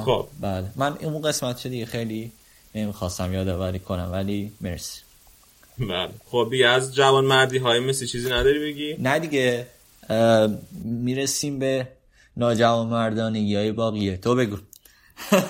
خب. 0.06 0.28
بله. 0.40 0.66
من 0.76 0.98
اون 1.02 1.22
قسمت 1.22 1.58
چه 1.58 1.70
دیگه 1.70 1.86
خیلی 1.86 2.32
نمی‌خواستم 2.76 3.34
یادآوری 3.34 3.80
کنم 3.80 4.10
ولی 4.12 4.52
مرسی. 4.62 5.02
بله. 5.90 6.10
خب 6.26 6.54
از 6.68 6.96
جوان 6.96 7.26
مردی 7.26 7.58
های 7.58 7.80
مسی 7.80 8.08
چیزی 8.08 8.30
نداری 8.30 8.60
بگی؟ 8.60 8.96
نه 9.00 9.20
دیگه. 9.20 9.68
می‌رسیم 10.84 11.60
به 11.60 11.88
ناجوان 12.38 12.88
مردانگی 12.88 13.56
های 13.56 13.72
باقیه. 13.72 14.18
تو 14.18 14.36
بگو. 14.36 14.58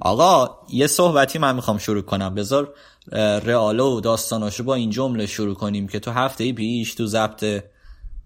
آقا 0.00 0.58
یه 0.72 0.86
صحبتی 0.86 1.38
من 1.38 1.54
می‌خوام 1.54 1.78
شروع 1.78 2.02
کنم. 2.02 2.34
بذار 2.34 2.74
رئالو 3.44 3.96
و 3.96 4.00
داستاناشو 4.00 4.64
با 4.64 4.74
این 4.74 4.90
جمله 4.90 5.26
شروع 5.26 5.54
کنیم 5.54 5.88
که 5.88 6.00
تو 6.00 6.10
هفته 6.10 6.52
پیش 6.52 6.94
تو 6.94 7.06
ضبط 7.06 7.64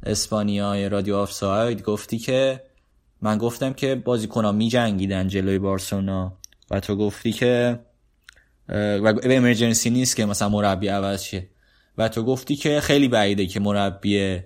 اسپانیای 0.07 0.89
رادیو 0.89 1.17
آفساید 1.17 1.83
گفتی 1.83 2.19
که 2.19 2.63
من 3.23 3.39
گفتم 3.39 3.73
که 3.73 3.95
بازیکن‌ها 3.95 4.53
میجنگیدن 4.53 5.29
جلوی 5.29 5.59
بارسلونا 5.59 6.33
و 6.71 6.81
تو 6.81 6.97
گفتی 6.97 7.33
که 7.33 7.79
و 8.75 9.13
وضعیت 9.13 9.37
emergency 9.37 9.91
نیست 9.91 10.17
که 10.17 10.27
مثلا 10.27 10.49
مربی 10.49 10.89
عوض 10.89 11.23
شه. 11.23 11.49
و 11.99 12.09
تو 12.09 12.23
گفتی 12.23 12.57
که 12.57 12.81
خیلی 12.81 13.09
بعیده 13.09 13.47
که 13.47 13.61
مربی 13.61 14.41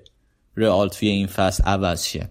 رئال 0.56 0.88
توی 0.88 1.08
این 1.08 1.26
فصل 1.26 1.62
عوض 1.64 2.04
شه. 2.04 2.30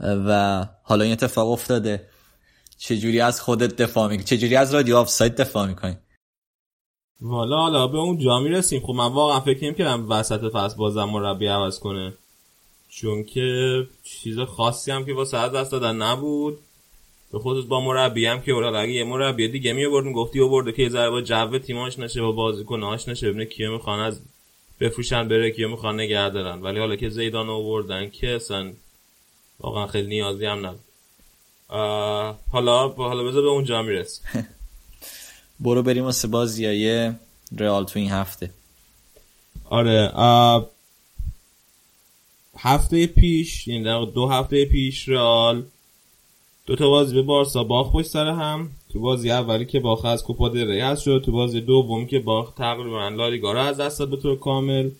و 0.00 0.66
حالا 0.82 1.04
این 1.04 1.12
اتفاق 1.12 1.50
افتاده. 1.50 2.08
چجوری 2.78 3.20
از 3.20 3.40
خودت 3.40 3.76
دفاع 3.76 4.08
می‌کنی 4.08 4.24
چجوری 4.24 4.56
از 4.56 4.74
رادیو 4.74 4.96
آفساید 4.96 5.36
دفاع 5.36 5.66
می‌کنی؟ 5.66 5.96
والا 7.20 7.56
حالا 7.56 7.86
به 7.86 7.98
اون 7.98 8.18
جا 8.18 8.38
می‌رسیم. 8.40 8.80
خب 8.80 8.92
من 8.92 9.12
واقعا 9.12 9.40
فکر 9.40 9.64
نمی 9.64 9.74
کردم 9.74 10.10
وسط 10.10 10.40
فصل 10.52 10.76
بازم 10.76 11.04
مربی 11.04 11.46
عوض 11.46 11.78
کنه. 11.78 12.12
چون 12.88 13.24
که 13.24 13.78
چیز 14.02 14.38
خاصی 14.38 14.90
هم 14.90 15.06
که 15.06 15.14
واسه 15.14 15.36
از 15.36 15.52
دست 15.52 15.72
دادن 15.72 15.96
نبود. 15.96 16.58
به 17.36 17.42
خصوص 17.42 17.64
با 17.64 17.80
مربی 17.80 18.26
هم 18.26 18.42
که 18.42 18.52
اولا 18.52 18.78
اگه 18.78 18.92
یه 18.92 19.04
مربی 19.04 19.48
دیگه 19.48 19.72
می 19.72 19.86
آوردن 19.86 20.12
گفتی 20.12 20.40
آورده 20.40 20.72
که 20.72 20.82
یه 20.82 20.88
ذره 20.88 21.10
با 21.10 21.20
جو 21.20 21.58
تیماش 21.58 21.98
نشه 21.98 22.22
با 22.22 22.32
بازیکناش 22.32 23.08
نشه 23.08 23.28
ببینه 23.28 23.44
کیو 23.44 23.72
می‌خوان 23.72 24.00
از 24.00 24.20
بفروشن 24.80 25.28
بره 25.28 25.50
کیو 25.50 25.68
می‌خوان 25.68 25.94
نگه 25.94 26.30
دارن 26.30 26.62
ولی 26.62 26.78
حالا 26.78 26.96
که 26.96 27.08
زیدان 27.08 27.48
آوردن 27.48 28.10
که 28.10 28.34
اصلا 28.34 28.72
واقعا 29.60 29.86
خیلی 29.86 30.08
نیازی 30.08 30.46
هم 30.46 30.66
نبود. 30.66 30.80
حالا 32.52 32.88
حالا 32.88 33.24
بذار 33.24 33.42
به 33.42 33.48
اونجا 33.48 33.82
میرس 33.82 34.22
برو 35.60 35.82
بریم 35.82 36.04
واسه 36.04 36.28
بازیای 36.28 37.12
رئال 37.58 37.84
تو 37.84 37.98
این 37.98 38.10
هفته. 38.10 38.50
آره 39.64 40.12
هفته 42.58 43.06
پیش 43.06 43.68
یعنی 43.68 44.06
دو 44.12 44.26
هفته 44.28 44.64
پیش 44.64 45.08
رئال 45.08 45.64
دو 46.66 46.76
تا 46.76 46.90
بازی 46.90 47.14
به 47.14 47.22
بارسا 47.22 47.64
باخت 47.64 47.92
پشت 47.92 48.06
سر 48.06 48.26
هم. 48.26 48.70
تو 48.92 49.00
بازی 49.00 49.30
اولی 49.30 49.66
که 49.66 49.80
باخت 49.80 50.04
از 50.04 50.24
کوپا 50.24 50.48
دل 50.48 50.70
ری 50.70 50.80
هست 50.80 51.02
شد. 51.02 51.22
تو 51.24 51.32
بازی 51.32 51.60
دوم 51.60 52.06
که 52.06 52.18
باخت 52.18 52.54
تقریبا 52.54 53.08
لالیگا 53.08 53.52
رو 53.52 53.58
از 53.58 53.76
دست 53.76 53.98
داد 53.98 54.10
به 54.10 54.16
طور 54.16 54.38
کامل. 54.38 54.90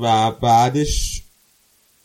و 0.00 0.30
بعدش 0.30 1.22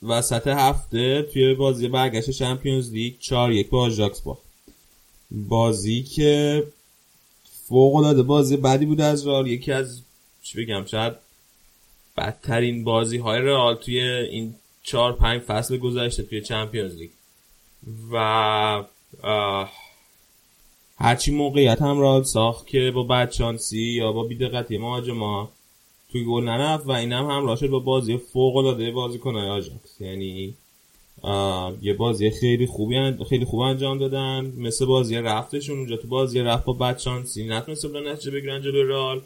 وسط 0.04 0.48
هفته 0.48 1.22
توی 1.34 1.54
بازی 1.54 1.88
برگشت 1.88 2.32
چمپیونز 2.32 2.92
لیگ 2.92 3.14
4 3.20 3.52
یک 3.52 3.70
با 3.70 3.82
آژاکس 3.82 4.22
باخت. 4.22 4.42
بازی 5.32 6.04
که 6.04 6.64
فوق 7.68 7.96
العاده 7.96 8.24
بازی 8.24 8.58
بعدی 8.58 8.86
بود 8.86 9.02
از 9.02 9.28
رئال. 9.28 9.48
یکی 9.48 9.72
از 9.72 10.02
چی 10.44 10.64
بگم 10.64 10.86
شاید 10.86 11.14
بدترین 12.18 12.84
بازی 12.84 13.18
های 13.18 13.42
رئال 13.42 13.76
توی 13.76 14.02
این 14.02 14.56
4 14.84 15.14
5 15.14 15.42
فصل 15.42 15.78
گذشته 15.78 16.24
توی 16.24 16.42
چمپیونز 16.42 16.96
لیگ. 16.96 17.10
و 18.12 18.84
هرچی 20.98 21.32
موقعیت 21.32 21.82
هم 21.82 22.00
رال 22.00 22.24
ساخت 22.24 22.68
که 22.68 22.92
با 22.96 23.04
بدشانسی 23.04 23.82
یا 23.82 24.12
با 24.12 24.24
بیدقتی 24.24 24.78
مهاجما 24.78 25.50
توی 26.12 26.24
گل 26.24 26.44
نرفت 26.44 26.88
و 26.88 26.92
اینم 26.92 27.26
هم 27.26 27.38
همراه 27.38 27.68
با 27.68 27.80
بازی 27.80 28.18
فوق 28.18 28.56
العاده 28.56 28.92
بازیکن‌های 28.92 29.50
آژاکس 29.50 30.02
یعنی 30.02 30.54
یه 31.82 31.94
بازی 31.94 32.30
خیلی 32.30 32.66
خوبی 32.66 33.14
خیلی 33.30 33.46
خوب 33.46 33.60
انجام 33.60 33.98
دادن. 33.98 34.54
مثل 34.58 34.86
بازی 34.86 35.16
رفتشون 35.16 35.78
اونجا 35.78 35.98
تو 35.98 36.08
بازی 36.08 36.40
رفت 36.40 36.66
با 36.66 36.74
بدشانسی. 36.74 37.48
نتونسته 37.48 37.88
بودن 37.88 38.12
نتیجه 38.12 38.32
بگیرن 38.32 38.62
جلوی 38.62 38.84
رال 38.84 39.22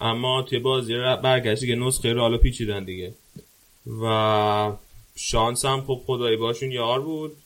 اما 0.00 0.42
توی 0.42 0.58
بازی 0.58 0.94
برگشتی 0.94 1.66
که 1.66 1.74
نسخه 1.74 2.12
رالو 2.12 2.38
پیچیدن 2.38 2.84
دیگه. 2.84 3.14
و 4.02 4.72
شانس 5.16 5.64
هم 5.64 5.80
خب 5.80 6.00
خدایی 6.06 6.36
باشون 6.36 6.72
یار 6.72 7.00
بود. 7.00 7.36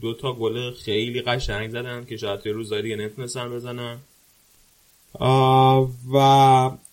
دو 0.00 0.14
تا 0.14 0.32
گل 0.32 0.70
خیلی 0.70 1.22
قشنگ 1.22 1.70
زدن 1.70 2.04
که 2.04 2.16
شاید 2.16 2.40
توی 2.40 2.52
روزهای 2.52 2.82
دیگه 2.82 2.96
نتونستن 2.96 3.50
بزنن. 3.50 3.98
و 6.12 6.16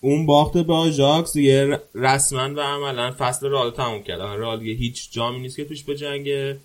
اون 0.02 0.26
باخت 0.26 0.58
به 0.58 0.74
آژاکس 0.74 1.34
دیگه 1.34 1.82
رسما 1.96 2.54
و 2.54 2.60
عملا 2.60 3.16
فصل 3.18 3.48
رئال 3.48 3.72
تموم 3.72 4.04
کردن 4.04 4.38
رئال 4.38 4.60
دیگه 4.60 4.74
هیچ 4.74 5.12
جامی 5.12 5.40
نیست 5.40 5.56
که 5.56 5.66
توش 5.66 5.84
بجنگه 5.84 6.60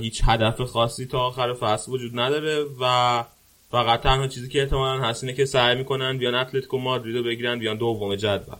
هیچ 0.00 0.22
هدف 0.24 0.60
خاصی 0.60 1.06
تا 1.06 1.20
آخر 1.20 1.54
فصل 1.54 1.92
وجود 1.92 2.20
نداره 2.20 2.64
و 2.80 3.24
فقط 3.70 4.00
تنها 4.00 4.28
چیزی 4.28 4.48
که 4.48 4.62
احتمالا 4.62 5.02
هست 5.02 5.24
اینه 5.24 5.36
که 5.36 5.44
سعی 5.44 5.76
می‌کنن 5.76 6.18
بیان 6.18 6.34
اتلتیکو 6.34 6.78
مادرید 6.78 7.16
رو 7.16 7.22
بگیرن 7.22 7.58
بیان 7.58 7.76
دوم 7.76 8.16
جدول. 8.16 8.56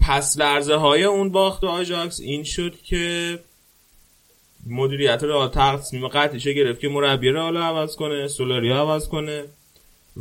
پس 0.00 0.38
لرزه 0.38 0.74
های 0.74 1.04
اون 1.04 1.30
باخت 1.30 1.64
آژاکس 1.64 2.20
این 2.20 2.44
شد 2.44 2.82
که 2.82 3.38
مدیریت 4.66 5.24
رئال 5.24 5.48
تصمیم 5.48 6.08
قطعیشو 6.08 6.52
گرفت 6.52 6.80
که 6.80 6.88
مربی 6.88 7.28
رئال 7.28 7.56
عوض 7.56 7.96
کنه 7.96 8.28
سولاری 8.28 8.70
عوض 8.70 9.08
کنه 9.08 9.44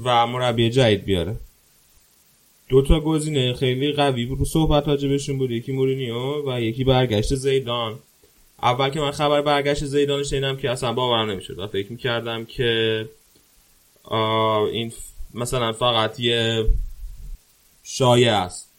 و 0.03 0.27
مربی 0.27 0.69
جدید 0.69 1.05
بیاره. 1.05 1.35
دو 2.69 2.81
تا 2.81 2.99
گزینه 2.99 3.53
خیلی 3.53 3.91
قوی 3.91 4.25
بود. 4.25 4.47
صحبت 4.47 4.87
راجبشون 4.87 5.37
بود. 5.37 5.51
یکی 5.51 5.71
مورینیو 5.71 6.51
و 6.51 6.61
یکی 6.61 6.83
برگشت 6.83 7.35
زیدان. 7.35 7.99
اول 8.61 8.89
که 8.89 8.99
من 8.99 9.11
خبر 9.11 9.41
برگشت 9.41 9.85
زیدان 9.85 10.23
شنیدم 10.23 10.57
که 10.57 10.69
اصلا 10.69 10.93
باورم 10.93 11.31
نمی‌شد 11.31 11.59
و 11.59 11.67
فکر 11.67 11.91
می‌کردم 11.91 12.45
که 12.45 13.09
این 14.71 14.93
مثلا 15.33 15.71
فقط 15.71 16.19
یه 16.19 16.65
شایع 17.83 18.33
است. 18.33 18.69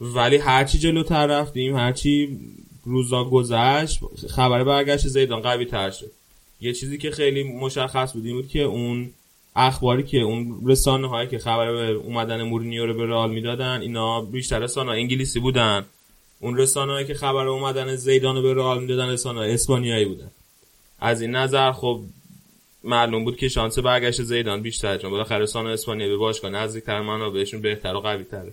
ولی 0.00 0.36
هرچی 0.36 0.78
جلوتر 0.78 1.26
رفتیم 1.26 1.76
هرچی 1.76 2.38
روزا 2.84 3.24
گذشت 3.24 4.00
خبر 4.30 4.64
برگشت 4.64 5.06
زیدان 5.06 5.40
قوی 5.40 5.64
تر 5.64 5.90
شد. 5.90 6.10
یه 6.60 6.72
چیزی 6.72 6.98
که 6.98 7.10
خیلی 7.10 7.42
مشخص 7.42 8.12
بود 8.12 8.26
این 8.26 8.36
بود 8.36 8.48
که 8.48 8.62
اون 8.62 9.10
اخباری 9.56 10.02
که 10.02 10.18
اون 10.18 10.62
رسانه 10.66 11.08
هایی 11.08 11.28
که 11.28 11.38
خبر 11.38 11.68
اومدن 11.92 12.42
مورینیو 12.42 12.86
رو 12.86 12.94
به 12.94 13.06
رئال 13.06 13.30
می‌دادن 13.30 13.80
اینا 13.80 14.20
بیشتر 14.20 14.58
رسانه 14.58 14.90
انگلیسی 14.90 15.40
بودن. 15.40 15.86
اون 16.40 16.56
رسانه 16.56 16.92
هایی 16.92 17.06
که 17.06 17.14
خبر 17.14 17.46
اومدن 17.46 17.96
زیدان 17.96 18.36
رو 18.36 18.42
به 18.42 18.54
رئال 18.54 18.80
می‌دادن 18.80 19.08
رسانه 19.08 19.40
اسپانیایی 19.40 20.04
بودن. 20.04 20.30
از 21.00 21.22
این 21.22 21.30
نظر 21.30 21.72
خب 21.72 22.00
معلوم 22.84 23.24
بود 23.24 23.36
که 23.36 23.48
شانس 23.48 23.78
برگشت 23.78 24.22
زیدان 24.22 24.62
بیشتر 24.62 24.98
چون 24.98 25.10
بالاخره 25.10 25.38
رسانه 25.38 25.70
اسپانیا 25.70 26.08
به 26.08 26.16
باشگاه 26.16 26.50
نزدیکتر 26.50 27.00
منابعشون 27.00 27.60
بهتر 27.60 27.94
و 27.94 28.00
قوی 28.00 28.24
تره 28.24 28.52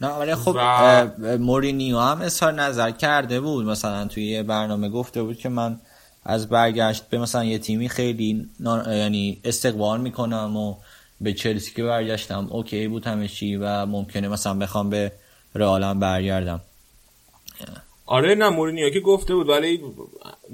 نه 0.00 0.08
ولی 0.08 0.34
خب 0.34 0.56
و- 0.58 1.38
مورینیو 1.38 1.98
هم 1.98 2.20
اظهار 2.20 2.52
نظر 2.52 2.90
کرده 2.90 3.40
بود. 3.40 3.66
مثلا 3.66 4.04
توی 4.06 4.24
یه 4.26 4.42
برنامه 4.42 4.88
گفته 4.88 5.22
بود 5.22 5.38
که 5.38 5.48
من 5.48 5.80
از 6.24 6.48
برگشت 6.48 7.08
به 7.08 7.18
مثلا 7.18 7.44
یه 7.44 7.58
تیمی 7.58 7.88
خیلی 7.88 8.46
نا- 8.60 8.94
یعنی 8.96 9.40
استقبال 9.44 10.00
می‌کنم 10.00 10.56
و 10.56 10.74
به 11.20 11.32
چلسی 11.32 11.74
که 11.74 11.82
برگشتم 11.84 12.46
اوکی 12.50 12.88
بود 12.88 13.06
همه 13.06 13.28
چی 13.28 13.56
و 13.56 13.86
ممکنه 13.86 14.28
مثلا 14.28 14.54
بخوام 14.54 14.90
به 14.90 15.12
رئالم 15.54 16.00
برگردم. 16.00 16.60
آره 18.06 18.34
نه 18.34 18.48
مورینیو 18.48 18.90
که 18.90 19.00
گفته 19.00 19.34
بود 19.34 19.48
ولی 19.48 19.80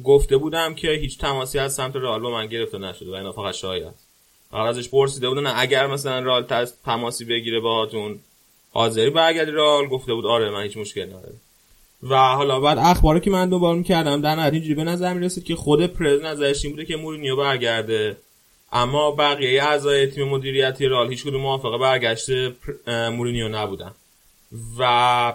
گفته 0.05 0.37
بودم 0.37 0.75
که 0.75 0.89
هیچ 0.89 1.19
تماسی 1.19 1.59
از 1.59 1.75
سمت 1.75 1.97
رئال 1.97 2.21
با 2.21 2.31
من 2.31 2.47
گرفته 2.47 2.79
نشده 2.79 3.11
و 3.11 3.15
اینا 3.15 3.33
فقط 3.33 3.55
شاید 3.55 3.93
ازش 4.53 4.89
پرسیده 4.89 5.29
بودن 5.29 5.47
اگر 5.57 5.87
مثلا 5.87 6.19
رئال 6.19 6.47
تماسی 6.85 7.25
بگیره 7.25 7.61
باهاتون 7.61 8.19
حاضری 8.75 9.11
برگردی 9.11 9.51
رئال 9.51 9.87
گفته 9.87 10.15
بود 10.15 10.27
آره 10.27 10.51
من 10.51 10.63
هیچ 10.63 10.77
مشکلی 10.77 11.05
نداره 11.05 11.35
و 12.03 12.17
حالا 12.17 12.61
بعد 12.61 12.79
اخباری 12.79 13.21
که 13.21 13.31
من 13.31 13.49
دنبال 13.49 13.79
می‌کردم 13.79 14.21
در 14.21 14.35
نهایت 14.35 14.53
اینجوری 14.53 14.75
به 14.75 14.85
نظر 14.85 15.15
می‌رسید 15.15 15.45
که 15.45 15.57
خود 15.57 15.87
پرز 15.87 16.23
نظرش 16.23 16.65
این 16.65 16.75
بوده 16.75 16.87
که 16.87 16.97
مورینیو 16.97 17.37
برگرده. 17.37 18.17
اما 18.73 19.11
بقیه 19.11 19.63
اعضای 19.63 20.07
تیم 20.07 20.29
مدیریتی 20.29 20.87
رئال 20.87 21.11
هیچ 21.11 21.25
کدوم 21.25 21.41
موافق 21.41 21.79
برگشت 21.79 22.31
مورینیو 22.89 23.49
نبودن. 23.49 23.95
و 24.79 25.35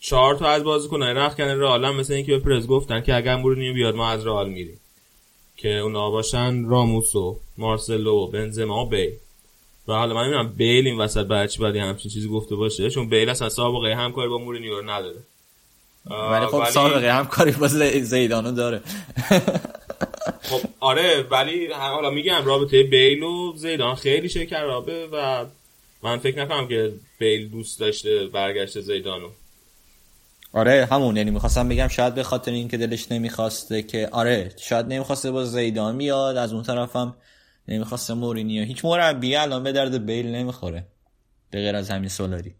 چهار 0.00 0.34
تا 0.34 0.46
از 0.46 0.64
بازیکنان 0.64 1.16
رخکن 1.16 1.44
رئال 1.44 1.84
هم 1.84 1.96
مثل 1.96 2.12
اینکه 2.12 2.32
به 2.32 2.38
پرز 2.38 2.66
گفتن 2.66 3.00
که 3.00 3.14
اگر 3.14 3.36
مورینیو 3.36 3.74
بیاد 3.74 3.94
ما 3.94 4.08
از 4.08 4.26
رئال 4.26 4.48
میریم. 4.48 4.80
که 5.56 5.78
اونا 5.78 6.10
باشن 6.10 6.64
راموس 6.64 7.14
و 7.16 7.38
مارسلو 7.58 8.12
و 8.12 8.26
بنزما 8.26 8.84
و 8.84 8.88
بیل 8.88 9.12
و 9.88 9.92
حالا 9.92 10.14
من 10.14 10.22
نمی‌دونم 10.22 10.48
بیل 10.48 10.86
این 10.86 10.98
وسط 10.98 11.26
برای 11.26 11.48
چی 11.48 11.58
باید 11.58 11.74
یه 11.74 11.84
همچین 11.84 12.10
چیزی 12.10 12.28
گفته 12.28 12.56
باشه 12.56 12.90
چون 12.90 13.08
بیل 13.08 13.28
اصلا 13.28 13.48
سابقه 13.48 13.94
همکاری 13.94 14.28
با 14.28 14.38
مورینیو 14.38 14.74
رو 14.80 14.90
نداره. 14.90 15.18
ولی 16.10 16.46
خب 16.46 16.64
سابقه 16.64 17.12
همکاری 17.12 17.50
با 17.52 17.68
زی- 17.68 18.00
زیدانو 18.00 18.52
داره. 18.52 18.80
خب 20.50 20.60
آره 20.80 21.22
ولی 21.30 21.66
حالا 21.72 22.10
میگم 22.10 22.44
رابطه 22.44 22.82
بیل 22.82 23.22
و 23.22 23.52
زیدان 23.56 23.94
خیلی 23.94 24.28
شکرابه 24.28 25.08
و 25.12 25.44
من 26.02 26.18
فکر 26.18 26.42
نکنم 26.42 26.68
که 26.68 26.92
بیل 27.18 27.48
دوست 27.48 27.80
داشته 27.80 28.26
برگشت 28.26 28.80
زیدانو. 28.80 29.28
آره 30.52 30.88
همون 30.90 31.16
یعنی 31.16 31.30
می‌خواستم 31.30 31.68
بگم 31.68 31.88
شاید 31.88 32.14
به 32.14 32.22
خاطر 32.22 32.50
اینکه 32.52 32.76
دلش 32.76 33.12
نمی‌خواسته 33.12 33.82
که 33.82 34.08
آره 34.12 34.52
شاید 34.58 34.86
نمی‌خواسته 34.86 35.30
با 35.30 35.44
زیدان 35.44 35.96
میاد 35.96 36.36
از 36.36 36.52
اون 36.52 36.62
طرفم 36.62 37.14
نمی‌خواسته 37.68 38.14
مورینیو. 38.14 38.64
هیچ 38.64 38.84
مربی 38.84 39.36
الان 39.36 39.62
به 39.62 39.72
درد 39.72 40.06
بیل 40.06 40.26
نمی‌خوره. 40.26 40.84
به 41.50 41.58
غیر 41.58 41.76
از 41.76 41.90
همین 41.90 42.08
سولاری. 42.08 42.54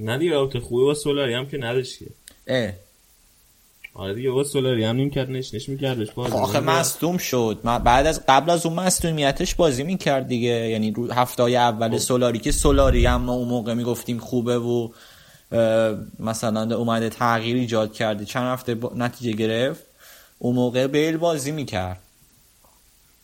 نه 0.00 0.18
دیگه 0.18 0.30
رابطه 0.30 0.60
خوبی 0.60 0.84
با 0.84 0.94
سولاری 0.94 1.34
هم 1.34 1.46
که 1.46 1.58
نداشت 1.58 1.98
که. 1.98 2.06
اه. 2.46 2.72
آره 3.94 4.14
دیگه 4.14 4.30
با 4.30 4.44
سولاری 4.44 4.84
هم 4.84 4.96
نیمکت 4.96 5.28
نشنش 5.28 5.68
میکردش 5.68 6.10
بازی. 6.10 6.32
خب 6.32 6.36
آخه 6.36 6.60
مصدوم 6.60 7.18
شد. 7.18 7.58
بعد 7.84 8.06
از 8.06 8.22
قبل 8.28 8.50
از 8.50 8.66
اون 8.66 8.74
مصدومیتش 8.74 9.54
بازی 9.54 9.82
می‌کرد 9.82 10.28
دیگه. 10.28 10.48
یعنی 10.48 10.90
رو 10.90 11.12
هفته 11.12 11.42
اول 11.42 11.98
سولاری 11.98 12.38
که 12.38 12.52
سولاری 12.52 13.06
هم 13.06 13.20
ما 13.22 13.32
اون 13.32 13.48
موقع 13.48 13.74
می‌گفتیم 13.74 14.18
خوبه 14.18 14.58
و 14.58 14.88
مثلا 16.18 16.76
اومده 16.76 17.08
تغییر 17.08 17.56
ایجاد 17.56 17.92
کرده. 17.92 18.24
چند 18.24 18.52
هفته 18.52 18.74
با- 18.74 18.92
نتیجه 18.96 19.32
گرفت. 19.32 19.84
اون 20.38 20.54
موقع 20.54 20.86
بیل 20.86 21.16
بازی 21.16 21.50
می‌کرد. 21.52 22.00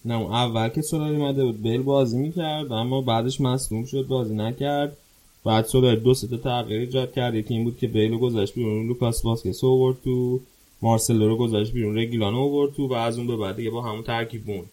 نه 0.09 0.15
اون 0.15 0.33
اول 0.33 0.69
که 0.69 0.83
سولاری 0.83 1.17
اومده 1.17 1.45
بود 1.45 1.63
بیل 1.63 1.83
بازی 1.83 2.19
می‌کرد 2.19 2.73
اما 2.73 3.01
بعدش 3.01 3.41
مصدوم 3.41 3.85
شد 3.85 4.07
بازی 4.07 4.35
نکرد. 4.35 4.97
بعد 5.45 5.65
سولاری 5.65 6.01
دو 6.01 6.15
سه 6.15 6.27
تا 6.27 6.37
تغییر 6.37 6.81
ایجاد 6.81 7.13
کرد 7.13 7.35
یکی 7.35 7.55
این 7.55 7.65
بود 7.65 7.79
که 7.79 7.87
بیل 7.87 8.13
رو 8.13 8.19
گذاشت 8.19 8.55
بیرون 8.55 8.87
لوکاس 8.87 9.25
واسکس 9.25 9.65
رو 9.65 9.71
آورد 9.71 9.97
تو. 10.05 10.41
مارسلو 10.83 11.29
رو 11.29 11.37
گذاشت 11.37 11.73
بیرون 11.73 11.99
رگیلان 11.99 12.35
رو 12.35 12.41
آورد 12.41 12.73
تو 12.75 12.89
و 12.89 12.93
از 12.93 13.19
اون 13.19 13.27
به 13.27 13.37
بعد 13.37 13.57
دیگه 13.57 13.71
با 13.71 13.83
همون 13.83 14.03
ترکیب 14.03 14.51
موند. 14.51 14.71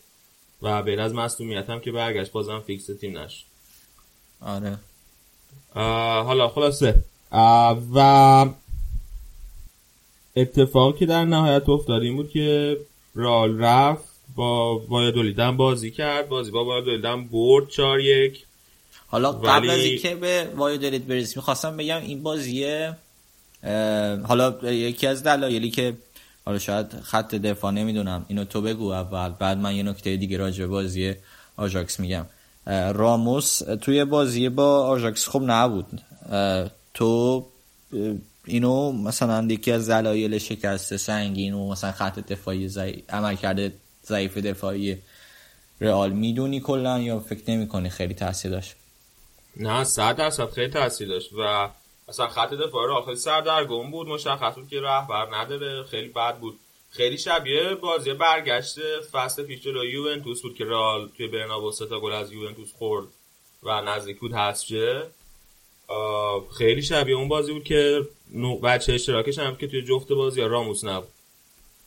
و 0.61 0.83
بیل 0.83 0.99
از 0.99 1.13
مصدومیت 1.13 1.69
هم 1.69 1.79
که 1.79 1.91
برگشت 1.91 2.31
بازم 2.31 2.59
فیکس 2.59 2.85
تیم 2.85 3.17
نشد. 3.17 3.43
آره. 4.41 4.77
حالا 6.23 6.47
خلاصه. 6.47 7.03
و 7.93 8.45
اتفاقی 10.35 10.99
که 10.99 11.05
در 11.05 11.25
نهایت 11.25 11.69
افتاد 11.69 12.01
این 12.01 12.15
بود 12.15 12.29
که 12.29 12.77
رال 13.15 13.59
رفت. 13.59 14.14
با 14.35 14.79
وایادولیدن 14.79 15.57
بازی 15.57 15.91
کرد. 15.91 16.29
بازی 16.29 16.51
با 16.51 16.65
وایادولیدن 16.65 17.27
برد 17.27 17.69
4 17.69 17.99
یک. 17.99 18.45
حالا 19.07 19.31
قبل 19.31 19.69
از 19.69 19.77
ولی- 19.79 19.89
اینکه 19.89 20.15
به 20.15 20.47
وایودلیت 20.55 21.01
برسیم 21.01 21.33
می‌خواستم 21.35 21.77
بگم 21.77 22.01
این 22.01 22.23
بازیه 22.23 22.95
حالا 24.23 24.71
یکی 24.71 25.07
از 25.07 25.23
دلایلی 25.23 25.69
که 25.71 25.93
حالا 26.45 26.59
شاید 26.59 26.87
خط 27.03 27.35
دفاع 27.35 27.71
نمی‌دونم 27.71 28.25
اینو 28.27 28.43
تو 28.45 28.61
بگو 28.61 28.91
اول 28.91 29.29
بعد 29.29 29.57
من 29.57 29.75
یه 29.75 29.83
نکته 29.83 30.15
دیگه 30.17 30.37
راجع 30.37 30.59
به 30.59 30.67
بازی 30.67 31.13
آژاکس 31.57 31.99
میگم. 31.99 32.25
راموس 32.93 33.57
توی 33.81 34.05
بازی 34.05 34.49
با 34.49 34.83
آژاکس 34.87 35.27
خوب 35.27 35.43
نبود. 35.51 35.85
تو 36.93 37.45
اینو 38.45 38.91
مثلا 38.91 39.47
یکی 39.49 39.71
از 39.71 39.89
دلایل 39.89 40.37
شکست 40.37 40.97
سنگین 40.97 41.53
و 41.53 41.71
مثلا 41.71 41.91
خط 41.91 42.19
دفاعی 42.19 42.69
عمل 43.09 43.35
کرده 43.35 43.73
ضعیف 44.05 44.37
دفاعی 44.37 44.97
رئال 45.81 46.11
می‌دونی 46.11 46.59
کلا 46.59 46.99
یا 46.99 47.19
فکر 47.19 47.51
نمی 47.51 47.89
خیلی 47.89 48.13
تاثیر 48.13 48.51
داشت؟ 48.51 48.75
نه 49.57 49.83
100 49.83 50.15
درصد 50.15 50.49
خیلی 50.49 50.71
تاثیر 50.71 51.07
داشت 51.07 51.33
و 51.33 51.69
اصلا 52.07 52.27
خط 52.27 52.53
دفاع 52.53 52.87
رو 52.87 53.01
خیلی 53.01 53.17
سردرگم 53.17 53.91
بود 53.91 54.07
مشخص 54.07 54.55
بود 54.55 54.69
که 54.69 54.81
رهبر 54.81 55.35
نداره 55.35 55.83
خیلی 55.83 56.07
بد 56.07 56.37
بود. 56.37 56.59
خیلی 56.89 57.17
شبیه 57.17 57.75
بازی 57.75 58.13
برگشت 58.13 58.79
فصل 59.11 59.43
پیش 59.43 59.61
جلو 59.61 59.85
یوونتوس 59.85 60.41
بود 60.41 60.55
که 60.55 60.65
رئال 60.65 61.09
توی 61.17 61.27
برنابو 61.27 61.71
تا 61.71 61.99
گل 61.99 62.11
از 62.11 62.31
یوونتوس 62.31 62.73
خورد 62.73 63.07
و 63.63 63.81
نزدیک 63.81 64.19
بود 64.19 64.33
آه، 65.87 66.49
خیلی 66.57 66.81
شبیه 66.81 67.15
اون 67.15 67.27
بازی 67.27 67.53
بود 67.53 67.63
که 67.63 68.07
بچه 68.63 68.93
اشتراکش 68.93 69.39
هم 69.39 69.55
که 69.55 69.67
توی 69.67 69.81
جفت 69.81 70.11
بازی 70.11 70.41
ها 70.41 70.47
راموس 70.47 70.83
نبود. 70.83 71.07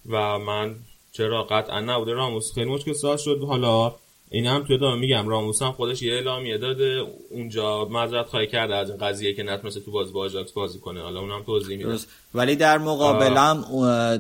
و 0.09 0.39
من 0.39 0.77
چرا 1.19 1.45
قطعا 1.45 1.81
نبوده؟ 1.81 2.13
راموس 2.13 2.53
خیلی 2.55 2.71
مشکل 2.71 2.93
ساز 2.93 3.23
شد. 3.23 3.41
حالا 3.47 3.95
این 4.31 4.47
هم 4.47 4.65
توی 4.65 4.77
ادامه 4.77 5.01
میگم 5.01 5.29
راموس 5.29 5.63
هم 5.63 5.73
خودش 5.73 6.03
یه 6.03 6.13
اعلامیه 6.13 6.59
داده. 6.59 7.05
اونجا 7.31 7.85
معذرت 7.85 8.27
خواهی 8.27 8.47
کرده 8.47 8.75
از 8.75 8.91
این 8.91 8.99
قضیه 8.99 9.35
که 9.35 9.43
نتونسته 9.43 9.81
تو 9.81 9.91
بازی 9.91 10.13
با 10.13 10.21
آژاکس 10.21 10.53
بازی 10.53 10.79
کنه. 10.79 11.03
حالا 11.03 11.21
اونم 11.21 11.43
توضیح 11.43 11.83
درست. 11.83 12.09
ولی 12.35 12.57
در 12.57 12.79
مقابلم 12.79 13.65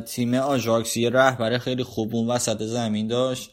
تیم 0.06 0.34
آژاکس 0.34 0.96
یه 0.96 1.10
رهبر 1.10 1.58
خیلی 1.58 1.82
خوب 1.82 2.14
اون 2.14 2.28
وسط 2.30 2.62
زمین 2.62 3.08
داشت. 3.08 3.50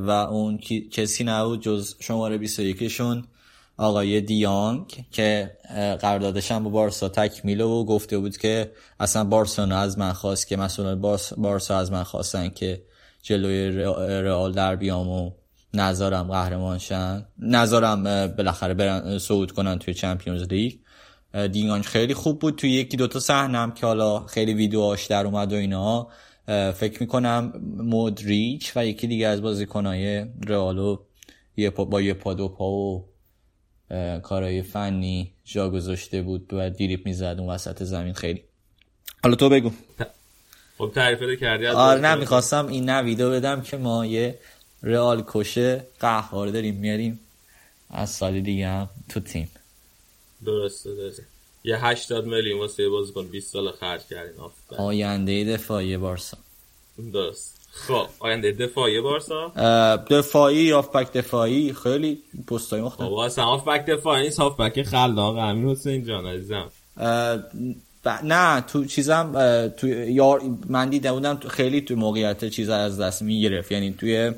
و 0.00 0.10
اون 0.10 0.58
کسی 0.92 1.24
نبود 1.24 1.60
جز 1.60 1.94
شماره 2.00 2.38
21 2.38 2.88
شون 2.88 3.24
آقای 3.76 4.20
دیانگ 4.20 5.06
که 5.10 5.50
قراردادش 6.00 6.52
هم 6.52 6.64
با 6.64 6.70
بارسا 6.70 7.08
تکمیله 7.08 7.64
و 7.64 7.84
گفته 7.84 8.18
بود 8.18 8.36
که 8.36 8.72
اصلا 9.00 9.24
بارسلونا 9.24 9.76
از 9.78 9.98
من 9.98 10.12
خواست 10.12 10.46
که 10.46 10.56
مسئولان 10.56 11.00
بارس- 11.00 11.32
بارسا 11.32 11.78
از 11.78 11.92
من 11.92 12.02
خواستن 12.02 12.48
که 12.48 12.82
جلوی 13.22 13.70
رئال 14.22 14.52
در 14.52 14.76
بیام 14.76 15.08
و 15.08 15.30
نظارم 15.74 16.28
قهرمان 16.28 16.78
شن. 16.78 17.26
نظارم 17.38 18.06
اه، 18.06 18.26
بالاخره 18.26 18.74
برن 18.74 19.18
صعود 19.18 19.52
کنن 19.52 19.78
توی 19.78 19.94
چمپیونز 19.94 20.42
لیگ. 20.42 20.72
دیانگ 21.52 21.84
خیلی 21.84 22.14
خوب 22.14 22.38
بود 22.38 22.56
توی 22.56 22.70
یکی 22.70 22.96
دوتا 22.96 23.20
صحنم 23.20 23.72
که 23.72 23.86
حالا 23.86 24.26
خیلی 24.26 24.54
ویدیوهاش 24.54 25.06
در 25.06 25.26
اومد 25.26 25.52
و 25.52 25.56
اینا. 25.56 26.08
فکر 26.74 27.00
می‌کنم 27.00 27.52
مودریچ 27.76 28.72
و 28.76 28.86
یکی 28.86 29.06
دیگه 29.06 29.26
از 29.26 29.42
بازیکنهای 29.42 30.26
رئالو 30.46 30.96
یه 31.56 31.70
پا 31.70 31.84
با 31.84 32.00
یه 32.00 32.14
پا 32.14 32.34
دو 32.34 32.48
پا 32.48 32.64
و 32.64 33.11
کارهای 34.22 34.62
فنی 34.62 35.32
جا 35.44 35.70
گذاشته 35.70 36.22
بود 36.22 36.54
و 36.54 36.70
دیریپ 36.70 37.06
می‌زد 37.06 37.36
اون 37.38 37.50
وسط 37.50 37.82
زمین. 37.82 38.12
خیلی. 38.12 38.42
حالا 39.22 39.36
تو 39.36 39.48
بگو. 39.48 39.70
خب 40.78 40.92
تعریف 40.94 41.40
کردی 41.40 41.66
آره 41.66 42.00
نه. 42.00 42.14
می‌خواستم 42.14 42.66
این 42.66 42.84
نه 42.90 43.02
ویدیو 43.02 43.30
بدم 43.30 43.62
که 43.62 43.76
ما 43.76 44.06
یه 44.06 44.38
رئال 44.82 45.24
کشه 45.26 45.86
قهار 46.00 46.48
داریم 46.48 46.74
میاریم. 46.74 47.20
از 47.90 48.10
سال 48.10 48.40
دیگه 48.40 48.68
هم 48.68 48.90
تو 49.08 49.20
تیم. 49.20 49.50
درسته 50.46 50.94
درسته. 50.94 51.22
یه 51.64 51.84
80 51.86 52.26
میلیون 52.26 52.58
واسه 52.58 52.88
بازیکن 52.88 53.26
20 53.26 53.52
سال 53.52 53.72
خرج 53.72 54.00
آفرین. 54.38 54.80
آینده 54.80 55.44
دفاعی 55.44 55.96
بارسا. 55.96 56.38
درست. 57.12 57.61
خب 57.74 58.06
آینده 58.18 58.52
دفاعی 58.52 59.00
بارسا؟ 59.00 59.52
دفاعی 60.10 60.56
یافبک 60.56 61.12
دفاعی 61.12 61.72
خیلی 61.72 62.18
پستای 62.46 62.80
مختلف. 62.80 63.08
بابا 63.08 63.24
اصلا 63.24 63.44
هافبک 63.44 63.86
دفاعی 63.86 64.22
نیست. 64.22 64.40
هافبک 64.40 64.82
خلاق 64.82 65.36
امین 65.38 65.68
حسین 65.68 66.04
جان 66.04 66.26
عزیزم. 66.26 66.70
ب- 68.04 68.08
نه 68.24 68.60
تو 68.60 68.84
چیزم 68.84 69.32
تو 69.76 69.88
یار 69.88 70.42
من 70.68 70.88
دیده 70.88 71.12
بودم 71.12 71.34
تو 71.34 71.48
خیلی 71.48 71.80
تو 71.80 71.96
موقعیت 71.96 72.44
چیز 72.44 72.68
از 72.68 73.00
دست 73.00 73.22
می‌گرفت. 73.22 73.72
یعنی 73.72 73.92
توی 73.98 74.32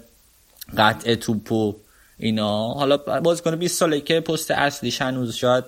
قطع 0.79 1.15
توپ 1.15 1.53
و 1.53 1.75
اینا. 2.19 2.69
حالا 2.73 2.97
بازیکن 2.97 3.57
20 3.57 3.79
ساله 3.79 4.01
که 4.01 4.21
پست 4.21 4.51
اصلیش 4.51 5.03
هنوز 5.03 5.35
شاید 5.35 5.65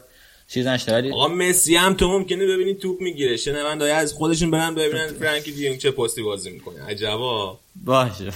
چیز 0.48 0.66
نشده 0.66 0.92
ولی 0.94 1.12
آقا 1.12 1.28
مسی 1.28 1.76
هم 1.76 1.94
تو 1.94 2.08
ممکنه 2.08 2.46
ببینی 2.46 2.74
توپ 2.74 3.00
می‌گیره. 3.00 3.36
شنوندای 3.36 3.90
از 3.90 4.12
خودشون 4.12 4.50
برن 4.50 4.74
ببینن 4.74 5.06
فرانکی 5.06 5.52
دیونگ 5.52 5.78
چه 5.78 5.90
پستی 5.90 6.22
بازی 6.22 6.50
می‌کنه. 6.50 6.82
عجبا. 6.84 7.58
باشه 7.84 8.32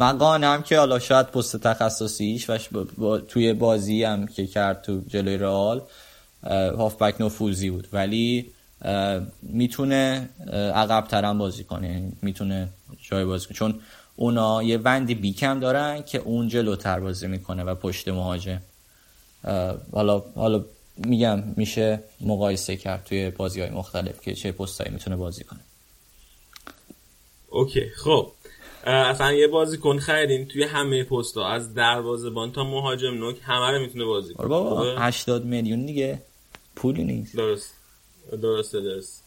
من 0.00 0.18
قانم 0.18 0.62
که 0.62 0.78
حالا 0.78 0.98
شاید 0.98 1.26
پست 1.26 1.56
تخصصیش 1.56 2.50
و 2.50 2.58
با- 2.72 2.86
با- 2.98 3.18
توی 3.18 3.52
بازی 3.52 4.04
هم 4.04 4.26
که 4.26 4.46
کرد 4.46 4.82
تو 4.82 5.00
جلوی 5.08 5.36
رئال 5.36 5.82
هافبک 6.78 7.20
نفوذی 7.20 7.70
بود. 7.70 7.88
ولی 7.92 8.50
می‌تونه 9.42 10.28
عقب 10.74 11.06
ترم 11.10 11.38
بازی 11.38 11.64
کنه. 11.64 11.88
یعنی 11.88 12.12
می‌تونه 12.22 12.68
جای 13.10 13.24
بازی 13.24 13.46
کنه. 13.46 13.54
چون 13.56 13.80
اونا 14.16 14.62
یه 14.62 14.78
وندی 14.78 15.14
بیکم 15.14 15.60
دارن 15.60 16.02
که 16.02 16.18
اون 16.18 16.48
جلوتر 16.48 17.00
بازی 17.00 17.26
می‌کنه 17.26 17.64
و 17.64 17.74
پشت 17.74 18.08
مهاجم. 18.08 18.60
حالا 19.92 20.22
حالا 20.34 20.64
میگم 20.98 21.42
میشه 21.56 22.02
مقایسه 22.20 22.76
کرد 22.76 23.04
توی 23.04 23.30
بازی 23.30 23.60
های 23.60 23.70
مختلف 23.70 24.20
که 24.20 24.34
چه 24.34 24.52
پستایی 24.52 24.90
می‌تونه 24.92 25.16
بازی 25.16 25.44
کنه. 25.44 25.60
اوکی 27.48 27.88
خب. 27.96 28.32
اصلا 28.84 29.32
یه 29.32 29.48
بازیکن 29.48 29.98
خریدیم 29.98 30.44
توی 30.44 30.62
همه 30.62 31.04
پستا 31.04 31.48
از 31.48 31.74
دروازه‌بان 31.74 32.52
تا 32.52 32.64
مهاجم 32.64 33.14
نوک 33.14 33.36
همه 33.42 33.70
رو 33.70 33.80
می‌تونه 33.80 34.04
بازی 34.04 34.34
کنه. 34.34 34.40
آره 34.40 34.48
بابا 34.48 34.76
خوبه؟ 34.76 35.00
80 35.00 35.44
میلیون 35.44 35.86
دیگه. 35.86 36.22
پولی 36.76 37.04
نیست. 37.04 37.36
درست. 37.36 37.74
درسته 38.42 38.80
درست. 38.80 39.24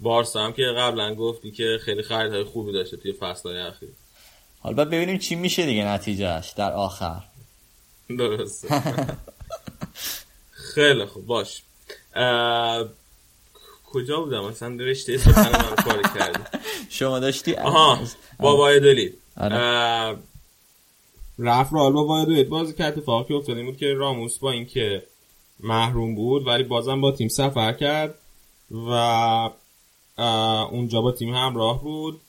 بارسا 0.00 0.44
هم 0.44 0.52
که 0.52 0.62
قبلا 0.62 1.14
گفتی 1.14 1.50
که 1.50 1.78
خیلی 1.84 2.02
خریدهای 2.02 2.44
خوبی 2.44 2.72
داشته 2.72 2.96
توی 2.96 3.12
فصلهای 3.12 3.58
اخیر. 3.58 3.88
حالا 4.60 4.84
ببینیم 4.84 5.18
چی 5.18 5.34
میشه 5.34 5.66
دیگه 5.66 5.84
نتیجهش 5.84 6.50
در 6.50 6.72
آخر. 6.72 7.22
درسته. 8.08 8.68
خیلی 10.74 11.04
خوب 11.06 11.26
باش. 11.26 11.62
اه، 12.14 12.84
کجا 13.92 14.20
بودم؟ 14.20 14.44
اصلا 14.44 14.76
رشته 14.80 15.16
سخن 15.18 15.52
من 15.52 15.76
کار 15.84 16.02
کردی 16.02 16.40
شما 16.98 17.18
داشتی؟ 17.18 17.54
آها 17.54 17.98
با 18.40 18.56
وایدولید 18.56 19.18
آره. 19.36 19.56
اه، 19.56 20.16
رفت 21.38 21.72
رال 21.72 21.92
با 21.92 22.04
وایدولید 22.04 22.48
بازی 22.48 22.72
که 22.72 22.84
اتفاقی 22.84 23.28
که 23.28 23.34
افتاد 23.34 23.56
این 23.56 23.66
بود 23.66 23.76
که 23.76 23.94
راموس 23.94 24.38
با 24.38 24.50
اینکه 24.50 25.02
محروم 25.60 26.14
بود 26.14 26.46
ولی 26.46 26.62
بازم 26.62 27.00
با 27.00 27.12
تیم 27.12 27.28
سفر 27.28 27.72
کرد 27.72 28.14
و 28.70 28.90
اونجا 30.70 31.00
با 31.00 31.12
تیم 31.12 31.34
همراه 31.34 31.82
بود. 31.82 32.20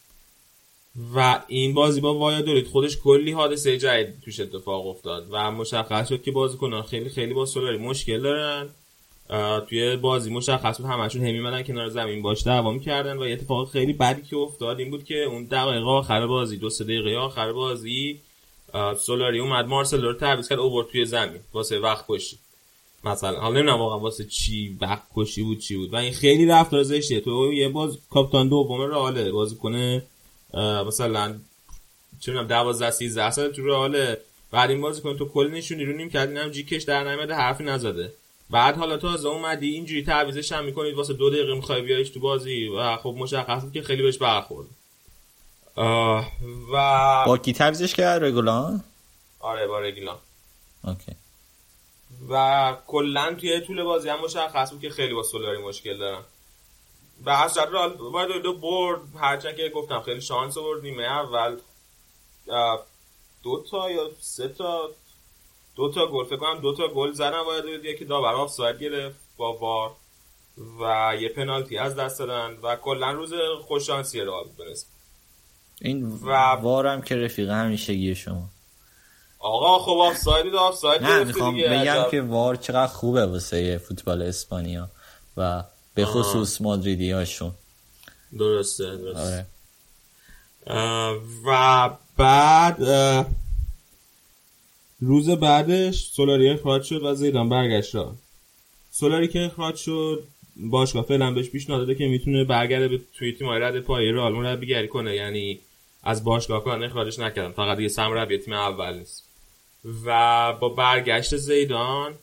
و 1.16 1.44
این 1.48 1.74
بازی 1.74 2.02
با 2.02 2.14
وایادولید 2.14 2.68
خودش 2.68 2.98
کلی 2.98 3.32
حادثه 3.32 3.78
جدید 3.78 4.22
توش 4.22 4.40
اتفاق 4.40 4.88
افتاد 4.88 5.28
و 5.32 5.52
مشخص 5.52 6.10
شد 6.10 6.22
که 6.22 6.32
بازیکنان 6.32 6.84
خیلی 6.84 7.10
خیلی 7.10 7.34
با 7.34 7.46
سولاری 7.46 7.78
مشکل 7.78 8.22
دارن. 8.22 8.70
توی 9.70 9.96
بازی 9.96 10.30
مشخص 10.32 10.82
بود 10.82 10.90
همشون 10.90 11.22
همی 11.22 11.40
مدن 11.40 11.64
کنار 11.64 11.90
زمین 11.90 12.22
باش 12.22 12.44
دعوا 12.46 12.72
می‌کردن 12.72 13.18
و 13.18 13.28
یه 13.28 13.34
اتفاق 13.34 13.70
خیلی 13.70 13.94
بدی 13.94 14.22
که 14.22 14.38
افتاد 14.38 14.80
این 14.80 14.90
بود 14.90 15.04
که 15.04 15.24
اون 15.24 15.44
دقیقه 15.44 15.86
آخر 15.86 16.28
بازی 16.28 16.58
دو 16.58 16.70
سه 16.70 16.84
دقیقه 16.84 17.16
آخر 17.16 17.54
بازی 17.54 18.20
سولاری 19.00 19.40
اومد 19.40 19.68
مارسلو 19.68 20.08
رو 20.08 20.14
تعویض 20.14 20.50
کرد 20.50 20.60
اوورد 20.60 20.88
توی 20.88 21.06
زمین 21.06 21.40
واسه 21.54 21.80
وقت 21.80 22.06
کشی. 22.10 22.38
مثلا 23.04 23.40
حالا 23.40 23.56
نمی‌دونم 23.56 23.80
واقعا 23.80 24.00
واسه 24.00 24.26
چی 24.26 24.78
وقت 24.82 25.04
کشی 25.16 25.44
بود 25.44 25.60
چی 25.60 25.76
بود. 25.76 25.94
و 25.94 25.96
این 25.96 26.14
خیلی 26.14 26.46
رفتار 26.46 26.84
زشته 26.84 27.20
تو 27.20 27.54
یه 27.54 27.70
باز 27.70 27.98
کاپیتان 28.10 28.50
دوم 28.50 28.82
رئاله 28.82 29.32
بازیکن 29.32 30.02
مثلا 30.88 31.40
چه 32.20 32.32
می‌دونم 32.32 32.48
12 32.48 32.92
13 32.92 33.32
سال 33.32 33.52
تو 33.52 33.68
رئاله 33.68 34.22
بعد 34.52 34.70
این 34.70 34.82
بازیکن 34.82 35.18
تو 35.18 35.26
کل 35.30 35.52
نشونی 35.54 35.86
رو 35.86 35.94
نیم 35.94 36.10
کردین 36.10 36.38
هم 36.38 36.50
جیکش 36.50 36.84
در 36.84 37.04
نمیده 37.04 37.36
حرفی 37.36 37.64
نزده. 37.64 38.14
بعد 38.50 38.78
حالا 38.78 38.98
تازه 38.98 39.28
اومدی 39.28 39.70
اینجوری 39.70 40.04
تعویضش 40.04 40.52
هم 40.52 40.66
می‌کنید 40.66 40.96
واسه 40.96 41.14
دو 41.14 41.30
دقیقه 41.30 41.56
می‌خوای 41.56 41.82
بیاریش 41.82 42.10
تو 42.10 42.20
بازی. 42.20 42.68
و 42.68 42.98
خب 42.98 43.16
مشخص 43.18 43.62
بود 43.62 43.74
که 43.74 43.82
خیلی 43.82 44.04
بهش 44.04 44.18
برخورد. 44.18 44.68
و 46.74 47.24
با 47.26 47.38
کی 47.38 47.54
تعویزش 47.54 47.96
کرد؟ 47.96 48.24
رگولان؟ 48.24 48.84
آره 49.40 49.68
با 49.68 49.80
رگیلان 49.80 50.18
اوکی. 50.84 51.12
و 52.30 52.78
کلا 52.88 53.34
توی 53.34 53.62
طول 53.62 53.84
بازی 53.84 54.10
هم 54.10 54.22
مشخص 54.22 54.72
بود 54.72 54.82
که 54.82 54.90
خیلی 54.90 55.14
با 55.14 55.24
سولاری 55.24 55.58
مشکل 55.58 55.98
دارم. 55.98 56.24
و 57.26 57.30
از 57.30 57.58
رال 57.58 57.94
باید 57.94 58.44
دو 58.44 58.54
برد 58.54 59.00
هرچند 59.20 59.56
که 59.56 59.70
گفتم 59.76 60.02
خیلی 60.02 60.22
شانس 60.22 60.58
آورد 60.58 60.82
نیمه 60.82 61.04
اول. 61.04 61.58
دو 63.44 63.64
تا 63.72 63.92
یا 63.92 64.10
سه 64.20 64.48
تا؟ 64.48 64.90
دو 65.76 65.92
تا 65.92 66.08
گل 66.08 66.26
فکر 66.26 66.38
کنم 66.38 66.60
دو 66.62 66.74
تا 66.76 66.88
گل 66.88 67.12
زدن 67.12 67.44
باید 67.44 67.86
یکی 67.86 68.06
داور 68.06 68.34
آفساید 68.34 68.80
گرفت 68.84 69.16
با 69.38 69.54
وار 69.58 69.92
و 70.80 71.14
یه 71.22 71.30
پنالتی 71.30 71.78
از 71.78 71.96
دست 71.96 72.20
دادن 72.20 72.58
و 72.64 72.76
کلا 72.76 73.12
روز 73.12 73.34
خوش 73.68 73.88
شانسی 73.88 74.26
بود 74.26 74.58
بنسبت 74.58 74.90
این 75.82 76.04
و- 76.12 76.32
وارم 76.62 77.02
که 77.02 77.16
رفیق 77.16 77.50
همیشگی 77.50 78.16
شما. 78.16 78.50
آقا 79.40 79.80
خب 79.80 79.92
آفساید 79.98 80.56
آفساید 80.56 81.04
نه 81.04 81.24
می‌خوام 81.24 81.58
بگم. 81.58 82.10
که 82.12 82.22
وار 82.22 82.56
چقدر 82.56 82.88
خوبه 82.88 83.26
واسه 83.26 83.78
فوتبال 83.78 84.22
اسپانیا. 84.22 84.90
و 85.38 85.64
به 85.96 86.06
خصوص 86.06 86.62
مادریدی 86.62 87.12
هاشون 87.12 87.52
درسته 88.40 88.98
درسته. 88.98 89.46
آره. 90.68 91.20
و 91.46 91.90
بعد 92.18 92.84
روز 95.00 95.30
بعدش 95.30 96.04
سولاری 96.04 96.50
اخراج 96.50 96.84
شد 96.84 97.04
و 97.04 97.16
زیدان 97.16 97.50
برگشت 97.50 97.96
را 97.96 98.16
سولاری 98.92 99.28
که 99.28 99.46
اخراج 99.46 99.76
شد 99.76 100.24
باشگاه 100.56 101.06
فعلا 101.06 101.32
بهش 101.32 101.50
پیشنهاد 101.50 101.82
داده 101.82 101.96
که 101.96 102.08
می‌تونه 102.08 102.44
برگرده 102.44 102.88
به 102.88 103.00
توی 103.14 103.32
تیم 103.32 103.50
رد 103.50 103.80
پای 103.80 104.12
رئال 104.12 104.34
مربیگری 104.34 104.88
کنه. 104.88 105.16
یعنی 105.16 105.60
از 106.04 106.24
باشگاه 106.24 106.64
کار 106.64 106.84
اخراجش 106.84 107.20
نکردن. 107.20 107.52
فقط 107.52 107.80
یه 107.80 107.88
سرمربی 107.88 108.38
تیم 108.38 108.54
اول 108.54 108.98
نیست. 108.98 109.24
و 110.06 110.54
با 110.54 110.70
برگشت 110.70 111.38
زیدان 111.38 112.14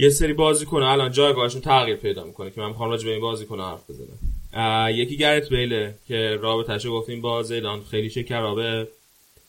یه 0.00 0.08
سری 0.10 0.32
بازیکن 0.32 0.82
الان 0.82 1.12
جایگاهشون 1.12 1.60
تغییر 1.60 1.96
پیدا 1.96 2.24
می‌کنه 2.24 2.50
که 2.50 2.60
من 2.60 2.68
می‌خوام 2.68 2.90
راجع 2.90 3.04
به 3.04 3.12
این 3.12 3.20
بازیکن 3.20 3.60
حرف 3.60 3.90
بزنم. 3.90 4.90
یکی 4.94 5.16
گرت 5.16 5.48
بیله 5.48 5.94
که 6.08 6.38
رابطهش 6.42 6.84
رو 6.84 6.92
گفتیم 6.92 7.20
با 7.20 7.42
زیدان 7.42 7.84
خیلی 7.84 8.10
شکرابه 8.10 8.88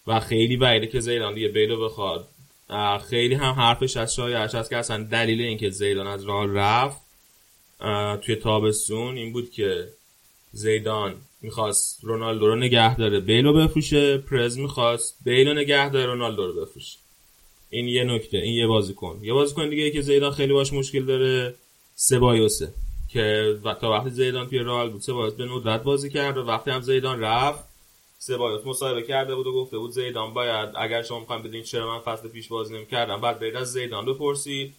و 0.08 0.20
خیلی 0.20 0.58
بعیده 0.58 0.88
که 0.88 1.00
زیدان 1.00 1.34
دیگه 1.34 1.48
بیلو 1.48 1.86
بخواد. 1.86 2.28
خیلی 3.10 3.36
هم 3.36 3.52
حرفش 3.52 3.98
از 3.98 4.16
شایعش 4.16 4.56
هست 4.56 4.70
که 4.70 4.78
اصلا 4.78 5.04
دلیل 5.04 5.42
اینکه 5.42 5.70
زیدان 5.70 6.08
از 6.08 6.24
راه 6.24 6.54
رفت 6.54 7.02
توی 8.22 8.36
تابستون 8.36 9.18
این 9.18 9.34
بود 9.34 9.52
که 9.52 9.88
زیدان 10.52 11.16
می‌خواست 11.42 12.00
رونالدو 12.04 12.48
رو 12.48 12.56
نگه 12.56 12.98
داره 12.98 13.20
بیلو 13.20 13.54
بفروشه 13.54 14.18
پرز 14.18 14.58
می‌خواست 14.58 15.18
بیلو 15.26 15.54
نگه 15.54 15.90
داره 15.90 16.06
رونالدو 16.06 16.48
رو 16.48 16.62
بفروشه. 16.62 16.98
این 17.70 17.88
یه 17.88 18.04
نکته 18.04 18.38
این 18.38 18.54
یه 18.54 18.68
بازیکن. 18.68 19.20
یه 19.24 19.34
بازیکن 19.34 19.70
دیگه 19.70 19.92
که 19.92 20.02
زیدان 20.02 20.32
خیلی 20.32 20.54
باش 20.54 20.74
مشکل 20.74 21.06
داره 21.06 21.56
سبایوسه 21.96 22.74
که 23.10 23.56
و- 23.64 23.74
تا 23.74 23.92
وقتی 23.92 24.10
زیدان 24.10 24.48
توی 24.48 24.60
رئال 24.60 24.90
بود 24.90 25.02
سبایوس 25.02 25.34
به 25.34 25.46
ندرت 25.46 25.84
بازی 25.84 26.10
کرد 26.10 26.38
و 26.38 26.42
وقتی 26.46 26.72
هم 26.72 26.82
زیدان 26.82 27.20
رفت 27.20 27.64
سبایوس 28.18 28.66
مصاحبه 28.66 29.04
کرده 29.04 29.36
بود 29.36 29.48
و 29.48 29.54
گفته 29.54 29.78
بود 29.78 29.92
زیدان 29.92 30.34
باید 30.34 30.70
اگر 30.76 31.04
شما 31.04 31.20
می‌خواین 31.20 31.44
بدین 31.44 31.64
چرا 31.64 31.88
من 31.88 32.00
فصل 32.00 32.28
پیش 32.28 32.48
بازی 32.48 32.74
نمی‌کردم 32.74 33.22
بعد 33.22 33.40
برید 33.40 33.56
از 33.56 33.72
زیدان 33.72 34.06
بپرسید 34.06 34.74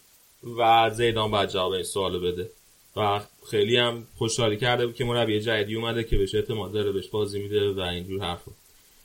و 0.57 0.89
زیدان 0.93 1.31
باید 1.31 1.49
جواب 1.49 1.71
این 1.71 1.83
سوالو 1.83 2.19
بده. 2.19 2.49
و 2.95 3.21
خیلی 3.51 3.77
هم 3.77 4.07
خوشحالی 4.17 4.57
کرده 4.57 4.85
بود 4.85 4.95
که 4.95 5.03
مربی 5.05 5.39
جدیدی 5.39 5.75
اومده 5.75 6.03
که 6.03 6.17
بهش 6.17 6.35
اعتماد 6.35 6.71
داره 6.71 6.91
بهش 6.91 7.07
بازی 7.07 7.41
میده 7.41 7.71
و 7.71 7.79
اینجور 7.79 8.21
حرفا. 8.21 8.51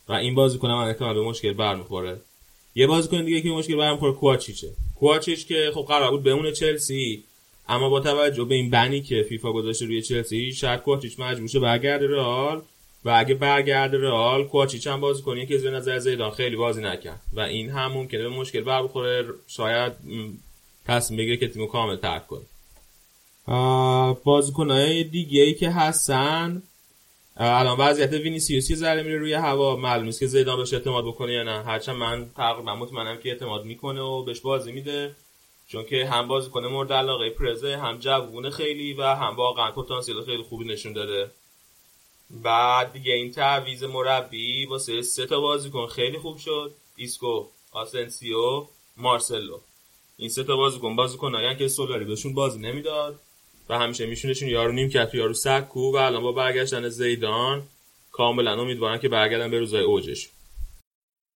و 0.09 0.13
این 0.13 0.35
بازیکن 0.35 0.71
من 0.71 0.89
احتمال 0.89 1.15
به 1.15 1.21
مشکل 1.23 1.53
برمیخوره. 1.53 2.21
یه 2.77 2.87
بازیکن 2.87 3.25
دیگه 3.25 3.41
که 3.41 3.49
مشکل 3.49 3.77
برمیخوره 3.77 4.13
کوواچیچه. 4.13 4.69
کوواچیچ 4.95 5.47
که 5.47 5.71
خب 5.75 5.85
قرار 5.89 6.11
بود 6.11 6.23
بمونه 6.23 6.53
چلسی 6.53 7.25
اما 7.69 7.89
با 7.89 8.01
توجه 8.01 8.45
به 8.45 8.55
این 8.55 8.71
بنی 8.71 9.03
که 9.03 9.27
فیفا 9.29 9.53
گذاشته 9.53 9.87
روی 9.87 10.03
چلسی 10.03 10.53
شاید 10.53 10.81
کوواچیچ 10.81 11.21
مجبور 11.21 11.49
شه 11.49 11.61
برگرده 11.61 12.07
رئال. 12.07 12.63
و 13.05 13.11
اگه 13.17 13.35
برگرده 13.35 13.99
رئال 13.99 14.45
کوواچیچ 14.45 14.87
هم 14.87 15.01
بازی 15.01 15.23
کنه 15.23 15.47
که 15.47 15.55
از 15.55 15.65
نظر 15.65 15.99
زیدان 15.99 16.31
خیلی 16.31 16.57
بازی 16.57 16.83
نکرد. 16.83 17.21
و 17.33 17.41
این 17.41 17.71
هم 17.71 17.93
ممکنه 17.93 18.23
به 18.23 18.29
مشکل 18.29 18.61
بر 18.61 18.83
بخوره 18.83 19.25
شاید 19.47 19.93
تصمیم 20.87 21.19
بگیره 21.19 21.37
که 21.37 21.49
تیمو 21.49 21.67
کامل 21.67 21.97
ترک 21.97 22.23
کنه. 22.27 22.45
بازیکنهای 24.25 25.05
دیگه 25.05 25.43
ای 25.43 25.55
که 25.55 25.71
هستن 25.71 26.63
الان 27.37 27.81
وضعیت 27.81 28.13
وینیسیوس 28.13 28.71
یه 28.71 28.77
ذره 28.77 29.03
میره 29.03 29.19
روی 29.19 29.33
هوا 29.33 29.77
معلوم 29.77 30.05
نیست 30.05 30.21
که 30.21 30.27
زیدان 30.27 30.57
بهش 30.57 30.73
اعتماد 30.73 31.05
بکنه 31.05 31.33
یا 31.33 31.43
نه. 31.43 31.63
هرچند 31.63 31.97
من 31.97 32.31
تقریبا 32.37 32.75
مطمئنم 32.75 33.19
که 33.19 33.29
اعتماد 33.29 33.65
می‌کنه 33.65 34.01
و 34.01 34.23
بهش 34.23 34.41
بازی 34.41 34.73
میده. 34.73 35.17
چون 35.69 35.85
که 35.85 36.07
هم 36.07 36.29
بازیکنه 36.29 36.69
مورد 36.69 36.93
علاقه 36.93 37.31
پرزه 37.31 37.77
هم 37.77 37.99
جوونه 37.99 38.51
خیلی 38.51 38.93
و 38.93 39.03
هم 39.03 39.37
واقعا 39.37 39.71
پتانسیل 39.71 40.23
خیلی 40.23 40.43
خوبی 40.43 40.65
نشون 40.65 40.93
داده. 40.93 41.31
بعد 42.31 42.93
دیگه 42.93 43.13
این 43.13 43.33
تعویز 43.33 43.85
مربی 43.85 44.67
واسه 44.67 45.03
سه 45.03 45.27
تا 45.27 45.41
بازیکن 45.41 45.87
خیلی 45.87 46.19
خوب 46.19 46.39
شد. 46.39 46.75
ایسکو 46.97 47.47
آسنسیو 47.73 48.67
مارسلو. 48.97 49.59
این 50.17 50.29
سه 50.29 50.45
تا 50.45 50.57
بازیکن 50.57 50.97
بازیکنایی 50.97 51.57
که 51.57 51.69
سولاری 51.69 52.05
بهشون 52.05 52.35
بازی 52.35 52.59
نمی‌داد. 52.59 53.21
و 53.69 53.79
همیشه 53.79 54.07
میشونشون 54.07 54.49
یارو 54.49 54.73
نیم 54.73 54.89
کرد 54.89 55.15
یارو 55.15 55.35
سکو 55.35 55.93
و 55.93 55.97
الان 55.97 56.23
با 56.23 56.33
برگشتن 56.33 56.89
زیدان 56.89 57.63
کاملا 58.13 58.61
امیدوارن 58.61 58.99
که 58.99 59.09
برگردن 59.09 59.51
به 59.51 59.59
روزای 59.59 59.85
اوجش. 59.85 60.29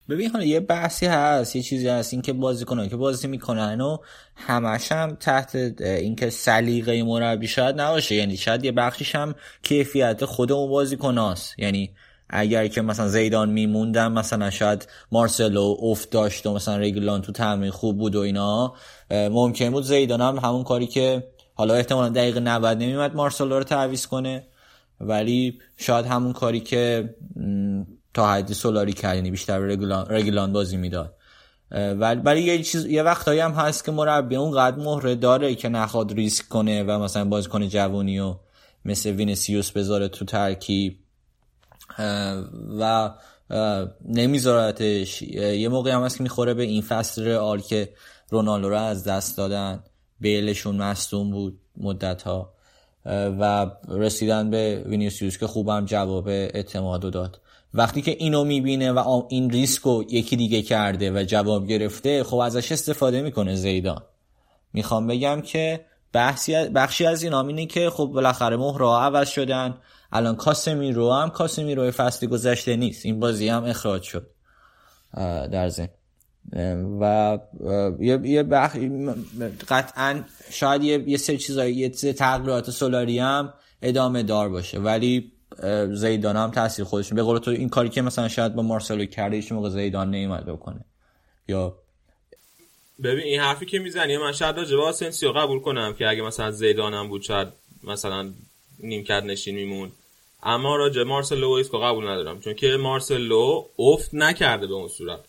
ببین 0.08 0.30
حالا 0.30 0.44
یه 0.44 0.60
بحثی 0.60 1.06
هست 1.06 1.56
یه 1.56 1.62
چیزی 1.62 1.88
هست 1.88 2.12
اینکه 2.12 2.32
بازیکنان 2.32 2.88
که 2.88 2.96
بازی 2.96 3.28
می‌کنن 3.28 3.80
و 3.80 3.96
همش 4.36 4.92
هم 4.92 5.16
تحت 5.20 5.54
اینکه 5.80 6.30
سلیقه 6.30 7.02
مربی 7.02 7.46
شاید 7.46 7.80
نباشه 7.80 8.14
یعنی 8.14 8.36
شاید 8.36 8.64
یه 8.64 8.72
بخشیش 8.72 9.14
هم 9.14 9.34
کیفیت 9.62 10.24
خود 10.24 10.52
اون 10.52 10.70
بازیکناست. 10.70 11.58
یعنی 11.58 11.90
اگر 12.28 12.66
که 12.66 12.82
مثلا 12.82 13.08
زیدان 13.08 13.50
میموندن 13.50 14.12
مثلا 14.12 14.50
شاید 14.50 14.88
مارسلو 15.12 15.76
افت 15.82 16.10
داشت 16.10 16.46
و 16.46 16.54
مثلا 16.54 16.76
رگلان 16.76 17.22
تو 17.22 17.32
تمرین 17.32 17.70
خوب 17.70 17.98
بود 17.98 18.16
و 18.16 18.20
اینا 18.20 18.74
ممکن 19.10 19.70
بود 19.70 19.84
زیدان 19.84 20.20
هم 20.20 20.38
همون 20.38 20.64
کاری 20.64 20.86
که 20.86 21.22
حالا 21.60 21.74
احتمالا 21.74 22.08
دقیقه 22.08 22.40
90 22.40 22.78
نمیمد 22.78 23.14
مارسلو 23.14 23.58
رو 23.58 23.64
تعویض 23.64 24.06
کنه 24.06 24.46
ولی 25.00 25.58
شاید 25.76 26.06
همون 26.06 26.32
کاری 26.32 26.60
که 26.60 27.14
تا 28.14 28.32
حدی 28.32 28.54
سولاری 28.54 28.92
کرد 28.92 29.16
یعنی 29.16 29.30
بیشتر 29.30 29.58
رگلان, 29.58 30.06
رگلان 30.08 30.52
بازی 30.52 30.76
می‌داد. 30.76 31.14
ولی 31.70 32.20
برای 32.20 32.42
یه 32.42 32.62
چیز 32.62 32.86
یه 32.86 33.02
وقتایی 33.02 33.40
هم 33.40 33.52
هست 33.52 33.84
که 33.84 33.92
مربی 33.92 34.36
اونقدر 34.36 34.76
مهره 34.76 35.14
داره 35.14 35.54
که 35.54 35.68
نخواد 35.68 36.12
ریسک 36.12 36.48
کنه 36.48 36.82
و 36.82 36.98
مثلا 36.98 37.24
بازیکن 37.24 37.68
جوونی 37.68 38.20
و 38.20 38.34
مثل 38.84 39.10
وینیسیوس 39.10 39.70
بذاره 39.70 40.08
تو 40.08 40.24
ترکیب. 40.24 40.98
و 42.80 43.10
نمیذارتش 44.04 45.22
یه 45.22 45.68
موقعی 45.68 45.92
هم 45.92 46.02
هست 46.02 46.16
که 46.16 46.22
می‌خوره 46.22 46.54
به 46.54 46.62
این 46.62 46.82
فصل 46.82 47.24
رئال 47.24 47.60
که 47.60 47.88
رونالدو 48.30 48.68
رو 48.68 48.76
از 48.76 49.04
دست 49.04 49.36
دادن. 49.36 49.84
بیلشون 50.20 50.76
مصدوم 50.76 51.30
بود 51.30 51.58
مدت 51.76 52.22
ها 52.22 52.52
و 53.06 53.70
رسیدن 53.88 54.50
به 54.50 54.84
وینیسیوس 54.86 55.38
که 55.38 55.46
خوبم 55.46 55.84
جواب 55.84 56.28
اعتمادو 56.28 57.10
داد. 57.10 57.40
وقتی 57.74 58.02
که 58.02 58.16
اینو 58.18 58.44
می‌بینه 58.44 58.92
و 58.92 59.22
این 59.28 59.50
ریسک 59.50 59.82
رو 59.82 60.04
یکی 60.08 60.36
دیگه 60.36 60.62
کرده 60.62 61.12
و 61.12 61.24
جواب 61.24 61.66
گرفته 61.66 62.24
خب 62.24 62.36
ازش 62.36 62.72
استفاده 62.72 63.22
می‌کنه 63.22 63.54
زیدان. 63.54 64.02
می‌خوام 64.72 65.06
بگم 65.06 65.40
که 65.40 65.84
بخشی 66.74 67.06
از 67.06 67.22
این 67.22 67.34
اینه 67.34 67.66
که 67.66 67.90
خب 67.90 68.04
بالاخره 68.04 68.56
مهرها 68.56 69.02
عوض 69.02 69.28
شدن. 69.28 69.78
الان 70.12 70.36
کاسمی 70.36 70.92
رو 70.92 71.12
هم 71.12 71.30
کاسمی 71.30 71.74
رو 71.74 71.90
فصلی 71.90 72.28
گذشته 72.28 72.76
نیست. 72.76 73.06
این 73.06 73.20
بازی 73.20 73.48
هم 73.48 73.64
اخراج 73.64 74.02
شد. 74.02 74.30
در 75.52 75.68
ذهن 75.68 75.88
و 77.00 77.38
یه 78.00 78.20
یه 78.24 78.42
بخ... 78.42 78.76
قطعا 79.68 80.24
شاید 80.50 80.84
یه, 80.84 81.04
یه 81.08 81.16
سری 81.16 81.38
چیزایی 81.38 81.74
یه 81.74 81.88
تغییرات 82.12 82.70
سولاری 82.70 83.18
هم 83.18 83.54
ادامه 83.82 84.22
دار 84.22 84.48
باشه. 84.48 84.78
ولی 84.78 85.32
زیدان 85.92 86.36
هم 86.36 86.50
تاثیر 86.50 86.84
خودش 86.84 87.12
به 87.12 87.22
قول 87.22 87.38
تو 87.38 87.50
این 87.50 87.68
کاری 87.68 87.88
که 87.88 88.02
مثلا 88.02 88.28
شاید 88.28 88.54
با 88.54 88.62
مارسلو 88.62 89.04
کرده 89.04 89.36
هیچ 89.36 89.52
موقع 89.52 89.68
زیدان 89.68 90.10
نمیاد 90.10 90.46
بکنه. 90.46 90.84
یا 91.48 91.74
ببین 93.02 93.24
این 93.24 93.40
حرفی 93.40 93.66
که 93.66 93.78
می‌زنی 93.78 94.16
من 94.16 94.32
شاید 94.32 94.56
راجع 94.56 94.76
به 94.76 94.82
آسنسیو 94.82 95.32
قبول 95.32 95.60
کنم 95.60 95.94
که 95.98 96.08
اگه 96.08 96.22
مثلا 96.22 96.50
زیدان 96.50 96.94
هم 96.94 97.08
بود 97.08 97.22
شاید 97.22 97.48
مثلا 97.84 98.30
نیمکت 98.78 99.22
نشین 99.22 99.54
می‌موند. 99.54 99.92
اما 100.42 100.76
راجع 100.76 101.02
مارسلو 101.02 101.48
و 101.48 101.52
ایسکو 101.52 101.78
قبول 101.78 102.08
ندارم. 102.08 102.40
چون 102.40 102.54
که 102.54 102.76
مارسلو 102.76 103.64
افت 103.78 104.14
نکرده 104.14 104.66
به 104.66 104.74
اون 104.74 104.88
صورت. 104.88 105.20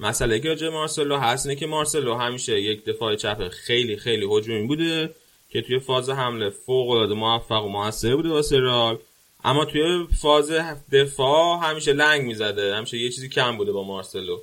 مسئله 0.00 0.40
که 0.40 0.48
راجع 0.48 0.68
مارسلو 0.68 1.16
هست 1.16 1.46
اینه 1.46 1.60
که 1.60 1.66
مارسلو 1.66 2.14
همیشه 2.14 2.60
یک 2.60 2.84
دفاع 2.84 3.14
چپ 3.14 3.48
خیلی 3.48 3.96
خیلی 3.96 4.26
هجومی 4.30 4.66
بوده 4.66 5.14
که 5.48 5.62
توی 5.62 5.78
فاز 5.78 6.10
حمله 6.10 6.50
فوق 6.50 6.90
العاده 6.90 7.14
موفق 7.14 7.64
و 7.64 7.68
موثر 7.68 8.16
بوده 8.16 8.28
واسه 8.28 8.60
رئال 8.60 8.98
اما 9.44 9.64
توی 9.64 10.06
فاز 10.20 10.52
دفاع 10.92 11.58
همیشه 11.62 11.92
لنگ 11.92 12.26
می‌زده 12.26 12.76
همیشه 12.76 12.98
یه 12.98 13.10
چیزی 13.10 13.28
کم 13.28 13.56
بوده 13.56 13.72
با 13.72 13.84
مارسلو. 13.84 14.38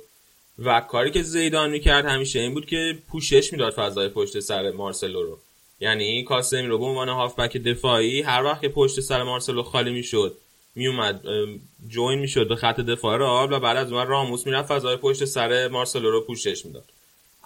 و 0.58 0.80
کاری 0.80 1.10
که 1.10 1.22
زیدان 1.22 1.70
می‌کرد 1.70 2.06
همیشه 2.06 2.38
این 2.40 2.54
بود 2.54 2.66
که 2.66 2.98
پوشش 3.10 3.52
می‌داد 3.52 3.72
فضای 3.72 4.08
پشت 4.08 4.40
سر 4.40 4.70
مارسلو 4.70 5.22
رو. 5.22 5.38
یعنی 5.80 6.24
کاسمی 6.24 6.66
رو 6.66 6.78
به 6.78 6.84
عنوان 6.84 7.08
هافبک 7.08 7.56
دفاعی 7.56 8.22
هر 8.22 8.44
وقت 8.44 8.60
که 8.60 8.68
پشت 8.68 9.00
سر 9.00 9.22
مارسلو 9.22 9.62
خالی 9.62 9.90
می‌شد 9.90 10.36
میومد 10.78 11.20
join 11.88 12.18
می‌شد 12.18 12.48
به 12.48 12.56
خط 12.56 12.80
دفاع 12.80 13.16
رئال 13.16 13.52
و 13.52 13.60
بعد 13.60 13.76
از 13.76 13.92
اون 13.92 14.06
راموس 14.06 14.46
می‌رفت 14.46 14.68
فضای 14.68 14.96
پشت 14.96 15.24
سر 15.24 15.68
مارسلو 15.68 16.10
رو 16.10 16.20
پوشش 16.20 16.66
می‌داد. 16.66 16.84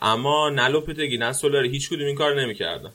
اما 0.01 0.51
نه 0.51 0.69
لوپتگی 0.69 1.19
نه 1.19 1.33
سولاری 1.33 1.69
هیچ 1.69 1.89
کدوم 1.89 2.07
این 2.07 2.17
کار 2.17 2.41
نمی‌کردن. 2.41 2.93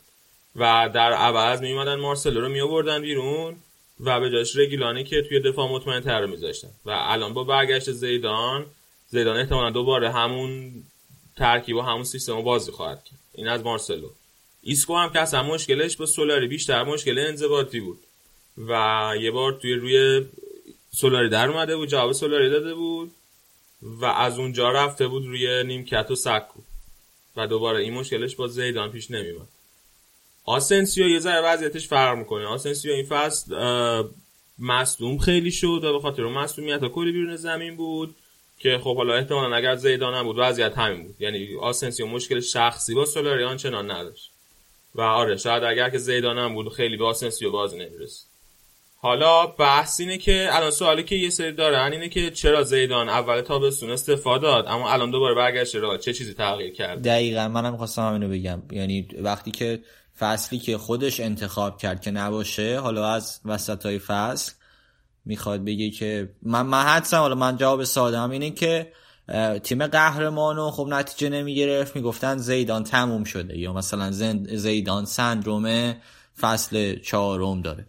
و 0.56 0.90
در 0.94 1.14
عوض 1.14 1.62
میومدن 1.62 1.96
مارسلو 1.96 2.42
رو 2.42 2.50
میآوردن 2.50 3.02
بیرون 3.02 3.56
و 4.00 4.20
به 4.20 4.32
جاش 4.32 4.56
رگیلانی 4.56 5.04
که 5.04 5.22
توی 5.22 5.40
دفاع 5.40 5.72
مطمئن 5.72 6.00
تر 6.00 6.26
میذاشتن. 6.26 6.70
و 6.86 6.92
الان 6.92 7.34
با 7.34 7.44
برگشت 7.44 7.92
زیدان 7.92 8.66
زیدان 9.10 9.38
احتمالا 9.38 9.70
دوباره 9.70 10.12
همون 10.12 10.74
ترکیب 11.38 11.76
و 11.76 11.82
همون 11.82 12.04
سیستم 12.04 12.36
رو 12.36 12.42
بازی 12.42 12.72
خواهد 12.72 13.04
کرد. 13.04 13.20
این 13.34 13.48
از 13.48 13.64
مارسلو. 13.64 14.10
ایسکو 14.62 14.96
هم 14.96 15.14
که 15.14 15.20
اصلا 15.20 15.44
مشکلش 15.44 15.98
با 15.98 16.06
سولاری 16.06 16.48
بیشتر 16.48 16.84
مشکل 16.84 17.20
انضباطی 17.20 17.80
بود. 17.80 18.00
و 18.58 19.14
یه 19.22 19.32
بار 19.32 19.54
توی 19.54 19.74
روی 19.74 20.26
سولاری 20.96 21.30
در 21.30 21.50
اومده 21.50 21.76
بود 21.76 21.90
جواب 21.90 22.12
سولاری 22.12 22.50
داده 22.50 22.74
بود 22.74 23.12
و 23.82 24.06
از 24.06 24.40
اونجا 24.40 24.72
رفته 24.72 25.08
بود 25.08 25.26
روی 25.26 25.64
نیمکت 25.64 26.12
و 26.12 26.16
سکو 26.16 26.60
و 27.36 27.48
دوباره 27.48 27.80
این 27.80 27.94
مشکلش 27.94 28.36
با 28.36 28.48
زیدان 28.48 28.92
پیش 28.92 29.12
نمیومد 29.12 29.48
آسنسیو 30.46 31.08
یه 31.08 31.20
ذره 31.20 31.42
وضعیتش 31.42 31.88
فرق 31.88 32.18
می‌کنه. 32.18 32.46
آسنسیو 32.46 32.92
این 32.92 33.06
فصل 33.06 33.56
مصدوم 34.60 35.18
خیلی 35.18 35.52
شد 35.52 35.82
و 35.84 35.94
به 35.94 36.00
خاطر 36.00 36.24
اون 36.24 36.34
مصدومیت 36.34 36.88
کلی 36.88 37.12
بیرون 37.12 37.36
زمین 37.36 37.76
بود 37.76 38.16
که 38.60 38.78
خب 38.84 38.98
حالا 38.98 39.16
احتمالا 39.16 39.56
اگر 39.56 39.76
زیدان 39.76 40.14
هم 40.14 40.24
بود 40.24 40.36
وضعیت 40.40 40.78
همین 40.78 41.04
بود. 41.04 41.16
یعنی 41.20 41.56
آسنسیو 41.56 42.08
مشکل 42.08 42.40
شخصی 42.40 42.94
با 42.94 43.06
سولاری 43.06 43.44
آنچنان 43.44 43.92
نداشت. 43.92 44.32
و 44.96 45.02
آره 45.02 45.38
شاید 45.38 45.64
اگر 45.64 45.90
که 45.90 45.98
زیدان 45.98 46.38
هم 46.38 46.54
بود 46.54 46.74
خیلی 46.74 46.98
به 46.98 47.06
آسنسیو 47.06 47.52
بازی 47.52 47.78
نمی‌رسید. 47.78 48.27
حالا 49.08 49.48
بحث 49.48 50.00
اینه 50.00 50.18
که 50.18 50.50
الان 50.52 50.72
سوالی 50.72 51.04
که 51.04 51.16
یه 51.16 51.30
سری 51.30 51.52
دارن 51.52 51.92
اینه 51.94 52.10
که 52.10 52.32
چرا 52.32 52.64
زیدان 52.64 53.10
اول 53.10 53.42
تابستون 53.42 53.92
استفاده 53.92 54.42
داد 54.42 54.66
اما 54.68 54.92
الان 54.92 55.12
دوباره 55.12 55.36
برگشت 55.36 55.76
را 55.76 55.98
چه 55.98 56.14
چیزی 56.14 56.34
تغییر 56.34 56.74
کرد؟ 56.74 57.04
دقیقا 57.04 57.48
منم 57.48 57.78
خواستم 57.78 58.02
همینو 58.02 58.30
بگم. 58.30 58.62
یعنی 58.72 59.08
وقتی 59.22 59.52
که 59.52 59.80
فصلی 60.20 60.60
که 60.60 60.78
خودش 60.78 61.20
انتخاب 61.20 61.78
کرد 61.78 62.02
که 62.02 62.12
نباشه 62.12 62.80
حالا 62.80 63.08
از 63.08 63.40
وسط 63.46 63.86
های 63.86 64.00
فصل 64.00 64.54
می‌خواد 65.26 65.66
بگه 65.66 65.90
که 65.90 66.30
من 66.42 66.62
من 66.62 66.84
حدسم 66.84 67.18
حالا 67.18 67.36
من 67.36 67.58
جواب 67.58 67.84
ساده 67.84 68.20
هم 68.20 68.32
اینه 68.32 68.52
که 68.52 68.92
تیم 69.64 69.88
قهرمانو 69.88 70.72
خب 70.72 70.88
نتیجه 70.90 71.30
نمی‌گرفت 71.30 71.96
می‌گفتن 71.96 72.38
زیدان 72.38 72.84
تموم 72.84 73.24
شده. 73.24 73.58
یا 73.58 73.74
مثلا 73.74 74.12
زیدان 74.52 75.06
سندروم 75.06 75.96
فصل 76.40 77.00
چهارم 77.00 77.62
داره. 77.62 77.86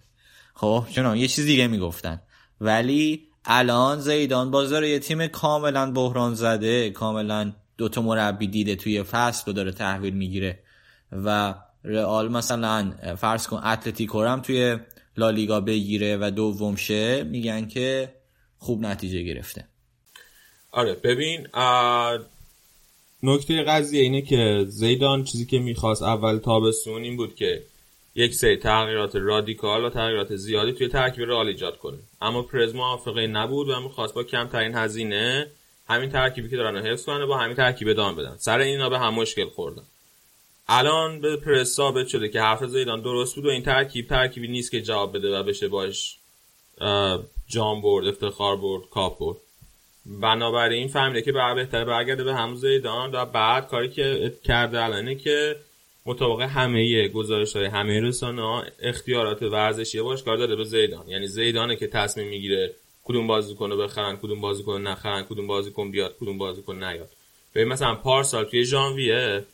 خب 0.60 0.84
چون 0.90 1.16
یه 1.16 1.28
چیز 1.28 1.46
دیگه 1.46 1.66
می‌گفتن. 1.66 2.20
ولی 2.60 3.22
الان 3.44 4.00
زیدان 4.00 4.50
بازار 4.50 4.84
یه 4.84 4.98
تیم 4.98 5.26
کاملا 5.26 5.90
بحران 5.90 6.34
زده 6.34 6.90
کاملا 6.90 7.52
دوتا 7.76 8.02
مربی 8.02 8.46
دیده 8.46 8.76
توی 8.76 9.02
فصل 9.02 9.42
رو 9.46 9.52
داره 9.52 9.72
تحویل 9.72 10.14
می‌گیره. 10.14 10.58
و 11.12 11.54
رئال 11.84 12.28
مثلا 12.32 12.92
فرض 13.18 13.46
کن 13.46 13.56
اتلتیکو 13.56 14.22
هم 14.22 14.40
توی 14.40 14.78
لالیگا 15.16 15.60
بگیره 15.60 16.16
و 16.16 16.30
دوم 16.30 16.76
شه 16.76 17.22
میگن 17.22 17.68
که 17.68 18.14
خوب 18.58 18.80
نتیجه 18.80 19.22
گرفته. 19.22 19.64
آره 20.70 20.94
ببین 20.94 21.46
نکته 23.22 23.62
قضیه 23.62 24.02
اینه 24.02 24.22
که 24.22 24.64
زیدان 24.68 25.24
چیزی 25.24 25.46
که 25.46 25.58
می‌خواست 25.58 26.02
اول 26.02 26.38
تابستون 26.38 27.02
این 27.02 27.16
بود 27.16 27.34
که 27.34 27.62
یک 28.14 28.34
سری 28.34 28.56
تغییرات 28.56 29.16
رادیکال 29.16 29.84
و 29.84 29.90
تغییرات 29.90 30.36
زیادی 30.36 30.72
توی 30.72 30.88
ترکیب 30.88 31.24
رئال 31.24 31.46
ایجاد 31.46 31.78
کنه. 31.78 31.98
اما 32.20 32.42
پرز 32.42 32.74
موافقه 32.74 33.26
نبود 33.26 33.68
و 33.68 33.80
می‌خواست 33.80 34.14
با 34.14 34.24
کمترین 34.24 34.74
هزینه 34.74 35.50
همین 35.88 36.10
ترکیبی 36.10 36.48
که 36.48 36.56
دارن 36.56 36.76
رو 36.76 36.82
حفظ 36.82 37.04
کنه 37.04 37.26
با 37.26 37.38
همین 37.38 37.56
ترکیب 37.56 37.88
ادامه 37.88 38.22
بدن. 38.22 38.36
سر 38.36 38.58
اینا 38.58 38.88
به 38.88 38.98
هم 38.98 39.14
مشکل 39.14 39.48
خوردن. 39.48 39.82
الان 40.68 41.20
به 41.20 41.36
پرس 41.36 41.74
ثابت 41.74 42.08
شده 42.08 42.28
که 42.28 42.40
حرف 42.40 42.64
زیدان 42.64 43.00
درست 43.00 43.34
بود 43.34 43.46
و 43.46 43.48
این 43.48 43.62
ترکیب 43.62 44.08
ترکیبی 44.08 44.48
نیست 44.48 44.70
که 44.70 44.82
جواب 44.82 45.16
بده 45.16 45.38
و 45.38 45.42
بشه 45.42 45.68
باش 45.68 46.18
جام 47.46 47.82
برد 47.82 48.06
افتخار 48.06 48.56
برد 48.56 48.88
کاپ 48.90 49.18
برد. 49.18 49.36
بنابراین 50.06 50.88
فهمیده 50.88 51.22
که 51.22 51.32
بعد 51.32 51.56
بهتره 51.56 51.84
برگرده 51.84 52.24
به 52.24 52.34
همون 52.34 52.56
زیدان 52.56 53.14
و 53.14 53.24
بعد 53.24 53.68
کاری 53.68 53.88
که 53.88 54.34
کرده 54.44 54.84
الان 54.84 54.96
اینه 54.98 55.14
که 55.14 55.56
مطابق 56.08 56.40
همه 56.40 57.08
گزارش 57.08 57.56
های 57.56 57.64
همه 57.64 58.00
رسانه 58.00 58.42
ها 58.42 58.64
اختیارات 58.82 59.42
ورزشی 59.42 60.00
باشگاه 60.00 60.36
داده 60.36 60.56
به 60.56 60.64
زیدان. 60.64 61.08
یعنی 61.08 61.26
زیدانه 61.26 61.76
که 61.76 61.86
تصمیم 61.86 62.28
می‌گیره 62.28 62.74
کدوم 63.04 63.26
بازیکن 63.26 63.70
رو 63.70 63.76
بخرن 63.76 64.16
کدوم 64.16 64.40
بازیکن 64.40 64.82
نخرن 64.82 65.22
کدوم 65.22 65.46
بازیکن 65.46 65.90
بیاد 65.90 66.16
کدوم 66.20 66.38
بازیکن 66.38 66.84
نیاد. 66.84 67.08
ببین 67.54 67.68
مثلا 67.68 67.94
پارسال 67.94 68.44
توی 68.44 68.64
ژانویه 68.64 69.44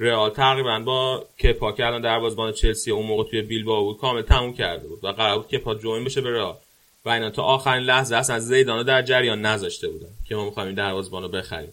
رئال 0.00 0.30
تقریبا 0.30 0.78
با 0.78 1.24
کپا 1.42 1.72
که 1.72 1.86
الان 1.86 2.00
دروازه‌بان 2.00 2.52
چلسی 2.52 2.90
اون 2.90 3.06
موقع 3.06 3.30
توی 3.30 3.42
بیلبائو 3.42 3.84
بود 3.84 3.98
کامل 3.98 4.22
تموم 4.22 4.54
کرده 4.54 4.88
بود 4.88 5.04
و 5.04 5.08
قرار 5.08 5.38
بود 5.38 5.48
کپا 5.48 5.74
جوین 5.74 6.04
بشه 6.04 6.20
به 6.20 6.30
رئال. 6.30 6.56
و 7.04 7.08
اینا 7.08 7.30
تا 7.30 7.42
آخرین 7.42 7.82
لحظه 7.82 8.16
اصلا 8.16 8.38
زیدان 8.38 8.78
رو 8.78 8.84
در 8.84 9.02
جریان 9.02 9.40
نذاشته 9.40 9.88
بودن 9.88 10.10
که 10.28 10.34
ما 10.34 10.44
می‌خوایم 10.44 10.66
این 10.66 10.76
دروازه‌بان 10.76 11.22
رو 11.22 11.28
بخریم. 11.28 11.72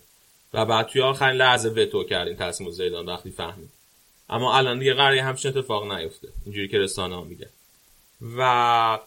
و 0.54 0.66
بعد 0.66 0.88
توی 0.88 1.02
آخرین 1.02 1.38
لحظه 1.38 1.70
وتو 1.70 2.04
کردیم 2.04 2.36
تصمیم 2.36 2.72
زیدان 2.72 3.06
وقتی 3.06 3.32
فهمید. 3.32 3.79
اما 4.30 4.58
الان 4.58 4.80
دیگه 4.80 4.94
قراره 4.94 5.24
همچین 5.24 5.58
اتفاق 5.58 5.92
نیفته. 5.92 6.28
اینجوری 6.46 6.68
که 6.68 6.78
رسانه 6.78 7.16
ها 7.16 7.24
میگن. 7.24 7.50
و 8.38 9.00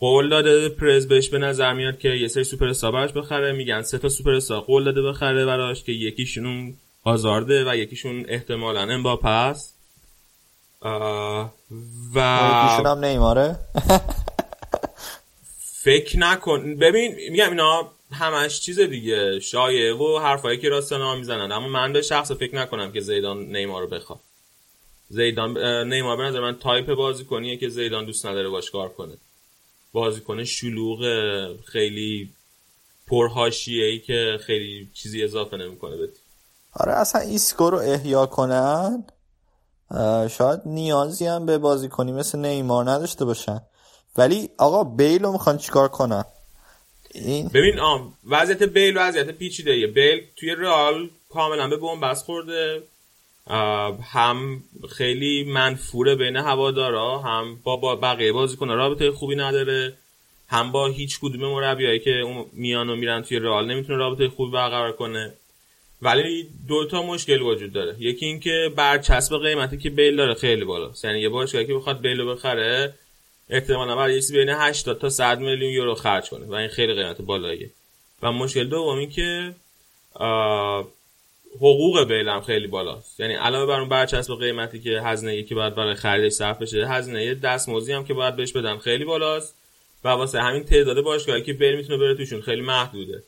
قول 0.00 0.28
داده 0.28 0.68
پرز 0.68 1.08
بهش 1.08 1.28
به 1.28 1.38
نظر 1.38 1.72
میاد 1.72 1.98
که 1.98 2.08
یه 2.08 2.28
سری 2.28 2.44
سوپر 2.44 2.68
استار 2.68 2.92
براش 2.92 3.12
بخره. 3.12 3.52
میگن 3.52 3.82
سه 3.82 3.98
تا 3.98 4.08
سوپر 4.08 4.30
استار 4.30 4.60
قول 4.60 4.84
داده 4.84 5.02
بخره 5.02 5.46
براش 5.46 5.84
که 5.84 5.92
یکیشون 5.92 6.76
هازارده 7.04 7.70
و 7.70 7.76
یکیشون 7.76 8.24
احتمالا 8.28 8.80
امباپه 8.80 9.28
است. 9.28 9.76
و 10.82 11.48
یکیشون 12.14 12.86
هم 12.86 13.04
نیماره 13.04 13.56
فکر 15.84 16.18
نکن. 16.18 16.76
ببین 16.76 17.14
میگم 17.30 17.50
اینا 17.50 17.92
همش 18.12 18.60
چیز 18.60 18.80
دیگه 18.80 19.40
شایعه 19.40 19.94
و 19.94 20.18
حرفایی 20.18 20.58
که 20.58 20.68
راستنا 20.68 21.14
می‌زنن. 21.14 21.52
اما 21.52 21.68
من 21.68 21.92
به 21.92 22.02
شخص 22.02 22.32
فکر 22.32 22.56
نکنم 22.56 22.92
که 22.92 23.00
زیدان 23.00 23.56
نیمار 23.56 23.82
رو 23.82 23.88
بخواد. 23.88 24.18
زیدان 25.08 25.58
نیمار 25.92 26.16
به 26.16 26.22
نظر 26.22 26.40
من 26.40 26.58
تایپ 26.58 26.94
بازیکنیه 26.94 27.56
که 27.56 27.68
زیدان 27.68 28.04
دوست 28.04 28.26
نداره 28.26 28.48
باش 28.48 28.70
کار 28.70 28.88
کنه. 28.88 29.14
بازیکن 29.92 30.44
شلوغ 30.44 31.00
خیلی 31.64 32.30
پرهاشیه 33.06 33.84
ای 33.84 33.98
که 33.98 34.38
خیلی 34.46 34.90
چیزی 34.94 35.24
اضافه 35.24 35.56
نمی‌کنه 35.56 35.96
به. 35.96 36.08
آره 36.72 36.92
اصلا 36.92 37.20
ایسکو 37.20 37.70
رو 37.70 37.78
احیا 37.78 38.26
کنن 38.26 39.04
شاید 40.30 40.60
نیازی 40.66 41.26
هم 41.26 41.46
به 41.46 41.58
بازیکنی 41.58 42.12
مثل 42.12 42.38
نیمار 42.38 42.90
نداشته 42.90 43.24
باشن. 43.24 43.60
ولی 44.16 44.50
آقا 44.58 44.84
بیل 44.84 45.22
رو 45.22 45.32
می‌خوان 45.32 45.58
چیکار 45.58 45.88
کنن؟ 45.88 46.24
ببین 47.54 47.78
آم 47.78 48.14
وضعیت 48.28 48.62
بیل 48.62 48.94
وضعیت 48.96 49.30
پیچیده 49.30 49.70
ایه 49.70 49.86
بیل 49.86 50.20
توی 50.36 50.54
رئال 50.54 51.08
کاملا 51.30 51.68
به 51.68 51.76
بنبست 51.76 52.24
خورده. 52.24 52.82
هم 54.12 54.62
خیلی 54.96 55.44
منفوره 55.44 56.14
بین 56.14 56.36
هوادارا 56.36 57.18
هم 57.18 57.60
با, 57.64 57.76
با 57.76 57.96
بقیه 57.96 58.32
بازیکن‌ها 58.32 58.74
رابطه 58.74 59.10
خوبی 59.10 59.36
نداره 59.36 59.92
هم 60.48 60.72
با 60.72 60.86
هیچ 60.86 61.18
کدوم 61.20 61.40
مربیایی 61.40 61.98
که 61.98 62.10
اون 62.10 62.46
میان 62.52 62.90
و 62.90 62.96
میرن 62.96 63.22
توی 63.22 63.38
رئال 63.38 63.70
نمی‌تونه 63.70 63.98
رابطه 63.98 64.28
خوبی 64.28 64.52
برقرار 64.52 64.92
کنه. 64.92 65.32
ولی 66.02 66.48
دو 66.68 66.86
تا 66.86 67.02
مشکل 67.02 67.42
وجود 67.42 67.72
داره. 67.72 67.96
یکی 67.98 68.26
اینکه 68.26 68.72
برچسب 68.76 69.38
قیمتی 69.42 69.78
که 69.78 69.90
بیل 69.90 70.16
داره 70.16 70.34
خیلی 70.34 70.64
بالاست. 70.64 71.04
یعنی 71.04 71.20
یه 71.20 71.28
باشگاهی 71.28 71.66
که 71.66 71.74
بخواد 71.74 72.00
بیل 72.00 72.20
رو 72.20 72.34
بخره 72.34 72.94
احتمالا 73.50 73.96
برای 73.96 74.14
یه 74.14 74.20
چیزی 74.20 74.36
بین 74.36 74.48
80 74.48 75.00
تا 75.00 75.08
100 75.08 75.40
میلیون 75.40 75.72
یورو 75.72 75.94
خرج 75.94 76.28
کنه. 76.30 76.46
و 76.46 76.54
این 76.54 76.68
خیلی 76.68 76.94
قیمت 76.94 77.22
بالاییه. 77.22 77.70
و 78.22 78.32
مشکل 78.32 78.64
دوم 78.64 78.98
این 78.98 79.10
که 79.10 79.54
حقوق 81.56 82.04
بیل 82.08 82.28
هم 82.28 82.40
خیلی 82.40 82.66
بالاست. 82.66 83.20
یعنی 83.20 83.34
علاوه 83.34 83.66
بر 83.66 83.80
اون 83.80 83.88
برچسب 83.88 84.34
قیمتی 84.34 84.80
که 84.80 85.00
هزینه 85.02 85.42
که 85.42 85.54
باید 85.54 85.74
برای 85.74 85.94
خریدش 85.94 86.32
صرف 86.32 86.62
بشه 86.62 86.88
هزینه 86.88 87.34
دستمزدی 87.34 87.92
هم 87.92 88.04
که 88.04 88.14
باید 88.14 88.36
بهش 88.36 88.52
بدن 88.52 88.78
خیلی 88.78 89.04
بالاست. 89.04 89.54
و 90.04 90.08
واسه 90.08 90.40
همین 90.40 90.64
تعداد 90.64 91.00
باشگاهی 91.00 91.42
که 91.42 91.52
بیل 91.52 91.76
می‌تونه 91.76 91.98
بره 91.98 92.14
توشون 92.14 92.40
خیلی 92.40 92.62
محدوده. 92.62 93.22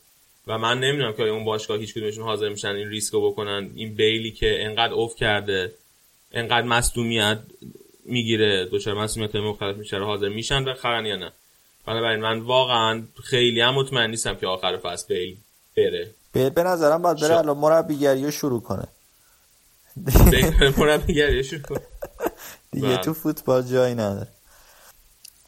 و 0.47 0.59
من 0.59 0.81
نمی‌دونم 0.81 1.12
که 1.12 1.23
اون 1.23 1.45
باشگاه 1.45 1.79
هیچ 1.79 1.95
کدومشون 1.95 2.25
حاضر 2.25 2.49
میشن 2.49 2.68
این 2.68 2.89
ریسکو 2.89 3.31
بکنن 3.31 3.70
این 3.75 3.95
بیلی 3.95 4.31
که 4.31 4.64
انقدر 4.64 4.93
اوف 4.93 5.16
کرده 5.16 5.75
انقدر 6.33 6.66
مصدومیت 6.66 7.39
می‌گیره 8.05 8.69
دچار 8.73 8.95
مصدومیت 8.95 9.37
مختلف 9.37 9.77
میشه 9.77 9.99
حاضر 9.99 10.29
میشن 10.29 10.65
بخرن 10.65 11.07
یا 11.07 11.17
نه. 11.17 11.33
بنابراین 11.87 12.21
من 12.21 12.41
واقعا 12.41 13.03
خیلی 13.25 13.61
هم 13.61 13.75
مطمئن 13.75 14.11
نیستم 14.11 14.35
که 14.35 14.47
آخر 14.47 14.77
فصل 14.77 15.15
بیل 15.15 15.37
بره. 15.77 16.11
به 16.51 16.63
نظرم 16.63 17.03
باید 17.03 17.21
بره 17.21 17.39
الان 17.39 17.59
مربیگری 17.59 18.25
رو 18.25 18.31
شروع 18.31 18.63
کنه. 18.63 18.89
مربیگری 20.79 21.45
شروع 21.45 21.63
کنه. 21.63 21.81
دیگه 22.73 22.87
بله. 22.87 22.97
تو 22.97 23.15
فوتبال 23.15 23.63
جایی 23.63 23.95
نداره. 23.95 24.29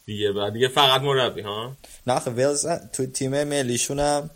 دیگه 0.05 0.31
بعد 0.31 0.53
دیگه 0.53 0.67
فقط 0.67 1.01
مربی 1.01 1.41
ها؟ 1.41 1.71
نه 2.07 2.19
ویلز 2.19 2.67
تو 2.93 3.05
تیم 3.05 3.43
ملیشون 3.43 3.99
هم 3.99 4.29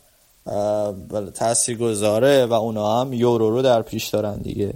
تاثیر 1.35 1.77
گذاره 1.77 2.45
و 2.45 2.53
اونا 2.53 3.01
هم 3.01 3.13
یورو 3.13 3.49
رو 3.49 3.61
در 3.61 3.81
پیش 3.81 4.07
دارن 4.07 4.37
دیگه. 4.37 4.73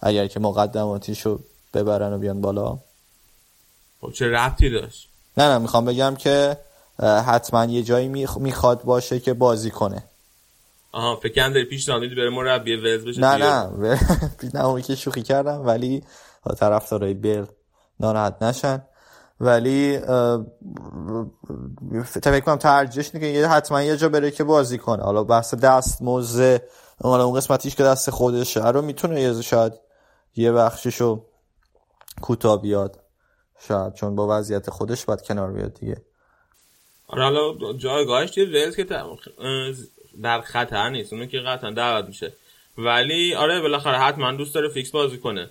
اگر 0.00 0.26
که 0.26 0.40
مقدماتیشو 0.40 1.40
ببرن 1.74 2.12
و 2.12 2.18
بیان 2.18 2.40
بالا. 2.40 2.78
خب 4.00 4.12
چه 4.12 4.28
ربطی 4.30 4.70
داشت؟ 4.70 5.08
نه 5.36 5.44
نه 5.48 5.58
می‌خوام 5.58 5.84
بگم 5.84 6.14
که 6.18 6.56
حتما 7.26 7.64
یه 7.64 7.82
جایی 7.82 8.26
میخ- 8.26 8.36
می‌خواد 8.40 8.82
باشه 8.82 9.20
که 9.20 9.34
بازی 9.34 9.70
کنه. 9.70 10.04
آها 10.92 11.16
فکر 11.16 11.32
کنم 11.34 11.52
داری 11.52 11.64
پیشنهاد 11.64 12.00
میدی 12.02 12.14
بره 12.14 12.30
مربی 12.30 12.76
ولز 12.76 13.04
بشه 13.04 13.20
نه 13.20 13.36
نه 13.36 13.70
نه 14.54 14.64
اونی 14.64 14.82
که 14.82 14.94
شوخی 14.94 15.22
کردم 15.22 15.66
ولی 15.66 16.02
طرفدارای 16.58 17.14
بیل 17.14 17.44
ناراحت 18.00 18.42
نشن. 18.42 18.82
ولی 19.40 19.98
فکر 22.04 22.40
کنم 22.40 22.56
ترجیحش 22.56 23.10
اینه 23.14 23.26
که 23.26 23.38
یه- 23.38 23.48
حتما 23.48 23.82
یه 23.82 23.96
جا 23.96 24.08
بره 24.08 24.30
که 24.30 24.44
بازی 24.44 24.78
کنه. 24.78 25.02
حالا 25.02 25.24
بحث 25.24 25.54
دست 25.54 26.02
موزه 26.02 26.62
حالا 27.02 27.24
اون 27.24 27.36
قسمتیش 27.36 27.74
که 27.76 27.82
دست 27.82 28.10
خودشه 28.10 28.68
رو 28.68 28.82
می‌تونه 28.82 29.20
یه 29.20 29.42
شاید 29.42 29.72
یه 30.36 30.52
بخششو 30.52 31.24
کوتاه 32.20 32.62
بیاد. 32.62 32.98
شاید 33.68 33.94
چون 33.94 34.16
با 34.16 34.38
وضعیت 34.38 34.70
خودش 34.70 35.04
باید 35.04 35.22
کنار 35.22 35.52
بیاد 35.52 35.74
دیگه. 35.74 35.96
آره 37.06 37.22
حالا 37.22 37.72
جایگاهش 37.72 38.30
توی 38.30 38.44
ولز 38.44 38.76
که 38.76 38.86
در 40.22 40.40
خطر 40.40 40.90
نیست 40.90 41.12
اونو 41.12 41.26
که 41.26 41.38
قطعا 41.38 41.70
دعوت 41.70 42.04
میشه. 42.04 42.32
ولی 42.78 43.34
آره 43.34 43.60
بالاخره 43.60 43.98
حتما 43.98 44.32
دوست 44.32 44.54
داره 44.54 44.68
فیکس 44.68 44.90
بازی 44.90 45.18
کنه. 45.18 45.50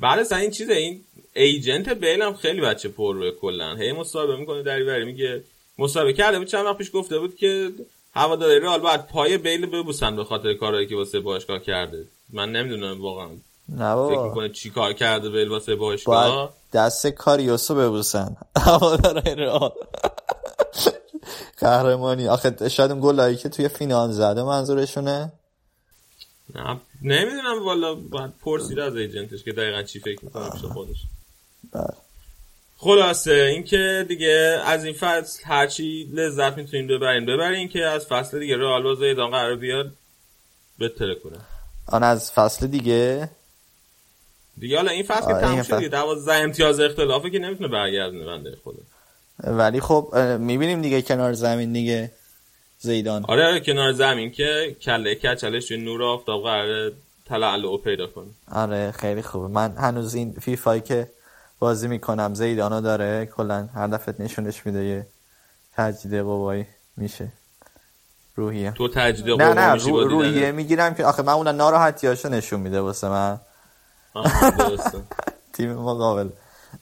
بعد 0.00 0.18
از 0.18 0.32
این 0.32 0.50
چیزه 0.50 0.72
این 0.72 1.04
ایجنت 1.34 1.88
بیل 1.88 2.22
هم 2.22 2.34
خیلی 2.34 2.60
بچه 2.60 2.88
پر 2.88 3.14
روی 3.14 3.32
کلا 3.40 3.76
هی 3.76 3.92
مصاحبه 3.92 4.36
می‌کنه 4.36 4.62
دری 4.62 4.84
بری 4.84 5.04
میگه 5.04 5.44
مصاحبه 5.78 6.12
کرده 6.12 6.38
بود 6.38 6.48
چند 6.48 6.66
وقت 6.66 6.78
پیش 6.78 6.90
گفته 6.94 7.18
بود 7.18 7.36
که 7.36 7.70
هواداری 8.14 8.60
رئال 8.60 8.80
باید 8.80 9.06
پای 9.06 9.38
بیل 9.38 9.66
ببوسن 9.66 10.16
به 10.16 10.24
خاطر 10.24 10.54
کارهایی 10.54 10.86
که 10.86 10.96
واسه 10.96 11.20
باشگاه 11.20 11.58
کرده. 11.58 12.06
من 12.32 12.52
نمی‌دونم 12.52 13.02
واقعا. 13.02 13.28
نه 13.72 13.78
فکر 13.78 13.94
بابا. 13.94 14.28
می‌کنه 14.28 14.48
چی 14.48 14.70
کار 14.70 14.92
کرده 14.92 15.30
بیل 15.30 15.48
واسه 15.48 15.74
باشگاه؟ 15.74 16.54
دست 16.72 17.06
کاریوسو 17.06 17.74
ببوسن. 17.74 18.36
هوادارهای 18.56 19.34
رئال. 19.34 19.72
قهرمانی. 21.58 22.28
آخه 22.28 22.68
شاید 22.68 22.90
اون 22.90 23.00
گلایی 23.00 23.36
که 23.36 23.48
توی 23.48 23.68
فینال 23.68 24.10
زده 24.10 24.42
منظورشونه؟ 24.42 25.32
نه 26.54 26.80
نمی‌دونم 27.02 27.64
والا 27.64 27.94
باید 27.94 28.32
پرسید 28.44 28.78
از 28.78 28.96
ایجنتش 28.96 29.44
که 29.44 29.52
دقیقا 29.52 29.82
چی 29.82 30.00
فکر 30.00 30.24
می‌کنه 30.24 30.50
پیش 30.50 30.64
خودش. 30.64 30.96
بله. 31.72 31.94
خلاصه 32.78 33.32
اینکه 33.32 34.04
دیگه 34.08 34.60
از 34.64 34.84
این 34.84 34.94
فصل 34.94 35.42
هرچی 35.44 36.08
لذت 36.12 36.56
می‌تونیم 36.56 36.86
ببرین 36.86 37.26
ببرین 37.26 37.68
که 37.68 37.84
از 37.84 38.06
فصل 38.06 38.38
دیگه 38.38 38.56
رئال 38.56 38.82
با 38.82 38.94
زیدان 38.94 39.30
قرار 39.30 39.56
بیاد 39.56 39.92
بتره 40.80 41.14
کنه. 41.14 41.38
آن 41.86 42.02
از 42.02 42.32
فصل 42.32 42.66
دیگه؟ 42.66 43.30
دیگه 44.58 44.76
حالا 44.76 44.90
این 44.90 45.02
فصل 45.02 45.26
که 45.26 45.40
تموم 45.40 45.62
شد 45.62 45.76
دیگه 45.76 45.88
دوازده 45.88 46.34
امتیاز 46.34 46.80
اختلافه 46.80 47.30
که 47.30 47.38
نمی‌تونه 47.38 47.68
برگردونه 47.68 48.26
بنده 48.26 48.56
خدا. 48.64 48.78
ولی 49.56 49.80
خب 49.80 50.14
می‌بینیم 50.38 50.82
دیگه 50.82 51.02
کنار 51.02 51.32
زمین 51.32 51.72
دیگه 51.72 52.10
زیدان. 52.78 53.24
آره 53.24 53.46
آره 53.46 53.60
کنار 53.60 53.92
زمین 53.92 54.30
که 54.30 54.76
کله 54.82 55.14
کچلش 55.14 55.68
توی 55.68 55.76
نور 55.76 56.02
آفتاب 56.02 56.42
قراره 56.42 56.92
تلالو 57.26 57.76
پیدا 57.76 58.06
کنه. 58.06 58.26
آره 58.52 58.92
خیلی 58.92 59.22
خوبه 59.22 59.48
من 59.48 59.76
هنوز 59.76 60.14
این 60.14 60.32
فیفایی 60.32 60.80
که 60.80 61.10
بازی 61.58 61.88
می‌کنم 61.88 62.34
زیدانو 62.34 62.80
داره 62.80 63.26
کلا 63.26 63.68
هر 63.74 63.86
دفعه 63.86 64.14
نشونش 64.18 64.66
میده 64.66 64.84
یه 64.84 65.06
تجدید 65.76 66.20
قوایی 66.20 66.66
میشه. 66.96 67.28
روحیه. 68.36 68.70
تو 68.70 68.88
تجدید 68.88 69.28
نه 69.28 69.36
قوا 69.36 69.54
نه 69.54 69.72
میشی 69.72 69.90
رو 69.90 70.08
روحیه 70.08 70.52
می‌گیرم 70.52 70.94
که 70.94 71.04
آخه 71.04 71.22
من 71.22 71.32
اون 71.32 71.48
ناراحتیاشو 71.48 72.28
نشون 72.28 72.60
میده 72.60 72.80
واسه 72.80 73.08
من. 73.08 73.40
تیم 75.52 75.72
مقابل 75.72 76.28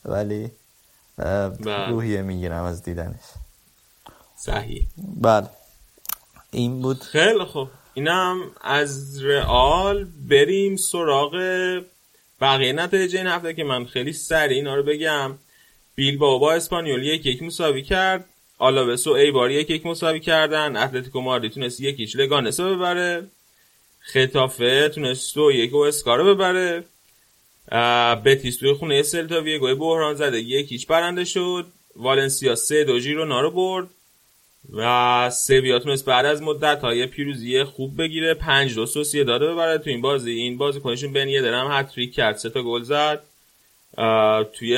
ولی 0.04 0.50
بله. 1.18 1.88
روحیه 1.88 2.22
می‌گیرم 2.22 2.64
از 2.64 2.82
دیدنش. 2.82 3.20
صحیح. 4.36 4.86
بله. 5.16 5.48
این 6.50 6.82
بود. 6.82 7.02
خیلی 7.02 7.44
خوب. 7.44 7.68
اینم 7.94 8.40
از 8.60 9.22
رئال 9.22 10.04
بریم 10.28 10.76
سراغ 10.76 11.34
بقیه 12.40 12.72
نتایج 12.72 13.16
این 13.16 13.26
هفته 13.26 13.54
که 13.54 13.64
من 13.64 13.84
خیلی 13.84 14.12
سریع 14.12 14.56
اینا 14.56 14.74
رو 14.74 14.82
بگم. 14.82 15.38
بیلبائو 15.94 16.38
با 16.38 16.52
اسپانیول 16.52 17.02
یک 17.02 17.26
یک 17.26 17.42
مساوی 17.42 17.82
کرد. 17.82 18.24
آلاوس 18.58 19.06
و 19.06 19.10
ایبار 19.10 19.50
یک 19.50 19.70
یک 19.70 19.86
مساوی 19.86 20.20
کردن. 20.20 20.76
اتلتیکو 20.76 21.20
مادرید 21.20 21.52
تونست 21.52 21.80
یک 21.80 22.00
هیچ 22.00 22.16
لگانسه 22.16 22.64
ببره. 22.64 23.26
خطافه 24.00 24.88
تونست 24.88 25.34
دو 25.34 25.52
یک 25.52 25.74
و 25.74 25.78
اسکارو 25.78 26.34
ببره. 26.34 26.84
بتیس 28.24 28.56
توی 28.56 28.72
خونه 28.72 29.02
سلتا 29.02 29.40
ویگو 29.40 29.74
بحران 29.74 30.14
زده. 30.14 30.40
یک 30.40 30.72
هیچ 30.72 30.86
برنده 30.86 31.24
شد. 31.24 31.66
والنسیا 31.96 32.54
سه 32.54 32.84
دو 32.84 32.98
ژیرونا 32.98 33.40
رو 33.40 33.50
برد. 33.50 33.88
و 34.72 35.30
سویا 35.30 35.78
تونست 35.78 36.04
بعد 36.04 36.26
از 36.26 36.42
مدت 36.42 36.80
های 36.80 37.06
پیروزی 37.06 37.64
خوب 37.64 38.02
بگیره. 38.02 38.34
پنج 38.34 38.74
دو 38.74 38.86
سوسیه 38.86 39.24
داده 39.24 39.46
ببره 39.46 39.78
تو 39.78 39.90
این 39.90 40.00
بازی. 40.00 40.30
این 40.30 40.58
بازی 40.58 40.80
کنشون 40.80 41.12
بین 41.12 41.28
یه 41.28 41.42
درم 41.42 41.72
هتریک 41.72 42.14
کرد. 42.14 42.36
سه 42.36 42.50
تا 42.50 42.62
گل 42.62 42.82
زد. 42.82 43.22
توی 44.52 44.76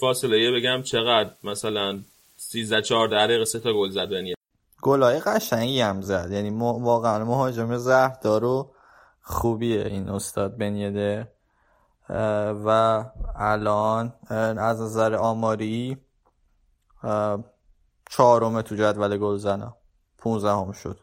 فاصله 0.00 0.50
بگم 0.50 0.82
چقدر 0.82 1.30
مثلا 1.44 2.00
13 2.36 2.82
14 2.82 3.26
دقیقه 3.26 3.44
سه 3.44 3.60
تا 3.60 3.72
گل 3.72 3.90
زد 3.90 4.08
بین 4.08 4.34
گلای 4.82 5.20
قشنگی 5.20 5.80
هم 5.80 6.00
زد. 6.00 6.28
یعنی 6.32 6.50
واقعا 6.60 7.24
مهاجم 7.24 7.76
زهردار 7.76 8.44
و 8.44 8.70
خوبیه 9.22 9.86
این 9.86 10.08
استاد 10.08 10.56
بنیده. 10.58 11.28
و 12.08 13.04
الان 13.36 14.12
از 14.58 14.80
نظر 14.80 15.14
آماری 15.14 15.96
چهارم 18.10 18.62
تو 18.62 18.74
جدول 18.76 19.16
گل 19.18 19.36
زنه 19.36 19.72
15 20.18 20.50
هم 20.50 20.72
شد. 20.72 20.98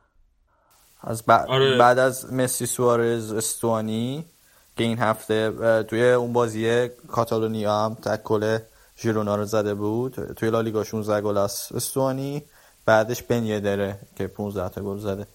از 1.02 1.24
ب- 1.26 1.32
آره. 1.32 1.78
بعد 1.78 2.00
از 2.00 2.34
مسی 2.34 2.66
سوارز 2.66 3.32
استوانی 3.32 4.26
که 4.78 4.84
این 4.84 5.00
هفته 5.00 5.84
توی 5.84 6.12
اون 6.12 6.34
بازی 6.34 6.88
کاتالونیا 6.88 7.86
هم 7.86 7.94
تکل 7.94 8.58
ژیرونا 8.98 9.36
رو 9.36 9.46
زده 9.46 9.74
بود. 9.74 10.34
توی 10.34 10.50
لالیگا 10.50 10.84
16 10.84 11.22
گل 11.22 11.38
از 11.38 11.68
استوانی. 11.76 12.44
بعدش 12.86 13.24
بن 13.24 13.44
یدره 13.44 14.00
که 14.16 14.28
15 14.28 14.70
تا 14.70 14.82
گل 14.82 14.98
زده. 14.98 15.28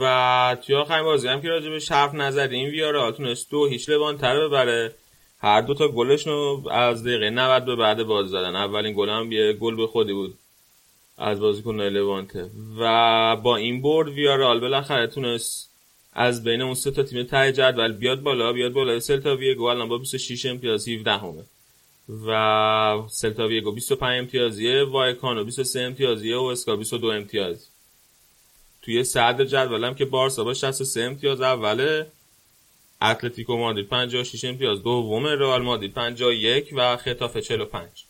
و 0.00 0.56
توی 0.66 0.74
آخرین 0.74 1.04
بازی؟ 1.04 1.28
هم 1.28 1.42
که 1.42 1.48
راجبش 1.48 1.92
حرف 1.92 2.14
نزدیم. 2.14 2.68
ویارال 2.68 3.12
تونست 3.12 3.50
دو 3.50 3.66
هیچ 3.66 3.88
لبان 3.88 4.18
تر 4.18 4.48
ببره. 4.48 4.94
هر 5.40 5.60
دو 5.60 5.74
تا 5.74 5.88
گلشون 5.88 6.32
رو 6.32 6.68
از 6.70 7.04
دقیقه 7.04 7.30
90 7.30 7.64
به 7.64 7.76
بعد 7.76 8.02
باز 8.02 8.28
زدن. 8.28 8.56
اولین 8.56 8.94
گل 8.96 9.08
هم 9.08 9.32
یه 9.32 9.52
گل 9.52 9.76
به 9.76 9.86
خودی 9.86 10.12
بود 10.12 10.38
از 11.18 11.40
بازیکن 11.40 11.80
لوانته. 11.80 12.50
و 12.78 13.36
با 13.36 13.56
این 13.56 13.82
برد 13.82 14.08
ویارال 14.08 14.60
بالاخره 14.60 15.06
تونست 15.06 15.70
از 16.12 16.44
بین 16.44 16.62
اون 16.62 16.74
سه 16.74 16.90
تا 16.90 17.02
تیم 17.02 17.22
ته 17.22 17.52
جدول 17.52 17.92
بیاد 17.92 18.20
بالا. 18.20 18.52
بیاد 18.52 18.72
بالا 18.72 19.00
سلتا 19.00 19.36
ویگو. 19.36 19.64
الان 19.64 19.88
با 19.88 19.98
26 19.98 20.46
امتیاز 20.46 20.88
17 20.88 21.12
همه 21.12 21.44
و 22.26 23.08
سلتا 23.08 23.46
ویگو 23.46 23.72
25 23.72 24.18
امتیازیه. 24.18 24.84
وایکانو 24.84 25.44
23 25.44 25.80
امتیازیه. 25.80 26.36
و 26.36 26.42
اسکا 26.42 26.76
22 26.76 27.06
امتیاز. 27.06 27.67
توی 28.88 29.04
صدر 29.04 29.44
جدولم 29.44 29.94
که 29.94 30.04
بارسا 30.04 30.44
با 30.44 30.54
63 30.54 31.02
امتیاز 31.02 31.40
اوله 31.40 32.06
اتلتیکو 33.02 33.56
مادرید 33.56 33.88
56 33.88 34.44
امتیاز 34.44 34.82
دومه 34.82 35.34
رئال 35.34 35.62
مادرید 35.62 35.94
51 35.94 36.74
و 36.76 36.96
خطافه 36.96 37.40
45 37.40 38.04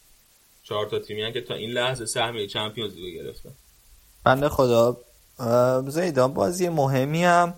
چهار 0.63 0.87
تا 0.87 0.99
تیمی 0.99 1.33
که 1.33 1.41
تا 1.41 1.55
این 1.55 1.71
لحظه 1.71 2.07
سهمیه 2.07 2.47
چمپیونز 2.47 2.95
لیگ 2.95 3.15
گرفتن. 3.15 3.51
بنده 4.25 4.49
خدا 4.49 4.97
زیدان 5.87 6.35
بازی 6.35 6.69
مهمی 6.69 7.25
هم 7.25 7.55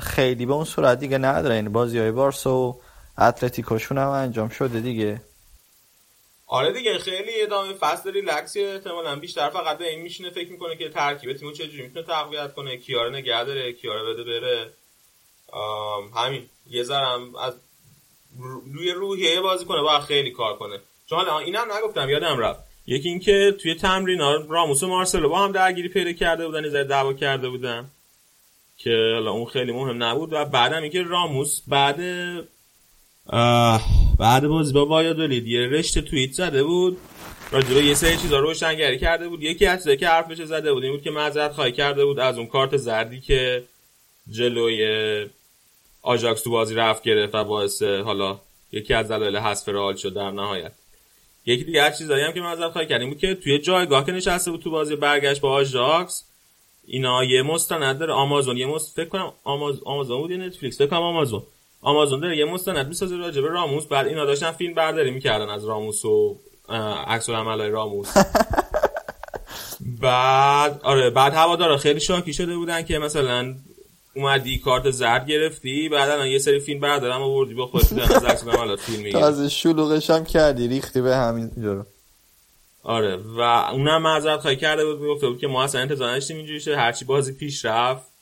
خیلی 0.00 0.46
به 0.46 0.52
اون 0.52 0.64
صورت 0.64 0.98
دیگه 0.98 1.18
نداره. 1.18 1.54
این 1.54 1.72
بازی 1.72 1.98
های 1.98 2.10
بارسا 2.10 2.56
و 2.56 2.80
اتلتیکوشون 3.18 3.98
هم 3.98 4.08
انجام 4.08 4.48
شده 4.48 4.80
دیگه. 4.80 5.20
آره 6.54 6.72
دیگه 6.72 6.98
خیلی 6.98 7.42
ادامه 7.42 7.72
فصل 7.72 8.12
ریلکسی 8.12 8.64
احتمالاً 8.64 9.16
بیشتر 9.16 9.48
فقط 9.50 9.80
این 9.80 10.02
میشینه 10.02 10.30
فکر 10.30 10.50
می‌کنه 10.52 10.76
که 10.76 10.88
ترکیب 10.88 11.32
تیمو 11.32 11.52
چجوری 11.52 11.82
می‌تونه 11.82 12.06
تقویت 12.06 12.54
کنه 12.54 12.76
کیاره 12.76 13.10
نگه 13.10 13.44
داره 13.44 13.72
کیاره 13.72 14.14
بده 14.14 14.24
بره. 14.24 14.70
همین. 16.16 16.48
یه 16.70 16.82
ذرم 16.82 17.36
از 17.36 17.54
رو- 18.38 18.62
روی 18.74 18.90
روحیه 18.90 19.40
بازی 19.40 19.64
کنه 19.64 19.82
باید 19.82 20.00
خیلی 20.02 20.30
کار 20.30 20.56
کنه. 20.56 20.80
چون 21.06 21.18
حالا 21.18 21.38
اینم 21.38 21.72
نگفتم 21.72 22.10
یادم 22.10 22.38
رفت. 22.38 22.60
یکی 22.86 23.08
اینکه 23.08 23.54
توی 23.62 23.74
تمرین 23.74 24.18
راموس 24.48 24.82
و 24.82 24.86
مارسلو 24.88 25.28
با 25.28 25.38
هم 25.38 25.52
درگیری 25.52 25.88
پیدا 25.88 26.12
کرده 26.12 26.46
بودن 26.46 26.64
یه 26.64 26.84
دعوا 26.84 27.12
کرده 27.12 27.48
بودن. 27.48 27.90
که 28.78 29.10
حالا 29.14 29.30
اون 29.30 29.46
خیلی 29.46 29.72
مهم 29.72 30.02
نبود 30.02 30.32
و 30.32 30.44
بعدم 30.44 30.82
اینکه 30.82 31.02
راموس 31.02 31.60
بعد 31.68 32.00
بعد 34.18 34.46
بازی 34.46 34.72
با 34.72 34.86
وایادولید. 34.86 35.46
یه 35.46 35.60
رشته 35.66 36.00
توییت 36.00 36.32
زده 36.32 36.64
بود. 36.64 36.98
راجع 37.50 37.74
به 37.74 37.84
یه 37.84 37.94
سری 37.94 38.16
چیزا 38.16 38.38
رو 38.38 38.46
روشنگری 38.46 38.98
کرده 38.98 39.28
بود. 39.28 39.42
یکی 39.42 39.66
از 39.66 39.78
چیزایی 39.78 39.96
که 39.96 40.08
حرفش 40.08 40.42
زده 40.42 40.72
بود 40.72 40.84
این 40.84 40.92
بود 40.92 41.02
که 41.02 41.10
معذرت 41.10 41.52
خواهی 41.52 41.72
کرده 41.72 42.04
بود 42.04 42.20
از 42.20 42.38
اون 42.38 42.46
کارت 42.46 42.76
زردی 42.76 43.20
که 43.20 43.64
جلوی 44.30 45.26
آژاکس 46.02 46.42
تو 46.42 46.50
بازی 46.50 46.74
رفت 46.74 47.02
گرفت 47.02 47.34
و 47.34 47.44
باعث 47.44 47.82
حالا 47.82 48.40
یکی 48.72 48.94
از 48.94 49.10
دلایل 49.10 49.36
حذف 49.36 49.68
رئال 49.68 49.96
شد 49.96 50.14
در 50.14 50.30
نهایت. 50.30 50.72
یکی 51.46 51.64
دیگه 51.64 51.94
چیزایی 51.98 52.24
هم 52.24 52.32
که 52.32 52.40
معذرت 52.40 52.72
خواهی 52.72 52.86
کردیم 52.86 53.08
بود 53.08 53.18
که 53.18 53.34
توی 53.34 53.58
جایگاه 53.58 54.06
که 54.06 54.12
نشسته 54.12 54.50
بود 54.50 54.60
تو 54.60 54.70
بازی 54.70 54.96
برگشت 54.96 55.40
با 55.40 55.52
آژاکس 55.52 56.24
اینا 56.86 57.24
یه 57.24 57.42
مستند 57.42 57.98
داره. 57.98 58.12
آمازون. 58.12 58.56
یه 58.56 58.66
مست 58.66 58.96
فکر 58.96 59.08
کنم 59.08 59.32
آماز... 59.44 59.82
آمازون 59.84 60.20
بود 60.20 60.30
یا 60.30 60.36
نتفلیکس؟ 60.36 60.78
فکر 60.78 60.86
کنم 60.86 61.02
آمازون. 61.02 61.42
آمازون 61.84 62.20
داره 62.20 62.36
یه 62.36 62.44
مستند 62.44 62.88
می‌سازه 62.88 63.16
راجع 63.16 63.42
به 63.42 63.48
راموس. 63.48 63.86
بعد 63.86 64.06
اینا 64.06 64.24
داشتن 64.24 64.50
فیلم 64.50 64.74
برداری 64.74 65.10
می‌کردن 65.10 65.48
از 65.48 65.64
راموس 65.64 66.04
و 66.04 66.38
عکس 67.06 67.28
العملای 67.28 67.70
راموس. 67.70 68.14
بعد 70.02 70.80
آره 70.82 71.10
بعد 71.10 71.34
هوادارا 71.34 71.76
خیلی 71.76 72.00
شاکی 72.00 72.32
شده 72.32 72.56
بودن 72.56 72.82
که 72.82 72.98
مثلا 72.98 73.54
اومدی 74.16 74.58
کارت 74.58 74.90
زرد 74.90 75.26
گرفتی 75.26 75.88
بعد 75.88 76.10
الان 76.10 76.26
یه 76.26 76.38
سری 76.38 76.60
فیلم 76.60 76.80
بردارم 76.80 77.22
آوردی 77.22 77.54
با 77.54 77.66
خودت 77.66 77.88
دیدن 77.88 78.02
از 78.14 78.24
عکس 78.24 78.46
العملات 78.46 78.80
فیلم 78.80 78.98
می‌گیری. 78.98 79.20
تازه 79.20 79.48
شلوغش 79.48 80.10
هم 80.10 80.24
کردی 80.24 80.68
ریختی 80.68 81.00
به 81.00 81.16
همین 81.16 81.50
جورو 81.60 81.84
آره 82.82 83.16
و 83.16 83.40
اونم 83.72 84.02
معذرت 84.02 84.40
خواهی 84.40 84.56
کرده 84.56 84.84
بود 84.84 85.00
می‌گفته 85.00 85.28
بود 85.28 85.38
که 85.38 85.46
ما 85.46 85.64
اصلا 85.64 85.80
انتظار 85.80 86.08
نداشتیم 86.10 86.36
اینجوری 86.36 86.60
شه 86.60 86.76
هرچی 86.76 87.04
بازی 87.04 87.32
پیش 87.32 87.64
رفت. 87.64 88.13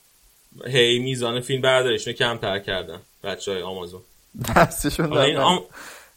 هی 0.67 0.99
میزان 0.99 1.41
فیلم 1.41 1.63
برداریشون 1.63 2.13
کمتر 2.13 2.59
کردن 2.59 3.01
بچه 3.25 3.53
های 3.53 3.63
آمازون. 3.63 4.01
دستشون 4.57 5.09
حالا 5.09 5.23
این, 5.23 5.37
آم... 5.37 5.61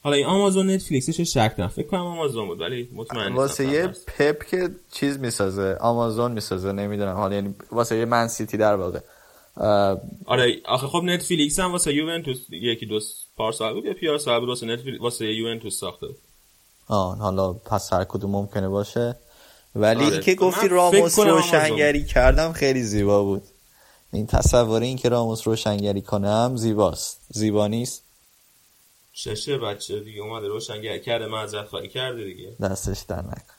حالا 0.04 0.16
این 0.16 0.26
آمازون 0.26 0.70
نتفلیکسش 0.70 1.34
شک 1.34 1.56
نه 1.58 1.68
فکر 1.68 1.88
کنم 1.88 2.06
آمازون 2.06 2.48
بود 2.48 2.62
ولی 2.62 2.90
مطمئن 2.94 3.34
واسه 3.34 3.66
یه. 3.66 3.88
پپ 3.88 4.46
که 4.46 4.70
چیز 4.92 5.20
می‌سازه 5.20 5.78
آمازون 5.82 6.32
می‌سازه 6.32 6.72
نمی‌دونم. 6.72 7.16
حالا 7.16 7.36
یعنی 7.36 7.56
واسه 7.72 7.96
یه 7.96 8.06
من 8.06 8.28
سیتی 8.28 8.58
در 8.58 8.76
واقع. 8.76 9.00
اه، 9.58 10.02
آره 10.26 10.58
آخه 10.66 10.88
خب 10.88 11.02
نتفلیکس 11.04 11.60
هم 11.60 11.72
واسه 11.72 11.94
یوونتوس 11.94 12.38
یکی 12.50 12.86
دو 12.86 13.00
پارسال 13.38 13.74
بود 13.74 13.86
یا 13.86 13.94
پیار 13.94 14.18
سال 14.18 14.40
بود 14.40 14.50
واسه 14.50 14.66
نتفلیکس 14.66 15.02
واسه 15.02 15.26
یوونتوس 15.26 15.80
ساخته 15.80 16.08
بود. 16.08 16.18
آه 16.88 17.18
حالا 17.18 17.54
پس 17.54 17.94
هر 17.94 18.04
کدوم 18.04 18.32
ممکنه 18.32 18.68
باشه. 18.68 19.16
ولی 19.76 20.04
آره. 20.04 20.14
این 20.14 20.22
که 20.22 20.36
گفتی 20.36 20.68
راموس 20.68 21.16
فکر 21.16 21.26
کنم 21.26 21.36
روشنگری 21.36 22.06
کردم 22.06 22.54
خیلی 22.54 22.84
زیبا 22.84 23.24
بود. 23.24 23.44
این 24.16 24.28
تصور 24.28 24.82
این 24.82 24.98
که 24.98 25.10
راموس 25.10 25.48
روشنگری 25.48 26.02
کنم 26.02 26.54
زیباست. 26.56 27.22
زیبا 27.30 27.68
نیست؟ 27.68 28.04
چشه 29.14 29.58
بچه 29.58 30.00
دیگه 30.00 30.22
اومده 30.22 30.48
روشنگر 30.48 30.98
کرده 30.98 31.28
معذرت 31.28 31.68
خواهی 31.68 31.88
کرده 31.88 32.24
دیگه. 32.24 32.56
دستش 32.62 33.00
در 33.00 33.22
نکن. 33.22 33.56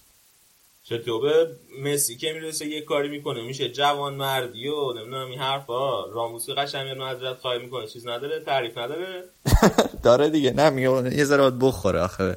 به 1.22 1.56
مسی 1.82 2.16
که 2.16 2.32
می‌رسه 2.32 2.66
یه 2.66 2.80
کاری 2.80 3.08
می‌کنه. 3.08 3.42
میشه 3.42 3.68
جوان 3.68 4.14
مردی 4.14 4.68
و 4.68 4.92
نمی‌دونم 4.92 5.30
این 5.30 5.38
حرفا. 5.38 6.04
راموس 6.04 6.50
قشنگ 6.50 6.84
میاد 6.84 6.96
معذرت 6.96 7.38
خواهی 7.38 7.58
می‌کنه. 7.58 7.86
چیز 7.86 8.06
نداره؟ 8.06 8.40
تعریف 8.40 8.78
نداره؟ 8.78 9.24
داره 10.02 10.30
دیگه. 10.30 10.50
نه 10.50 10.70
میگه 10.70 11.16
یه 11.16 11.24
ذره 11.24 11.40
باید 11.40 11.58
بخوره 11.58 12.00
آخه 12.00 12.36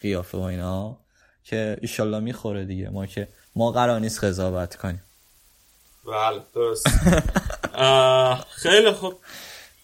قیافه 0.00 0.38
و 0.38 0.40
اینا. 0.40 0.96
که 1.44 1.78
ایشالله 1.82 2.20
می‌خوره 2.20 2.64
دیگه. 2.64 2.88
ما 2.90 3.06
که 3.06 3.28
ما 3.56 3.70
قرار 3.70 4.00
نیست 4.00 4.24
قضاوت 4.24 4.76
کنیم. 4.76 5.02
بله 6.06 6.40
درست. 6.54 6.86
خیلی 8.62 8.90
خوب. 8.90 9.14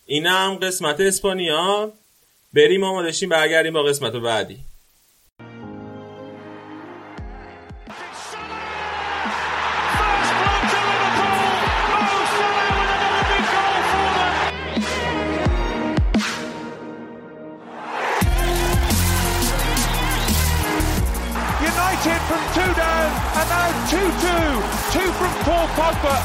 اینم 0.06 0.54
قسمت 0.62 1.00
اسپانیا. 1.00 1.92
بریم 2.52 2.84
آماده 2.84 3.12
شیم 3.12 3.28
برگردیم 3.28 3.72
با 3.72 3.82
قسمت 3.82 4.12
بعدی. 4.12 4.58
United 22.02 22.22
from 22.28 22.40
two 22.54 22.74
down 22.80 23.12
and 23.36 23.48
now 23.50 23.68
2-2. 23.84 23.92
Two, 23.92 24.08
two, 24.24 25.00
two 25.00 25.12
from 25.12 25.32
Paul 25.44 25.66
Pogba. 25.76 26.16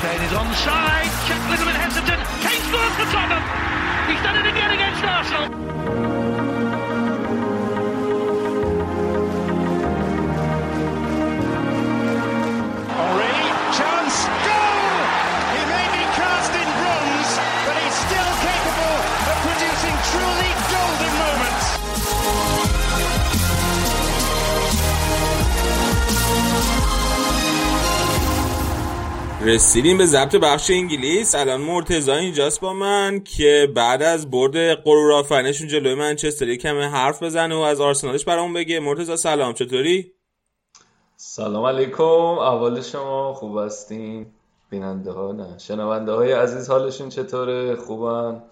Kane 0.00 0.22
is 0.22 0.32
onside. 0.32 1.12
Check 1.28 1.38
a 1.38 1.50
little 1.50 1.66
bit 1.66 1.76
hesitant. 1.76 2.20
Kane 2.42 2.62
scores 2.66 2.94
for 2.98 3.06
Tottenham. 3.12 3.44
He's 4.10 4.22
done 4.24 4.44
it 4.44 4.46
again 4.50 4.70
against 4.72 5.04
Arsenal. 5.04 6.13
رسیدیم 29.44 29.98
به 29.98 30.06
ضبط 30.06 30.36
بخش 30.36 30.70
انگلیس. 30.70 31.34
الان 31.34 31.60
مرتضی 31.60 32.10
اینجاست 32.10 32.60
با 32.60 32.72
من 32.72 33.20
که 33.20 33.68
بعد 33.74 34.02
از 34.02 34.30
برد 34.30 34.74
غرور 34.74 35.12
آفرینشون 35.12 35.68
جلوی 35.68 35.94
منچستر 35.94 36.48
یک 36.48 36.60
کمی 36.60 36.82
حرف 36.82 37.22
بزنه 37.22 37.54
و 37.54 37.58
از 37.58 37.80
آرسنالش 37.80 38.24
برامون 38.24 38.52
بگه. 38.52 38.80
مرتضی 38.80 39.16
سلام 39.16 39.52
چطوری؟ 39.52 40.12
سلام 41.16 41.64
علیکم. 41.64 42.02
اول 42.02 42.80
شما 42.80 43.34
خوب 43.34 43.58
هستین؟ 43.58 44.26
بیننده 44.70 45.12
ها 45.12 45.32
نه. 45.32 45.58
شنونده 45.58 46.12
های 46.12 46.32
عزیز 46.32 46.70
حالشون 46.70 47.08
چطوره؟ 47.08 47.76
خوبن؟ 47.76 48.42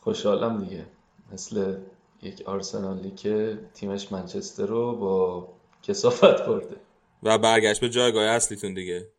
خوشحالم 0.00 0.64
دیگه. 0.64 0.86
مثل 1.32 1.74
یک 2.22 2.42
آرسنالی 2.46 3.10
که 3.10 3.58
تیمش 3.74 4.12
منچستر 4.12 4.66
رو 4.66 4.96
با 4.96 5.48
کسافت 5.82 6.46
برده. 6.46 6.76
و 7.22 7.38
برگشت 7.38 7.80
به 7.80 7.88
جایگاه 7.88 8.24
اصلیتون 8.24 8.74
دیگه. 8.74 9.15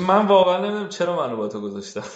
من 0.00 0.26
واقعا 0.26 0.58
نمی‌دونم 0.58 0.88
چرا 0.88 1.16
منو 1.16 1.36
با 1.36 1.48
تو 1.48 1.60
گذاشتم 1.60 2.04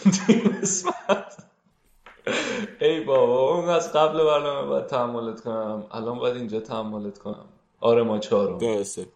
ای 2.80 3.00
بابا 3.00 3.54
اون 3.54 3.68
از 3.68 3.92
قبل 3.92 4.24
برنامه 4.24 4.68
باید 4.68 4.86
تحملت 4.86 5.40
کنم. 5.40 5.86
الان 5.90 6.18
باید 6.18 6.36
اینجا 6.36 6.60
تحملت 6.60 7.18
کنم. 7.18 7.48
آره 7.80 8.02
ما 8.02 8.18
چهارم. 8.18 8.58
درسته. 8.58 9.06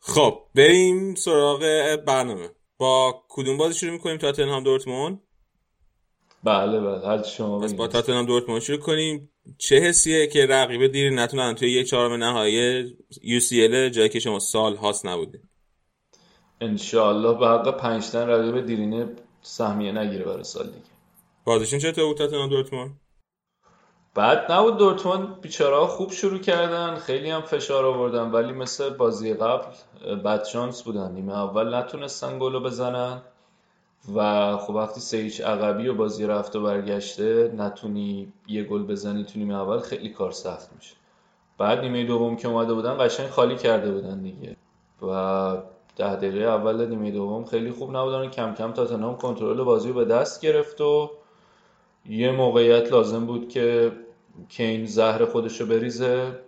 خب 0.00 0.38
بریم 0.54 1.14
سراغ 1.14 1.60
برنامه. 2.06 2.50
با 2.78 3.24
کدوم 3.28 3.56
بازی 3.56 3.78
شروع 3.78 3.92
می‌کنیم؟ 3.92 4.16
تاتنهام 4.16 4.62
دورتموند؟ 4.62 5.20
بله 6.44 6.80
بله. 6.80 7.06
هر 7.06 7.22
شما 7.22 7.60
پس 7.60 7.74
با. 7.74 7.88
تاتنهام 7.88 8.26
دورتموند 8.26 8.62
شروع 8.62 8.78
کنیم. 8.78 9.30
چه 9.58 9.76
حسیه 9.76 10.26
که 10.26 10.46
رقیب 10.46 10.86
دیری 10.86 11.14
نتونن 11.14 11.54
توی 11.54 11.70
یک 11.70 11.86
چهارم 11.88 12.12
نهایی 12.12 12.84
UCL 13.12 13.90
جایی 13.94 14.08
که 14.08 14.18
شما 14.18 14.38
سال 14.38 14.76
هاست 14.76 15.06
نبوده. 15.06 15.40
انشالله 16.60 17.38
به 17.38 17.46
حق 17.46 17.76
پنجتن 17.76 18.28
رقیب 18.28 18.66
دیرینه 18.66 19.08
سهمیه 19.42 19.92
نگیره 19.92 20.24
برای 20.24 20.44
سال 20.44 20.66
دیگه. 20.66 20.86
بازیشون 21.44 21.78
چطور 21.78 22.04
بود 22.04 22.16
تاتنهام 22.16 22.48
دورتموند؟ 22.48 23.00
بعد 24.14 24.52
نبود. 24.52 24.76
دورتموند 24.76 25.40
بیچاره 25.40 25.86
خوب 25.86 26.12
شروع 26.12 26.38
کردن 26.38 26.94
خیلی 26.94 27.30
هم 27.30 27.40
فشار 27.40 27.84
آوردن 27.84 28.30
ولی 28.30 28.52
مثل 28.52 28.90
بازی 28.90 29.34
قبل 29.34 29.66
بد 30.24 30.44
شانس 30.44 30.82
بودن. 30.82 31.12
نیمه 31.12 31.38
اول 31.38 31.74
نتونستن 31.74 32.38
گلو 32.38 32.60
بزنن 32.60 33.22
و 34.14 34.56
خب 34.56 34.74
وقتی 34.74 35.00
سه 35.00 35.16
هیچ 35.16 35.40
عقبی 35.40 35.88
و 35.88 35.94
بازی 35.94 36.26
رفت 36.26 36.56
و 36.56 36.62
برگشته 36.62 37.52
نتونی 37.56 38.32
یه 38.46 38.64
گل 38.64 38.82
بزنی 38.82 39.24
تو 39.24 39.38
نیمه 39.38 39.54
اول 39.54 39.78
خیلی 39.78 40.08
کار 40.08 40.30
سخت 40.30 40.72
میشه. 40.76 40.94
بعد 41.58 41.80
نیمه 41.80 42.04
دوم 42.04 42.36
که 42.36 42.48
اومده 42.48 42.74
بودن 42.74 42.96
قشنگ 43.00 43.28
خالی 43.28 43.56
کرده 43.56 43.92
بودن 43.92 44.22
دیگه. 44.22 44.56
و 45.02 45.56
ده 45.96 46.16
دقیقه 46.16 46.44
اول 46.44 46.86
نیمه 46.86 47.10
دوم 47.10 47.44
خیلی 47.44 47.70
خوب 47.70 47.96
نبودن. 47.96 48.30
کم 48.30 48.54
کم 48.54 48.72
تاتنهام 48.72 49.16
کنترل 49.16 49.62
بازی 49.62 49.88
رو 49.88 49.94
به 49.94 50.04
دست 50.04 50.40
گرفت 50.40 50.80
و 50.80 51.10
یه 52.06 52.32
موقعیت 52.32 52.92
لازم 52.92 53.26
بود 53.26 53.48
که 53.48 53.92
کین 54.48 54.86
زهر 54.86 55.24
خودش 55.24 55.60
رو 55.60 55.66
بریزه 55.66 56.40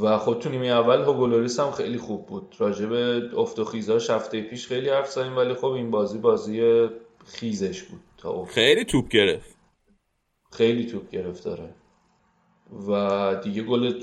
و 0.00 0.18
خب 0.18 0.38
تو 0.38 0.48
نیمه 0.48 0.66
اول 0.66 1.00
هوگولوریس 1.00 1.60
هم 1.60 1.70
خیلی 1.70 1.98
خوب 1.98 2.26
بود. 2.26 2.54
راجب 2.58 2.92
افت 3.38 3.58
و 3.58 3.64
خیزاش 3.64 4.10
هفته 4.10 4.42
پیش 4.42 4.66
خیلی 4.66 4.88
حرف 4.88 5.10
زدیم 5.10 5.36
ولی 5.36 5.54
خب 5.54 5.66
این 5.66 5.90
بازی 5.90 6.18
بازی 6.18 6.88
خیزش 7.26 7.82
بود 7.82 8.00
تا 8.16 8.30
افت. 8.30 8.52
خیلی 8.54 8.84
توپ 8.84 9.08
گرفت. 9.08 9.56
خیلی 10.52 10.86
توپ 10.86 11.10
گرفت 11.10 11.44
داره 11.44 11.74
و 12.88 13.34
دیگه 13.42 13.62
گل 13.62 14.02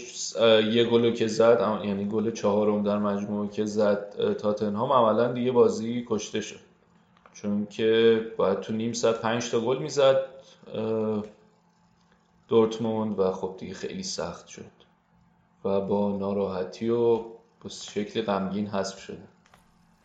یه 0.73 0.83
گل 0.83 1.11
که 1.11 1.27
زد 1.27 1.81
یعنی 1.83 2.05
گل 2.05 2.31
چهارم 2.31 2.83
در 2.83 2.97
مجموعه 2.97 3.49
که 3.49 3.65
زد 3.65 4.33
تاتنهام 4.33 4.91
عملا 4.91 5.33
دیگه 5.33 5.51
بازی 5.51 6.05
کشته 6.09 6.41
شد. 6.41 6.59
چون 7.33 7.65
که 7.65 8.21
باید 8.37 8.59
تو 8.59 8.73
نیم 8.73 8.93
ساعت 8.93 9.21
پنج 9.21 9.51
تا 9.51 9.59
گل 9.59 9.77
می‌زد 9.77 10.25
دورتموند 12.47 13.19
و 13.19 13.31
خب 13.31 13.55
دیگه 13.57 13.73
خیلی 13.73 14.03
سخت 14.03 14.47
شد. 14.47 14.75
و 15.65 15.81
با 15.81 16.17
ناراحتی 16.17 16.89
و 16.89 17.17
به 17.63 17.69
شکل 17.69 18.21
غمگین 18.21 18.67
حذف 18.67 18.99
شده 18.99 19.23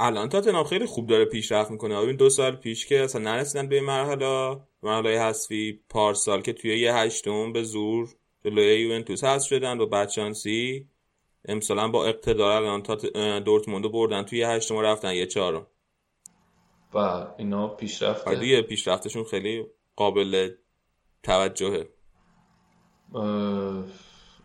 الان 0.00 0.28
تاتنهام 0.28 0.64
خیلی 0.64 0.86
خوب 0.86 1.06
داره 1.06 1.24
پیشرفت 1.24 1.70
می‌کنه. 1.70 2.02
ببین 2.02 2.16
دو 2.16 2.30
سال 2.30 2.56
پیش 2.56 2.86
که 2.86 3.00
اصلا 3.00 3.22
نرسیدن 3.22 3.68
به 3.68 3.74
این 3.74 3.84
مرحله 3.84 4.60
مرحله 4.82 5.20
حذفی 5.20 5.80
پارسال 5.88 6.42
که 6.42 6.52
توی 6.52 6.80
یه 6.80 6.94
هشتم 6.94 7.52
به 7.52 7.62
زور 7.62 8.08
جلوی 8.44 8.80
یوونتوس 8.80 9.24
حذف 9.24 9.48
شدن 9.48 9.78
با 9.78 9.86
بدشانسی 9.86 10.88
امسال 11.44 11.90
با 11.90 12.06
اقتدار 12.06 12.62
الان. 12.62 12.82
اه، 13.14 13.40
دورتموندو 13.40 13.88
بردن. 13.88 14.22
توی 14.22 14.42
هشتم 14.42 14.76
و 14.76 14.82
رفتن 14.82 15.14
یه 15.14 15.26
چهارم 15.26 15.66
و 16.94 17.26
اینا 17.38 17.68
پیشرفت 17.68 18.28
دیگه 18.28 18.62
پیشرفتشون 18.62 19.24
خیلی 19.24 19.66
قابل 19.96 20.50
توجهه. 21.22 21.88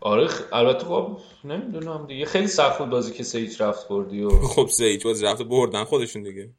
آره 0.00 0.28
خ- 0.28 0.42
البته 0.52 0.84
خب 0.84 1.16
نمی‌دونم 1.44 2.06
دیگه. 2.06 2.24
خیلی 2.24 2.46
سخت 2.46 2.78
بود 2.78 2.90
بازی 2.90 3.12
که 3.12 3.38
هیچ 3.38 3.60
رفت 3.60 3.88
بردی 3.88 4.22
و 4.22 4.30
خب 4.54 4.68
هیچ 4.78 5.04
بازی 5.04 5.24
رفته 5.24 5.44
بردن 5.44 5.84
خودشون 5.84 6.22
دیگه. 6.22 6.50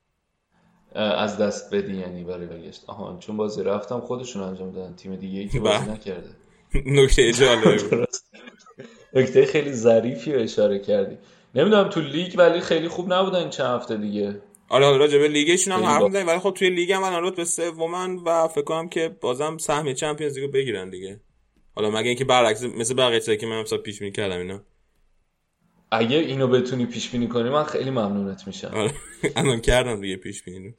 از 0.96 1.38
دست 1.38 1.76
بدی 1.76 1.98
یعنی 1.98 2.24
برای 2.24 2.46
برگشت 2.46 2.84
آها 2.88 3.18
چون 3.20 3.38
بازی 3.38 3.64
رفتم 3.64 4.00
خودشون 4.00 4.44
انجام 4.44 4.72
دادن. 4.72 4.96
تیم 4.96 5.16
دیگه 5.16 5.40
ای 5.40 5.48
که 5.48 5.60
بازی 5.66 5.86
بله. 5.86 5.92
نکرده. 5.94 6.30
نکته 6.86 7.32
درست. 7.92 8.26
نکته 9.14 9.46
خیلی 9.46 9.74
ظریفی 9.74 10.34
رو 10.34 10.42
اشاره 10.42 10.80
کردی. 10.80 11.18
نمی‌دونم 11.56 11.90
تو 11.90 12.02
لیگ 12.02 12.34
ولی 12.38 12.60
خیلی 12.60 12.88
خوب 12.88 13.14
نبودن 13.14 13.50
چند 13.50 13.76
هفته 13.76 13.98
دیگه. 13.98 14.42
آره 14.70 14.86
حالا 14.86 14.98
راجع 14.98 15.18
به 15.18 15.28
لیگشون 15.28 15.74
هم 15.74 15.84
حرف 15.84 16.04
می‌زنیم 16.04 16.28
ولی 16.28 16.40
خب 16.40 16.52
توی 16.52 16.70
لیگ 16.70 16.92
هم 16.92 17.04
الان 17.04 17.24
رتبه 17.24 17.46
سومن 17.46 18.16
و 18.16 18.48
فکر 18.48 18.64
کنم 18.64 18.90
که 18.90 19.10
بازم 19.22 19.58
سهمیه 19.58 19.94
چمپیونز 19.94 20.38
لیگو 20.38 20.52
بگیرن 20.52 20.90
دیگه. 20.90 21.22
حالا 21.76 21.90
مگه 21.90 22.08
اینکه 22.08 22.26
برعکس 22.26 22.64
مثل 22.64 22.94
بقیه 22.94 23.20
چیزایی 23.20 23.38
که 23.38 23.48
من 23.48 23.62
مثلا 23.62 23.78
پیش 23.78 24.00
بینی 24.00 24.12
کردم 24.12 24.38
اینا. 24.38 24.64
اگه 25.92 26.18
اینو 26.18 26.48
بتونی 26.48 26.86
پیش 26.86 27.10
بینی 27.10 27.28
کنی 27.28 27.50
من 27.50 27.64
خیلی 27.64 27.90
ممنونت 27.90 28.48
میشم. 28.48 28.72
آره 28.74 28.92
الان 29.36 29.62
کردم 29.62 30.02
دیگه 30.02 30.18
پیش 30.18 30.44
بینی. 30.44 30.76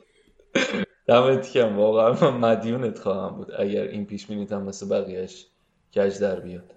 دمت 1.06 1.56
واقعا 1.56 2.30
من 2.30 2.36
مدیونت 2.50 2.98
خواهم 2.98 3.36
بود 3.36 3.48
اگر 3.58 3.82
این 3.82 4.06
پیش 4.06 4.26
بینیت 4.26 4.52
هم 4.52 4.62
مثل 4.62 4.88
بقیهش 4.88 5.46
کج 5.96 6.18
در 6.18 6.40
بیاد. 6.40 6.74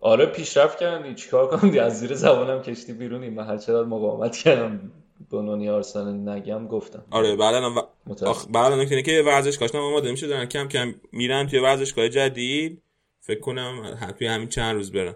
آره 0.00 0.26
پیشرفت 0.26 0.78
کردی. 0.78 1.14
چیکار 1.14 1.48
کنم؟ 1.48 1.78
از 1.78 2.00
زیر 2.00 2.14
زبانم 2.14 2.62
کشتی 2.62 2.92
بیرونی 2.92 3.30
من 3.30 3.46
هر 3.46 3.56
چقدر 3.56 3.84
مقاومت 3.84 4.36
کردم؟ 4.36 4.92
بنونی 5.30 5.68
آرسنال 5.68 6.28
نگم 6.28 6.66
گفتم. 6.66 7.04
آره 7.10 7.36
بعد 7.36 7.54
الان 7.54 7.74
و... 7.74 7.80
آخ... 8.26 8.46
بعد 8.46 8.64
الان 8.64 8.80
نکته 8.80 8.94
اینه 8.94 9.02
که 9.02 9.68
هم 9.74 9.80
آماده 9.80 10.10
میشه 10.10 10.26
دارن؟ 10.26 10.46
کم 10.46 10.68
کم 10.68 10.94
میرن 11.12 11.46
توی 11.46 11.58
ورزشگاه 11.58 12.08
جدید. 12.08 12.82
فکر 13.20 13.40
کنم 13.40 13.98
توی 14.18 14.26
همین 14.26 14.48
چند 14.48 14.74
روز 14.74 14.92
برن. 14.92 15.14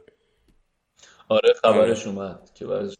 آره 1.29 1.53
خبرش 1.63 2.07
اومد 2.07 2.51
که 2.55 2.67
ورزش 2.67 2.95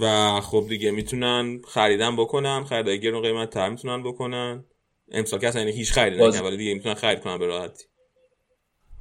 و 0.00 0.40
خب 0.40 0.66
دیگه 0.68 0.90
می‌تونن 0.90 1.60
خریدن 1.68 2.16
بکنن. 2.16 2.64
خریدای 2.64 3.00
گرون 3.00 3.22
قیمت 3.22 3.50
تر 3.50 3.68
می‌تونن 3.68 4.02
بکنن. 4.02 4.64
امسال 5.12 5.40
که 5.40 5.48
اصلا 5.48 5.60
یعنی 5.60 5.72
هیچ 5.72 5.92
خرید 5.92 6.18
باز- 6.18 6.34
نکردن 6.34 6.48
ولی 6.48 6.56
دیگه 6.56 6.74
می‌تونن 6.74 6.94
خرید 6.94 7.20
کنن 7.20 7.38
به 7.38 7.46
راحتی. 7.46 7.84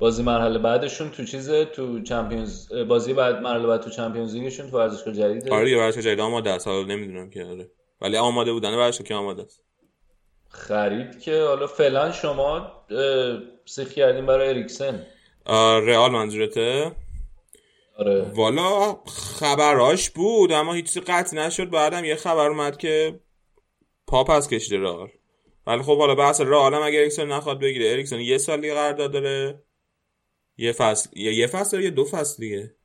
بازی 0.04 0.24
مرحله 0.24 0.60
بعدشون 0.60 1.10
تو 1.10 1.24
چیز 1.24 1.52
تو 1.52 2.02
چمپیونز 2.02 2.74
بازی 2.74 3.14
بعد 3.14 3.42
مرحله 3.42 3.68
بعد 3.68 3.82
تو 3.82 3.90
چمپیونز 3.90 4.36
لیگشون 4.36 4.72
تو 4.72 4.78
ورزشگاه 4.78 5.14
جدیده؟ 5.14 5.56
آره 5.56 5.66
دیگه 5.66 5.78
ورزشگاه 5.78 6.04
جدید 6.04 6.20
آماده 6.20 6.50
است. 6.50 6.68
حالا 6.68 6.88
نمی‌دونم 6.88 7.30
که 7.30 7.46
آره. 7.46 7.72
ولی 8.02 8.18
آماده 8.18 8.54
بودن 8.54 8.74
ورزشگاه 8.74 9.08
که 9.08 9.16
آماده 9.16 9.42
است. 9.42 9.64
خرید 10.50 11.20
که 11.20 11.42
حالا 11.42 11.68
فعلا 11.68 12.12
شما 12.12 12.72
سیخ 13.66 13.94
کردین 13.94 14.26
برای 14.26 14.50
اریکسن. 14.50 15.06
رئال 15.86 16.12
منظورته؟ 16.12 16.92
آره. 17.98 18.32
والا 18.36 18.98
خبراش 19.40 20.10
بود 20.10 20.52
اما 20.52 20.74
هیچ 20.74 20.98
قطع 20.98 21.38
نشد. 21.38 21.70
بعدم 21.70 22.06
یه 22.06 22.16
خبر 22.16 22.48
اومد 22.48 22.78
که 22.78 23.20
پا 24.08 24.24
پس 24.24 24.50
کشیده 24.50 24.78
رئال. 24.78 25.10
ولی 25.68 25.82
خب 25.82 25.98
حالا 25.98 26.16
بحث 26.16 26.42
رئال 26.42 26.74
هم 26.74 26.82
اگه 26.82 27.00
اریکسون 27.00 27.32
نخواد 27.32 27.60
بگیره. 27.60 27.92
اریکسون 27.92 28.20
یه 28.20 28.38
سال 28.38 28.62
دیگه 28.62 28.74
قرارداد 28.74 29.12
داره. 29.12 29.63
یه 30.64 30.72
فصل 30.72 31.10
یه, 31.16 31.34
یه 31.34 31.48
فصل 31.48 31.80
یه 31.82 31.90
دو 31.90 32.06
فصل 32.06 32.44
دیگه. 32.44 32.76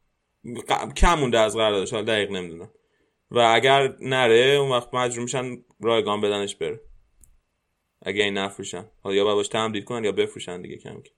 ق- 0.47 0.95
کم 0.95 1.19
مونده 1.19 1.39
از 1.39 1.57
قراردادش 1.57 1.93
حالا 1.93 2.05
دقیق 2.05 2.31
نمی‌دونم. 2.31 2.71
و 3.31 3.39
اگر 3.39 3.97
نره 4.01 4.57
اون 4.61 4.71
وقت 4.71 4.95
مجبور 4.95 5.23
میشن 5.23 5.57
رایگان 5.81 6.21
بدنش 6.21 6.57
بره. 6.57 6.81
اگه 8.03 8.25
این 8.25 8.39
نفروشن. 8.39 8.85
حالا 9.03 9.17
یا 9.17 9.25
باید 9.25 9.37
باش 9.37 9.49
تمدید 9.49 9.85
کنن 9.85 10.05
یا 10.05 10.13
بفروشن 10.13 10.63
دیگه 10.63 10.77
کم 10.77 10.95
کم 10.95 11.11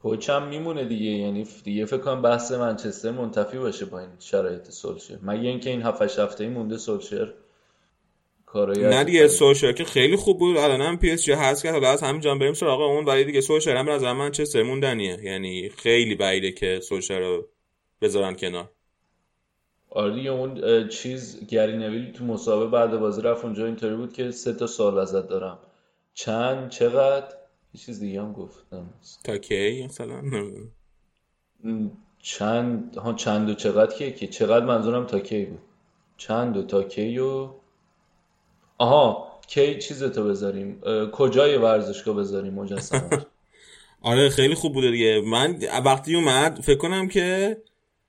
پوچم 0.00 0.48
میمونه 0.48 0.84
دیگه. 0.84 1.10
یعنی 1.10 1.46
دیگه 1.64 1.84
فکر 1.84 1.98
کنم 1.98 2.22
بحث 2.22 2.52
منچستر 2.52 3.10
منتفی 3.10 3.58
باشه 3.58 3.84
با 3.84 4.00
این 4.00 4.10
شرایط 4.18 4.70
سولشر. 4.70 5.18
مگه 5.22 5.48
اینکه 5.48 5.70
این 5.70 5.82
7 5.82 6.02
8 6.02 6.18
هفته 6.18 6.48
مونده 6.48 6.76
سولشر؟ 6.76 7.34
کارایی 8.54 8.82
نه 8.82 9.04
دیگه. 9.04 9.28
سوشر 9.28 9.72
که 9.72 9.84
خیلی 9.84 10.16
خوب 10.16 10.38
بود. 10.38 10.56
الان 10.56 10.80
هم 10.80 10.98
پی 10.98 11.10
اس 11.10 11.24
جی 11.24 11.32
هست 11.32 11.62
کرد 11.62 11.72
حالا 11.72 11.90
از 11.90 12.02
همین 12.02 12.20
جان 12.20 12.38
بریم 12.38 12.54
سراغ 12.54 12.80
اون. 12.80 13.04
ولی 13.04 13.24
دیگه 13.24 13.40
سولشر 13.40 13.76
هم 13.76 13.90
نظر 13.90 14.12
من 14.12 14.30
من 14.30 14.62
موندنیه 14.62 15.18
یعنی 15.22 15.68
خیلی 15.68 16.14
بعیده 16.14 16.52
که 16.52 16.80
سوشر 16.80 17.18
رو 17.18 17.48
بذارن 18.00 18.34
کنار. 18.34 18.70
آره 19.90 20.14
دیگه 20.14 20.30
اون 20.30 20.88
چیز 20.88 21.46
گری 21.46 21.76
نویل 21.76 22.12
تو 22.12 22.24
مسابقه 22.24 22.70
بعد 22.70 22.98
بازی 22.98 23.22
رفت 23.22 23.44
اونجا 23.44 23.66
اینطوری 23.66 23.96
بود 23.96 24.12
که 24.12 24.30
سه 24.30 24.52
تا 24.52 24.66
سوال 24.66 24.98
ازت 24.98 25.28
دارم. 25.28 25.58
چند 26.14 26.70
چقدر؟ 26.70 27.34
یه 27.74 27.80
چیز 27.80 28.00
دیگه 28.00 28.22
هم 28.22 28.32
گفتم. 28.32 28.90
تا 29.24 29.38
کی 29.38 29.84
مثلا. 29.84 30.22
چند 32.22 32.96
ها 32.96 33.12
چند 33.12 33.50
و 33.50 33.54
چقدر 33.54 33.96
کیه 33.96 34.12
که 34.12 34.26
چقدر 34.26 34.64
منظورم 34.64 35.06
تا 35.06 35.18
کی 35.18 35.44
بود؟ 35.44 35.60
چند 36.16 36.56
و 36.56 36.62
تا 36.62 36.82
کی 36.82 37.18
و 37.18 37.48
آها 38.78 39.34
کی 39.46 39.78
چیزتو 39.78 40.24
بذاریم؟ 40.24 40.80
کجای 41.12 41.56
ورزشگاه 41.56 42.16
بذاریم 42.16 42.54
مجسمه؟ 42.54 43.26
آره 44.02 44.28
خیلی 44.28 44.54
خوب 44.54 44.72
بوده 44.72 44.90
دیگه. 44.90 45.20
من 45.20 45.58
وقتی 45.84 46.16
اومد 46.16 46.60
فکر 46.60 46.78
کنم 46.78 47.08
که 47.08 47.56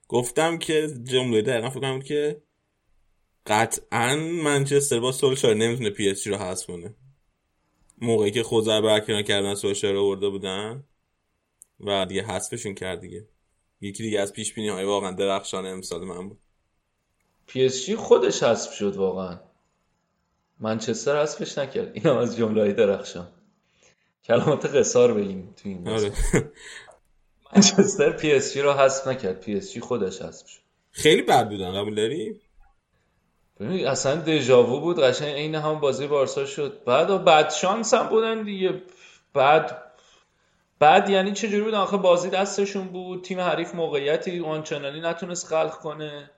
گفتم 0.07 0.57
که 0.57 0.87
جمله 1.03 1.41
دقیقا 1.41 1.69
فکر 1.69 1.79
کنم 1.79 2.01
که 2.01 2.41
قطعا 3.47 4.15
منچستر 4.15 4.99
با 4.99 5.11
سولشر 5.11 5.53
نمی‌تونه 5.53 5.89
پی 5.89 6.09
اس 6.09 6.15
جی 6.15 6.27
رو 6.27 6.35
حذف 6.35 6.67
کنه. 6.67 6.95
موقعی 8.01 8.31
که 8.31 8.43
خوزه 8.43 8.70
رو 8.70 8.81
برکنار 8.81 9.21
کردن 9.21 9.55
سولشر 9.55 9.93
رو 9.93 10.09
آورده 10.09 10.29
بودن 10.29 10.83
و 11.79 12.05
دیگه 12.05 12.23
حذفشون 12.23 12.75
کرد 12.75 12.99
دیگه. 12.99 13.25
یکی 13.81 14.03
دیگه 14.03 14.19
از 14.19 14.33
پیش 14.33 14.53
بینی 14.53 14.69
های 14.69 14.85
واقعا 14.85 15.11
درخشان 15.11 15.65
امسال 15.65 16.03
من 16.03 16.29
بود. 16.29 16.37
پی 17.47 17.65
اس 17.65 17.73
جی 17.73 17.89
خودش 17.89 18.43
حذف 18.43 18.73
شد 18.73 18.95
واقعا. 18.95 19.39
منچستر 20.59 21.21
حذفش 21.21 21.57
نکرد. 21.57 21.91
این 21.93 22.05
هم 22.05 22.17
از 22.17 22.37
جمله 22.37 22.61
های 22.61 22.73
درخشان. 22.73 23.27
کلمات 24.23 24.65
قصار 24.65 25.13
بگیم 25.13 25.53
تو 25.63 25.69
این 25.69 25.87
آره. 25.87 26.11
منچستر 27.55 28.11
پی 28.11 28.33
اس 28.33 28.53
جی 28.53 28.61
رو 28.61 28.73
حذف 28.73 29.07
نکرد. 29.07 29.39
پی 29.39 29.55
اس 29.55 29.73
جی 29.73 29.79
خودش 29.79 30.21
حذف 30.21 30.47
شد. 30.47 30.61
خیلی 30.91 31.21
بد 31.21 31.49
بودن. 31.49 31.81
قبول 31.81 31.95
داری؟ 31.95 32.41
ببین 33.59 33.87
اصلا 33.87 34.15
دژاوو 34.15 34.79
بود. 34.79 34.99
قشنگ 34.99 35.33
عین 35.33 35.55
هم 35.55 35.79
بازی 35.79 36.07
بارسا 36.07 36.45
شد. 36.45 36.83
بعد 36.85 37.23
بعد 37.23 37.49
شانس 37.49 37.93
هم 37.93 38.09
بودن 38.09 38.43
دیگه. 38.43 38.81
بعد 39.33 39.81
بعد 40.79 41.09
یعنی 41.09 41.31
چجوری 41.31 41.61
بود؟ 41.61 41.73
آخه 41.73 41.97
بازی 41.97 42.29
دستشون 42.29 42.87
بود. 42.87 43.23
تیم 43.23 43.39
حریف 43.39 43.75
موقعیتی 43.75 44.39
آنچنانی 44.39 45.01
نتونست 45.01 45.47
خلق 45.47 45.75
کنه. 45.79 46.29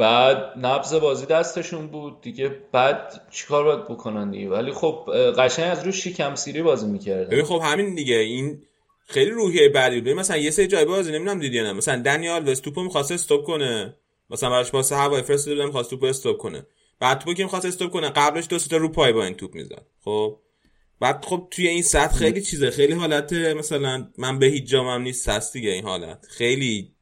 بعد 0.00 0.52
نبض 0.56 0.94
بازی 0.94 1.26
دستشون 1.26 1.86
بود. 1.86 2.20
دیگه 2.20 2.56
بعد 2.72 3.22
چیکار 3.30 3.64
باید 3.64 3.84
بکنن 3.84 4.30
دیگه؟ 4.30 4.48
ولی 4.48 4.72
خب 4.72 5.10
قشنگ 5.38 5.70
از 5.70 5.84
روش 5.84 6.02
شیکم 6.02 6.34
سیری 6.34 6.62
بازی 6.62 6.86
می‌کردن. 6.86 7.30
ببین 7.30 7.44
خب 7.44 7.60
همین 7.64 7.94
دیگه. 7.94 8.14
این 8.14 8.62
خیلی 9.06 9.30
روحیه 9.30 9.68
بعدی 9.68 10.00
بود. 10.00 10.12
مثلا 10.12 10.36
یه 10.36 10.50
سری 10.50 10.66
جای 10.66 10.84
بازی 10.84 11.12
نمی‌دونم 11.12 11.40
دیدی 11.40 11.60
نه. 11.60 11.72
مثلا 11.72 12.02
دنیال 12.02 12.48
وست 12.48 12.62
توپو 12.62 12.82
می‌خواسته 12.82 13.14
استاپ 13.14 13.44
کنه. 13.44 13.96
مثلا 14.30 14.50
براش 14.50 14.70
پاس 14.70 14.92
هوای 14.92 15.22
فرستاده 15.22 15.54
بودن 15.54 15.66
می‌خواست 15.66 15.90
توپو 15.90 16.06
استاپ 16.06 16.36
کنه. 16.36 16.66
بعد 17.00 17.18
توپو 17.18 17.34
که 17.34 17.42
می‌خواست 17.42 17.66
استاپ 17.66 17.90
کنه 17.90 18.08
قبلش 18.10 18.46
دو 18.50 18.58
تا 18.58 18.76
رو 18.76 18.88
پای 18.88 19.12
با 19.12 19.24
این 19.24 19.34
توپ 19.34 19.54
می‌زد. 19.54 19.86
خب؟ 20.04 20.36
بعد 21.00 21.24
خب 21.24 21.48
توی 21.50 21.68
این 21.68 21.82
سطح 21.82 22.16
خیلی 22.16 22.42
چیزه. 22.42 22.70
خیلی 22.70 22.92
حالت 22.92 23.32
مثلا 23.32 24.08
من 24.18 24.38
به 24.38 24.46
هیچ 24.46 24.64
جامم 24.64 25.02
نیست 25.02 25.28
هست 25.28 25.52
دیگه 25.52 25.70
این 25.70 25.84
حالت. 25.84 26.26
خیلی 26.30 26.92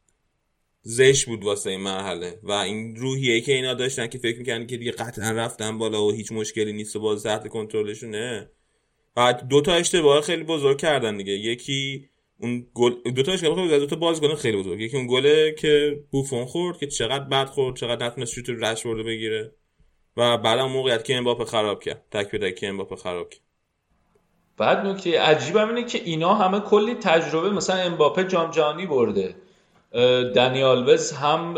زش 0.90 1.24
بود 1.24 1.44
واسه 1.44 1.70
این 1.70 1.81
مرحله. 1.81 2.40
و 2.43 2.52
این 2.52 2.97
روحیه 2.97 3.40
که 3.40 3.52
اینا 3.52 3.74
داشتن 3.74 4.06
که 4.06 4.19
فکر 4.19 4.39
می‌کنن 4.39 4.66
که 4.66 4.77
دیگه 4.77 4.93
قطعا 4.93 5.31
رفتن 5.31 5.78
بالا 5.78 6.05
و 6.05 6.12
هیچ 6.12 6.32
مشکلی 6.32 6.73
نیست 6.73 6.97
و 6.97 7.01
باز 7.01 7.23
تحت 7.23 7.48
کنترلشونه 7.48 8.51
بعد 9.15 9.48
دو 9.48 9.60
تا 9.60 9.74
اشتباه 9.74 10.20
خیلی 10.20 10.43
بزرگ 10.43 10.78
کردن 10.78 11.16
دیگه. 11.16 11.32
یکی 11.32 12.09
اون 12.40 12.66
گل 12.74 12.93
دو 13.16 13.23
تا 13.23 13.32
اشتباه 13.32 13.56
خیلی 13.56 13.78
دو 13.78 13.86
تا 13.86 13.97
بازیکن 13.97 14.35
خیلی 14.35 14.56
بزرگ. 14.56 14.81
یکی 14.81 14.97
اون 14.97 15.06
گله 15.06 15.55
که 15.59 16.01
بوفون 16.10 16.44
خورد 16.44 16.78
که 16.78 16.86
چقدر 16.86 17.24
بد 17.24 17.47
خورد 17.47 17.77
چقدر 17.77 18.06
نتونست 18.06 18.32
شوت 18.32 18.51
رش 18.51 18.86
برده 18.86 19.02
بگیره. 19.02 19.52
و 20.16 20.39
بعد 20.39 20.59
اون 20.59 20.73
موقعیت 20.73 21.05
که 21.05 21.16
امباپه 21.16 21.44
خراب 21.44 21.82
کرد. 21.82 22.05
تک 22.10 22.31
به 22.31 22.39
تک 22.39 22.65
امباپه 22.69 22.97
خراب 22.97 23.31
کرد. 23.31 23.40
بعد 24.56 24.86
نکته 24.86 25.20
عجیبم 25.20 25.69
اینه 25.69 25.85
که 25.85 26.02
اینا 26.05 26.35
همه 26.35 26.60
کلی 26.60 26.94
تجربه 26.94 27.51
مثلا 27.51 27.77
امباپه 27.77 28.24
جام 28.24 28.51
جهانی 28.51 28.86
برده. 28.86 29.35
اه، 29.93 30.24
دنی 30.24 30.62
آلوز 30.62 31.12
هم 31.12 31.55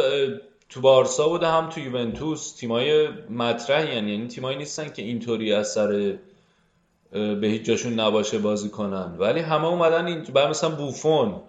تو 0.68 0.80
بارسا 0.80 1.28
بوده 1.28 1.46
هم 1.46 1.68
تو 1.68 1.80
یوونتوس 1.80 2.52
تیمای 2.52 3.08
مطرح 3.30 3.94
یعنی 3.94 4.10
یعنی 4.10 4.28
تیمایی 4.28 4.58
نیستن 4.58 4.88
که 4.88 5.02
اینطوری 5.02 5.52
از 5.52 5.72
سر 5.72 6.18
به 7.12 7.46
هیچ 7.46 7.62
جاشون 7.62 8.00
نباشه 8.00 8.38
بازی 8.38 8.68
کنن. 8.68 9.16
ولی 9.18 9.40
همه 9.40 9.66
اومدن 9.66 10.06
این 10.06 10.22
بعد 10.22 10.48
مثلا 10.48 10.70
بوفون. 10.70 11.42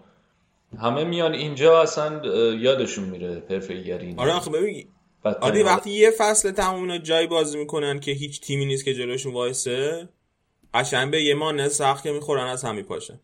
همه 0.80 1.04
میان 1.04 1.34
اینجا 1.34 1.82
اصلا 1.82 2.26
یادشون 2.54 3.04
میره 3.04 3.36
پرفیگری 3.36 4.16
آره 4.18 4.34
آخه 4.34 4.52
ببین 4.52 4.88
آره. 5.24 5.64
وقتی 5.64 5.90
یه 5.90 6.12
فصل 6.12 6.62
اینا 6.62 6.98
جای 6.98 7.28
بازی 7.28 7.58
می‌کنن 7.58 8.00
که 8.00 8.12
هیچ 8.12 8.42
تیمی 8.42 8.66
نیست 8.66 8.86
که 8.86 8.94
جلوشون 8.94 9.34
وایسه 9.34 10.10
قشنگ 10.74 11.12
به 11.12 11.24
یه 11.24 11.36
مانع 11.36 11.68
سخت 11.68 12.04
که 12.04 12.12
می‌خورن 12.12 12.48
از 12.48 12.64
هم 12.64 12.76
میپاشن 12.76 13.20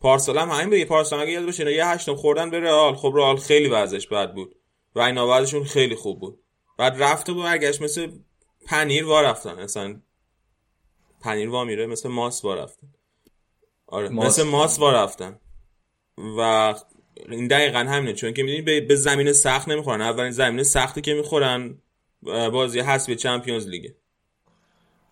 پارسال 0.00 0.38
هم 0.38 0.50
همین 0.50 0.70
به 0.70 0.78
یه 0.78 0.84
پارسال 0.84 1.20
اگه 1.20 1.32
یاد 1.32 1.44
باشه 1.44 1.74
یه 1.74 1.86
هشتم 1.86 2.16
خوردن 2.16 2.50
به 2.50 2.60
رئال. 2.60 2.94
خب 2.94 3.12
رئال 3.16 3.36
خیلی 3.36 3.68
وضعش 3.68 4.06
بد 4.06 4.34
بود 4.34 4.54
و 4.94 5.00
اینا 5.00 5.28
وضعشون 5.28 5.64
خیلی 5.64 5.94
خوب 5.94 6.20
بود. 6.20 6.40
بعد 6.76 7.02
رفت 7.02 7.28
و 7.28 7.34
برگشت 7.34 7.82
مثل 7.82 8.10
پنیر 8.66 9.04
وا 9.06 9.20
رفتن. 9.20 9.62
مثلا 9.62 10.00
پنیر 11.20 11.48
وا 11.48 11.64
میره 11.64 11.86
مثل 11.86 12.08
ماس 12.08 12.44
وا 12.44 12.54
رفتن. 12.54 12.88
آره 13.86 14.08
ماس. 14.08 14.26
مثل 14.26 14.42
ماس 14.42 14.78
وا 14.78 14.92
رفتن. 14.92 15.40
و 16.38 16.74
این 17.28 17.46
دقیقا 17.46 17.78
همینه. 17.78 18.12
چون 18.12 18.32
که 18.32 18.42
می‌دونی 18.42 18.62
به, 18.62 18.80
به 18.80 18.94
زمین 18.94 19.32
سخت 19.32 19.68
نمی‌خورن. 19.68 20.00
اولین 20.00 20.30
زمین 20.30 20.64
سختی 20.64 21.00
که 21.00 21.14
می‌خورن 21.14 21.78
بازی 22.22 22.80
حسب 22.80 23.14
چمپیونز 23.14 23.68
لیگه. 23.68 23.96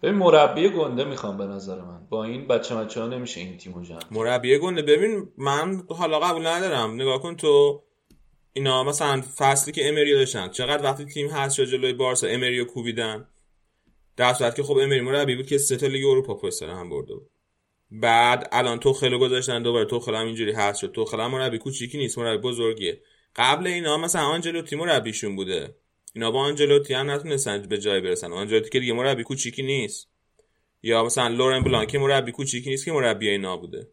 به 0.01 0.13
مربی 0.13 0.69
گنده 0.69 1.05
می‌خوام 1.05 1.37
به 1.37 1.45
نظر 1.45 1.81
من. 1.81 2.07
با 2.11 2.25
این 2.25 2.47
بچه 2.47 2.75
بچه 2.75 3.01
ها 3.01 3.07
نمیشه 3.07 3.41
این 3.41 3.59
تیمو 3.59 3.83
جمع 3.83 4.01
مربی 4.11 4.59
گنده. 4.59 4.83
ببین 4.83 5.29
من 5.39 5.83
حالا 5.89 6.21
قبول 6.21 6.47
ندارم. 6.47 6.95
نگاه 6.95 7.23
کن 7.23 7.37
تو 7.37 7.83
اینا 8.53 8.85
مثلا 8.85 9.23
فصلی 9.37 9.73
که 9.73 9.89
امریو 9.89 10.19
داشتن. 10.19 10.49
چقدر 10.49 10.85
وقتی 10.85 11.05
تیم 11.05 11.29
هست 11.29 11.57
شد 11.57 11.65
جلوی 11.65 11.93
بارسا 11.93 12.27
امریو 12.27 12.65
کوبیدن. 12.65 13.29
در 14.17 14.35
صورت 14.35 14.55
که 14.55 14.63
خب 14.63 14.79
امری 14.79 15.01
مربی 15.01 15.37
بود 15.37 15.47
که 15.47 15.59
سه 15.59 15.77
تا 15.77 15.87
لیگ 15.87 16.07
اروپا 16.07 16.35
پشت 16.35 16.63
هم 16.63 16.91
برده 16.91 17.15
بود. 17.15 17.31
بعد 17.91 18.49
الان 18.53 18.79
توخلو 18.79 19.19
گذاشتن 19.19 19.63
دوباره. 19.63 19.85
توخل 19.85 20.15
هم 20.15 20.27
اینجوری 20.27 20.53
هست 20.53 20.81
شد. 20.81 20.93
توخل 20.93 21.21
هم 21.21 21.31
مربی 21.31 21.59
کوچیکی 21.59 21.99
نیست. 21.99 22.19
مربی 22.19 22.49
بزرگیه. 22.49 23.01
قبل 23.37 23.67
اینا 23.67 23.97
مثلا 23.97 24.23
آنجلوتی 24.23 24.77
مربیشون 24.77 25.37
بوده. 25.37 25.75
اینا 26.17 26.31
با 26.31 26.41
آنجلوتی 26.41 26.95
هم 26.95 27.11
نتونستن 27.11 27.63
به 27.63 27.79
جای 27.79 28.01
برسن. 28.01 28.33
آنجلوتی 28.33 28.71
که 28.71 28.81
دیگه 28.81 28.93
مربی 28.93 29.23
کوچیکی 29.23 29.63
نیست. 29.63 30.09
یا 30.83 31.05
مثلا 31.05 31.29
لورن 31.29 31.63
بلانکی 31.65 31.99
مربی 31.99 32.33
کوچیکی 32.33 32.71
نیست 32.71 32.85
که 32.85 32.93
مربی 32.93 33.29
اینا 33.29 33.57
بوده. 33.57 33.89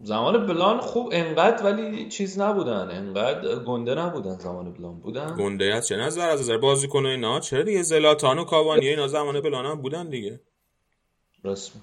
زمان 0.00 0.46
بلان 0.46 0.80
خوب 0.80 1.08
انقدر 1.12 1.64
ولی 1.64 2.08
چیز 2.08 2.38
نبودن. 2.38 2.90
انقدر 2.90 3.64
گنده 3.64 3.94
نبودن 3.94 4.34
زمان 4.38 4.72
بلان. 4.72 5.00
بودن؟ 5.00 5.36
گنده 5.38 5.74
از 5.74 5.88
چه 5.88 5.96
نظر؟ 5.96 6.28
از 6.28 6.40
نظر 6.40 6.58
بازیکن 6.58 7.06
و 7.06 7.08
اینا. 7.08 7.40
چرا 7.40 7.62
دیگه 7.62 7.82
زلاتان 7.82 8.38
و 8.38 8.44
کاوانی 8.44 8.88
اینا 8.88 9.08
زمان 9.08 9.40
بلان 9.40 9.66
هم 9.66 9.82
بودن 9.82 10.08
دیگه؟ 10.08 10.40
راست 11.42 11.76
می- 11.76 11.82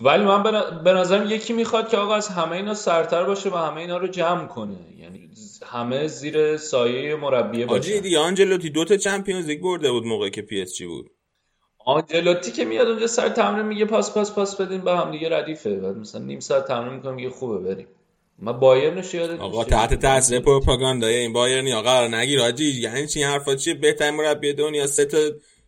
ولی 0.00 0.24
من 0.24 0.42
به 0.84 0.92
نظرم 0.92 1.30
یکی 1.30 1.52
می‌خواد 1.52 1.88
که 1.88 1.96
آقا 1.96 2.14
از 2.14 2.28
همه 2.28 2.52
اینا 2.56 2.74
سرتر 2.74 3.24
باشه 3.24 3.50
و 3.50 3.56
همه 3.56 3.80
اینا 3.80 3.98
رو 3.98 4.08
جمع 4.08 4.46
کنه. 4.46 4.76
یعنی 4.98 5.30
همه 5.66 6.06
زیر 6.06 6.56
سایه 6.56 7.16
مربی 7.16 7.64
حاجی 7.64 7.66
باشه 7.66 8.00
دیگه 8.00 8.18
آنچلوتی 8.18 8.70
دو 8.70 8.84
تا 8.84 8.96
Champions 8.96 9.46
League 9.46 9.60
برده 9.60 9.90
بود 9.90 10.04
موقعی 10.04 10.30
که 10.30 10.42
PSG 10.42 10.86
بود. 10.86 11.10
آنچلوتی 11.86 12.52
که 12.52 12.64
میاد 12.64 12.88
اونجا 12.88 13.06
سر 13.06 13.28
تمرین 13.28 13.66
میگه 13.66 13.84
پاس 13.84 14.14
پاس 14.14 14.34
پاس 14.34 14.60
بدین 14.60 14.80
به 14.80 14.96
هم 14.96 15.10
دیگه 15.10 15.38
ردیفه. 15.38 15.74
بعد 15.74 15.96
مثلا 15.96 16.20
نیم 16.20 16.40
ساعت 16.40 16.68
تمرین 16.68 16.94
می‌کنم 16.94 17.14
میگه 17.14 17.30
خوبه 17.30 17.58
بریم. 17.58 17.86
من 18.38 18.52
بایرنش 18.52 19.14
یادت 19.14 19.40
آقا؟ 19.40 19.64
تحت 19.64 19.94
تاثیر 19.94 20.40
پروپاگاندای 20.40 21.14
این 21.14 21.32
بایرنیا 21.32 21.82
قرار 21.82 22.08
نگیر 22.08 22.40
حاجی. 22.40 22.64
یعنی 22.64 23.06
چی؟ 23.06 23.22
حرفا 23.22 23.54
چیه؟ 23.54 23.74
بهترین 23.74 24.14
مربی 24.14 24.52
دنیا 24.52 24.86
سه 24.86 25.04
تا 25.04 25.18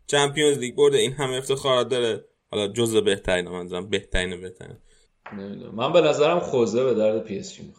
Champions 0.06 0.58
League 0.58 0.74
برده. 0.74 0.98
این 0.98 1.12
همه 1.12 1.36
افتخارات 1.36 1.88
داره. 1.88 2.24
حالا 2.52 2.68
جزء 2.68 3.00
بهترین 3.00 3.48
منظورم 3.48 3.88
بهترین 3.88 4.40
بهترین. 4.40 4.76
نمی‌دونم. 5.32 5.74
من 5.74 5.92
به 5.92 6.00
نظرم 6.00 6.40
خوزه 6.40 6.84
به 6.84 6.94
درد 6.94 7.24
PSG 7.24 7.72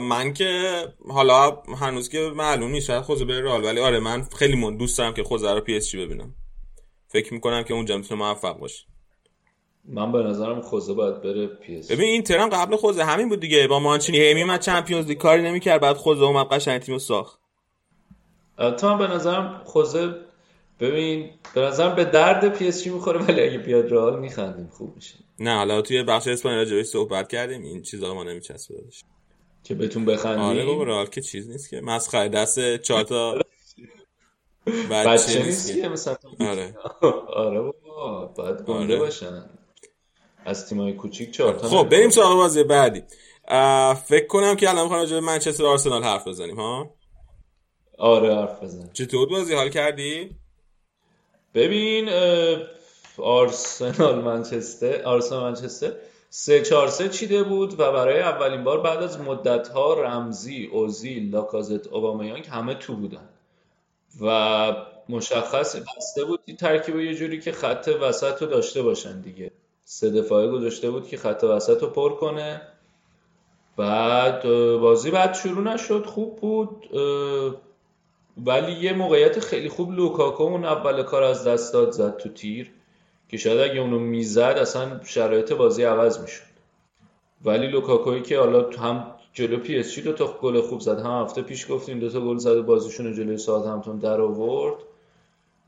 من 0.00 0.32
که 0.32 0.72
حالا 1.08 1.62
هنوز 1.80 2.08
که 2.08 2.18
معلوم 2.36 2.70
نیست 2.70 2.86
شاید 2.86 3.02
خوزه 3.02 3.24
بره 3.24 3.40
رئال 3.40 3.64
ولی 3.64 3.80
آره 3.80 4.00
من 4.00 4.22
خیلی 4.22 4.56
من 4.56 4.76
دوست 4.76 4.98
دارم 4.98 5.14
که 5.14 5.22
خوزه 5.22 5.52
رو 5.52 5.60
PSG 5.60 6.06
ببینم. 6.06 6.34
فکر 7.08 7.34
می‌کنم 7.34 7.62
که 7.62 7.74
اونجا 7.74 7.96
می‌تونه 7.96 8.22
موفق 8.22 8.58
باشه. 8.58 8.84
من 9.84 10.12
به 10.12 10.18
نظرم 10.18 10.60
خوزه 10.60 10.94
باید 10.94 11.22
بره 11.22 11.46
PS 11.46 11.90
ببین 11.90 12.08
اینترم 12.08 12.48
قبل 12.48 12.76
خوزه 12.76 13.04
همین 13.04 13.28
بود 13.28 13.40
دیگه. 13.40 13.66
با 13.66 13.78
مانچینی 13.78 14.18
هی 14.18 14.34
میومد 14.34 14.60
Champions 14.60 15.06
League 15.06 15.18
کاری 15.18 15.42
نمی‌کرد. 15.42 15.80
بعد 15.80 15.96
خوزه 15.96 16.24
اومد 16.24 16.46
قشنگ 16.46 16.80
تیمو 16.80 16.98
ساخت. 16.98 17.40
تو 18.78 18.86
هم 18.86 18.98
به 18.98 19.06
نظرم 19.06 19.62
خوزه 19.64 20.14
ببین 20.82 21.30
به 21.54 21.60
نظرم 21.60 21.94
به 21.96 22.04
درد 22.04 22.48
PSG 22.48 22.90
می‌خوره 22.90 23.20
ولی 23.20 23.42
اگه 23.42 23.58
بیاد 23.58 23.92
رئال 23.92 24.20
میخندیم 24.20 24.66
خوب 24.66 24.94
میشه. 24.96 25.14
نه 25.38 25.56
حالا 25.56 25.82
توی 25.82 26.02
بخش 26.02 26.28
اسپانیا 26.28 26.58
راجعش 26.58 26.86
صحبت 26.86 27.28
کردیم 27.28 27.62
این 27.62 27.82
چیزا 27.82 28.14
ما 28.14 28.24
نمیچسبه 28.24 28.74
که 29.64 29.74
بهتون 29.74 30.04
بخندیم؟ 30.04 30.40
آره 30.40 30.64
بابا 30.64 30.82
رئال 30.82 31.06
که 31.06 31.20
چیز 31.20 31.50
نیست 31.50 31.70
که. 31.70 31.80
مسخره 31.80 32.28
دست 32.28 32.76
چهار 32.76 33.02
تا 33.04 33.38
بچه 34.90 35.42
نیست 35.44 35.74
که. 35.74 35.88
مثلا. 35.88 36.16
آره. 36.40 36.74
آره 37.26 37.60
بابا 37.60 38.26
باید 38.26 38.56
گنده 38.56 38.72
آره. 38.72 38.96
باشن. 38.98 39.44
از 40.44 40.68
تیمای 40.68 40.92
کوچیک 40.92 41.30
چهار 41.30 41.54
تا 41.54 41.68
خب 41.68 41.88
بریم 41.88 42.10
سراغ 42.10 42.36
بازی 42.36 42.64
بعدی. 42.64 43.02
فکر 44.06 44.26
کنم 44.28 44.56
که 44.56 44.70
الان 44.70 44.82
می‌خوایم 44.82 45.02
راجع 45.02 45.14
به 45.14 45.20
منچستر 45.20 45.64
آرسنال 45.64 46.02
حرف 46.02 46.28
بزنیم 46.28 46.56
ها؟ 46.56 46.94
آره 47.98 48.34
حرف 48.34 48.62
بزن. 48.62 48.90
چطور 48.92 49.28
بازی؟ 49.28 49.54
حال 49.54 49.68
کردی؟ 49.68 50.41
ببین 51.54 52.08
آرسنال 53.18 54.14
منچستر 54.14 55.02
آرسنال 55.02 55.42
منچستر 55.42 55.92
سه 56.30 56.62
چهار 56.62 56.88
سه 56.88 57.08
چیده 57.08 57.42
بود 57.42 57.80
و 57.80 57.92
برای 57.92 58.20
اولین 58.20 58.64
بار 58.64 58.80
بعد 58.80 59.02
از 59.02 59.20
مدت 59.20 59.68
ها 59.68 59.94
رمزی 60.02 60.68
اوزیل 60.72 61.30
لاکازت 61.30 61.86
اوبامیانگ 61.86 62.46
همه 62.46 62.74
تو 62.74 62.96
بودن. 62.96 63.28
و 64.20 64.76
مشخص 65.08 65.76
بسته 65.76 66.24
بود 66.24 66.40
این 66.44 66.56
ترکیب 66.56 66.96
یه 66.96 67.14
جوری 67.14 67.40
که 67.40 67.52
خط 67.52 67.90
وسط 68.00 68.42
رو 68.42 68.48
داشته 68.48 68.82
باشن 68.82 69.20
دیگه. 69.20 69.50
سه 69.84 70.10
دفاعه 70.10 70.48
گذاشته 70.48 70.90
بود 70.90 71.08
که 71.08 71.16
خط 71.16 71.44
وسط 71.44 71.82
رو 71.82 71.88
پر 71.88 72.14
کنه. 72.14 72.62
بعد 73.76 74.42
بازی 74.78 75.10
بعد 75.10 75.34
شروع 75.34 75.62
نشد 75.62 76.06
خوب 76.06 76.36
بود. 76.36 76.88
ولی 78.36 78.72
یه 78.72 78.92
موقعیت 78.92 79.40
خیلی 79.40 79.68
خوب 79.68 79.92
لوکاکو 79.92 80.42
اون 80.42 80.64
اول 80.64 81.02
کار 81.02 81.22
از 81.22 81.46
دست 81.46 81.72
داد 81.72 81.90
زد 81.90 82.16
تو 82.16 82.28
تیر 82.28 82.70
که 83.28 83.36
شاید 83.36 83.70
اگه 83.70 83.80
اونو 83.80 83.98
می‌زد 83.98 84.40
اصلا 84.40 85.00
شرایط 85.04 85.52
بازی 85.52 85.84
عوض 85.84 86.20
می‌شد. 86.20 86.52
ولی 87.44 87.66
لوکاکویی 87.66 88.22
که 88.22 88.38
حالا 88.38 88.70
هم 88.70 89.14
جلو 89.32 89.56
PS 89.56 89.98
دو 89.98 90.12
تا 90.12 90.38
گل 90.42 90.60
خوب 90.60 90.80
زد 90.80 90.98
هم 90.98 91.22
هفته 91.22 91.42
پیش 91.42 91.70
گفتیم 91.70 91.98
دو 91.98 92.08
تا 92.08 92.20
گل 92.20 92.36
زد 92.36 92.56
و 92.56 92.62
بازیشون 92.62 93.14
جلوی 93.14 93.38
ساوثهمپتون 93.38 93.98
در 93.98 94.20
آورد. 94.20 94.76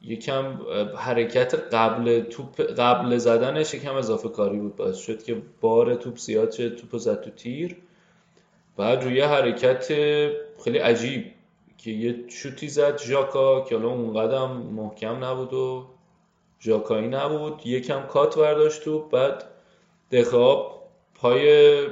یکم 0.03 0.59
حرکت 0.97 1.55
قبل 1.55 2.21
توپ 2.21 2.61
قبل 2.61 3.17
زدنش 3.19 3.75
یکم 3.75 3.95
اضافه 3.95 4.29
کاری 4.29 4.59
بود. 4.59 4.77
باعث 4.77 4.97
شد 4.97 5.23
که 5.23 5.43
بار 5.61 5.95
توپ 5.95 6.17
زیاد 6.17 6.51
شد 6.51 6.77
توپ 6.77 6.97
زد 6.97 7.21
تو 7.21 7.31
تیر. 7.31 7.77
بعد 8.77 9.05
روی 9.05 9.21
حرکت 9.21 9.89
خیلی 10.65 10.79
عجیب 10.79 11.34
که 11.85 11.91
یه 11.91 12.25
شوتی 12.29 12.69
زد 12.69 12.99
ژاکا 12.99 13.61
که 13.61 13.77
حالا 13.77 13.89
اون 13.89 14.13
قدم 14.13 14.51
محکم 14.51 15.25
نبود 15.25 15.53
و 15.53 15.87
ژاکایی 16.61 17.09
نبود. 17.09 17.67
یکم 17.67 18.03
کات 18.03 18.39
برداشت 18.39 18.83
توپ 18.83 19.11
بعد 19.11 19.45
دخاب 20.11 20.89
پای 21.15 21.89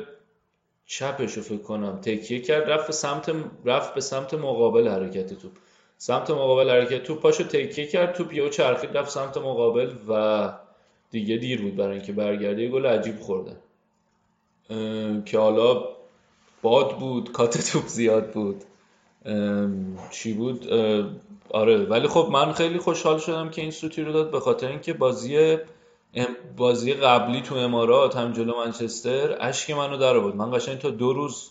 چپش 0.86 1.32
رو 1.32 1.43
فکر 1.43 1.62
کنم 1.62 2.01
تکیه 2.01 2.40
کرد 2.40 2.70
رفت 2.70 2.86
به 2.86 2.93
سمت 2.93 3.32
رفت 3.64 3.94
به 3.94 4.01
سمت 4.01 4.35
مقابل 4.35 4.89
حرکت 4.89 5.35
توپ. 5.35 5.52
سمت 5.98 6.31
مقابل 6.31 6.70
حرکت 6.70 7.02
توپ 7.02 7.20
پاشو 7.20 7.44
تکیه 7.44 7.86
کرد 7.86 8.14
توپ 8.14 8.32
یهو 8.32 8.48
چرخید 8.48 8.97
رفت 8.97 9.10
سمت 9.10 9.36
مقابل 9.36 9.93
و 10.09 10.52
دیگه 11.10 11.36
دیر 11.36 11.62
بود 11.62 11.77
برای 11.77 11.97
اینکه 11.97 12.12
برگرده 12.12 12.62
یه 12.62 12.69
گل 12.69 12.86
عجیب 12.86 13.20
خوردن 13.20 13.56
اه، 14.70 15.24
که 15.24 15.39
حالا 15.39 15.89
باد 16.62 16.98
بود 16.98 17.32
کات 17.32 17.70
توپ 17.73 17.86
زیاد 17.86 18.31
بود. 18.31 18.64
چی 20.10 20.32
بود؟ 20.32 20.72
آره 21.50 21.84
ولی 21.84 22.08
خب 22.08 22.28
من 22.32 22.52
خیلی 22.52 22.78
خوشحال 22.78 23.18
شدم 23.18 23.50
که 23.50 23.62
این 23.62 23.70
سوتی 23.70 24.02
رو 24.02 24.12
داد 24.12 24.30
به 24.30 24.40
خاطر 24.40 24.68
اینکه 24.68 24.92
بازی 24.92 25.56
بازی 26.56 26.94
قبلی 26.94 27.42
تو 27.42 27.54
امارات 27.54 28.16
هم 28.16 28.32
جلو 28.32 28.56
منچستر 28.64 29.36
اشک 29.40 29.70
منو 29.70 29.96
در 29.96 30.16
آورد. 30.16 30.36
من 30.36 30.58
قشنگ 30.58 30.78
تا 30.78 30.90
دو 30.90 31.12
روز 31.12 31.50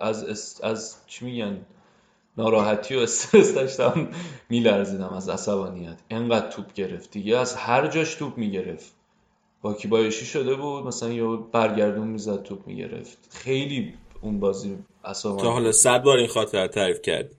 از 0.00 0.24
اس- 0.24 0.60
از 0.64 0.96
چی 1.06 1.24
میگن؟ 1.24 1.66
ناراحتی 2.38 2.96
و 2.96 2.98
استرس 2.98 3.54
داشتم 3.54 4.08
میلرزیدم 4.50 5.08
از 5.08 5.28
عصبانیت. 5.28 5.96
انقدر 6.10 6.50
توپ 6.50 6.72
گرفت 6.72 7.10
دیگه 7.10 7.36
از 7.36 7.54
هر 7.54 7.86
جاش 7.86 8.14
توپ 8.14 8.38
می‌گرفت. 8.38 8.92
باکی 9.62 9.88
بایشی 9.88 10.26
شده 10.26 10.54
بود 10.54 10.86
مثلا 10.86 11.08
یه 11.08 11.36
برگردون 11.52 12.06
می‌زد 12.08 12.42
توپ 12.42 12.66
می‌گرفت. 12.66 13.18
خیلی 13.30 13.94
اون 14.20 14.40
بازی 14.40 14.78
عصبانی 15.04 15.42
تا 15.42 15.50
حالا 15.50 15.72
صد 15.72 16.02
بار 16.02 16.18
این 16.18 16.28
خاطر 16.28 16.66
تعریف 16.66 17.02
کردی. 17.02 17.34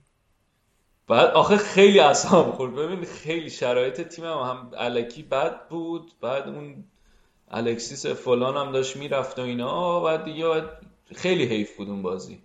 بعد 1.08 1.30
آخه 1.30 1.56
خیلی 1.56 2.00
اعصابم 2.00 2.52
خورد. 2.52 2.74
ببین 2.74 3.04
خیلی 3.04 3.50
شرایط 3.50 4.00
تیمم 4.00 4.42
هم 4.42 4.70
الکی 4.76 5.22
بد 5.22 5.68
بود. 5.68 6.12
بعد 6.20 6.48
اون 6.48 6.84
الکسیس 7.50 8.06
فلان 8.06 8.56
هم 8.56 8.72
داشت 8.72 8.96
می‌رفت 8.96 9.38
و 9.38 9.42
اینا. 9.42 10.00
بعد 10.00 10.24
دیگه 10.24 10.62
خیلی 11.14 11.44
حیف 11.44 11.76
بود 11.76 11.88
اون 11.88 12.02
بازی. 12.02 12.42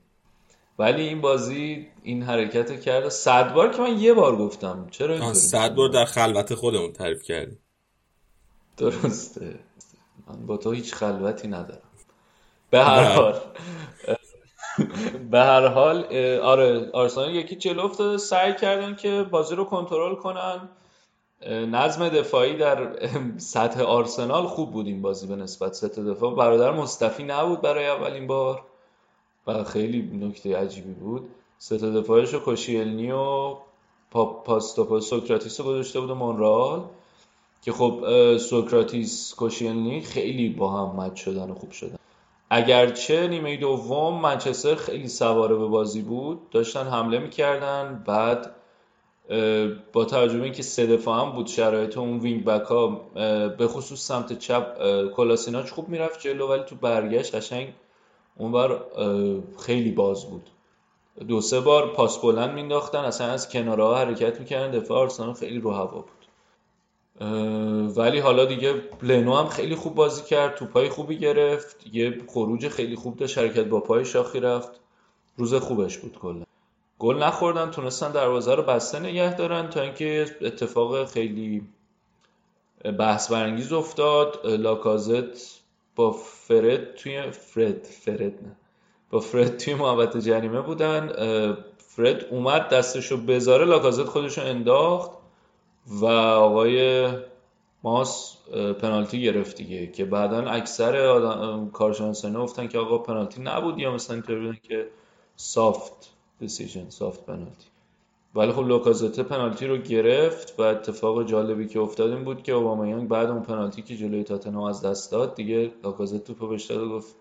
ولی 0.79 1.01
این 1.01 1.21
بازی 1.21 1.87
این 2.03 2.23
حرکت 2.23 2.81
کرده 2.81 3.09
صد 3.09 3.53
بار 3.53 3.69
که 3.73 3.81
من 3.81 3.99
یه 3.99 4.13
بار 4.13 4.35
گفتم. 4.35 4.87
چرا 4.91 5.33
صد 5.33 5.75
بار 5.75 5.89
در 5.89 6.05
خلوت 6.05 6.53
خودمون 6.53 6.93
تعریف 6.93 7.23
کردی. 7.23 7.57
درسته. 8.77 9.59
من 10.27 10.45
با 10.45 10.57
تو 10.57 10.71
هیچ 10.71 10.93
خلوتی 10.93 11.47
ندارم. 11.47 11.81
به 12.69 12.83
هر 12.83 13.03
حال. 13.03 13.41
به 15.31 15.39
هر 15.39 15.67
حال 15.67 16.05
آره 16.37 16.91
آرسنال 16.93 17.35
یکی 17.35 17.55
جلو 17.55 17.85
افتاده 17.85 18.17
سعی 18.17 18.55
کردن 18.55 18.95
که 18.95 19.25
بازی 19.31 19.55
رو 19.55 19.63
کنترل 19.63 20.15
کنن. 20.15 20.69
نظم 21.47 22.09
دفاعی 22.09 22.57
در 22.57 22.99
سطح 23.37 23.81
آرسنال 23.81 24.47
خوب 24.47 24.71
بود 24.71 24.87
این 24.87 25.01
بازی 25.01 25.27
به 25.27 25.35
نسبت. 25.35 25.73
سطح 25.73 26.01
دفاع 26.01 26.35
برادر 26.35 26.71
مصطفی 26.71 27.23
نبود 27.23 27.61
برای 27.61 27.87
اولین 27.87 28.27
بار 28.27 28.61
و 29.47 29.63
خیلی 29.63 30.01
نکته 30.27 30.57
عجیبی 30.57 30.93
بود. 30.93 31.29
سه 31.57 31.77
تا 31.77 31.87
دفاعش 31.87 32.33
رو 32.33 32.39
کوسیلنی 32.39 33.11
و 33.11 33.55
پاپا 34.11 34.59
سوکراتیس 34.99 35.59
رو 35.59 35.65
گذاشته 35.65 35.99
بود 35.99 36.09
و 36.09 36.15
مونرال 36.15 36.83
که 37.61 37.71
خب 37.71 38.03
سوکراتیس 38.37 39.33
کوسیلنی 39.33 40.01
خیلی 40.01 40.49
با 40.49 40.71
هم 40.71 41.01
match 41.01 41.23
شدن 41.23 41.49
و 41.49 41.55
خوب 41.55 41.71
شدن. 41.71 41.97
اگرچه 42.49 43.27
نیمه 43.27 43.57
دوم 43.57 44.21
منچستر 44.21 44.75
خیلی 44.75 45.07
سواره 45.07 45.55
به 45.55 45.67
بازی 45.67 46.01
بود 46.01 46.49
داشتن 46.49 46.87
حمله 46.87 47.19
می‌کردن 47.19 48.03
بعد 48.07 48.55
با 49.93 50.05
توجه 50.05 50.37
به 50.37 50.43
اینکه 50.43 50.63
سه 50.63 50.85
دفاع 50.87 51.21
هم 51.21 51.31
بود 51.31 51.47
شرایط 51.47 51.97
اون 51.97 52.19
wing 52.19 52.45
back 52.45 52.61
ها 52.67 52.87
به 53.47 53.67
خصوص 53.67 54.07
سمت 54.07 54.39
چپ 54.39 54.77
اه، 54.79 55.03
کولاسیناچ 55.07 55.71
خوب 55.71 55.89
می‌رفت 55.89 56.19
جلو 56.19 56.47
ولی 56.47 56.63
تو 56.63 56.75
برگشت 56.75 57.35
قشنگ 57.35 57.73
اونور 58.37 58.79
خیلی 59.59 59.91
باز 59.91 60.25
بود. 60.25 60.49
دو 61.27 61.41
سه 61.41 61.59
بار 61.59 61.93
پاس 61.93 62.21
بلند 62.21 62.53
مینداختن 62.53 62.99
اصلا 62.99 63.27
از 63.27 63.49
کنارها 63.49 63.95
حرکت 63.95 64.39
می‌کردن 64.39 64.71
دفاع 64.71 64.97
آرسنال 64.97 65.33
خیلی 65.33 65.59
رو 65.59 65.71
هوا 65.71 65.85
بود. 65.85 66.14
ولی 67.95 68.19
حالا 68.19 68.45
دیگه 68.45 68.81
لنو 69.03 69.35
هم 69.35 69.47
خیلی 69.47 69.75
خوب 69.75 69.95
بازی 69.95 70.23
کرد 70.23 70.55
توپای 70.55 70.89
خوبی 70.89 71.17
گرفت. 71.17 71.87
یه 71.93 72.17
خروج 72.27 72.67
خیلی 72.67 72.95
خوب 72.95 73.17
داشت 73.17 73.37
حرکت 73.37 73.65
با 73.65 73.79
پای 73.79 74.05
شاخی 74.05 74.39
رفت. 74.39 74.79
روز 75.37 75.53
خوبش 75.53 75.97
بود 75.97 76.17
کلا. 76.19 76.43
گل 76.99 77.23
نخوردن 77.23 77.71
تونستن 77.71 78.11
دروازه 78.11 78.55
رو 78.55 78.63
بسته 78.63 78.99
نگه 78.99 79.35
دارن 79.35 79.69
تا 79.69 79.81
اینکه 79.81 80.25
اتفاق 80.41 81.05
خیلی 81.05 81.67
بحث 82.99 83.31
برانگیز 83.31 83.73
افتاد. 83.73 84.45
لاکازت 84.45 85.61
با 85.95 86.11
فرد 86.11 86.95
توی 86.95 87.31
فرد 87.31 87.83
فرد 87.83 88.21
نه. 88.21 88.55
با 89.09 89.19
فرد 89.19 89.57
توی 89.57 89.73
محوطه 89.73 90.21
جریمه 90.21 90.61
بودن. 90.61 91.07
فرد 91.77 92.25
اومد 92.29 92.69
دستشو 92.69 93.17
بذاره 93.17 93.65
لاکازت 93.65 94.05
خودشو 94.05 94.41
انداخت. 94.41 95.24
و 95.87 96.05
آقای 96.05 97.07
ماس 97.83 98.37
پنالتی 98.81 99.21
گرفت 99.21 99.57
دیگه 99.57 99.87
که 99.87 100.05
بعدا 100.05 100.49
اکثر 100.49 100.97
آدم 100.97 101.69
کارشناسانه 101.69 102.39
گفتن 102.39 102.67
که 102.67 102.77
آقا 102.77 102.97
پنالتی 102.97 103.41
نبود 103.41 103.79
یا 103.79 103.91
مثلا 103.91 104.15
اینطوری 104.15 104.39
بودن 104.39 104.57
که 104.63 104.87
سافت 105.35 106.11
دیسیژن 106.39 106.89
سافت 106.89 107.25
پنالتی 107.25 107.67
ولی 108.35 108.51
خب 108.51 108.61
لوکازته 108.61 109.23
پنالتی 109.23 109.67
رو 109.67 109.77
گرفت 109.77 110.59
و 110.59 110.61
اتفاق 110.61 111.25
جالبی 111.25 111.67
که 111.67 111.79
افتاد 111.79 112.11
این 112.11 112.23
بود 112.23 112.43
که 112.43 112.51
اوبامیانگ 112.51 113.07
بعد 113.07 113.29
اون 113.29 113.43
پنالتی 113.43 113.81
که 113.81 113.97
جلوی 113.97 114.23
تاتنهام 114.23 114.63
از 114.63 114.81
دست 114.81 115.11
داد 115.11 115.35
دیگه 115.35 115.71
لاکازت 115.83 116.23
توپو 116.23 116.47
بهش 116.47 116.65
داد 116.65 116.81
و 116.81 116.89
گفت 116.89 117.15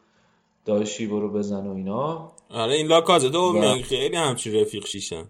داشی 0.64 1.06
برو 1.06 1.32
بزن 1.32 1.66
و 1.66 1.74
اینا. 1.74 2.32
آره 2.50 2.74
این 2.74 2.86
لاکازت 2.86 3.34
و 3.34 3.52
خیلی 3.84 4.16
همچین 4.16 4.54
رفیق 4.54 4.86
شیشن. 4.86 5.24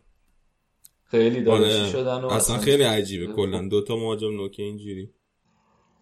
خیلی 1.10 1.42
داداشی 1.42 1.80
آره. 1.80 1.88
شدن 1.88 2.24
و 2.24 2.26
اصلا 2.26 2.58
خیلی 2.58 2.82
عجیبه 2.82 3.32
کلا. 3.32 3.68
دوتا 3.68 3.96
مهاجم 3.96 4.36
نوک 4.36 4.54
اینجوری. 4.58 5.10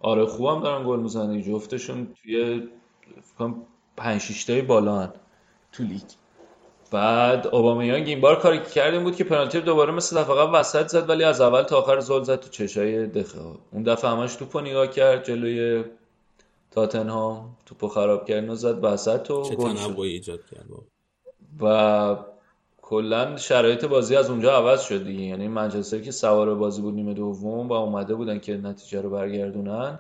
آره 0.01 0.27
خوبم 0.27 0.63
دارن 0.63 0.87
گل 0.87 1.01
می‌زنن. 1.01 1.43
جفتشون 1.43 2.09
توی 2.23 2.63
فکر 3.23 3.35
کنم 3.39 3.67
5 3.97 4.21
6 4.21 4.45
تای 4.45 4.63
بالا 4.63 4.99
هن 4.99 5.13
تو 5.73 5.83
لیگ. 5.83 6.03
بعد 6.91 7.47
اوبامیانگ 7.47 8.09
این 8.09 8.21
بار 8.21 8.39
کاری 8.39 8.59
که 8.59 8.65
کرد 8.65 8.95
این 8.95 9.03
بود 9.03 9.17
که 9.17 9.25
پنالتی 9.25 9.59
رو 9.59 9.65
دوباره 9.65 9.93
مثل 9.93 10.21
دفعه 10.21 10.35
قبل 10.37 10.61
وسط 10.61 10.87
زد 10.87 11.09
ولی 11.09 11.25
از 11.25 11.41
اول 11.41 11.63
تا 11.63 11.79
آخر 11.79 12.01
زل 12.01 12.23
زد 12.23 12.41
تو 12.41 12.49
چشای 12.49 13.07
دخه 13.07 13.39
اون 13.73 13.83
دفعه 13.83 14.11
همش 14.11 14.37
توپو 14.37 14.61
نگاه 14.61 14.87
کرد 14.87 15.25
جلوی 15.25 15.85
تاتنهام 16.71 17.57
توپو 17.67 17.89
خراب 17.89 18.29
کرد 18.29 18.49
و 18.49 18.55
زد 18.55 18.85
وسط 18.85 19.31
و 19.31 19.43
چه 19.43 19.55
گل 19.55 19.75
تنوعی 19.75 20.13
ایجاد 20.13 20.41
کرد. 20.51 20.67
و 21.61 22.17
کلا 22.93 23.37
شرایط 23.37 23.85
بازی 23.85 24.17
از 24.17 24.31
اونجا 24.31 24.57
عوض 24.57 24.83
شد 24.83 25.05
دیگه. 25.05 25.23
یعنی 25.23 25.49
منچستر 25.49 25.99
که 25.99 26.11
سوار 26.11 26.55
بازی 26.55 26.83
بود 26.83 26.95
نیمه 26.95 27.15
دوم 27.15 27.69
و 27.69 27.73
اومده 27.73 28.15
بودن 28.15 28.39
که 28.39 28.57
نتیجه 28.57 29.01
رو 29.01 29.11
برگردونن. 29.11 29.99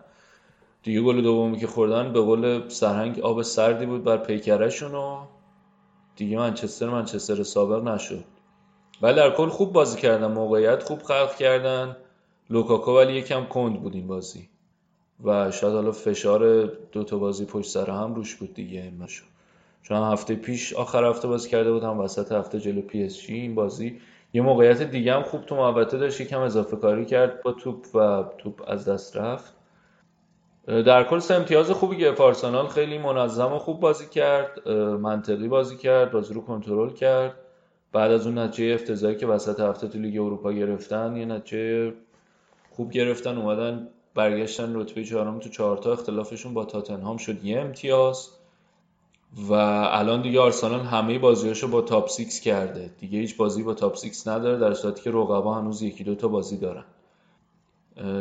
دیگه 0.82 1.00
گل 1.00 1.22
دومی 1.22 1.58
که 1.58 1.66
خوردن 1.66 2.12
به 2.12 2.20
قول 2.20 2.68
سرهنگ 2.68 3.20
آب 3.20 3.42
سردی 3.42 3.86
بود 3.86 4.04
بر 4.04 4.16
پیکرشون 4.16 4.94
و 4.94 5.24
دیگه 6.16 6.36
منچستر 6.36 6.88
منچستر 6.88 7.42
سابق 7.42 7.88
نشد. 7.88 8.24
ولی 9.02 9.16
در 9.16 9.30
کل 9.30 9.48
خوب 9.48 9.72
بازی 9.72 10.00
کردن 10.00 10.32
موقعیت 10.32 10.82
خوب 10.82 11.02
خلق 11.02 11.34
کردن. 11.34 11.96
لوکاکو 12.50 12.96
ولی 12.96 13.12
یکم 13.12 13.44
کند 13.44 13.82
بود 13.82 13.94
این 13.94 14.06
بازی. 14.06 14.48
و 15.24 15.50
شاید 15.50 15.74
حالا 15.74 15.92
فشار 15.92 16.64
دو 16.64 17.04
تا 17.04 17.18
بازی 17.18 17.44
پشت 17.44 17.70
سر 17.70 17.90
هم 17.90 18.14
روش 18.14 18.34
بود 18.34 18.54
دیگه. 18.54 18.82
این 18.82 18.98
چون 19.82 19.96
هفته 19.96 20.34
پیش 20.34 20.72
آخر 20.72 21.04
هفته 21.04 21.28
بازی 21.28 21.50
کرده 21.50 21.72
بود 21.72 21.82
هم 21.82 22.00
وسط 22.00 22.32
هفته 22.32 22.60
جلو 22.60 22.80
PSG 22.80 23.34
این 23.34 23.54
بازی. 23.54 24.00
یه 24.32 24.42
موقعیت 24.42 24.82
دیگه 24.82 25.14
هم 25.14 25.22
خوب 25.22 25.44
تو 25.44 25.56
محوطه 25.56 25.98
داشت 25.98 26.20
یکم 26.20 26.40
اضافه 26.40 26.76
کاری 26.76 27.04
کرد 27.04 27.42
با 27.42 27.52
توپ 27.52 27.94
و 27.94 28.24
توپ 28.38 28.62
از 28.66 28.88
دست 28.88 29.16
رفت. 29.16 29.54
در 30.66 31.04
کل 31.04 31.18
سه 31.18 31.34
امتیاز 31.34 31.70
خوبی 31.70 31.96
گرفت. 31.96 32.20
آرسنال 32.20 32.66
خیلی 32.66 32.98
منظم 32.98 33.52
و 33.52 33.58
خوب 33.58 33.80
بازی 33.80 34.06
کرد 34.08 34.68
منطقی 34.78 35.48
بازی 35.48 35.76
کرد 35.76 36.12
بازی 36.12 36.34
رو 36.34 36.40
کنترل 36.40 36.90
کرد. 36.90 37.34
بعد 37.92 38.10
از 38.10 38.26
اون 38.26 38.38
نتیجه 38.38 38.74
افتضاحی 38.74 39.16
که 39.16 39.26
وسط 39.26 39.60
هفته 39.60 39.88
تو 39.88 39.98
لیگ 39.98 40.20
اروپا 40.20 40.52
گرفتن 40.52 41.16
یه 41.16 41.24
نتیجه 41.24 41.92
خوب 42.70 42.90
گرفتن 42.90 43.38
اومدن 43.38 43.88
برگشتن 44.14 44.76
رتبه 44.76 45.04
چهارم 45.04 45.38
تو 45.38 45.48
چهارتا 45.48 45.92
اختلافشون 45.92 46.54
با 46.54 46.64
تاتنهام 46.64 47.16
شد. 47.16 47.44
یه 47.44 47.60
امتیاز. 47.60 48.28
و 49.36 49.52
الان 49.52 50.22
دیگه 50.22 50.40
آرسنال 50.40 50.80
همه 50.80 51.18
بازیاشو 51.18 51.68
با 51.68 51.80
top 51.80 52.10
6 52.10 52.40
کرده. 52.40 52.90
دیگه 52.98 53.18
هیچ 53.18 53.36
بازی 53.36 53.62
با 53.62 53.74
top 53.74 53.96
6 53.96 54.26
نداره 54.26 54.58
در 54.58 54.74
صورتی 54.74 55.02
که 55.02 55.10
رقبا 55.10 55.54
هنوز 55.54 55.82
یکی 55.82 56.04
دو 56.04 56.14
تا 56.14 56.28
بازی 56.28 56.56
دارن. 56.56 56.84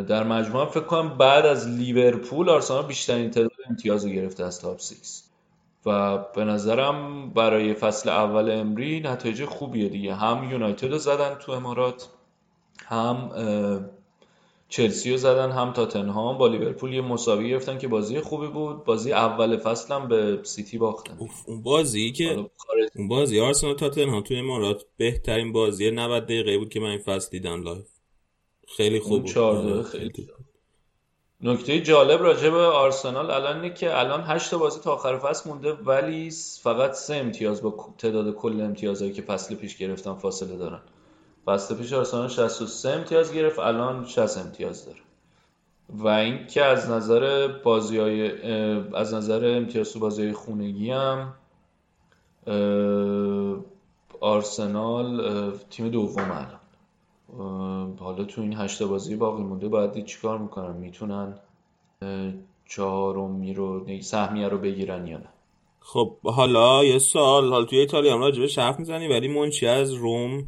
در 0.08 0.24
مجموع 0.24 0.66
فکر 0.66 0.84
کنم 0.84 1.18
بعد 1.18 1.46
از 1.46 1.68
لیورپول 1.68 2.50
آرسنال 2.50 2.86
بیشترین 2.86 3.32
تعداد 3.32 3.52
امتیاز 3.70 4.06
رو 4.06 4.12
گرفته 4.12 4.46
از 4.46 4.62
top 4.62 4.80
6 4.80 4.94
و 5.86 6.18
به 6.18 6.46
نظرم 6.46 7.30
برای 7.30 7.74
فصل 7.74 8.10
اول 8.10 8.52
امری 8.52 9.00
نتایج 9.00 9.46
خوبیه 9.46 9.90
دیگه. 9.90 10.16
هم 10.16 10.52
یونایتد 10.52 10.92
رو 10.92 10.98
زدن 10.98 11.36
تو 11.36 11.52
امارات 11.52 12.10
هم 12.86 13.32
چلسی 14.72 15.12
رو 15.12 15.18
زدن 15.18 15.52
هم 15.52 15.74
تاتنهام. 15.74 16.38
با 16.38 16.48
لیورپول 16.48 16.94
یه 16.94 17.02
مساوی 17.02 17.50
گرفتن 17.50 17.78
که 17.78 17.88
بازی 17.88 18.20
خوبی 18.20 18.48
بود. 18.48 18.84
بازی 18.84 19.14
اول 19.14 19.58
فصل 19.58 19.94
هم 19.94 20.08
به 20.08 20.40
سیتی 20.44 20.78
باختن. 20.78 21.18
اوف، 21.18 21.32
اون 21.48 21.62
بازی 21.62 22.12
که 22.12 22.46
اون 22.96 23.08
بازی 23.08 23.40
آرسنال 23.40 23.76
تاتنهام 23.76 24.24
توی 24.24 24.38
امارات 24.38 24.86
بهترین 24.98 25.52
بازی 25.52 25.92
90 25.92 26.24
دقیقه 26.24 26.58
بود 26.58 26.70
که 26.70 26.80
من 26.80 26.90
این 26.90 27.00
فصل 27.00 27.30
دیدم 27.32 27.64
live. 27.64 27.88
خیلی 28.68 29.00
خوب 29.00 29.24
بود. 29.24 29.38
آره، 29.38 29.84
خیلی 29.84 30.28
نکته 31.44 31.82
جالب 31.82 32.22
راجع 32.22 32.50
به 32.50 32.58
آرسنال 32.58 33.32
الان 33.32 33.62
اینه 33.62 33.74
که 33.74 34.00
الان 34.00 34.24
8 34.24 34.52
تا 34.52 34.58
بازی 34.58 34.80
تا 34.80 34.94
آخر 34.94 35.18
فصل 35.18 35.50
مونده 35.50 35.74
ولی 35.74 36.32
فقط 36.62 36.92
سه 36.92 37.16
امتیاز 37.16 37.62
با 37.62 37.94
تعداد 37.98 38.36
کل 38.36 38.62
امتیازهایی 38.62 39.14
که 39.14 39.22
فصل 39.22 39.56
پیش 39.56 39.78
گرفتن 39.78 40.14
فاصله 40.14 40.58
دارن. 40.58 40.82
فصل 41.46 41.76
پیش 41.76 41.94
آرسنال 41.94 42.28
63 42.28 42.90
امتیاز 42.90 43.34
گرفت 43.34 43.60
الان 43.60 44.06
60 44.06 44.38
امتیاز 44.38 44.86
داره. 44.86 44.98
و 45.90 46.08
این 46.08 46.48
که 46.48 46.64
از 46.64 46.90
نظر 46.90 47.48
بازی 47.48 48.00
از 48.96 49.14
نظر 49.14 49.58
امتیاز 49.58 49.94
تو 49.94 50.00
بازی 50.00 50.24
های 50.24 50.34
خونگی 50.34 50.92
هم 50.92 51.34
آرسنال 54.20 55.52
تیم 55.70 55.90
دوم 55.90 56.32
الان. 56.32 57.98
حالا 58.00 58.24
تو 58.24 58.42
این 58.42 58.54
هشت 58.58 58.84
بازی 58.84 59.16
باقی 59.16 59.44
مونده 59.44 59.68
باید 59.68 60.06
چیکار 60.06 60.38
می‌کنن؟ 60.38 60.78
می‌تونن 60.78 61.40
چهارمی 62.66 63.54
رو 63.54 63.86
سهمیه 64.02 64.48
رو 64.48 64.58
بگیرن 64.58 65.08
یا 65.08 65.18
نه؟ 65.18 65.30
خب 65.80 66.18
حالا 66.24 66.84
یه 66.84 67.00
سال 67.00 67.50
حالا 67.50 67.66
توی 67.66 67.80
ایتالیا 67.80 68.14
هم 68.14 68.20
راجبش 68.20 68.60
حرف 68.60 68.80
می‌زنی 68.80 69.08
ولی 69.08 69.28
منچی 69.28 69.68
از 69.68 69.94
روم 69.94 70.48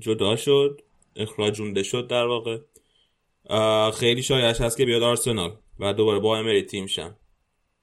جدا 0.00 0.36
شد 0.36 0.80
اخراجونده 1.16 1.82
شد 1.82 2.06
در 2.06 2.26
واقع. 2.26 2.58
خیلی 3.90 4.22
شایعش 4.22 4.60
هست 4.60 4.76
که 4.76 4.84
بیاد 4.84 5.02
آرسنال 5.02 5.56
و 5.80 5.92
دوباره 5.92 6.18
با 6.18 6.38
امری 6.38 6.62
تیم 6.62 6.86
شن. 6.86 7.16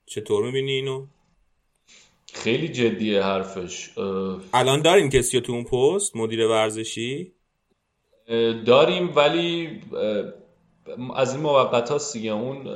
چطور 0.06 0.46
می‌بینی 0.46 0.72
اینو؟ 0.72 1.08
خیلی 2.34 2.68
جدیه 2.68 3.24
حرفش. 3.24 3.98
اه، 3.98 4.42
الان 4.54 4.82
دارین 4.82 5.10
کسی 5.10 5.42
تو 5.42 5.54
اون 5.54 5.64
پست 5.64 6.16
مدیر 6.16 6.48
ورزشی؟ 6.48 7.34
داریم 8.66 9.16
ولی 9.16 9.82
از 11.16 11.34
این 11.34 11.44
موقت 11.44 11.90
هاست 11.90 12.14
دیگه 12.14 12.32
اون 12.32 12.68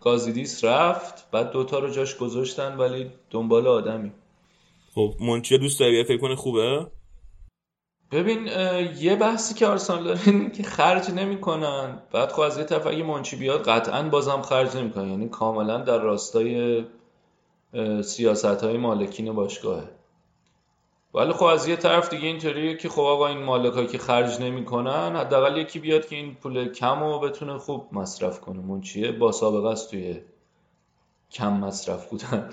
گازیدیس 0.00 0.64
رفت 0.64 1.30
بعد 1.30 1.50
دوتا 1.52 1.78
رو 1.78 1.90
جاش 1.90 2.16
گذاشتن 2.16 2.76
ولی 2.76 3.10
دنبال 3.30 3.66
آدمی. 3.66 4.12
خب 4.94 5.14
منچی 5.20 5.54
رو 5.56 5.60
دوست 5.60 5.80
داری 5.80 6.04
فکر 6.04 6.18
کنه 6.18 6.36
خوبه؟ 6.36 6.86
ببین 8.12 8.46
یه 8.98 9.16
بحثی 9.16 9.54
که 9.54 9.66
آرسنال 9.66 10.18
اینه 10.26 10.50
که 10.50 10.62
خرج 10.62 11.10
نمی‌کنن. 11.10 12.02
بعد 12.12 12.32
خب 12.32 12.40
از 12.40 12.58
یه 12.58 12.64
طرف 12.64 12.86
اگه 12.86 13.02
منچی 13.02 13.36
بیاد 13.36 13.68
قطعا 13.68 14.02
بازم 14.02 14.42
خرج 14.42 14.76
نمی‌کنن 14.76 15.10
یعنی 15.10 15.28
کاملا 15.28 15.78
در 15.78 15.98
راستای 15.98 16.84
سیاست 18.02 18.64
های 18.64 18.76
مالکین 18.76 19.32
باشگاهه. 19.32 19.88
ولی 21.14 21.32
خب 21.32 21.44
از 21.44 21.68
یه 21.68 21.76
طرف 21.76 22.10
دیگه 22.10 22.26
اینطوریه 22.26 22.76
که 22.76 22.88
خب 22.88 23.02
آقا 23.02 23.26
این 23.26 23.42
مالک 23.42 23.90
که 23.90 23.98
خرج 23.98 24.40
نمی‌کنن 24.40 25.16
حداقل 25.16 25.56
یکی 25.56 25.78
بیاد 25.78 26.06
که 26.06 26.16
این 26.16 26.34
پول 26.34 26.72
کم 26.72 27.00
رو 27.00 27.18
بتونه 27.18 27.58
خوب 27.58 27.88
مصرف 27.92 28.40
کنه. 28.40 28.60
منچیه 28.60 29.12
با 29.12 29.32
سابقه 29.32 29.68
است 29.68 29.90
توی 29.90 30.20
کم 31.30 31.52
مصرف 31.52 32.10
بودن. 32.10 32.50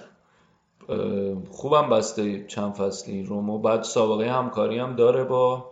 خوبم 1.50 1.90
بسته 1.90 2.46
چند 2.48 2.74
فصلی 2.74 3.24
رومو. 3.24 3.60
بعد 3.60 3.84
سابقه 3.84 4.32
همکاری 4.32 4.78
هم 4.78 4.96
داره 4.96 5.24
با 5.24 5.72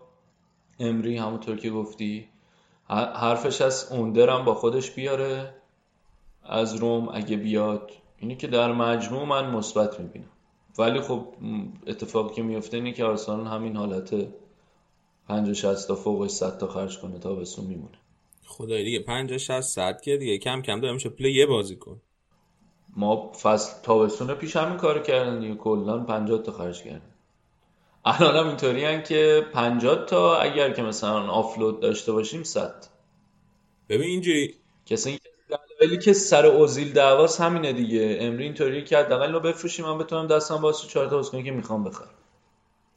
امری 0.79 1.17
همونطور 1.17 1.57
که 1.57 1.69
گفتی. 1.69 2.27
حرفش 2.89 3.61
از 3.61 3.87
اوندر 3.91 4.29
هم 4.29 4.45
با 4.45 4.53
خودش 4.53 4.91
بیاره 4.91 5.53
از 6.43 6.75
روم. 6.75 7.09
اگه 7.13 7.37
بیاد 7.37 7.91
اینی 8.17 8.35
که 8.35 8.47
در 8.47 8.71
مجموع 8.71 9.25
من 9.25 9.51
مثبت 9.51 9.99
می‌بینم. 9.99 10.29
ولی 10.77 11.01
خب 11.01 11.27
اتفاقی 11.87 12.35
که 12.35 12.41
میفته 12.43 12.77
اینه 12.77 12.91
که 12.91 13.05
آرسنال 13.05 13.47
همین 13.47 13.75
حالت 13.75 14.15
50 15.27 15.53
60 15.53 15.87
تا 15.87 15.95
فوقش 15.95 16.29
100 16.29 16.57
تا 16.57 16.67
خرج 16.67 16.99
کنه 16.99 17.19
تا 17.19 17.35
بسون 17.35 17.65
میمونه. 17.65 17.97
خدای 18.45 18.83
دیگه 18.83 18.99
50 18.99 19.37
60 19.37 19.61
صد 19.61 20.01
که 20.01 20.17
دیگه 20.17 20.37
کم 20.37 20.61
کم 20.61 20.79
داره 20.79 20.93
میشه 20.93 21.09
پول 21.09 21.25
یه 21.25 21.45
بازی 21.45 21.75
کن. 21.75 22.01
ما 22.97 23.31
فصل 23.31 23.81
تابستون 23.83 24.33
پیش 24.33 24.55
همین 24.55 24.77
کارو 24.77 25.01
کردن 25.01 25.39
دیگه. 25.39 25.55
کلا 25.55 25.99
50 25.99 26.41
تا 26.41 26.51
خرج 26.51 26.83
کردن. 26.83 27.01
الان 28.05 28.35
هم 28.35 28.47
اینطوری 28.47 29.03
که 29.03 29.45
50 29.53 30.05
تا 30.05 30.37
اگر 30.37 30.71
که 30.71 30.81
مثلا 30.81 31.31
آفلود 31.31 31.79
داشته 31.79 32.11
باشیم 32.11 32.43
100 32.43 32.87
ببین 33.89 34.07
اینجوری 34.07 34.55
کسی 34.85 35.19
ولی 35.81 35.97
که 35.97 36.13
سر 36.13 36.45
اوزیل 36.45 36.93
دعواست 36.93 37.41
همینه 37.41 37.73
دیگه. 37.73 38.17
امری 38.21 38.43
اینطوری 38.43 38.83
که 38.83 38.97
حداقل 38.97 39.25
اینو 39.25 39.39
بفروشیم. 39.39 39.85
من 39.85 39.97
بتونم 39.97 40.27
دستم 40.27 40.71
تو 40.71 40.87
چهار 40.87 41.07
تا 41.07 41.15
بازیکن 41.15 41.43
که 41.43 41.51
می‌خوام 41.51 41.83
بخرم. 41.83 42.09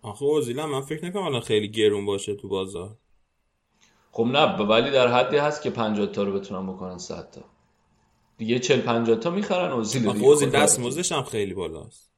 آخه 0.02 0.24
اوزیل 0.24 0.60
هم 0.60 0.70
من 0.70 0.80
فکر 0.80 1.04
نکنم 1.04 1.22
الان 1.22 1.40
خیلی 1.40 1.68
گرون 1.68 2.06
باشه 2.06 2.34
تو 2.34 2.48
بازار. 2.48 2.90
خب 4.12 4.24
نه 4.24 4.56
ولی 4.56 4.90
در 4.90 5.08
حدی 5.08 5.36
هست 5.36 5.62
که 5.62 5.70
50 5.70 6.06
تا 6.06 6.22
رو 6.22 6.32
بتونم 6.32 6.72
بکنن 6.72 6.98
100 6.98 7.30
تا. 7.30 7.40
دیگه 8.38 8.58
40 8.58 8.80
50 8.80 9.16
تا 9.16 9.30
می‌خرن 9.30 9.70
اوزیل 9.70 10.08
اوزیل 10.08 10.50
دستمزدش 10.50 11.12
هم 11.12 11.22
خیلی 11.22 11.54
بالاست. 11.54 12.10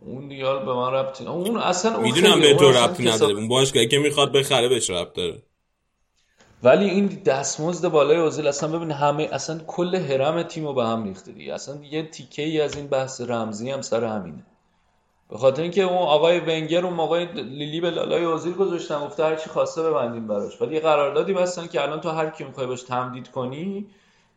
اون 0.00 0.28
دیگه 0.28 0.44
به 0.44 0.74
من 0.74 0.92
ربطی 0.92 1.26
اون 1.26 1.56
اصلا 1.56 1.94
اون 1.94 2.02
می‌دونم 2.02 2.40
به 2.40 2.54
تو 2.54 2.70
ربطی 2.70 3.04
نداره. 3.04 3.34
اون 3.34 3.48
باشگاهی 3.48 3.88
که 3.88 3.98
می‌خواد 3.98 4.32
بخره 4.32 4.68
بهش 4.68 4.90
ربط 4.90 5.12
داره. 5.12 5.42
ولی 6.62 6.90
این 6.90 7.06
دستمزد 7.06 7.88
بالای 7.88 8.16
اوزیل 8.16 8.46
اصلا 8.46 8.78
ببین 8.78 8.90
همه 8.90 9.28
اصلا 9.32 9.60
کل 9.66 9.94
هرم 9.94 10.42
تیمو 10.42 10.72
به 10.72 10.84
هم 10.84 11.04
ریخته 11.04 11.32
دیگه. 11.32 11.54
اصلا 11.54 11.84
یه 11.90 12.02
تیکه 12.02 12.42
ای 12.42 12.60
از 12.60 12.76
این 12.76 12.86
بحث 12.86 13.20
رمزی 13.20 13.70
هم 13.70 13.82
سر 13.82 14.04
همینه. 14.04 14.46
به 15.30 15.38
خاطر 15.38 15.62
اینکه 15.62 15.82
اون 15.82 15.98
آقای 15.98 16.40
ونگر 16.40 16.84
اون 16.84 16.94
موقع 16.94 17.32
لیلی 17.32 17.80
به 17.80 17.90
لالای 17.90 18.24
اوزیل 18.24 18.52
گذاشتن 18.52 19.00
گفته 19.00 19.24
هر 19.24 19.36
چی 19.36 19.50
خواسته 19.50 19.82
ببندیم 19.82 20.26
براش. 20.26 20.62
ولی 20.62 20.74
یه 20.74 20.80
قراردادی 20.80 21.32
بستن 21.32 21.66
که 21.66 21.82
الان 21.82 22.00
تو 22.00 22.10
هر 22.10 22.30
کی 22.30 22.44
می‌خوای 22.44 22.66
باش 22.66 22.82
تمدید 22.82 23.30
کنی 23.30 23.86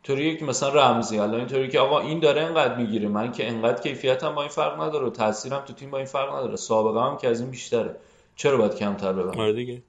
طوری 0.04 0.36
که 0.36 0.44
مثلا 0.44 0.68
رمزی 0.68 1.18
الان 1.18 1.34
اینطوری 1.34 1.68
که 1.68 1.80
آقا 1.80 2.00
این 2.00 2.20
داره 2.20 2.42
انقدر 2.42 2.76
می‌گیره 2.76 3.08
من 3.08 3.32
که 3.32 3.48
انقدر 3.48 3.82
کیفیتم 3.82 4.34
با 4.34 4.42
این 4.42 4.50
فرق 4.50 4.80
نداره 4.80 5.06
و 5.06 5.10
تاثیرم 5.10 5.64
تو 5.66 5.72
تیم 5.72 5.90
با 5.90 5.98
این 5.98 6.06
فرق 6.06 6.34
نداره 6.34 6.56
سابقه 6.56 7.00
هم 7.00 7.16
که 7.16 7.28
از 7.28 7.40
این 7.40 7.50
بیشتره. 7.50 7.96
چرا 8.36 8.56
باید 8.56 8.74
کمتر 8.74 9.12
ببندم 9.12 9.40
آره 9.40 9.52
دیگه. 9.52 9.82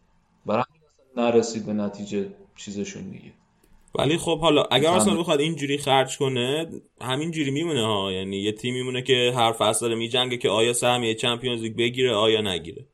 برای 0.45 0.63
نرسید 1.17 1.65
به 1.65 1.73
نتیجه 1.73 2.29
چیزشون 2.55 3.03
دیگه. 3.03 3.31
ولی 3.95 4.17
خب 4.17 4.39
حالا 4.39 4.63
اگر. 4.71 4.89
آرسنال 4.89 5.19
بخواد 5.19 5.39
اینجوری 5.39 5.77
خرج 5.77 6.17
کنه 6.17 6.67
همین 7.01 7.31
جوری 7.31 7.51
میمونه 7.51 7.85
ها. 7.85 8.11
یعنی 8.11 8.37
یه 8.37 8.51
تیم 8.51 8.73
میمونه 8.73 9.01
که 9.01 9.33
هر 9.35 9.51
فصل 9.51 9.85
داره 9.85 9.95
میجنگه 9.95 10.37
که 10.37 10.49
آیا 10.49 10.73
سهمیه 10.73 11.15
چمپیونز 11.15 11.61
لیگ 11.61 11.75
بگیره 11.75 12.13
آیا 12.13 12.41
نگیره. 12.41 12.85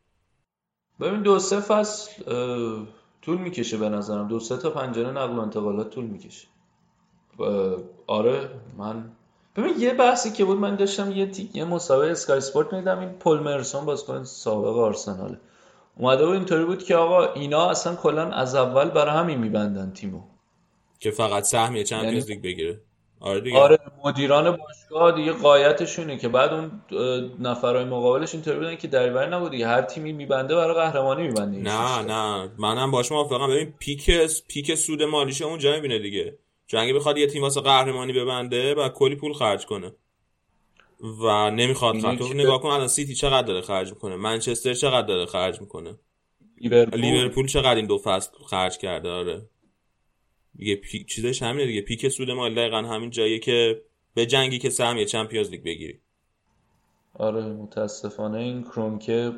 ببین 0.99 1.21
دو 1.21 1.39
سه 1.39 1.59
فصل 1.59 2.31
اه، 2.31 2.87
طول 3.21 3.37
می‌کشه 3.37 3.77
به 3.77 3.89
نظرم. 3.89 4.27
دو 4.27 4.39
سه 4.39 4.57
تا 4.57 4.69
پنجره 4.69 5.11
نقل 5.11 5.37
و 5.37 5.39
انتقالات 5.39 5.89
طول 5.89 6.05
می‌کشه. 6.05 6.47
آره 8.07 8.49
من 8.77 9.03
ببین 9.55 9.73
یه 9.79 9.93
بحثی 9.93 10.31
که 10.31 10.45
بود 10.45 10.57
من 10.57 10.75
داشتم 10.75 11.11
یه 11.11 11.25
تی... 11.25 11.49
یه 11.53 11.65
مسابقه 11.65 12.11
اسکای 12.11 12.37
اسپورت 12.37 12.73
میدم 12.73 12.99
این 12.99 13.09
پل 13.09 13.39
مرسون 13.39 13.85
بازیکن 13.85 14.23
سابق 14.23 14.77
آرسناله. 14.77 15.37
اومده 15.97 16.25
بود 16.25 16.35
اینطوری 16.35 16.65
بود 16.65 16.83
که 16.83 16.95
آقا 16.95 17.33
اینا 17.33 17.69
اصلا 17.69 17.95
کلا 17.95 18.29
از 18.31 18.55
اول 18.55 18.89
برای 18.89 19.11
همین 19.17 19.39
میبندن 19.39 19.91
تیمو. 19.91 20.21
که 20.99 21.11
فقط 21.11 21.43
سهمیه 21.43 21.83
چمپیونز 21.83 22.29
یعنی- 22.29 22.41
لیگ 22.41 22.43
بگیره. 22.43 22.81
آره 23.19 23.41
دیگه. 23.41 23.57
آره 23.57 23.79
مدیران 24.05 24.57
باشگاه 24.57 25.11
دیگه 25.15 25.31
قایتشونه 25.31 26.17
که 26.17 26.27
بعد 26.29 26.53
اون 26.53 26.71
نفرای 27.39 27.85
مقابلش 27.85 28.33
اینطوری 28.33 28.57
بودن 28.57 28.75
که 28.75 28.87
دریوری 28.87 29.31
نبود 29.31 29.51
دیگه 29.51 29.67
هر 29.67 29.81
تیمی 29.81 30.13
میبنده 30.13 30.55
برای 30.55 30.73
قهرمانی 30.73 31.27
میبنده 31.27 31.57
نه. 31.57 32.01
نه. 32.01 32.49
منم 32.57 32.91
باش 32.91 33.11
موافقم. 33.11 33.47
ببین 33.47 33.73
پیک 33.79 34.11
پیک 34.47 34.75
سود 34.75 35.03
مالیش 35.03 35.41
اونجا 35.41 35.71
می‌بینه 35.75 35.99
دیگه. 35.99 36.37
چون 36.71 36.79
اگه 36.79 36.93
بخواد 36.93 37.17
یه 37.17 37.27
تیم 37.27 37.41
واسه 37.41 37.61
قهرمانی 37.61 38.13
ببنده 38.13 38.75
و 38.75 38.89
کلی 38.89 39.15
پول 39.15 39.33
خرج 39.33 39.65
کنه. 39.65 39.91
و 41.23 41.51
نمی‌خواد 41.51 41.99
خرج 41.99 42.19
تو 42.19 42.27
که- 42.27 42.33
نگاه 42.33 42.61
کن 42.61 42.69
الان 42.69 42.87
سیتی 42.87 43.15
چقدر 43.15 43.47
داره 43.47 43.61
خرج 43.61 43.89
می‌کنه؟ 43.89 44.15
منچستر 44.15 44.73
چقدر 44.73 45.07
داره 45.07 45.25
خرج 45.25 45.61
می‌کنه؟ 45.61 45.97
لیورپول. 46.57 46.99
لیورپول 47.01 47.47
چقدر 47.47 47.75
این 47.75 47.85
دو 47.85 47.97
فصل 47.97 48.31
خرج 48.49 48.77
کرده؟ 48.77 49.09
آره. 49.09 49.49
دیگه 50.55 50.75
پیک 50.75 51.07
چیزش 51.07 51.43
همینه 51.43 51.65
دیگه. 51.65 51.81
پیک 51.81 52.07
سود 52.07 52.31
مالی 52.31 52.55
دقیقا 52.55 52.77
همین 52.77 53.09
جاییه 53.09 53.39
که 53.39 53.81
به 54.13 54.25
جنگی 54.25 54.59
که 54.59 54.69
سهمیه 54.69 55.05
چمپیونز 55.05 55.49
لیگ 55.49 55.63
بگیری. 55.63 55.99
آره 57.13 57.41
متاسفانه 57.45 58.37
این 58.37 58.63
کرونکه 58.63 59.31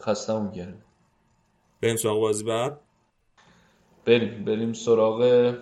خستمون 0.00 0.52
کرده. 0.52 0.82
بریم 1.80 1.96
سراغ 1.96 2.20
بازی 2.20 2.44
بعد. 2.44 2.80
بریم 4.04 4.44
بریم 4.44 4.72
سراغ 4.72 5.54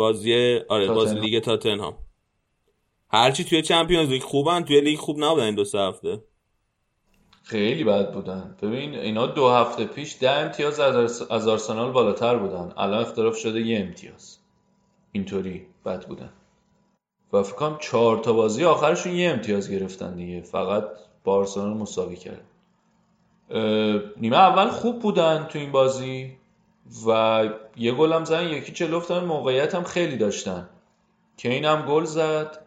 بازی 0.00 0.60
آره 0.68 0.88
بازی. 0.88 1.18
لیگ 1.18 1.42
تاتنهام 1.42 1.94
هرچی 3.10 3.44
توی 3.44 3.62
چمپیونز 3.62 4.08
لیگ 4.08 4.22
خوبن 4.22 4.64
توی 4.64 4.80
لیگ 4.80 4.98
خوب 4.98 5.24
نبودن 5.24 5.44
این 5.44 5.54
دو 5.54 5.64
سه 5.64 5.78
هفته. 5.78 6.24
خیلی 7.42 7.84
بد 7.84 8.12
بودن. 8.12 8.56
ببین 8.62 8.94
اینا 8.94 9.26
دو 9.26 9.48
هفته 9.48 9.84
پیش 9.84 10.16
ده 10.20 10.30
امتیاز 10.30 10.80
از 10.80 11.22
از 11.22 11.48
آرسنال 11.48 11.92
بالاتر 11.92 12.36
بودن. 12.36 12.72
الان 12.76 13.00
اختلاف 13.00 13.36
شده 13.36 13.60
یه 13.60 13.80
امتیاز. 13.80 14.38
اینطوری 15.12 15.66
بد 15.84 16.06
بودن. 16.06 16.32
و 17.32 17.42
فکر 17.42 17.54
کنم 17.56 17.78
چهار 17.80 18.18
تا 18.18 18.32
بازی 18.32 18.64
آخرشون 18.64 19.12
یه 19.12 19.30
امتیاز 19.30 19.70
گرفتن 19.70 20.16
دیگه. 20.16 20.40
فقط 20.40 20.84
با 21.24 21.34
آرسنال 21.34 21.76
مساوی 21.76 22.16
کرد. 22.16 22.44
نیمه 24.16 24.36
اول 24.36 24.68
خوب 24.68 24.98
بودن 24.98 25.46
تو 25.50 25.58
این 25.58 25.72
بازی. 25.72 26.39
و 27.06 27.48
یه 27.76 27.92
گل 27.92 28.12
هم 28.12 28.24
زدن 28.24 28.48
یکی 28.48 28.72
چلو 28.72 28.96
افتادن 28.96 29.26
موقعیت 29.26 29.74
هم 29.74 29.84
خیلی 29.84 30.16
داشتن. 30.16 30.68
کین 31.36 31.64
هم 31.64 31.86
گل 31.86 32.04
زد. 32.04 32.58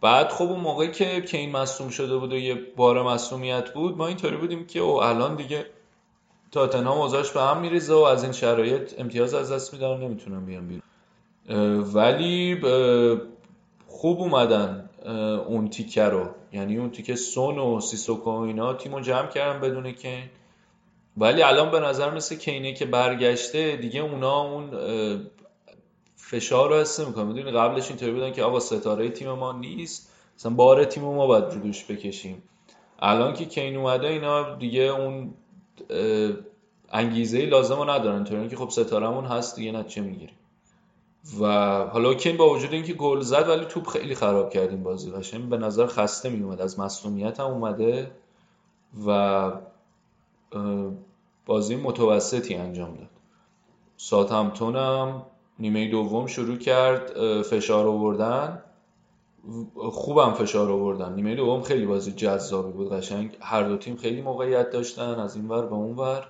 بعد 0.00 0.28
خب 0.28 0.44
اون 0.44 0.60
موقعی 0.60 0.90
که 0.90 1.20
کین 1.20 1.52
مصوم 1.52 1.88
شده 1.88 2.16
بود 2.16 2.32
و 2.32 2.36
یه 2.36 2.54
بار 2.76 3.02
مصومیت 3.02 3.72
بود 3.74 3.96
ما 3.96 4.06
اینطوری 4.06 4.36
بودیم 4.36 4.66
که 4.66 4.80
او 4.80 5.02
الان 5.02 5.36
دیگه 5.36 5.66
تاتنهام 6.52 6.98
اوضاعش 6.98 7.30
به 7.30 7.40
هم 7.40 7.60
میریزه 7.60 7.94
و 7.94 7.98
از 7.98 8.22
این 8.22 8.32
شرایط 8.32 9.00
امتیاز 9.00 9.34
از 9.34 9.52
دست 9.52 9.72
میدن 9.74 9.96
نمی‌تونن 9.96 10.44
بیان 10.46 10.68
بیرون. 10.68 10.82
ولی 11.94 12.60
خوب 13.86 14.20
اومدن 14.20 14.90
اون 15.46 15.70
تیکه 15.70 16.04
رو. 16.04 16.28
یعنی 16.52 16.78
اون 16.78 16.90
تیکه 16.90 17.16
سون 17.16 17.58
و 17.58 17.80
سیسوکو 17.80 18.30
و 18.30 18.40
اینا 18.40 18.74
تیمو 18.74 19.00
جمع 19.00 19.26
کردن 19.26 19.60
بدون 19.60 19.92
کین. 19.92 20.24
ولی 21.20 21.42
الان 21.42 21.70
به 21.70 21.80
نظر 21.80 22.14
مثل 22.14 22.36
کینه 22.36 22.72
که 22.72 22.84
برگشته 22.84 23.76
دیگه 23.76 24.00
اونا 24.00 24.40
اون 24.40 24.70
فشار 26.16 26.68
رو 26.68 26.76
حس 26.76 27.00
نمی‌کنم 27.00 27.26
می‌دونی 27.26 27.50
قبلش 27.50 27.88
اینطوری 27.88 28.12
بودن 28.12 28.32
که 28.32 28.42
آقا 28.42 28.60
ستاره 28.60 29.08
تیم 29.08 29.32
ما 29.32 29.52
نیست 29.52 30.12
مثلا 30.36 30.52
بار 30.52 30.84
تیم 30.84 31.04
ما 31.04 31.26
باید 31.26 31.44
رو 31.44 31.60
بکشیم. 31.88 32.42
الان 32.98 33.34
که 33.34 33.44
کین 33.44 33.76
اومده 33.76 34.06
اینا 34.06 34.54
دیگه 34.54 34.82
اون 34.82 35.34
انگیزه 36.92 37.46
لازم 37.46 37.76
رو 37.76 37.90
ندارن. 37.90 38.14
اینطوری 38.14 38.48
که 38.48 38.56
خب 38.56 38.68
ستارمون 38.68 39.24
هست 39.24 39.56
دیگه 39.56 39.72
نتیجه 39.72 40.02
می‌گیریم 40.02 40.36
و 41.40 41.46
حالا 41.84 42.14
کین 42.14 42.36
با 42.36 42.50
وجود 42.50 42.72
اینکه 42.72 42.92
گل 42.92 43.20
زد 43.20 43.48
ولی 43.48 43.64
توپ 43.64 43.88
خیلی 43.88 44.14
خراب 44.14 44.50
کرد 44.50 44.70
این 44.70 44.82
بازی 44.82 45.10
قشنگ. 45.10 45.48
به 45.48 45.56
نظر 45.56 45.86
خسته 45.86 46.28
میومد 46.28 46.60
از 46.60 46.80
مصونیت 46.80 47.40
هم 47.40 47.46
اومده 47.46 48.10
و 49.06 49.52
بازی 51.50 51.76
متوسطی 51.76 52.54
انجام 52.54 52.94
داد. 52.94 53.08
ساتمتون 53.96 54.76
هم 54.76 55.22
نیمه 55.58 55.90
دوم 55.90 56.26
شروع 56.26 56.56
کرد 56.56 57.12
فشار 57.42 57.86
آوردن. 57.86 58.62
خوبم 59.76 60.32
فشار 60.32 60.70
آوردن. 60.70 61.14
نیمه 61.14 61.34
دوم 61.34 61.62
خیلی 61.62 61.86
بازی 61.86 62.12
جذابی 62.12 62.72
بود 62.72 62.92
قشنگ. 62.92 63.36
هر 63.40 63.62
دو 63.62 63.76
تیم 63.76 63.96
خیلی 63.96 64.22
موقعیت 64.22 64.70
داشتن 64.70 65.14
از 65.14 65.36
این 65.36 65.48
ور 65.48 65.66
به 65.66 65.74
اون 65.74 65.96
ور. 65.96 66.26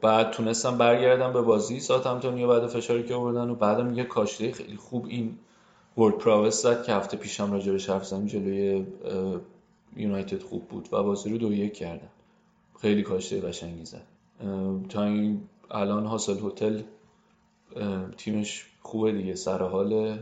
بعد 0.00 0.30
تونستم 0.30 0.78
برگردم 0.78 1.32
به 1.32 1.42
بازی 1.42 1.80
ساتمتون 1.80 2.46
بعد 2.46 2.66
فشاری 2.66 3.04
که 3.04 3.14
آوردن 3.14 3.50
و 3.50 3.54
بعدم 3.54 3.94
یه 3.94 4.04
کاشته 4.04 4.52
خیلی 4.52 4.76
خوب 4.76 5.06
این 5.08 5.38
ورد 5.98 6.18
پراوس 6.18 6.62
زد 6.62 6.82
که 6.82 6.92
هفته 6.92 7.16
پیشم 7.16 7.52
راجبش 7.52 7.90
حرف 7.90 8.06
زدیم 8.06 8.26
جلوی 8.26 8.86
یونایتد 9.96 10.42
خوب 10.42 10.68
بود 10.68 10.88
و 10.92 11.02
بازی 11.02 11.30
رو 11.30 11.38
دو 11.38 11.52
یک 11.52 11.74
کردن. 11.74 12.08
خیلی 12.80 13.02
کاشته 13.02 13.40
قشنگی 13.40 13.84
زد. 13.84 14.06
تا 14.88 15.04
این 15.04 15.40
الان 15.70 16.06
حاصل 16.06 16.36
هتل 16.46 16.82
تیمش 18.16 18.66
خوبه 18.82 19.12
دیگه. 19.12 19.34
سر 19.34 19.62
حال 19.62 20.18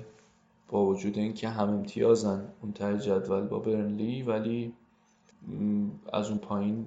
با 0.68 0.85
وجود 0.85 1.18
اینکه 1.18 1.48
هم 1.48 1.68
امتیازن 1.68 2.44
اون 2.62 2.72
ته 2.72 2.98
جدول 2.98 3.40
با 3.40 3.59
برنلی 3.59 4.22
ولی 4.22 4.72
از 6.12 6.28
اون 6.28 6.39
پایین 6.39 6.86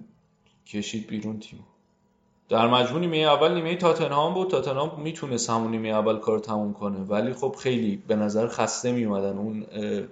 کشید 0.68 1.08
بیرون 1.08 1.40
تیم. 1.40 1.60
در 2.50 2.68
مجموع 2.68 3.00
نیمه 3.00 3.18
اول 3.18 3.54
نیمه 3.54 3.76
تاتنهام 3.76 4.34
بود. 4.34 4.50
تاتنهام 4.50 5.02
می‌تونست 5.02 5.50
همون 5.50 5.72
نیمه 5.72 5.90
اول 5.90 6.18
کار 6.18 6.40
تموم 6.40 6.74
کنه. 6.74 7.00
ولی 7.00 7.34
خب 7.34 7.56
خیلی 7.60 8.04
به 8.08 8.16
نظر 8.16 8.48
خسته 8.48 8.92
میومدن 8.92 9.38
اون 9.38 9.66
اه، 9.72 9.84
اه، 9.84 10.04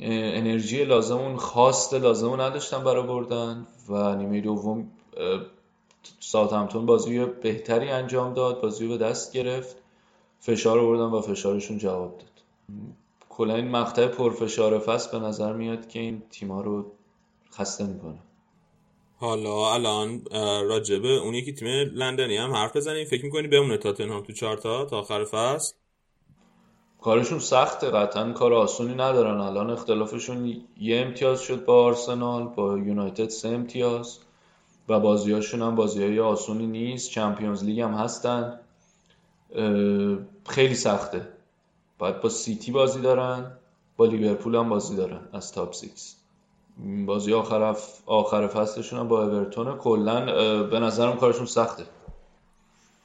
انرژی 0.00 0.84
لازم 0.84 1.16
اون 1.16 1.36
خواست 1.36 1.94
لازم 1.94 2.30
رو 2.30 2.40
نداشتن 2.40 2.84
برای 2.84 3.06
بردن 3.06 3.66
و 3.88 4.16
نیمه 4.16 4.40
دوم 4.40 4.90
اه، 5.16 5.40
ساوثهمپتون 6.20 6.86
بازی 6.86 7.24
بهتری 7.24 7.88
انجام 7.88 8.34
داد 8.34 8.60
بازی 8.60 8.88
به 8.88 8.98
دست 8.98 9.32
گرفت 9.32 9.76
فشار 10.40 10.78
آوردن 10.78 11.02
و 11.02 11.20
فشارشون 11.20 11.78
جواب 11.78 12.18
داد. 12.18 12.42
کلا 13.28 13.54
این 13.54 13.68
مقطع 13.68 14.06
پرفشار 14.06 14.78
فصل 14.78 15.18
به 15.18 15.26
نظر 15.26 15.52
میاد 15.52 15.88
که 15.88 16.00
این 16.00 16.22
تیما 16.30 16.60
رو 16.60 16.92
خسته 17.52 17.86
می‌کنه. 17.86 18.18
حالا 19.16 19.74
الان 19.74 20.22
راجبه 20.68 21.08
اون 21.08 21.34
یکی 21.34 21.52
تیم 21.52 21.68
لندنی 21.94 22.36
هم 22.36 22.52
حرف 22.52 22.76
بزنیم. 22.76 23.06
فکر 23.06 23.24
می‌کنی 23.24 23.48
بمونه 23.48 23.76
تاتنهام 23.76 24.22
تو 24.22 24.32
چارتا 24.32 24.84
تا 24.84 24.98
آخر 24.98 25.24
فصل؟ 25.24 25.74
کارشون 27.00 27.38
سخته 27.38 27.90
قطعا 27.90 28.32
کار 28.32 28.54
آسونی 28.54 28.94
ندارن. 28.94 29.40
الان 29.40 29.70
اختلافشون 29.70 30.62
یه 30.80 31.00
امتیاز 31.00 31.40
شد 31.40 31.64
با 31.64 31.84
آرسنال 31.84 32.44
با 32.44 32.78
یونایتد 32.78 33.28
سه 33.28 33.48
امتیاز 33.48 34.18
و 34.88 35.00
بازیاشون 35.00 35.62
هم 35.62 35.74
بازی 35.74 36.02
های 36.02 36.20
آسونی 36.20 36.66
نیست. 36.66 37.10
Champions 37.10 37.64
League 37.64 37.80
هم 37.80 37.94
هستن. 37.94 38.60
خیلی 40.46 40.74
سخته. 40.74 41.28
باید 41.98 42.20
با 42.20 42.28
سیتی 42.28 42.72
بازی 42.72 43.00
دارن 43.00 43.52
با 43.96 44.06
لیورپول 44.06 44.54
هم 44.54 44.68
بازی 44.68 44.96
دارن 44.96 45.20
از 45.32 45.52
top 45.52 45.72
six 45.72 46.16
بازی 47.06 47.34
آخر 47.34 47.76
آخر 48.06 48.46
فصلشون 48.46 48.98
هم 48.98 49.08
با 49.08 49.24
اورتون. 49.24 49.76
کلا 49.78 50.24
به 50.62 50.80
نظرم 50.80 51.16
کارشون 51.16 51.46
سخته. 51.46 51.84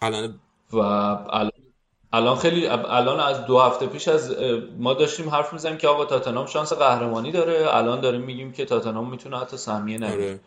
الان 0.01 0.39
و 0.73 0.77
الان 0.77 1.51
الان 2.13 2.35
خیلی 2.35 2.67
الان 2.67 3.19
از 3.19 3.45
دو 3.45 3.59
هفته 3.59 3.87
پیش 3.87 4.07
از 4.07 4.35
ما 4.77 4.93
داشتیم 4.93 5.29
حرف 5.29 5.53
می‌زنیم 5.53 5.77
که 5.77 5.87
آقا 5.87 6.05
تاتنهام 6.05 6.45
شانس 6.45 6.73
قهرمانی 6.73 7.31
داره. 7.31 7.75
الان 7.75 8.01
داریم 8.01 8.21
میگیم 8.21 8.51
که 8.51 8.65
تاتنهام 8.65 9.09
می‌تونه 9.09 9.39
حتی 9.39 9.57
سهمیه 9.57 9.97
نگیره. 9.97 10.23
آره. 10.23 10.39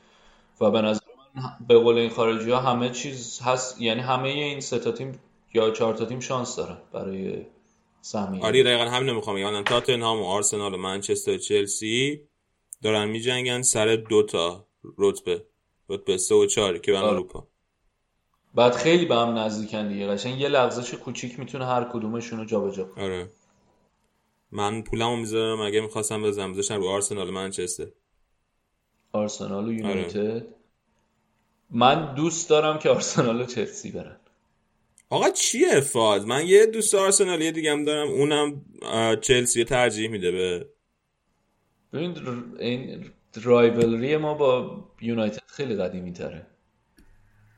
و 0.60 0.70
به 0.70 0.80
نظر 0.80 1.00
من 1.34 1.42
به 1.68 1.78
قول 1.78 1.98
این 1.98 2.10
خارجی 2.10 2.50
ها 2.50 2.58
همه 2.58 2.90
چیز 2.90 3.40
هست 3.44 3.80
یعنی 3.80 4.00
همه 4.00 4.28
این 4.28 4.60
سه 4.60 4.78
تا 4.78 4.92
تیم 4.92 5.20
یا 5.54 5.70
چهار 5.70 5.94
تا 5.94 6.04
تیم 6.04 6.20
شانس 6.20 6.56
دارن 6.56 6.76
برای 6.92 7.46
سهمیه. 8.00 8.44
آره 8.44 8.62
دقیقا 8.62 8.84
همین 8.84 9.08
رو 9.08 9.14
می‌خوام 9.14 9.36
بگم. 9.36 9.46
الان 9.46 9.64
تاتنهام 9.64 10.22
و 10.22 10.24
آرسنال 10.24 10.74
و 10.74 10.76
منچستر 10.76 11.34
و 11.34 11.38
چلسی 11.38 12.20
دارن 12.82 13.08
میجنگن 13.08 13.62
سر 13.62 13.96
دو 14.10 14.22
تا 14.22 14.66
رتبه. 14.98 15.44
رتبه 15.88 16.16
سه 16.16 16.34
و 16.34 16.46
چهار 16.46 16.78
که 16.78 16.92
به 16.92 16.98
آره. 16.98 17.08
اروپا. 17.08 17.46
بعد 18.56 18.72
خیلی 18.72 19.04
به 19.04 19.14
هم 19.14 19.38
نزدیکن 19.38 19.88
دیگه. 19.88 20.06
قشنگ 20.06 20.40
یه 20.40 20.48
لغزش 20.48 20.94
کوچیک 20.94 21.38
می‌تونه 21.38 21.66
هر 21.66 21.84
کدومشون 21.84 22.38
رو 22.38 22.44
جابجا 22.44 22.84
کنه. 22.84 23.04
آره. 23.04 23.28
من 24.52 24.82
پولمو 24.82 25.16
می‌ذارم 25.16 25.60
اگه 25.60 25.80
می‌خواستم 25.80 26.22
بزنم. 26.22 26.52
بذاشتم 26.52 26.80
رو 26.80 26.88
آرسنال 26.88 27.30
منچستر. 27.30 27.86
آرسنال 29.12 29.64
و 29.64 29.66
آره. 29.66 29.74
یونایتد. 29.74 30.46
من 31.70 32.14
دوست 32.14 32.50
دارم 32.50 32.78
که 32.78 32.88
آرسنال 32.88 33.40
و 33.40 33.46
چلسی 33.46 33.90
برن. 33.90 34.16
آقا 35.10 35.30
چیه 35.30 35.80
فاز 35.80 36.26
من 36.26 36.46
یه 36.46 36.66
دوست 36.66 36.94
آرسنالی 36.94 37.52
دیگه 37.52 37.72
هم 37.72 37.84
دارم. 37.84 38.08
اونم 38.08 38.64
چلسی 39.20 39.64
ترجیح 39.64 40.10
میده 40.10 40.30
به 40.30 40.68
ببین 41.92 42.16
این 42.58 43.04
رایولری 43.42 44.16
ما 44.16 44.34
با 44.34 44.84
یونایتد 45.00 45.42
خیلی 45.46 45.76
قدیمی 45.76 46.12
تره 46.12 46.46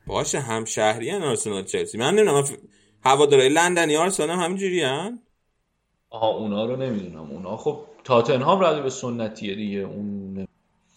باشه 0.09 0.39
هم 0.39 0.65
شهری 0.65 1.09
هن 1.09 1.21
آرسنال 1.23 1.63
چلسی. 1.63 1.97
من 1.97 2.15
نمی‌دونم 2.15 2.41
ف... 2.41 2.51
هوادارهای 3.05 3.49
لندنی 3.49 3.95
آرسنال 3.97 4.29
هم 4.29 4.39
همینجوری 4.39 4.81
هن؟ 4.81 5.19
آها 6.09 6.27
اونا 6.27 6.65
رو 6.65 6.75
نمی‌دونم. 6.75 7.31
اونا 7.31 7.57
خب 7.57 7.79
تاتنهام 8.03 8.59
رقیب 8.59 8.89
سنتیه 8.89 9.55
دیگه 9.55 9.79
اون 9.79 10.47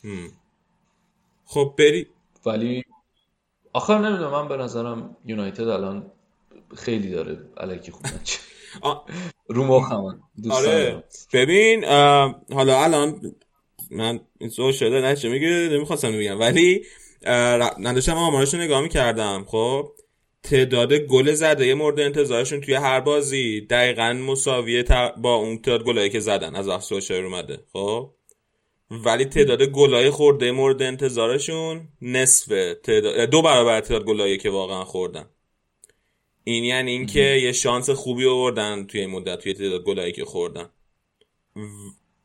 هم. 0.04 0.30
خب 1.44 1.74
بری. 1.78 2.06
ولی 2.46 2.84
آخر 3.72 3.98
نمی‌دونم 3.98 4.30
من 4.30 4.48
به 4.48 4.56
نظرم 4.56 5.16
یونایتد 5.24 5.68
الان 5.68 6.10
خیلی 6.76 7.10
داره 7.10 7.38
الکی 7.56 7.92
خوب. 7.92 8.06
رو 9.48 9.64
مخم 9.64 10.22
آره. 10.50 11.04
ببین 11.32 11.84
حالا 12.54 12.84
الان 12.84 13.32
من 13.90 14.20
این 14.38 14.72
شده 14.72 15.00
نشه 15.00 15.28
میگه 15.28 15.48
نمی‌خواستم 15.48 16.12
بگم. 16.12 16.40
ولی 16.40 16.82
نداشتم 17.78 18.16
آمارشو 18.16 18.56
نگاه 18.56 18.80
می‌کردم. 18.80 19.44
خب 19.48 19.92
تعداد 20.42 20.94
گل 20.94 21.32
زده 21.32 21.74
مورد 21.74 22.00
انتظارشون 22.00 22.60
توی 22.60 22.74
هر 22.74 23.00
بازی. 23.00 23.60
دقیقا 23.60 24.12
مساویه 24.12 24.84
با 25.16 25.34
اون 25.34 25.58
تعداد 25.58 25.84
گلایی 25.84 26.10
که 26.10 26.20
زدن 26.20 26.54
از 26.56 26.68
وقت 26.68 26.82
سوشر 26.82 27.24
اومده. 27.24 27.64
خب 27.72 28.10
ولی 28.90 29.24
تعداد 29.24 29.62
گلای 29.62 30.10
خورده 30.10 30.52
مورد 30.52 30.82
انتظارشون 30.82 31.88
نصف 32.02 32.46
تعداد 32.82 33.20
دو 33.20 33.42
برابر 33.42 33.80
تعداد 33.80 34.04
گلایی 34.04 34.38
که 34.38 34.50
واقعا 34.50 34.84
خوردن. 34.84 35.28
این 36.44 36.64
یعنی 36.64 36.90
اینکه 36.90 37.20
یه 37.20 37.52
شانس 37.52 37.90
خوبی 37.90 38.26
آوردن 38.26 38.86
توی 38.86 39.00
این 39.00 39.10
مدت 39.10 39.38
توی 39.38 39.54
تعداد 39.54 39.84
گلایی 39.84 40.12
که 40.12 40.24
خوردن. 40.24 40.68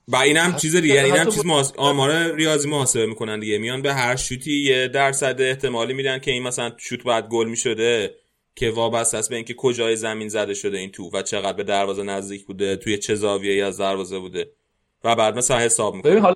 و 0.08 0.16
این 0.16 0.38
هم 0.38 0.56
چیز 0.56 0.76
دیگه 0.76 0.94
یعنی 0.94 1.12
این 1.12 1.18
هم 1.20 1.30
چیز 1.30 1.46
محاس- 1.46 1.74
آمار 1.78 2.36
ریاضی 2.36 2.70
محاسبه 2.70 3.06
می‌کنن 3.06 3.40
دیگه. 3.40 3.58
میان 3.58 3.82
به 3.82 3.94
هر 3.94 4.16
شوتی 4.16 4.64
یه 4.64 4.88
درصد 4.88 5.42
احتمالی 5.42 5.94
میدن 5.94 6.20
که 6.20 6.32
این 6.32 6.44
مثلا 6.44 6.72
شوت 6.78 7.04
باید 7.04 7.26
گل 7.28 7.48
می‌شده 7.48 8.16
که 8.56 8.72
وابسته 8.72 9.18
است 9.18 9.30
به 9.30 9.36
اینکه 9.36 9.54
کجای 9.54 9.96
زمین 9.96 10.30
زده 10.30 10.54
شده 10.54 10.78
این 10.78 10.92
تو 10.92 11.10
و 11.14 11.22
چقدر 11.22 11.54
به 11.54 11.64
دروازه 11.64 12.04
نزدیک 12.04 12.46
بوده 12.46 12.76
توی 12.76 12.98
چه 12.98 13.16
زاویه‌ای 13.16 13.62
از 13.62 13.78
دروازه 13.78 14.20
بوده 14.20 14.52
و 15.04 15.16
بعد 15.16 15.38
مثلا 15.38 15.60
حساب 15.60 15.94
ببین 16.00 16.14
می‌کنن 16.14 16.22
حالا 16.22 16.36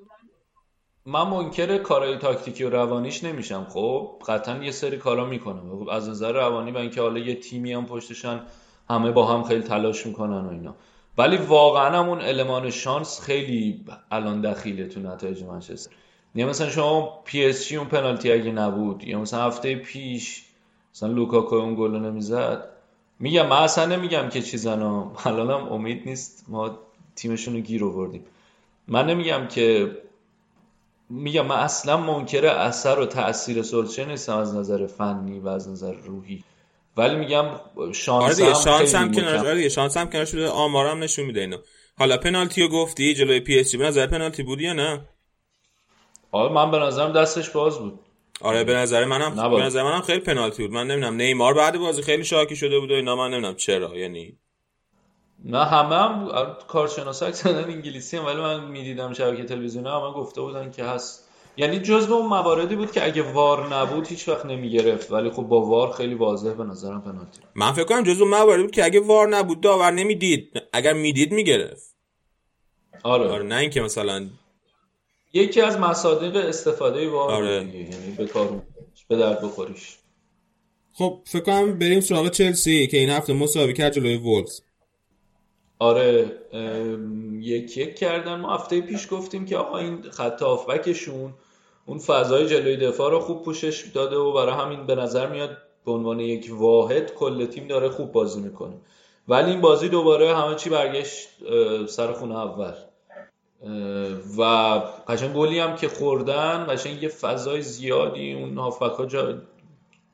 من 1.05 1.27
منکر 1.27 1.77
کارهای 1.77 2.17
تاکتیکی 2.17 2.63
و 2.63 2.69
روانیش 2.69 3.23
نمیشم 3.23 3.67
خب؟ 3.69 4.21
قطعا 4.27 4.63
یه 4.63 4.71
سری 4.71 4.97
کارا 4.97 5.25
می‌کنم. 5.25 5.89
از 5.89 6.09
نظر 6.09 6.31
روانی 6.31 6.71
و 6.71 6.77
اینکه 6.77 7.01
حالا 7.01 7.19
یه 7.19 7.35
تیمی 7.35 7.73
هم 7.73 7.85
پشتشن 7.85 8.41
همه 8.89 9.11
با 9.11 9.25
هم 9.25 9.43
خیلی 9.43 9.61
تلاش 9.61 10.05
می‌کنن 10.05 10.45
و 10.45 10.49
اینا. 10.49 10.75
ولی 11.17 11.37
واقعا 11.37 11.99
هم 11.99 12.09
اون 12.09 12.21
المان 12.21 12.69
شانس 12.69 13.21
خیلی 13.21 13.85
الان 14.11 14.41
دخیله 14.41 14.87
تو 14.87 14.99
نتایج 14.99 15.43
منچستر. 15.43 15.91
یا 16.35 16.47
مثلا 16.47 16.69
شما 16.69 17.21
PSG 17.25 17.75
اون 17.77 17.87
پنالتی 17.87 18.31
اگه 18.31 18.51
نبود 18.51 19.03
یا 19.03 19.19
مثلا 19.19 19.43
هفته 19.43 19.75
پیش 19.75 20.45
مثلا 20.95 21.09
لوکاکو 21.09 21.55
اون 21.55 21.75
گل 21.75 21.91
نمی‌زد 21.91 22.63
میگم 23.19 23.47
من 23.47 23.57
اصلا 23.57 23.85
نمیگم 23.85 24.29
که 24.29 24.43
ها 24.65 25.11
الانم 25.25 25.71
امید 25.71 26.01
نیست 26.05 26.45
ما 26.47 26.79
تیمشون 27.15 27.53
رو 27.53 27.59
گیر 27.59 27.85
آوردیم. 27.85 28.25
من 28.87 29.05
نمیگم 29.05 29.47
که 29.47 29.97
میگم 31.09 31.45
من 31.45 31.55
اصلا 31.55 31.97
منکر 31.97 32.45
اثر 32.45 32.99
و 32.99 33.05
تاثیر 33.05 33.61
سولشر 33.61 34.05
نیستم 34.05 34.37
از 34.37 34.55
نظر 34.55 34.87
فنی 34.87 35.39
و 35.39 35.47
از 35.47 35.69
نظر 35.69 35.93
روحی. 35.93 36.43
ولی 36.97 37.15
میگم 37.15 37.45
شانس 37.93 38.41
آره 38.41 38.47
هم 38.49 38.53
شانس 38.53 38.95
هم 38.95 39.11
کنار 39.11 39.37
مکم- 39.37 39.45
آره 39.45 39.55
دیگه 39.55 39.69
شانس 39.69 39.97
هم 39.97 40.09
کنار 40.09 40.25
شده 40.25 40.47
آمارم 40.49 41.03
نشون 41.03 41.25
میده 41.25 41.39
اینو. 41.41 41.57
حالا 41.97 42.17
پنالتی 42.17 42.61
رو 42.61 42.67
گفتی 42.67 43.13
جلوی 43.13 43.39
PSG 43.39 43.77
به 43.77 43.85
نظر 43.85 44.07
پنالتی 44.07 44.43
بود 44.43 44.61
یا 44.61 44.73
نه؟ 44.73 45.01
آره 46.31 46.53
من 46.53 46.71
به 46.71 46.79
نظرم 46.79 47.11
دستش 47.11 47.49
باز 47.49 47.79
بود. 47.79 47.99
آره 48.41 48.63
به 48.63 48.73
نظر 48.75 49.05
منم 49.05 49.39
نباید. 49.39 49.59
به 49.59 49.65
نظر 49.65 49.83
منم 49.83 50.01
خیلی 50.01 50.19
پنالتی 50.19 50.63
بود. 50.67 50.71
من 50.75 50.87
نمی‌دونم 50.87 51.13
نیمار 51.15 51.53
بعد 51.53 51.77
بازی 51.77 52.01
خیلی 52.01 52.23
شاکی 52.23 52.55
شده 52.55 52.79
بود 52.79 52.91
و 52.91 52.93
اینا 52.93 53.15
من 53.15 53.31
نمی‌دونم 53.31 53.55
چرا 53.55 53.97
یعنی 53.97 54.37
نه 55.45 55.65
همه 55.65 55.95
هم 55.95 56.29
کارشناسا 56.67 57.25
اکثرا 57.25 57.57
انگلیسی 57.65 58.17
هم 58.17 58.25
ولی 58.25 58.41
من 58.41 58.65
می‌دیدم 58.65 59.13
شبکه 59.13 59.43
تلویزیونی 59.43 59.89
همه 59.89 60.11
گفته 60.11 60.41
بودن 60.41 60.71
که 60.71 60.83
هست. 60.83 61.30
یعنی 61.57 61.79
جزو 61.79 62.13
اون 62.13 62.25
مواردی 62.25 62.75
بود 62.75 62.91
که 62.91 63.05
اگه 63.05 63.21
VAR 63.21 63.75
نبود 63.75 64.07
هیچ 64.07 64.29
وقت 64.29 64.45
نمی‌گرفت. 64.45 65.11
ولی 65.11 65.29
خب 65.29 65.43
با 65.43 65.61
VAR 65.61 65.91
خیلی 65.91 66.15
واضح 66.15 66.53
به 66.53 66.63
نظرم 66.63 67.01
پنالتی 67.01 67.39
من 67.55 67.71
فکر 67.71 67.83
کنم 67.83 68.03
جزو 68.03 68.25
مواردی 68.25 68.63
بود 68.63 68.71
که 68.71 68.85
اگه 68.85 68.99
وار 68.99 69.27
نبود 69.27 69.61
داور 69.61 69.91
نمی‌دید. 69.91 70.61
اگر 70.73 70.93
می‌دید 70.93 71.31
می‌گرفت. 71.31 71.95
آره, 73.03 73.29
آره 73.29 73.43
نه 73.43 73.55
اینکه 73.55 73.81
مثلا 73.81 74.29
یکی 75.33 75.61
از 75.61 75.79
مصادیق 75.79 76.35
استفاده 76.35 77.09
وار 77.09 77.31
آره. 77.31 77.55
یعنی 77.55 78.15
به 78.17 78.25
کار 78.25 78.61
به 79.07 79.17
درد 79.17 79.41
بخوریش. 79.41 79.97
خب 80.93 81.21
فکر 81.25 81.41
کنم 81.41 81.79
بریم 81.79 81.99
سراغ 81.99 82.29
چلسی 82.29 82.87
که 82.87 82.97
این 82.97 83.09
هفته 83.09 83.33
مساوی 83.33 83.73
کرد 83.73 83.93
جلوی 83.93 84.17
وولز. 84.17 84.61
آره 85.81 86.31
یک 87.39 87.77
یک 87.77 87.95
کردن. 87.95 88.35
ما 88.35 88.53
هفته 88.53 88.81
پیش 88.81 89.07
گفتیم 89.11 89.45
که 89.45 89.57
آقا 89.57 89.77
این 89.77 90.01
خط 90.01 90.41
هافبکشون 90.41 91.33
اون 91.85 91.99
فضای 91.99 92.47
جلوی 92.47 92.77
دفاع 92.77 93.11
رو 93.11 93.19
خوب 93.19 93.43
پوشش 93.43 93.87
داده 93.93 94.15
و 94.15 94.33
برای 94.33 94.53
همین 94.53 94.85
به 94.85 94.95
نظر 94.95 95.27
میاد 95.27 95.57
به 95.85 95.91
عنوان 95.91 96.19
یک 96.19 96.49
واحد 96.53 97.13
کل 97.13 97.45
تیم 97.45 97.67
داره 97.67 97.89
خوب 97.89 98.11
بازی 98.11 98.41
می‌کنه. 98.41 98.73
ولی 99.27 99.51
این 99.51 99.61
بازی 99.61 99.89
دوباره 99.89 100.35
همه 100.35 100.55
چی 100.55 100.69
برگشت 100.69 101.29
سر 101.87 102.13
خونه 102.13 102.37
اول. 102.37 102.73
و 104.37 104.43
قشنگ 105.07 105.33
گلی 105.33 105.59
هم 105.59 105.75
که 105.75 105.87
خوردن 105.87 106.65
قشنگ 106.69 107.03
یه 107.03 107.09
فضای 107.09 107.61
زیادی 107.61 108.33
اون 108.33 108.57
هافبک 108.57 108.91
ها 108.91 109.05
جا 109.05 109.37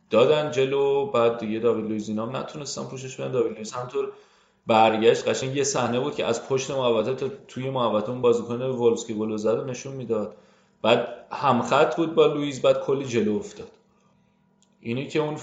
دادن 0.09 0.51
جلو. 0.51 1.05
بعد 1.05 1.37
دیگه 1.37 1.59
داوید 1.59 1.85
لویز 1.85 2.09
اینا 2.09 2.25
نتونستن 2.25 2.83
پوشش 2.83 3.15
بدن. 3.15 3.31
داوید 3.31 3.53
لویز 3.53 3.71
همطور 3.71 4.11
برگشت 4.67 5.27
قشنگ 5.27 5.55
یه 5.55 5.63
صحنه 5.63 5.99
بود 5.99 6.15
که 6.15 6.25
از 6.25 6.47
پشت 6.47 6.71
محوطه 6.71 7.13
تا 7.13 7.27
توی 7.47 7.69
محوطه 7.69 8.09
اون 8.09 8.21
بازیکن 8.21 8.61
وولفز 8.61 9.07
که 9.07 9.13
گل 9.13 9.35
زد 9.37 9.69
نشون 9.69 9.93
می‌داد. 9.93 10.35
بعد 10.81 11.07
همخط 11.31 11.95
بود 11.95 12.15
با 12.15 12.25
لوئیس 12.25 12.61
بعد 12.61 12.81
کلی 12.81 13.05
جلو 13.05 13.35
افتاد. 13.35 13.67
اینی 14.81 15.07
که 15.07 15.19
اون 15.19 15.35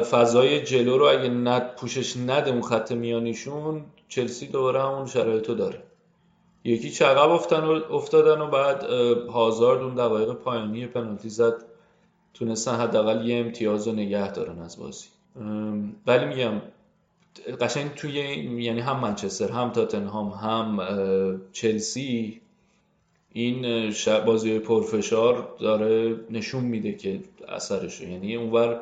فضای 0.00 0.62
جلو 0.62 0.98
رو 0.98 1.04
اگه 1.04 1.28
ند 1.28 1.74
پوشش 1.74 2.16
نده 2.16 2.50
اون 2.50 2.62
خط 2.62 2.92
میانیشون 2.92 3.84
چلسی 4.08 4.46
دوباره 4.46 4.82
همون 4.82 5.06
شرایطو 5.06 5.54
داره. 5.54 5.82
یکی 6.64 6.90
چقب 6.90 7.30
افتادن 7.30 7.66
و, 7.66 7.94
افتادن 7.94 8.40
و 8.40 8.46
بعد 8.46 8.82
هازارد 9.30 9.82
اون 9.82 9.94
دقایق 9.94 10.32
پایانی 10.32 10.86
پنالتی 10.86 11.28
زد. 11.28 11.64
تونستن 12.34 12.74
حداقل 12.74 13.26
یه 13.26 13.40
امتیاز 13.40 13.88
رو 13.88 13.94
نگه 13.94 14.32
دارن 14.32 14.58
از 14.58 14.78
بازی. 14.78 15.06
ولی 16.06 16.24
میگم 16.24 16.62
قشنگ 17.60 17.94
توی 17.94 18.12
یعنی 18.62 18.80
هم 18.80 19.00
منچستر 19.00 19.48
هم 19.48 19.70
تاتنهام 19.70 20.28
هم 20.28 21.40
چلسی 21.52 22.40
این 23.32 23.92
بازی 24.26 24.58
پرفشار 24.58 25.56
داره 25.60 26.20
نشون 26.30 26.64
میده 26.64 26.92
که 26.92 27.20
اثرشو 27.48 28.04
یعنی 28.04 28.36
اونور 28.36 28.80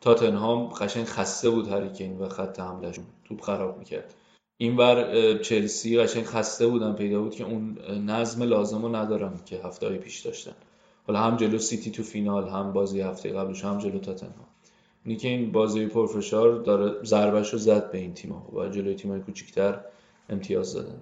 تاتنهام 0.00 0.66
قشنگ 0.66 1.04
خسته 1.04 1.50
بود 1.50 1.68
هریکین 1.68 2.18
و 2.18 2.28
خط 2.28 2.60
حملهشون 2.60 3.04
توپ 3.24 3.40
خراب 3.40 3.78
می‌کرد. 3.78 4.14
اینور 4.56 5.38
چلسی 5.38 5.98
قشنگ 5.98 6.24
خسته 6.24 6.66
بودن 6.66 6.92
پیدا 6.92 7.22
بود 7.22 7.34
که 7.34 7.44
اون 7.44 7.78
نظم 8.06 8.42
لازم 8.42 8.82
رو 8.82 8.96
ندارن 8.96 9.32
که 9.46 9.60
هفته 9.64 9.88
های 9.88 9.98
پیش 9.98 10.20
داشتن. 10.20 10.54
حالا 11.06 11.20
هم 11.20 11.36
جلو 11.36 11.58
سیتی 11.58 11.90
تو 11.90 12.02
فینال 12.02 12.48
هم 12.48 12.72
بازی 12.72 13.00
هفته 13.00 13.32
قبلش 13.32 13.64
هم 13.64 13.78
جلو 13.78 13.98
تاتنهام. 13.98 14.46
اینی 15.04 15.18
که 15.18 15.28
این 15.28 15.52
بازی 15.52 15.86
پرفشار 15.86 16.62
داره 16.62 17.04
ضربش 17.04 17.52
رو 17.52 17.58
زد 17.58 17.90
به 17.90 17.98
این 17.98 18.14
تیم‌ها. 18.14 18.48
و 18.52 18.68
جلوی 18.68 18.94
تیم‌های 18.94 19.20
کوچیک‌تر 19.20 19.80
امتیاز 20.28 20.74
دادن. 20.74 21.00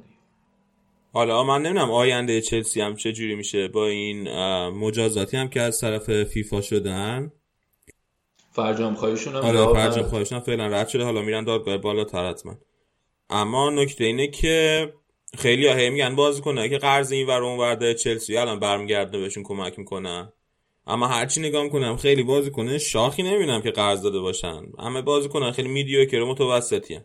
حالا 1.13 1.45
من 1.45 1.63
نمی‌دونم 1.63 1.91
آینده 1.91 2.41
چلسی 2.41 2.81
هم 2.81 2.97
چه 2.97 3.13
جوری 3.13 3.35
میشه 3.35 3.69
با 3.69 3.87
این 3.87 4.29
مجازاتی 4.69 5.37
هم 5.37 5.49
که 5.49 5.61
از 5.61 5.81
طرف 5.81 6.25
فیفا 6.25 6.61
شدن؟ 6.61 7.33
فرجام 8.53 8.95
خواهیشون 8.95 9.35
هم 9.35 9.41
آره 9.41 9.59
جواب 9.59 9.77
فرج 9.77 9.93
نداد. 9.93 10.07
خواهشون 10.07 10.41
فعلا 10.41 10.67
رد 10.67 10.89
شده. 10.89 11.05
حالا 11.05 11.23
میرن 11.23 11.45
دادگاه 11.45 11.77
بالاتر 11.77 12.31
حتما. 12.31 12.55
اما 13.31 13.71
نکته 13.71 14.05
اینه 14.05 14.29
که 14.29 14.93
خیلی 15.39 15.67
ها 15.67 15.75
هی 15.75 15.91
میگن 15.91 16.17
بازی 16.17 16.43
کنه 16.43 16.69
که 16.69 16.79
قرض 16.79 17.13
این 17.13 17.27
ور 17.27 17.43
اون 17.43 17.59
ور 17.59 17.75
داره 17.75 17.95
چلسی 17.95 18.37
الان 18.37 18.61
برمیگرده 18.61 19.19
بهشون 19.19 19.43
کمک 19.43 19.79
می‌کنن 19.79 20.33
اما 20.87 21.07
هرچی 21.07 21.41
نگاه 21.41 21.63
می‌کنم 21.63 21.97
خیلی 21.97 22.23
بازی 22.23 22.51
کنه 22.51 22.79
شاخی 22.79 23.23
نمی‌بینم 23.23 23.63
که 23.63 23.71
قرض 23.71 24.03
داده 24.03 24.21
باشن. 24.21 24.63
همه 24.79 25.03
بازی 25.03 25.29
کنن 25.29 25.53
خیلی 25.53 25.69
میدیوکر 25.69 26.21
و 26.21 26.27
متوسطی 26.27 26.95
هن. 26.95 27.05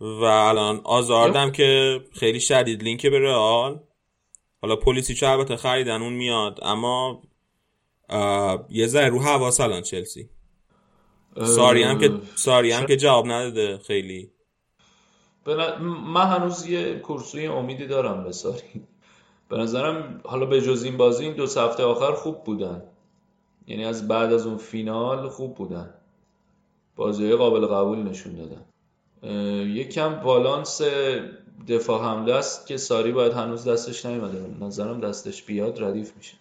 و 0.00 0.24
الان 0.24 0.80
آزاردم 0.84 1.52
که 1.52 2.00
خیلی 2.12 2.40
شدید 2.40 2.82
لینک 2.82 3.06
به 3.06 3.18
رئال. 3.18 3.80
حالا 4.62 4.76
پلیسی 4.76 5.14
چه 5.14 5.28
البته 5.28 5.56
خریدن 5.56 6.02
اون 6.02 6.12
میاد. 6.12 6.58
اما 6.62 7.22
یه 8.70 8.86
ذره 8.86 9.08
رو 9.08 9.18
حواس 9.22 9.60
الان 9.60 9.82
چلسی. 9.82 10.28
ساری 11.44 11.82
هم 11.82 11.98
که 11.98 12.10
ساری 12.34 12.70
هم 12.72 12.86
که 12.86 12.96
جواب 12.96 13.26
نداده 13.26 13.78
خیلی. 13.78 14.30
ن- 15.46 15.78
من 16.14 16.26
هنوز 16.26 16.66
یه 16.66 16.98
کورسوی 16.98 17.46
امیدی 17.46 17.86
دارم 17.86 18.24
به 18.24 18.32
ساری. 18.32 18.62
به 19.52 19.58
نظرم 19.58 20.20
حالا 20.24 20.46
به 20.46 20.60
جز 20.60 20.84
این 20.84 20.96
بازی 20.96 21.24
این 21.24 21.34
دو 21.34 21.42
هفته 21.42 21.82
آخر 21.82 22.12
خوب 22.12 22.44
بودن. 22.44 22.82
یعنی 23.66 23.84
از 23.84 24.08
بعد 24.08 24.32
از 24.32 24.46
اون 24.46 24.56
فینال 24.56 25.28
خوب 25.28 25.54
بودن. 25.54 25.94
بازی 26.96 27.32
قابل 27.32 27.66
قبول 27.66 27.98
نشون 27.98 28.32
دادن. 28.36 28.64
یکم 29.66 30.14
بالانس 30.14 30.82
دفاع 31.68 32.02
حمله 32.02 32.34
است 32.34 32.66
که 32.66 32.76
ساری 32.76 33.12
باید 33.12 33.32
هنوز 33.32 33.68
دستش 33.68 34.06
نیومده. 34.06 34.46
نظرم 34.60 35.00
دستش 35.00 35.42
بیاد 35.42 35.82
ردیف 35.82 36.16
میشه. 36.16 36.34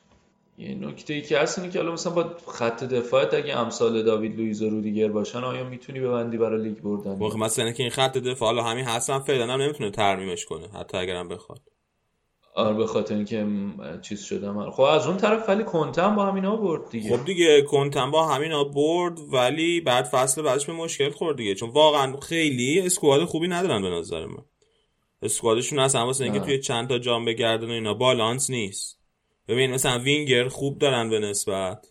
یه 0.57 0.75
نکته 0.75 1.13
ای 1.13 1.21
که 1.21 1.39
هست 1.39 1.59
اینه 1.59 1.71
که 1.71 1.79
حالا 1.79 1.91
مثلا 1.91 2.13
با 2.13 2.25
خط 2.47 2.83
دفاعت 2.83 3.33
اگه 3.33 3.57
امثال 3.57 4.03
داوید 4.03 4.39
لوئیز 4.39 4.61
و 4.61 4.69
رودیگر 4.69 5.07
باشن 5.07 5.43
آیا 5.43 5.63
می‌تونی 5.63 5.99
ببندی 5.99 6.37
برای 6.37 6.63
لیگ 6.63 6.77
بردن؟ 6.77 7.19
واقعا 7.19 7.37
مثلا 7.37 7.65
اینکه 7.65 7.83
این 7.83 7.91
خط 7.91 8.17
دفاع 8.17 8.49
حالا 8.49 8.63
همین 8.63 8.85
حسن 8.85 9.19
فعلا 9.19 9.53
هم 9.53 9.61
نمی‌تونه 9.61 9.91
ترمیمش 9.91 10.45
کنه 10.45 10.67
حتی 10.67 10.97
اگرم 10.97 11.27
بخواد. 11.27 11.61
آره 12.55 12.73
به 12.73 12.87
خاطر 12.87 13.15
اینکه 13.15 13.47
چیز 14.01 14.21
شده 14.23 14.51
من 14.51 14.71
خب 14.71 14.81
از 14.81 15.07
اون 15.07 15.17
طرف 15.17 15.49
ولی 15.49 15.63
کنته 15.63 16.03
هم 16.03 16.15
با 16.15 16.25
همینا 16.25 16.55
برد 16.55 16.89
دیگه. 16.89 17.17
خب 17.17 17.25
دیگه 17.25 17.61
کنتن 17.61 18.11
با 18.11 18.27
همینا 18.27 18.63
برد 18.63 19.19
ولی 19.33 19.81
بعد 19.81 20.05
فصل 20.05 20.41
بعدش 20.41 20.65
به 20.65 20.73
مشکل 20.73 21.09
خورد 21.09 21.37
دیگه. 21.37 21.55
چون 21.55 21.69
واقعا 21.69 22.17
خیلی 22.17 22.81
اسکواد 22.81 23.25
خوبی 23.25 23.47
ندارن 23.47 23.81
به 23.81 23.89
نظر 23.89 24.25
من. 24.25 24.45
اسکوادشون 25.21 25.79
اصلا 25.79 26.05
واسه 26.05 26.23
اینکه. 26.23 26.39
توی 26.39 26.59
چند 26.59 26.89
تا 26.89 26.99
جام 26.99 27.25
بگردن 27.25 27.67
و 27.67 27.71
اینا 27.71 27.93
بالانس 27.93 28.49
نیست. 28.49 28.99
ببین 29.47 29.71
مثلا 29.71 29.99
وینگر 29.99 30.47
خوب 30.47 30.79
دارن 30.79 31.09
به 31.09 31.19
نسبت 31.19 31.87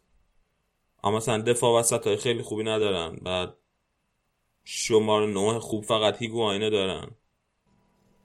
اما 1.05 1.17
مثلا 1.17 1.43
دفاع 1.43 1.81
وسط 1.81 2.07
های 2.07 2.17
خیلی 2.17 2.43
خوبی 2.43 2.65
ندارن. 2.65 3.17
بعد 3.23 3.55
شماره 4.65 5.27
نه 5.27 5.59
خوب 5.59 5.85
فقط 5.85 6.23
هیگواینه 6.23 6.71
دارن. 6.71 7.11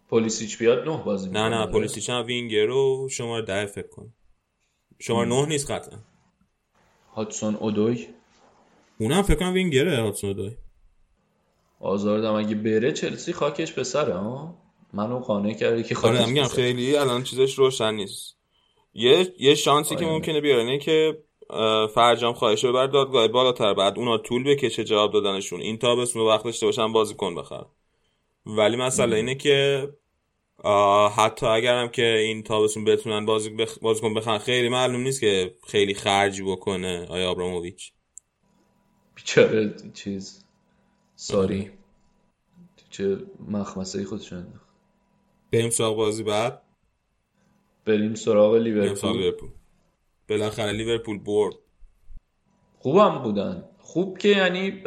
پلیسیچ 0.10 0.58
بیاد 0.58 0.90
نه 0.90 0.98
بازی 0.98 1.30
نه 1.30 1.44
می‌کنه. 1.50 1.66
نه 1.66 1.72
پلیسیچ 1.72 2.10
هم 2.10 2.26
وینگر 2.26 2.66
رو 2.66 3.10
شماره 3.12 3.46
ده 3.46 3.66
فکر 3.66 3.88
کن. 3.88 4.14
شماره 5.00 5.30
نه 5.30 5.46
نیست 5.46 5.72
قطعا. 5.72 6.00
هاتسون 7.16 7.56
اودوی؟ 7.56 8.08
اونم 9.00 9.22
فکر 9.22 9.36
کنم 9.36 9.54
وینگره 9.54 10.02
هاتسون 10.02 10.34
دای 10.34 10.52
آزاردم 11.80 12.34
اگه 12.34 12.56
بره 12.56 12.92
چلسی 12.92 13.34
خاکش 13.34 13.72
به 13.72 13.84
سره 13.84 14.14
ها 14.14 14.56
منو 14.94 15.20
قانع 15.20 15.54
کردی 15.54 15.84
که 15.84 15.96
خاکش 15.96 16.20
آره 16.20 16.30
میگم. 16.30 16.44
خیلی 16.48 16.96
الان 16.96 17.24
چیزش 17.24 17.54
روشن 17.54 17.94
نیست. 17.94 18.38
یه 18.94 19.34
یه 19.40 19.56
شانسی 19.56 19.96
که 19.96 20.06
آره. 20.06 20.14
ممکنه 20.14 20.42
بیاره 20.42 20.62
اینه 20.62 20.78
که 20.80 21.24
فرجام 21.94 22.34
خواهش 22.34 22.66
ببر 22.66 22.88
دادگاه 22.88 23.28
بالاتر 23.28 23.74
بعد 23.74 24.00
اونا 24.00 24.18
طول 24.18 24.44
بکشه 24.44 24.84
جواب 24.84 25.14
دادنشون. 25.14 25.62
این 25.62 25.78
تابستون 25.78 26.28
وقت 26.28 26.44
داشته 26.44 26.66
باشن 26.66 26.94
بازیکن 26.94 27.36
بخرن. 27.36 27.66
ولی 28.46 28.76
مسئله 28.76 29.16
اینه 29.16 29.36
که 29.36 29.90
حتی 31.18 31.46
اگرم 31.46 31.88
که 31.88 32.06
این 32.06 32.44
تابستون 32.44 32.86
بتونن 32.86 33.26
بازی 33.26 33.50
بخ... 33.50 33.80
بازیکن 33.80 34.14
بخرن 34.14 34.38
خیلی 34.38 34.70
معلوم 34.70 35.02
نیست 35.02 35.22
که 35.22 35.56
خیلی 35.68 35.94
خرجی 35.94 36.44
بکنه 36.44 37.06
آیا 37.10 37.30
آبراموویچ 37.30 37.92
بیچاره 39.16 39.76
چیز. 39.94 40.46
ساری. 41.16 41.72
چه 42.90 43.18
مخمسه 43.48 44.06
خودش 44.06 44.34
انداخت. 44.34 44.66
بریم 45.52 45.70
سراغ 45.70 45.96
بازی 45.96 46.24
بعد. 46.24 46.62
بریم 47.86 48.16
سراغ 48.16 48.56
لیورپول. 48.56 49.18
لیورپول. 49.18 49.50
بالاخره 50.30 50.72
لیورپول 50.72 51.20
برد. 51.20 51.56
خوبم 52.80 53.20
بودن. 53.24 53.64
خوب 53.80 54.18
که 54.18 54.28
یعنی 54.28 54.84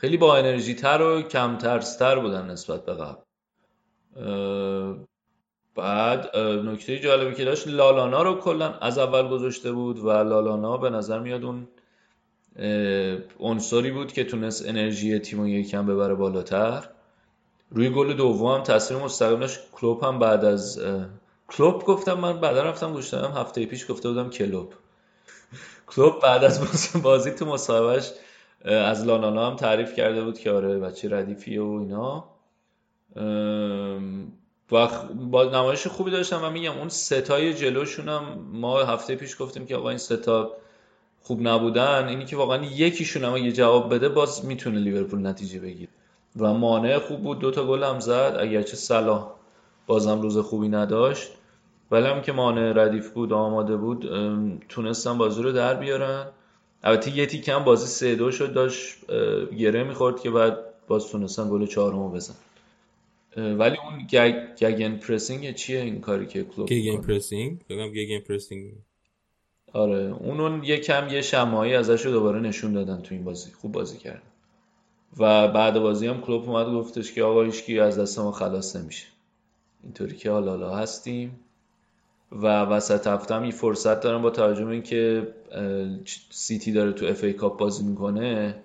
خیلی 0.00 0.16
با 0.16 0.36
انرژی 0.36 0.74
تر 0.74 1.02
و 1.02 1.22
کم 1.22 1.58
ترستر 1.58 2.18
بودن 2.18 2.50
نسبت 2.50 2.84
به 2.84 2.94
قبل. 2.94 3.22
بعد 5.74 6.36
نکته 6.36 6.98
جالبی 6.98 7.34
که 7.34 7.44
داشت 7.44 7.68
لالانا 7.68 8.22
رو 8.22 8.34
کلا 8.34 8.72
از 8.74 8.98
اول 8.98 9.28
گذاشته 9.28 9.72
بود 9.72 9.98
و 9.98 10.10
لالانا 10.10 10.76
به 10.76 10.90
نظر 10.90 11.18
میاد 11.18 11.44
اون 11.44 11.68
عنصری 13.40 13.90
بود 13.90 14.12
که 14.12 14.24
تونست 14.24 14.68
انرژی 14.68 15.18
تیم 15.18 15.40
رو 15.40 15.48
یکم 15.48 15.86
ببره 15.86 16.14
بالاتر. 16.14 16.88
روی 17.70 17.90
گل 17.90 18.12
دوم 18.14 18.54
هم 18.54 18.62
تاثیر 18.62 18.96
مستقیم 18.96 19.40
داشت. 19.40 19.60
کلوپ 19.72 20.04
هم 20.04 20.18
بعد 20.18 20.44
از 20.44 20.78
اه، 20.78 21.06
کلوپ 21.48 21.84
گفتم 21.84 22.14
من 22.14 22.40
بعدا 22.40 22.62
رفتم 22.62 22.92
گوش 22.92 23.08
دادم 23.08 23.32
هفته 23.32 23.66
پیش 23.66 23.90
گفته 23.90 24.08
بودم 24.08 24.30
کلوپ. 24.30 24.72
کلوب 25.96 26.20
بعد 26.22 26.44
از 26.44 26.60
بازی- 27.02 27.30
تو 27.30 27.46
مصاحبهش 27.46 28.12
از 28.64 29.06
لانانا 29.06 29.50
هم 29.50 29.56
تعریف 29.56 29.94
کرده 29.94 30.24
بود 30.24 30.38
که 30.38 30.50
آره 30.50 30.78
بچه 30.78 31.16
ردیفیه 31.16 31.62
و 31.62 31.78
اینا. 31.80 32.24
و 34.72 34.88
با 35.30 35.44
نمایش 35.44 35.86
خوبی 35.86 36.10
داشتم 36.10 36.40
و 36.44 36.50
میگم 36.50 36.78
اون 36.78 36.88
ستای 36.88 37.54
جلوشون 37.54 38.08
هم 38.08 38.22
ما 38.52 38.78
هفته 38.78 39.14
پیش 39.14 39.36
گفتیم 39.42 39.66
که 39.66 39.76
آقا 39.76 39.88
این 39.88 39.98
ستا 39.98 40.50
خوب 41.22 41.48
نبودن. 41.48 42.08
اینی 42.08 42.24
که 42.24 42.36
واقعا 42.36 42.64
یکیشون 42.64 43.24
هم 43.24 43.34
اگه 43.34 43.52
جواب 43.52 43.94
بده 43.94 44.08
باز 44.08 44.44
می‌تونه 44.44 44.78
لیورپول 44.78 45.26
نتیجه 45.26 45.60
بگیره. 45.60 45.92
و 46.36 46.54
مانع 46.54 46.98
خوب 46.98 47.22
بود 47.22 47.38
دوتا 47.38 47.66
گل 47.66 47.84
هم 47.84 48.00
زد. 48.00 48.36
اگرچه 48.40 48.76
صلاح 48.76 49.30
بازم 49.86 50.20
روز 50.20 50.38
خوبی 50.38 50.68
نداشت. 50.68 51.30
ولی 51.90 52.06
هم 52.06 52.22
که 52.22 52.32
مانع 52.32 52.72
ردیف 52.72 53.10
بود 53.10 53.32
آماده 53.32 53.76
بود 53.76 54.10
تونستن 54.68 55.18
بازی 55.18 55.42
رو 55.42 55.52
در 55.52 55.74
بیارن. 55.74 56.26
البته 56.82 57.16
یه 57.16 57.26
تیکه 57.26 57.54
هم 57.54 57.64
بازی 57.64 57.86
سه 57.86 58.14
دو 58.14 58.30
شد 58.30 58.52
داشت 58.52 59.06
گره 59.58 59.84
می‌خورد 59.84 60.20
که 60.20 60.30
بعد 60.30 60.58
باز 60.88 61.06
تونستن 61.06 61.50
گل 61.50 61.66
چهارمو 61.66 62.10
بزن 62.10 62.34
ولی 63.36 63.76
اون 63.84 64.06
گگ 64.10 64.34
gegenpressing 64.60 65.54
چیه 65.54 65.80
این 65.80 66.00
کاری 66.00 66.26
که 66.26 66.44
کلوپ 66.44 66.70
می‌کنه؟ 66.70 67.00
پرسینگ؟ 67.06 67.60
بگم 67.68 67.92
gegenpressing. 67.92 68.72
آره 69.72 70.14
اونون 70.20 70.64
یه 70.64 70.76
کم 70.76 71.08
یه 71.08 71.22
شمایی 71.22 71.74
ازش 71.74 72.06
رو 72.06 72.12
دوباره 72.12 72.40
نشون 72.40 72.72
دادن 72.72 73.02
تو 73.02 73.14
این 73.14 73.24
بازی 73.24 73.52
خوب 73.52 73.72
بازی 73.72 73.98
کردن. 73.98 74.22
و 75.18 75.48
بعد 75.48 75.78
بازی 75.78 76.06
هم 76.06 76.20
کلوپ 76.20 76.50
اومد 76.50 76.66
گفتش 76.66 77.12
که 77.12 77.22
آقا 77.22 77.42
هیچکی 77.42 77.78
از 77.78 77.98
دست 77.98 78.18
ما 78.18 78.32
خلاص 78.32 78.76
نمیشه. 78.76 79.06
اینطوری 79.82 80.16
که 80.16 80.30
حالا 80.30 80.50
حالا 80.50 80.76
هستیم. 80.76 81.40
و 82.32 82.46
وسط 82.46 83.06
هفته 83.06 83.34
هم 83.34 83.44
یه 83.44 83.50
فرصت 83.50 84.00
دارن 84.00 84.22
با 84.22 84.30
توجه 84.30 84.64
به 84.64 84.70
اینکه 84.70 85.34
سیتی 86.30 86.72
داره 86.72 86.92
تو 86.92 87.06
FA 87.06 87.24
Cup 87.24 87.58
بازی 87.58 87.84
می‌کنه 87.84 88.62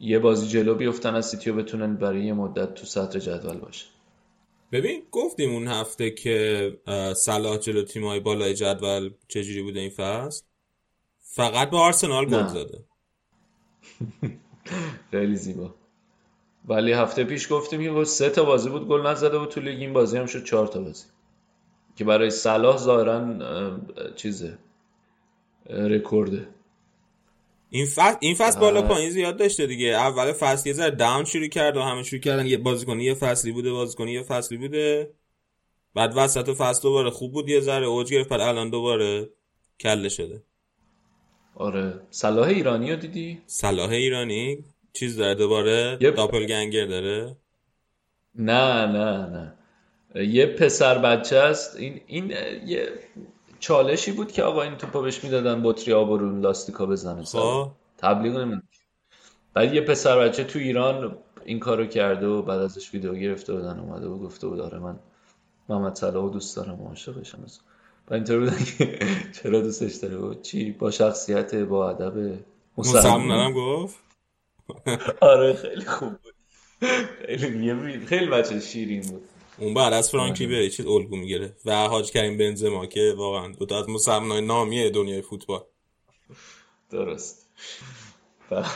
یه 0.00 0.18
بازی 0.18 0.46
جلو 0.46 0.74
بیفتن 0.74 1.14
از 1.14 1.28
سیتی 1.28 1.50
رو 1.50 1.56
بتونن 1.56 1.96
برای 1.96 2.24
یه 2.24 2.32
مدت 2.32 2.74
تو 2.74 2.86
سطر 2.86 3.18
جدول 3.18 3.56
باشه. 3.56 3.86
ببین 4.72 5.02
گفتیم 5.10 5.52
اون 5.52 5.68
هفته 5.68 6.10
که 6.10 6.70
صلاح 7.16 7.58
جلو 7.58 7.82
تیم‌های 7.82 8.20
بالای 8.20 8.54
جدول 8.54 9.10
چجوری 9.28 9.62
بوده 9.62 9.80
این 9.80 9.90
فصل؟ 9.90 10.44
فقط 11.20 11.70
به 11.70 11.76
آرسنال 11.76 12.26
گل. 12.26 12.46
زده. 12.46 12.84
خیلی 15.10 15.36
زیبا. 15.36 15.74
ولی 16.68 16.92
هفته 16.92 17.24
پیش 17.24 17.52
گفتیم 17.52 17.82
که 17.82 17.90
با 17.90 18.04
سه 18.04 18.30
تا 18.30 18.44
بازی 18.44 18.68
بود 18.68 18.88
گل 18.88 19.06
نزده 19.06 19.38
بود 19.38 19.48
تو 19.48 19.60
لیگ 19.60 19.80
این 19.80 19.92
بازی 19.92 20.18
هم 20.18 20.26
شد 20.26 20.44
چهار 20.44 20.66
تا 20.66 20.80
بازی. 20.80 21.04
که 21.96 22.04
برای 22.04 22.30
صلاح 22.30 22.76
ظاهرا 22.76 23.18
اه، 23.18 23.78
چیزه 24.16 24.58
رکورده. 25.70 26.48
این 27.70 27.86
فصل 27.86 28.16
این 28.20 28.34
فصل 28.34 28.60
بالا. 28.60 28.82
پایین 28.82 29.10
زیاد 29.10 29.36
داشته 29.36 29.66
دیگه. 29.66 29.86
اول 29.86 30.32
فصل 30.32 30.68
یه 30.68 30.74
ذره 30.74 30.90
داون 30.90 31.24
شروع 31.24 31.46
کرد 31.46 31.76
و 31.76 31.80
همه 31.82 32.02
شروع 32.02 32.20
کردن 32.20 32.46
یه 32.46 32.56
بازیکنی 32.56 33.04
یه 33.04 33.14
فصلی 33.14 33.52
بوده 33.52 33.72
بازیکنی 33.72 34.12
یه 34.12 34.22
فصلی 34.22 34.58
بوده. 34.58 35.10
بعد 35.94 36.12
وسط 36.16 36.48
فصل 36.50 36.82
دوباره 36.82 37.10
خوب 37.10 37.32
بود 37.32 37.48
یه 37.48 37.60
ذره 37.60 37.86
اوج 37.86 38.12
گرفت 38.12 38.28
بعد 38.28 38.40
الان 38.40 38.70
دوباره 38.70 39.28
کله 39.80 40.08
شده. 40.08 40.42
آره. 41.54 42.00
صلاح 42.10 42.48
ایرانی 42.48 42.90
رو 42.90 42.96
دیدی؟ 42.96 43.42
صلاح 43.46 43.90
ایرانی؟ 43.90 44.64
چیز 44.92 45.16
داره 45.16 45.34
دوباره 45.34 45.98
یه- 46.00 46.10
داپلگنگر 46.10 46.86
داره؟ 46.86 47.36
نه 48.34 48.86
نه 48.86 49.26
نه. 49.26 49.54
یه 50.14 50.46
پسر 50.46 50.98
بچه 50.98 51.36
است. 51.36 51.76
این 51.76 52.00
این 52.06 52.30
یه 52.66 52.88
چالشی 53.60 54.12
بود 54.12 54.32
که 54.32 54.42
آقا 54.42 54.62
این 54.62 54.76
توپا 54.76 55.00
بهش 55.00 55.24
می‌دادن 55.24 55.62
بطری 55.62 55.92
آب 55.92 56.10
رو 56.10 56.40
لاستیکا 56.40 56.86
بزنه. 56.86 57.24
خب. 57.24 57.70
تبلیغ 57.98 58.32
نمی‌دونم 58.32 58.62
بعد 59.54 59.74
یه 59.74 59.80
پسر 59.80 60.18
بچه 60.18 60.44
تو 60.44 60.58
ایران 60.58 61.18
این 61.44 61.60
کارو 61.60 61.86
کرده 61.86 62.26
و 62.26 62.42
بعد 62.42 62.60
ازش 62.60 62.94
ویدیو 62.94 63.14
گرفته 63.14 63.54
بودن 63.54 63.78
اومده 63.78 64.06
و 64.06 64.18
گفته 64.18 64.48
بود 64.48 64.60
آره 64.60 64.78
من 64.78 64.98
محمد 65.68 65.94
صلاح 65.94 66.32
دوست 66.32 66.56
دارم 66.56 66.80
و 66.80 66.88
عاشقشم 66.88 67.38
و 68.10 68.14
اینطور 68.14 68.38
بودن 68.38 68.64
که 68.64 68.98
چرا 69.42 69.60
دوستش 69.60 69.94
داره؟ 69.94 70.16
و 70.16 70.34
چی؟ 70.34 70.72
با 70.72 70.90
شخصیت 70.90 71.54
با 71.54 71.90
ادب 71.90 72.38
مسلمانم 72.78 73.52
گفت؟ 73.52 73.98
آره 75.20 75.54
خیلی 75.54 75.84
خوب 75.84 76.08
بود. 76.08 76.34
خیلی 77.26 78.06
خیلی 78.06 78.26
بچه 78.26 78.60
شیرین 78.60 79.02
بود. 79.02 79.22
اون 79.58 79.74
بعد 79.74 79.92
از 79.92 80.10
فرانکی 80.10 80.46
آره. 80.46 80.54
بری 80.56 80.70
چیز 80.70 80.86
الگو 80.86 81.16
می‌گیره. 81.16 81.56
و 81.64 81.88
حاج 81.88 82.10
کریم 82.10 82.38
بنزما 82.38 82.86
که 82.86 83.14
واقعا 83.16 83.52
دوتا 83.52 83.78
از 83.78 83.88
مسلمانای 83.88 84.40
نامیه 84.40 84.90
دنیای 84.90 85.22
فوتبال. 85.22 85.60
درست. 86.90 87.50
آره، 88.50 88.66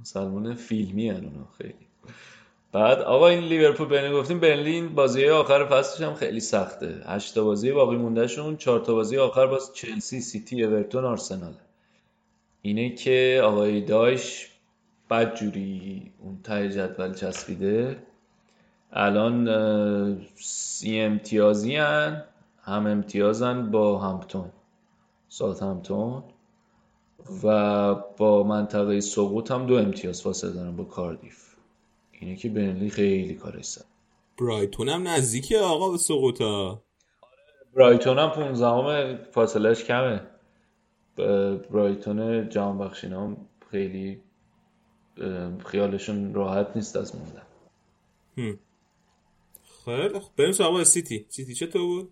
مسلمان 0.00 0.54
فیلمی 0.54 1.10
اونا 1.10 1.48
خیلی. 1.58 1.74
بعد 2.72 2.98
آقا 2.98 3.28
این 3.28 3.44
لیورپول 3.44 3.88
برنلی 3.88 4.14
گفتیم 4.14 4.40
برنلی 4.40 4.72
این 4.72 4.94
بازی 4.94 5.28
آخر 5.28 5.66
فصلش 5.66 6.00
هم 6.06 6.14
خیلی 6.14 6.40
سخته. 6.40 7.02
هشت 7.06 7.34
تا 7.34 7.44
بازی 7.44 7.72
باقی 7.72 7.96
مونده 7.96 8.26
شون 8.26 8.56
چهار 8.56 8.80
تا 8.80 8.94
بازی 8.94 9.18
آخر 9.18 9.46
باز 9.46 9.74
چلسی 9.74 10.20
سیتی 10.20 10.62
اورتون 10.62 11.04
آرسنال 11.04 11.54
اینه 12.62 12.94
که 12.94 13.40
آقای 13.44 13.80
داش 13.80 14.51
بد 15.12 15.34
جوری 15.34 16.12
اون 16.18 16.38
ته 16.44 16.68
جدول 16.68 17.14
چسبیده. 17.14 18.02
الان 18.92 20.26
سی 20.34 21.00
امتیازی 21.00 21.76
هن 21.76 22.24
هم 22.62 22.86
امتیازن 22.86 23.70
با 23.70 23.98
همپتون. 23.98 24.50
ساعت 25.28 25.62
همتون 25.62 26.22
و 27.44 27.94
با 27.94 28.42
منطقه 28.42 29.00
سقوط 29.00 29.50
هم 29.50 29.66
دو 29.66 29.74
امتیاز 29.74 30.22
فاصله 30.22 30.52
دارن 30.52 30.76
با 30.76 30.84
کاردیف. 30.84 31.52
اینه 32.12 32.36
که 32.36 32.48
برنلی 32.48 32.90
خیلی 32.90 33.34
کارش 33.34 33.64
سخت 33.64 33.86
برایتون 34.40 34.88
هم 34.88 35.08
نزدیکه 35.08 35.58
آقا 35.58 35.90
به 35.90 35.96
سقوطا 35.96 36.82
برایتون 37.76 38.18
هم 38.18 38.30
15 38.30 38.66
همه 38.66 39.18
فاصلهش 39.30 39.84
کمه 39.84 40.20
برایتون 41.70 42.48
جهانبخش 42.48 42.78
اینا 42.78 43.12
هم 43.12 43.36
خیلی 43.70 44.20
خیالشون 45.66 46.34
راحت 46.34 46.66
نیست 46.76 46.96
از 46.96 47.16
موندن 47.16 47.42
خیلی 49.84 50.20
خب 50.20 50.30
بریم 50.36 50.52
سراغ 50.52 50.82
سیتی. 50.82 51.26
سیتی 51.28 51.54
چطور 51.54 51.82
بود؟ 51.82 52.10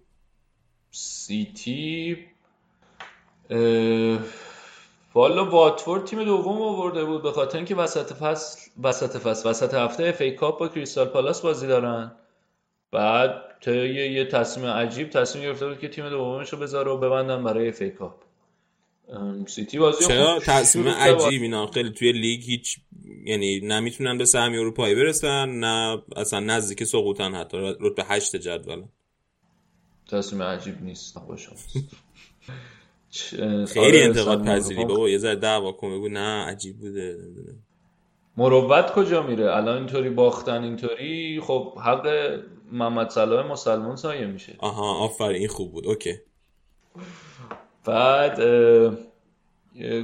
سیتی 0.90 2.18
والا 5.14 5.50
واتفورد 5.50 6.04
تیم 6.04 6.24
دوم 6.24 6.62
آورده 6.62 7.04
بود 7.04 7.22
به 7.22 7.32
خاطر 7.32 7.56
اینکه 7.56 7.74
وسط 7.74 8.12
فصل 8.12 8.70
وسط 8.82 9.16
فصل 9.16 9.50
وسط 9.50 9.74
هفته 9.74 10.04
FA 10.04 10.20
Cup 10.20 10.60
با 10.60 10.68
کریستال 10.68 11.06
پالاس 11.06 11.40
بازی 11.40 11.66
دارن. 11.66 12.12
بعد 12.92 13.42
تا 13.60 13.70
یه, 13.74 14.24
تصمیم 14.24 14.66
عجیب 14.66 15.10
تصمیم 15.10 15.44
گرفته 15.44 15.68
بود 15.68 15.78
که 15.78 15.88
تیم 15.88 16.08
دومش 16.08 16.52
رو 16.52 16.58
بذاره 16.58 16.90
و 16.90 16.96
ببندن 16.96 17.44
برای 17.44 17.68
FA 17.68 17.82
Cup. 17.82 18.14
سیتی 19.46 19.78
بازی 19.78 20.04
چرا 20.04 20.40
تصمیم. 20.40 20.88
عجیب 20.88 21.42
اینا 21.42 21.66
خیلی 21.66 21.90
توی 21.90 22.12
لیگ 22.12 22.42
هیچ 22.42 22.78
یعنی 23.24 23.60
نمی‌تونن 23.60 24.18
به 24.18 24.24
سهمی 24.24 24.58
اروپایی 24.58 24.94
برسن 24.94 25.48
نه 25.48 26.02
اصلا 26.16 26.40
نزدیک 26.40 26.84
سقوطن 26.84 27.34
حتی. 27.34 27.56
رتبه 27.80 28.04
هشت 28.04 28.36
جدول. 28.36 28.82
تصمیم 30.10 30.42
عجیب 30.42 30.82
نیست. 30.82 31.16
خیلی 33.74 34.02
انتقاد 34.02 34.44
پذیری 34.44 34.84
بابا 34.84 35.08
یه 35.08 35.18
ذره 35.18 35.36
دعوا 35.36 35.72
کن 35.72 35.98
بگو 35.98 36.08
نه 36.08 36.44
عجیب 36.44 36.78
بوده 36.78 37.18
مروت 38.36 38.92
کجا 38.92 39.22
میره؟ 39.22 39.56
الان 39.56 39.76
اینطوری 39.76 40.10
باختن 40.10 40.62
اینطوری؟ 40.62 41.40
خب 41.40 41.78
حق 41.78 42.06
محمد 42.72 43.10
صلاح 43.10 43.46
مسلمان 43.46 43.96
سایه 43.96 44.26
میشه. 44.26 44.54
آها 44.58 44.94
آفرین 44.94 45.36
این 45.36 45.48
خوب 45.48 45.72
بود. 45.72 45.86
اوکی. 45.86 46.14
بعد 47.84 48.40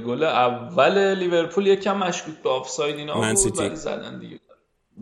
گل 0.05 0.23
اول 0.23 1.15
لیورپول 1.15 1.67
یکم 1.67 1.97
مشکوک 1.97 2.35
به 2.43 2.49
آفساید 2.49 2.95
اینا 2.95 3.21
من 3.21 3.33
بود. 3.33 3.59
ولی 3.59 3.75
زدن 3.75 4.19
دیگه. 4.19 4.39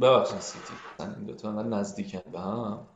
ببخشید 0.02 0.39
سیتی. 0.39 0.73
این 0.99 1.26
دوتا 1.26 1.49
انقدر 1.49 1.68
نزدیکن 1.68 2.22
به 2.31 2.39
هم. 2.39 2.88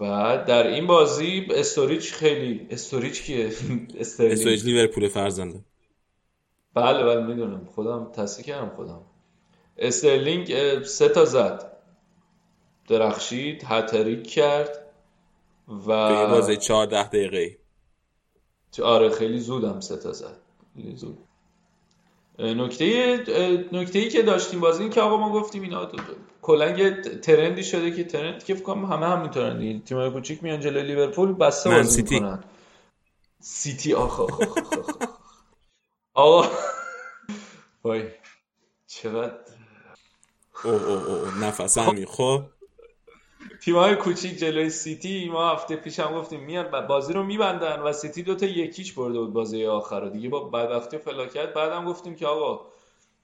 بعد 0.00 0.44
در 0.44 0.66
این 0.66 0.86
بازی 0.86 1.46
استوریچ 1.50 2.12
خیلی 2.12 2.66
استوریچ 2.70 3.22
کیه؟ 3.22 3.46
استرلینگ. 3.98 4.32
استوریج 4.32 4.64
لیورپول 4.64 5.08
فرزنده. 5.08 5.60
بله 6.74 7.04
بله 7.04 7.26
می‌دونم. 7.26 7.68
خودم 7.74 8.12
تصدیق 8.12 8.46
کردم 8.46 8.68
خودم. 8.76 9.00
استرلینگ 9.78 10.82
سه 10.82 11.08
تا 11.08 11.24
زد. 11.24 11.72
درخشید 12.88 13.64
هتریک 13.64 14.30
کرد 14.30 14.84
و 15.86 16.08
توی 16.08 16.26
بازی 16.26 16.56
14 16.56 17.08
دقیقه 17.08 17.58
آره 18.82 19.10
خیلی 19.10 19.38
زودم 19.40 19.80
سه 19.80 19.96
تا 19.96 20.12
زد. 20.12 20.36
خیلی 20.76 20.96
زود. 20.96 21.18
نکته 22.38 23.16
نکته 23.72 23.98
ای 23.98 24.08
که 24.08 24.22
داشتیم 24.22 24.60
بازی 24.60 24.82
این 24.82 24.92
که 24.92 25.00
آقا 25.00 25.16
ما 25.16 25.32
گفتیم 25.32 25.62
اینا 25.62 25.90
کلا 26.42 26.70
یه 26.70 27.02
trend 27.02 27.54
ی 27.54 27.64
شده 27.64 27.90
که 27.90 28.04
trend 28.04 28.44
که 28.44 28.54
فکر 28.54 28.72
همه 28.72 29.06
همینطورن 29.06 29.58
دیگه 29.58 29.78
تیمای 29.84 30.10
کوچیک 30.10 30.42
میان 30.42 30.60
جلوی 30.60 30.82
لیورپول 30.82 31.32
بسته 31.32 31.70
بازی 31.70 31.90
سیتی. 31.90 32.14
می‌کنن. 32.14 32.44
سیتی 33.40 33.94
آخ 33.94 34.20
آخ 34.20 34.40
آخ. 34.40 34.90
آقا. 36.14 36.48
وای. 37.84 38.04
چقدر 38.86 39.34
او 40.64 40.70
او 40.70 40.92
او 40.92 41.14
او، 41.14 41.30
نفس 41.40 41.78
همی 41.78 42.06
خب 42.06 42.42
تیمای 43.60 43.96
کوچیک 43.96 44.38
جلوی 44.38 44.70
سیتی 44.70 45.28
ما 45.28 45.50
هفته 45.50 46.02
هم 46.02 46.14
گفتیم 46.14 46.40
میان 46.40 46.86
بازی 46.86 47.12
رو 47.12 47.22
میبندن 47.22 47.80
و 47.80 47.92
سیتی 47.92 48.22
دوتا 48.22 48.46
یکیش 48.46 48.92
برده 48.92 49.18
بود 49.18 49.32
بازی 49.32 49.66
آخر 49.66 50.00
رو. 50.00 50.08
دیگه 50.08 50.28
با 50.28 50.40
بدبختی 50.40 50.98
فلاکت 50.98 51.52
بعدم 51.54 51.84
گفتیم 51.84 52.14
که 52.14 52.26
آقا 52.26 52.60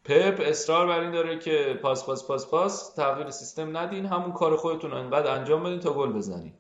پپ 0.05 0.40
اصرار 0.47 0.86
بر 0.86 1.01
این 1.01 1.11
داره 1.11 1.39
که 1.39 1.78
پاس 1.82 2.06
پاس 2.06 2.27
پاس 2.27 2.47
پاس 2.47 2.94
تغییر 2.94 3.31
سیستم 3.31 3.77
ندین 3.77 4.06
همون 4.06 4.32
کار 4.32 4.56
خودتون 4.56 4.90
رو 4.90 4.97
انقدر 4.97 5.31
انجام 5.31 5.62
بدین 5.62 5.81
تا 5.81 5.93
گل 5.93 6.12
بزنین. 6.12 6.52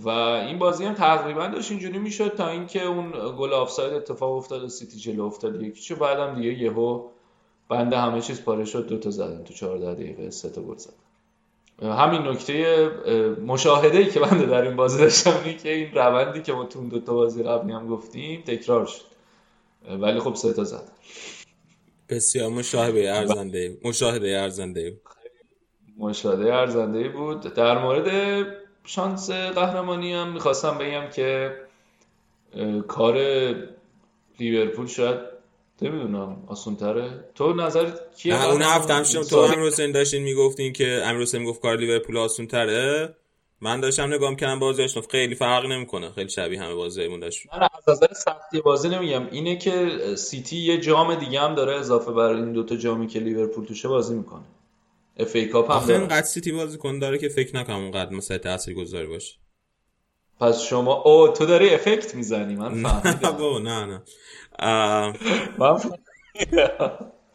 و 0.00 0.08
این 0.08 0.58
بازی 0.58 0.84
هم 0.84 0.94
تقریبا 0.94 1.46
داشت 1.46 1.70
اینجوری 1.70 1.98
می‌شد 1.98 2.34
تا 2.34 2.48
اینکه 2.48 2.86
اون 2.86 3.12
گل 3.38 3.52
آفساید 3.52 3.92
اتفاق 3.92 4.32
افتاد 4.32 4.62
و 4.62 4.68
سیتی 4.68 4.98
جلو 4.98 5.24
افتاد 5.24 5.62
یکیشو 5.62 5.96
بعدم 5.96 6.34
دیگه 6.34 6.62
یهو 6.62 7.08
بند 7.68 7.92
همه 7.92 8.20
چیز 8.20 8.44
پاره 8.44 8.64
شد 8.64 8.86
دوتا 8.86 9.10
زدن 9.10 9.44
تو 9.44 9.54
14 9.54 9.94
دقیقه 9.94 10.30
سه 10.30 10.50
تا 10.50 10.62
گل 10.62 10.76
زدن 10.76 10.94
همین 11.82 12.22
نکته 12.22 12.88
مشاهده 13.46 13.98
ای 13.98 14.06
که 14.06 14.20
بنده 14.20 14.46
در 14.46 14.62
این 14.62 14.76
بازی 14.76 14.98
داشتم 14.98 15.40
اینه 15.44 15.58
که 15.58 15.72
این 15.72 15.94
روندی 15.94 16.42
که 16.42 16.52
ما 16.52 16.64
تو 16.64 16.88
دو 16.88 17.00
تا 17.00 17.14
بازی 17.14 17.42
قبلی 17.42 17.72
هم 17.72 17.88
گفتیم 17.88 18.42
تکرار 18.46 18.86
شد. 18.86 19.04
ولی 20.00 20.20
خب 20.20 20.34
سه 20.34 20.52
تا 20.52 20.64
زدن 20.64 20.92
بسیار 22.08 22.50
مشاهده 22.50 23.14
ارزنده 23.14 23.78
مشاهده 23.84 24.40
ارزنده 24.40 25.00
مشاهده 25.98 26.54
ارزنده 26.54 27.08
بود. 27.08 27.40
در 27.40 27.78
مورد 27.78 28.46
شانس 28.84 29.30
قهرمانی 29.30 30.12
هم 30.12 30.32
می‌خواستم 30.32 30.78
بگم 30.78 31.10
که 31.10 31.56
کار 32.88 33.16
لیورپول 34.40 34.86
شاید 34.86 35.33
نمی‌دونم 35.82 36.44
آسون 36.46 36.76
تره 36.76 37.24
تو 37.34 37.52
نظر 37.52 37.90
کیه 38.18 38.34
نه 38.34 38.48
اون 38.48 38.62
هم 38.62 39.02
شما 39.02 39.24
تو؟ 39.24 39.36
امیر 39.36 39.58
حسین 39.58 39.92
داشتین 39.92 40.22
می‌گفتین 40.22 40.72
که 40.72 41.02
امیر 41.04 41.22
حسین 41.22 41.40
می‌گفت 41.40 41.60
کار 41.62 41.76
لیورپول 41.76 42.16
آسون 42.16 42.46
تره 42.46 43.14
من 43.60 43.80
داشتم 43.80 44.14
نگاه 44.14 44.30
می‌کردم 44.30 44.58
بازیش 44.58 44.98
خیلی 45.10 45.34
فرق 45.34 45.64
نمی‌کنه. 45.66 46.10
خیلی 46.10 46.30
شبیه 46.30 46.62
همه 46.62 46.74
بازیمون 46.74 47.20
داشت. 47.20 47.46
من 47.52 47.62
از 47.62 47.88
نظر 47.88 48.14
سختی 48.14 48.60
بازی 48.60 48.88
نمیگم. 48.88 49.26
اینه 49.30 49.56
که 49.56 49.98
سیتی 50.16 50.56
یه 50.56 50.80
جام 50.80 51.14
دیگه 51.14 51.40
هم 51.40 51.54
داره 51.54 51.74
اضافه 51.76 52.12
بر 52.12 52.34
این 52.34 52.52
دوتا 52.52 52.76
جامی 52.76 53.06
که 53.06 53.20
لیورپول 53.20 53.64
توشه 53.64 53.88
بازی 53.88 54.14
می‌کنه. 54.14 54.44
FA 55.16 55.36
Cup 55.36 55.70
هم 55.70 55.86
داره. 55.86 56.00
اینقدر 56.00 56.26
سیتی 56.26 56.52
بازیکن 56.52 56.98
داره 56.98 57.18
که 57.18 57.28
فکر 57.28 57.56
نکنم 57.56 57.76
اونقدر 57.76 58.12
مثلا 58.12 58.38
تاثیرگذاری 58.38 59.06
باشه. 59.06 59.34
پس 60.40 60.62
شما 60.62 61.02
او 61.02 61.28
تو 61.28 61.46
داری 61.46 61.74
effect 61.74 62.14
می‌زنی 62.14 62.54
من 62.54 62.82
فهمیدم. 62.82 63.68
نه 63.68 63.86
نه. 63.86 64.02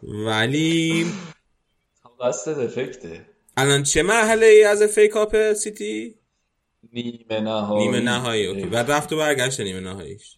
ولی 0.04 1.06
قصد 2.22 2.60
effect 2.60 3.16
ه 3.16 3.26
الان 3.58 3.84
چه 3.84 4.04
مرحله 4.04 4.46
ای 4.46 4.64
از 4.64 4.82
FA 4.82 4.98
Cup 4.98 5.54
سیتی؟ 5.54 6.16
نیمه 6.94 7.40
نهایی. 7.40 7.86
نیمه 7.86 8.00
نهایی 8.00 8.46
اوکی. 8.46 8.66
بعد 8.66 8.92
رفت 8.92 9.14
و 9.14 9.18
برگشت 9.18 9.60
نیمه 9.60 9.80
نهاییش. 9.80 10.38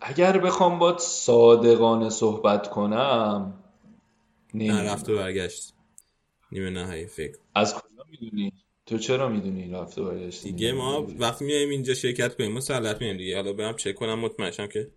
اگر 0.00 0.38
بخوام 0.38 0.78
با 0.78 0.98
صادقانه 0.98 2.10
صحبت 2.10 2.70
کنم 2.70 3.64
نه. 4.54 4.92
رفت 4.92 5.08
و 5.08 5.16
برگشت. 5.16 5.74
نیمه 6.52 6.70
نهایی 6.70 7.06
فکر 7.06 7.38
از 7.54 7.74
کجا 7.74 8.04
می‌دونی؟ 8.10 8.52
تو 8.88 8.98
چرا 8.98 9.28
می‌دونی 9.28 9.70
رفت 9.70 9.98
و 9.98 10.04
برگشت 10.04 10.42
دیگه 10.42 10.72
ما 10.72 11.06
وقتی 11.18 11.44
میایم 11.44 11.70
اینجا 11.70 11.94
شرکت 11.94 12.36
کنیم 12.36 12.52
مسلط 12.52 13.00
میایم 13.00 13.16
دیگه. 13.16 13.36
حالا 13.36 13.52
برم 13.52 13.76
چک 13.76 13.94
کنم 13.94 14.18
مطمئن 14.18 14.50
شم 14.50 14.66
که 14.66 14.90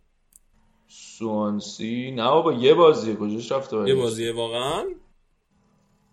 سوانسی؟ 0.87 2.11
نه 2.11 2.29
بابا 2.29 2.53
یه 2.53 2.73
بازیه. 2.73 3.15
کجاش 3.15 3.51
رفت 3.51 3.73
و 3.73 3.75
یه 3.75 3.81
برگشت 3.81 4.03
بازیه 4.03 4.33
واقعا؟ 4.33 4.83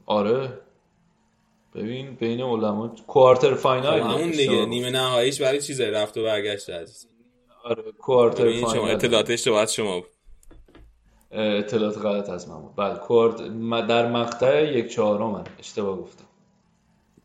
آره. 0.06 0.60
ببین 1.74 2.14
بین 2.14 2.40
علما 2.40 2.88
کوارتر 3.06 3.54
فاینال 3.54 4.02
خب 4.02 4.06
همون 4.06 4.30
دیگه. 4.30 4.66
نیمه 4.66 4.90
نهاییش 4.90 5.40
برای 5.40 5.60
چیزه. 5.60 5.90
رفت 5.90 6.16
و 6.16 6.22
برگشت 6.22 6.70
عزیز. 6.70 7.06
آره 7.64 7.92
کوارتر 7.92 8.46
این 8.46 8.60
شما 8.60 8.70
فاینال 8.70 8.90
اطلاعات 8.90 9.30
اشتباهات 9.30 9.70
شما 9.70 10.00
بود 10.00 10.10
اطلاعات 11.30 11.98
غلط 11.98 12.28
از 12.28 12.48
من 12.48 12.60
بود 12.60 12.76
بله 12.76 12.98
کوارت 12.98 13.36
در 13.86 14.12
مقطع 14.12 14.72
یک 14.78 14.88
چهارم 14.88 15.44
اشتباه 15.58 15.96
گفتم. 15.98 16.27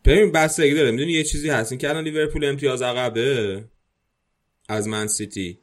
ببین 0.06 0.32
بستگی 0.32 0.74
داره. 0.74 0.92
می‌دونی 0.92 1.12
یه 1.12 1.24
چیزی 1.24 1.50
هست؟ 1.50 1.72
این 1.72 1.80
که 1.80 1.90
الان 1.90 2.04
لیورپول 2.04 2.46
امتیاز 2.46 2.82
عقبه 2.82 3.64
از 4.70 4.88
من 4.88 5.08
سیتی. 5.08 5.60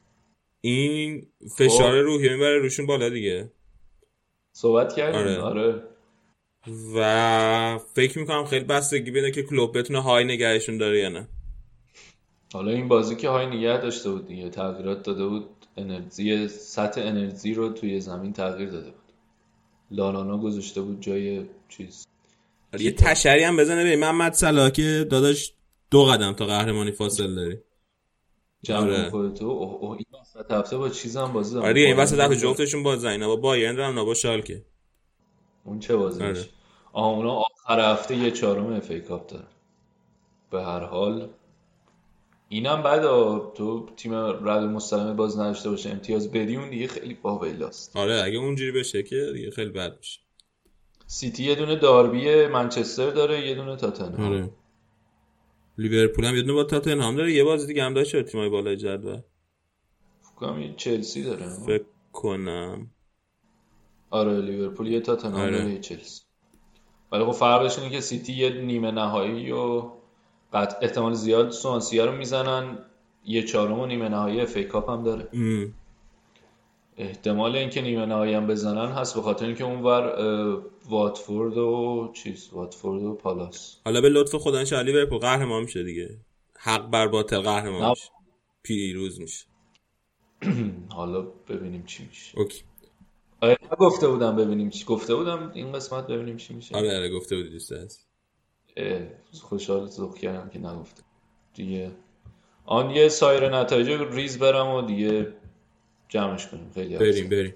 این 0.60 1.26
فشار 1.58 2.00
خب. 2.00 2.06
روحی 2.06 2.28
می‌بره 2.28 2.58
روشون 2.58 2.86
بالا 2.86 3.08
دیگه. 3.08 3.50
صحبت 4.52 4.94
کردیم؟ 4.96 5.20
آره. 5.20 5.38
آره, 5.40 5.82
و 6.96 7.78
فکر 7.94 8.18
می‌کنم 8.18 8.44
خیلی 8.44 8.64
بستگی 8.64 9.10
بده 9.10 9.30
که 9.30 9.42
کلوب 9.42 9.78
بتونه 9.78 10.02
های 10.02 10.24
نگهشون 10.24 10.78
داره 10.78 10.98
یا 10.98 11.08
نه. 11.08 11.28
حالا 12.52 12.70
این 12.70 12.88
بازی 12.88 13.16
که 13.16 13.28
های 13.28 13.46
نگه 13.46 13.80
داشته 13.80 14.10
بود 14.10 14.26
دیگه. 14.26 14.48
تغییرات 14.50 15.02
داده 15.02 15.26
بود. 15.26 15.48
انرژی 15.76 16.48
سطح 16.48 17.00
انرژی 17.00 17.54
رو 17.54 17.68
توی 17.68 18.00
زمین 18.00 18.32
تغییر 18.32 18.68
داده 18.68 18.90
بود. 18.90 19.12
لالانا 19.90 20.38
گذاشته 20.38 20.80
بود 20.80 21.00
جای 21.00 21.44
چیز. 21.68 22.06
یه 22.78 22.92
تشری 22.92 23.42
هم 23.42 23.56
بزنه. 23.56 23.84
به 23.84 23.96
محمد 23.96 24.32
صلاح 24.32 24.70
که 24.70 25.06
داداش 25.10 25.52
دو 25.90 26.04
قدم 26.04 26.32
تا 26.32 26.46
قهرمانی 26.46 26.92
فاصله 26.92 27.34
داری. 27.34 27.58
آره. 28.68 29.10
خودتو. 29.10 29.44
اوه 29.44 29.74
اوه 29.74 29.96
این 29.96 30.20
وسط 30.20 30.50
هفته 30.50 30.76
با 30.76 30.88
چیزم 30.88 31.32
بازی 31.32 31.54
دارم. 31.54 31.66
آره 31.66 31.80
این 31.80 31.96
وسط 31.96 32.16
دفعه 32.16 32.36
جفتشون 32.36 32.82
بازن 32.82 33.08
اینا 33.08 33.28
با 33.28 33.36
بایرن 33.36 33.74
دارن 33.74 33.88
اونا 33.88 34.04
با 34.04 34.14
شالکه. 34.14 34.64
اون 35.64 35.78
چه 35.78 35.96
بازی 35.96 36.22
آره. 36.24 36.44
آها 36.92 37.10
اونا 37.10 37.32
آخر 37.32 37.92
هفته 37.92 38.16
یه 38.16 38.30
چهارم 38.30 38.72
اف 38.72 38.90
ای 38.90 39.00
کاپ 39.00 39.26
دارن. 39.26 39.46
به 40.50 40.62
هر 40.62 40.84
حال. 40.84 41.28
اینم 42.48 42.82
بعد 42.82 43.02
تو 43.54 43.88
تیم 43.96 44.14
رد 44.14 44.62
مستقیم 44.62 45.16
باز 45.16 45.38
نداشته 45.38 45.70
باشه. 45.70 45.90
امتیاز 45.90 46.32
بدی 46.32 46.56
اون 46.56 46.70
دیگه 46.70 46.86
خیلی 46.86 47.14
باویلاست 47.14 47.96
آره 47.96 48.22
اگه 48.22 48.38
اونجوری 48.38 48.72
بشه 48.72 49.02
که 49.02 49.30
دیگه 49.34 49.50
خیلی 49.50 49.70
بد 49.70 49.96
میشه. 49.98 50.20
سیتی 51.10 51.44
یه 51.44 51.54
دونه 51.54 51.76
داربی 51.76 52.46
منچستر 52.46 53.10
داره 53.10 53.46
یه 53.46 53.54
دونه 53.54 53.76
تاتنهام. 53.76 54.32
آره. 54.32 54.50
لیورپول 55.78 56.24
هم 56.24 56.34
یه 56.34 56.42
دونه 56.42 56.52
با 56.52 56.64
تاتنهام 56.64 57.16
داره 57.16 57.32
یه 57.32 57.44
بازی 57.44 57.66
دیگه 57.66 57.84
هم 57.84 57.94
داشته 57.94 58.22
تیمای 58.22 58.48
بالای 58.48 58.76
جدول؟ 58.76 59.20
فکر 60.20 60.74
چلسی 60.76 61.22
داره. 61.22 61.48
فکر 61.66 61.84
کنم. 62.12 62.90
آره 64.10 64.40
لیورپول 64.40 64.86
یه 64.86 65.00
تاتنهام 65.00 65.40
آره. 65.40 65.58
داره 65.58 65.70
یه 65.70 65.80
چلسی. 65.80 66.22
ولی 67.12 67.24
خب 67.24 67.32
فرقش 67.32 67.78
اینه 67.78 67.90
که 67.90 68.00
سیتی 68.00 68.32
یه 68.32 68.50
نیمه 68.50 68.90
نهایی 68.90 69.52
و 69.52 69.90
قطع 70.52 70.78
احتمال 70.82 71.14
زیاد 71.14 71.50
سوانسیا 71.50 72.04
رو 72.04 72.12
می‌زنن. 72.12 72.78
یه 73.24 73.42
چهارم 73.42 73.78
و 73.78 73.86
نیمه 73.86 74.08
نهایی 74.08 74.40
FA 74.40 74.56
Cup 74.56 74.90
هم 74.90 75.02
داره. 75.02 75.28
ام. 75.32 75.74
احتمال 76.96 77.56
اینکه 77.56 77.82
نیمه 77.82 78.06
نهایی 78.06 78.34
هم 78.34 78.46
بزنن 78.46 78.92
هست 78.92 79.14
به 79.14 79.22
خاطر 79.22 79.46
اینکه 79.46 79.64
اونور 79.64 80.02
واتفورد 80.90 81.56
و 81.58 82.10
چیز 82.14 82.48
واتفورد 82.52 83.02
و 83.02 83.14
پالاس. 83.14 83.76
حالا 83.84 84.00
به 84.00 84.08
لطف 84.08 84.34
خدا 84.34 84.58
ان 84.58 84.86
لیورپول 84.86 85.18
قهرمان 85.18 85.62
میشه 85.62 85.82
دیگه. 85.82 86.16
حق 86.58 86.90
بر 86.90 87.08
باطل 87.08 87.40
قهرمان. 87.40 87.90
میشه. 87.90 88.10
پیروز 88.62 89.20
میشه. 89.20 89.46
حالا 90.96 91.20
ببینیم 91.22 91.84
چی 91.86 92.06
میشه. 92.06 92.38
اوکی. 92.38 92.62
آره 93.40 93.56
گفته 93.78 94.08
بودم 94.08 94.36
ببینیم 94.36 94.70
چی. 94.70 94.84
گفته 94.84 95.14
بودم 95.14 95.50
این 95.54 95.72
قسمت 95.72 96.06
ببینیم 96.06 96.36
چی 96.36 96.54
میشه. 96.54 96.76
آره 96.76 96.96
آره 96.96 97.10
گفته 97.10 97.36
بودی 97.36 97.48
دوست 97.50 97.72
هست. 97.72 98.06
خوشحال 99.42 99.86
ذوق 99.86 100.18
کردم 100.18 100.48
که 100.48 100.58
نگفته. 100.58 101.02
دیگه. 101.54 101.90
آن 102.64 102.90
یه 102.90 103.08
سایر 103.08 103.48
نتایج 103.48 103.88
ریز 103.88 104.38
برم 104.38 104.74
و 104.74 104.82
دیگه 104.82 105.32
جمعش 106.08 106.46
کنیم. 106.46 106.70
خیلی 106.74 106.96
بریم. 106.96 107.28
بریم. 107.28 107.54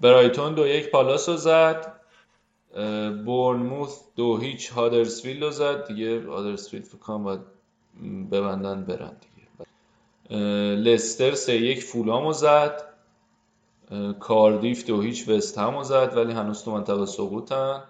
برایتون 0.00 0.54
دو 0.54 0.66
یک 0.66 0.90
پالاس 0.90 1.28
رو 1.28 1.36
زد. 1.36 1.97
بورنموث 3.24 4.00
دو 4.16 4.36
هیچ 4.36 4.72
هادرسفیلد 4.72 5.44
رو 5.44 5.50
زد. 5.50 5.86
دیگه 5.86 6.26
هادرسفیلد 6.26 6.84
فکر 6.84 7.18
باید 7.18 7.40
ببندن 8.30 8.84
برن 8.84 9.12
دیگه. 9.20 9.48
لستر 10.74 11.34
سه 11.34 11.56
یک 11.56 11.82
فولام 11.82 12.26
رو 12.26 12.32
زد. 12.32 12.82
کاردیف 14.20 14.86
دو 14.86 15.00
هیچ 15.00 15.28
وست 15.28 15.58
هم 15.58 15.76
رو 15.76 15.84
زد 15.84 16.16
ولی 16.16 16.32
هنوز 16.32 16.62
تو 16.62 16.70
منطقه 16.70 17.06
سقوطن 17.06 17.82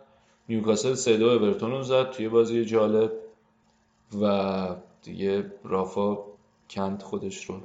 نیوکاسل 0.49 0.95
سه 0.95 1.17
دو 1.17 1.27
اورتون 1.29 1.71
رو 1.71 1.83
زد. 1.83 2.11
توی 2.11 2.29
بازی 2.29 2.65
جالب. 2.65 3.13
و 4.23 4.77
دیگه 5.03 5.53
رافا 5.65 6.19
کند 6.71 7.03
خودش 7.03 7.45
رو. 7.45 7.61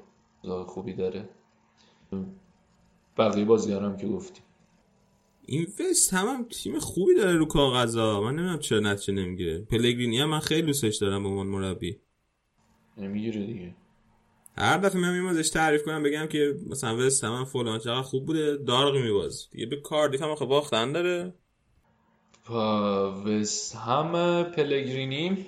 خوبی 0.66 0.94
داره. 0.94 1.30
بقیه 3.18 3.46
بازی 3.46 3.74
هم 3.74 3.98
که 3.98 4.08
گفتیم 4.08 4.44
این 5.46 5.68
وست 5.80 6.14
هم, 6.14 6.28
هم 6.28 6.46
تیم 6.50 6.80
خوبی 6.80 7.16
داره 7.16 7.38
رو 7.38 7.46
کاغذا. 7.46 8.22
من 8.22 8.32
نمی‌دونم 8.36 8.60
چرا 8.60 8.80
نتیجه 8.80 9.14
نمی‌گیره. 9.14 9.60
پلگرینی 9.60 10.20
هم 10.20 10.30
من 10.30 10.40
خیلی 10.40 10.62
دوستش 10.62 10.98
دارم 10.98 11.24
به 11.24 11.30
عنوان 11.30 11.48
مربی. 11.48 12.00
نمی‌گیره 12.98 13.46
دیگه. 13.46 13.76
هر 14.58 14.78
دفعه 14.78 15.02
من 15.02 15.14
میام 15.14 15.26
ازش 15.26 15.50
تعریف 15.50 15.84
کنم 15.84 16.04
بگم 16.04 16.26
که 16.26 16.56
مثلا 16.70 16.98
وست 16.98 17.24
هم 17.24 17.46
فلان 17.46 17.80
چقدر 17.80 18.02
خوب 18.02 18.26
بوده 18.26 18.58
دارقی 18.58 19.02
میباز 19.02 19.48
دیگه 19.52 19.66
به 19.66 19.76
کاردیف 19.76 20.22
هم 20.22 20.30
آخه 20.30 20.46
باختن 20.46 20.92
داره. 20.92 21.34
وست 23.26 23.76
هم 23.76 24.44
پلگرینی 24.44 25.46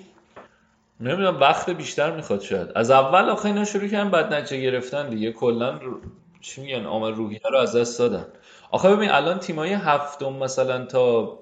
نمی‌دونم 1.00 1.40
وقت 1.40 1.70
بیشتر 1.70 2.16
می‌خواد 2.16 2.40
شاید. 2.40 2.68
از 2.74 2.90
اول 2.90 3.28
آخه 3.28 3.46
اینا 3.46 3.64
شروع 3.64 3.88
کردن 3.88 4.10
بد 4.10 4.34
نتیجه 4.34 4.62
گرفتن 4.62 5.10
دیگه. 5.10 5.32
کلا 5.32 5.78
رو- 5.78 6.00
چی 6.40 6.60
میگن؟ 6.60 6.84
عامل 6.84 7.14
روحیه 7.14 7.40
رو 7.52 7.58
از 7.58 7.76
دست 7.76 7.98
دادن. 7.98 8.26
آخه 8.70 8.96
ببین 8.96 9.10
الان 9.10 9.38
تیمای 9.38 9.72
هفتم 9.72 10.32
مثلا 10.32 10.86
تا 10.86 11.38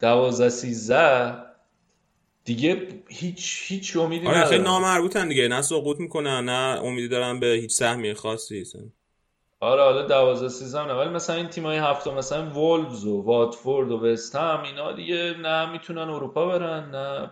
دوازده 0.00 0.48
سیزده 0.48 1.34
دیگه 2.44 2.88
هیچ 3.08 3.64
هیچ 3.66 3.96
امیدی 3.96 4.26
آره 4.26 4.44
خیلی 4.44 4.62
ندارن. 4.62 4.64
نامربوطن 4.64 5.28
دیگه. 5.28 5.48
نه 5.48 5.62
سقوط 5.62 6.00
می‌کنن 6.00 6.44
نه 6.44 6.80
امیدی 6.84 7.08
دارن 7.08 7.40
به 7.40 7.46
هیچ 7.46 7.72
سهمی 7.72 8.14
خاصی. 8.14 8.64
آره 9.60 9.82
حالا 9.82 10.02
دوازده 10.06 10.48
سیزده 10.48 10.84
نه. 10.84 10.92
ولی 10.94 11.10
مثلا 11.10 11.36
این 11.36 11.48
تیمای 11.48 11.78
هفتم 11.78 12.14
مثلا 12.14 12.50
وولفز 12.50 13.04
و 13.04 13.22
واتفورد 13.22 13.90
و 13.90 13.98
وست 14.06 14.36
هم 14.36 14.62
اینا 14.62 14.92
دیگه 14.92 15.34
نه 15.42 15.72
می‌تونن 15.72 15.98
اروپا 16.10 16.46
برن 16.46 16.90
نه. 16.90 17.30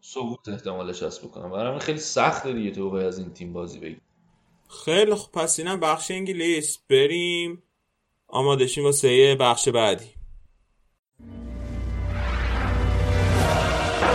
سقوط 0.00 0.48
احتمالش 0.48 1.02
هست 1.02 1.24
بکنن. 1.24 1.50
برای 1.50 1.66
همین 1.68 1.78
خیلی 1.78 1.98
سخته 1.98 2.52
دیگه 2.52 2.70
تو 2.70 2.94
از 2.94 3.18
این 3.18 3.32
تیم 3.32 3.52
بازی 3.52 3.78
بگیری 3.78 4.00
خیلی 4.84 5.14
خب 5.14 5.32
پس 5.32 5.58
اینم 5.58 5.80
بخش 5.80 6.10
انگلیس. 6.10 6.78
بریم. 6.90 7.62
آماده 8.34 8.66
شیم 8.66 8.84
واسه 8.84 9.36
بخش 9.40 9.68
بعدی 9.68 10.04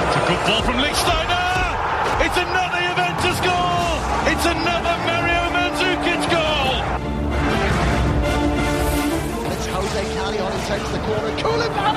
It's 0.09 0.15
a 0.15 0.23
good 0.29 0.41
ball 0.47 0.61
from 0.67 0.77
Lichtsteiner. 0.85 1.47
It's 2.25 2.39
another 2.47 2.81
Juventus 2.87 3.39
goal. 3.47 3.91
It's 4.31 4.45
another 4.55 4.95
Mario 5.07 5.43
Mandzukic 5.55 6.23
goal. 6.35 6.71
It's 9.53 9.65
Jose 9.75 10.03
Callejon 10.15 10.51
who 10.55 10.61
takes 10.71 10.89
the 10.95 11.01
corner. 11.07 11.31
Koulibaly! 11.41 11.88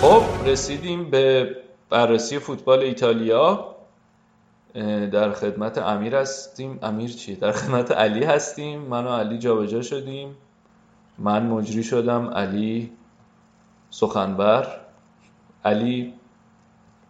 خب 0.00 0.48
رسیدیم 0.48 1.10
به 1.10 1.56
بررسی 1.90 2.38
فوتبال 2.38 2.80
ایتالیا. 2.80 3.74
در 5.12 5.32
خدمت 5.32 5.78
امیر 5.78 6.16
هستیم. 6.16 6.78
امیر 6.82 7.10
چیه 7.10 7.36
در 7.36 7.52
خدمت 7.52 7.92
علی 7.92 8.24
هستیم. 8.24 8.80
من 8.80 9.04
و 9.04 9.08
علی 9.08 9.38
جابجا 9.38 9.82
شدیم. 9.82 10.36
من 11.18 11.46
مجری 11.46 11.82
شدم. 11.82 12.30
علی 12.30 12.92
سخنبر 13.90 14.80
علی 15.64 16.14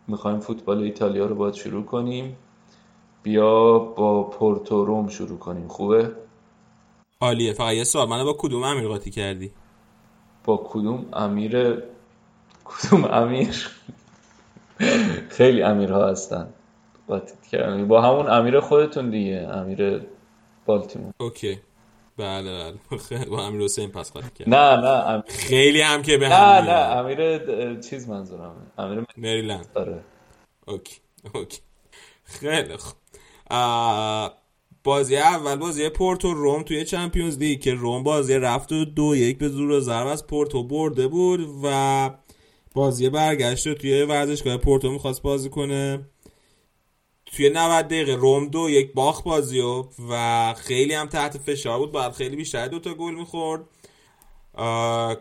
می‌خوایم 0.07 0.41
فوتبال 0.41 0.83
ایتالیا 0.83 1.27
رو 1.27 1.35
باید 1.35 1.55
شروع 1.55 1.85
کنیم. 1.85 2.37
بیا 3.23 3.79
با 3.79 4.23
پورتو 4.23 4.85
روم 4.85 5.09
شروع 5.09 5.39
کنیم. 5.39 5.69
خوبه؟ 5.69 6.13
عالیه. 7.21 7.53
فقط 7.53 7.73
یه 7.73 7.85
سوال. 7.85 8.09
منو 8.09 8.25
با 8.25 8.37
کدوم 8.39 8.63
امیر 8.63 8.89
قاطی 8.89 9.11
کردی؟ 9.11 9.53
با 10.45 10.67
کدوم 10.69 11.07
امیر 11.13 11.83
کدوم 12.69 13.05
امیر؟ 13.05 13.71
خیلی 15.29 15.63
امیرها 15.63 16.09
هستن. 16.09 16.49
با 17.89 18.03
همون 18.03 18.31
امیر 18.31 18.61
خودتون 18.61 19.11
دیگه 19.11 19.49
امیر 19.53 20.03
بالتیمور. 20.67 21.13
اوکی. 21.19 21.59
بله 22.17 22.73
بله. 23.11 23.25
با 23.25 23.47
امیر 23.47 23.63
حسین 23.63 23.91
پس 23.91 24.13
قاطی 24.13 24.31
کردم 24.39 24.55
نه 24.55 24.77
نه 24.77 24.89
امیر... 24.89 25.25
خیلی 25.29 25.81
هم 25.81 26.03
که 26.03 26.19
به 26.19 26.29
نه 26.29 26.61
نه. 26.61 26.71
امیر 26.71 27.81
چیز 27.81 28.09
منظورمه 28.09 28.53
امیر 28.79 29.05
مریلند. 29.17 29.67
آره. 29.75 30.01
اوکی 30.67 30.97
اوکی. 31.35 31.59
خیلی 32.25 32.77
خوب. 32.77 32.97
بازی 34.85 35.17
اول 35.17 35.57
بازی 35.57 35.89
پورتو 35.89 36.35
روم 36.35 36.63
توی 36.63 36.85
Champions 36.85 37.39
League 37.39 37.61
که 37.61 37.75
روم 37.75 38.03
بازی 38.03 38.35
رفت 38.35 38.73
و 38.73 38.85
دو 38.85 39.17
یک 39.17 39.39
به 39.39 39.49
زور 39.49 39.71
و 39.71 39.81
ضرب 39.81 40.07
از 40.07 40.27
پورتو 40.27 40.63
برده 40.63 41.09
بود 41.09 41.49
و 41.65 42.11
بازی 42.75 43.09
برگشت 43.09 43.67
رو 43.67 43.75
توی 43.75 44.03
ورزشگاه 44.03 44.57
پورتو 44.57 44.91
می‌خواست 44.91 45.23
بازی 45.23 45.51
کنه. 45.51 46.07
توی 47.27 47.51
90 47.51 47.87
دقیقه 47.87 48.15
روم 48.15 48.49
دو 48.49 48.71
یک 48.71 48.93
باخت 48.93 49.25
بازی 49.25 49.61
و 49.61 49.85
و 50.11 50.55
خیلی 50.55 50.95
هم 50.95 51.07
تحت 51.07 51.39
فشار 51.39 51.79
بود. 51.79 51.93
باید 51.93 52.13
خیلی 52.13 52.37
بیشتر 52.37 52.69
دوتا 52.69 52.95
گل 52.95 53.15
می‌خورد. 53.15 53.65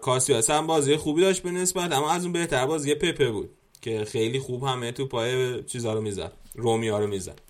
کاسیاس 0.02 0.49
هم 0.49 0.68
بازی 0.68 0.95
خوبی 0.95 1.22
داشت 1.22 1.44
به 1.44 1.52
نسبت 1.52 1.91
اما 1.91 2.11
از 2.11 2.24
اون 2.24 2.34
بهتر 2.34 2.65
بازی 2.65 2.95
پپه 2.95 3.32
بود 3.32 3.49
که 3.82 4.06
خیلی 4.06 4.40
خوب 4.40 4.64
همه 4.64 4.91
تو 4.91 5.06
پای 5.06 5.64
چیزا 5.64 5.94
رو 5.94 6.02
می‌زد 6.02 6.32
رومیا 6.56 6.99
رو 6.99 7.07
می‌زد. 7.07 7.41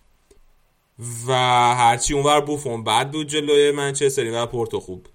و 1.28 1.34
هرچی 1.76 2.14
اونور 2.14 2.42
بوفون 2.42 2.84
بعد 2.84 3.12
بود 3.12 3.28
جلوی 3.28 3.72
منچستری 3.72 4.30
و 4.30 4.46
پورتو 4.46 4.80
خوب 4.80 5.08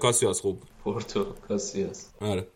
کاسیاس 0.00 0.40
خوب 0.40 0.60
بود. 0.60 0.68
پورتو 0.84 1.24
کاسیاس. 1.48 2.08
آره. 2.20 2.46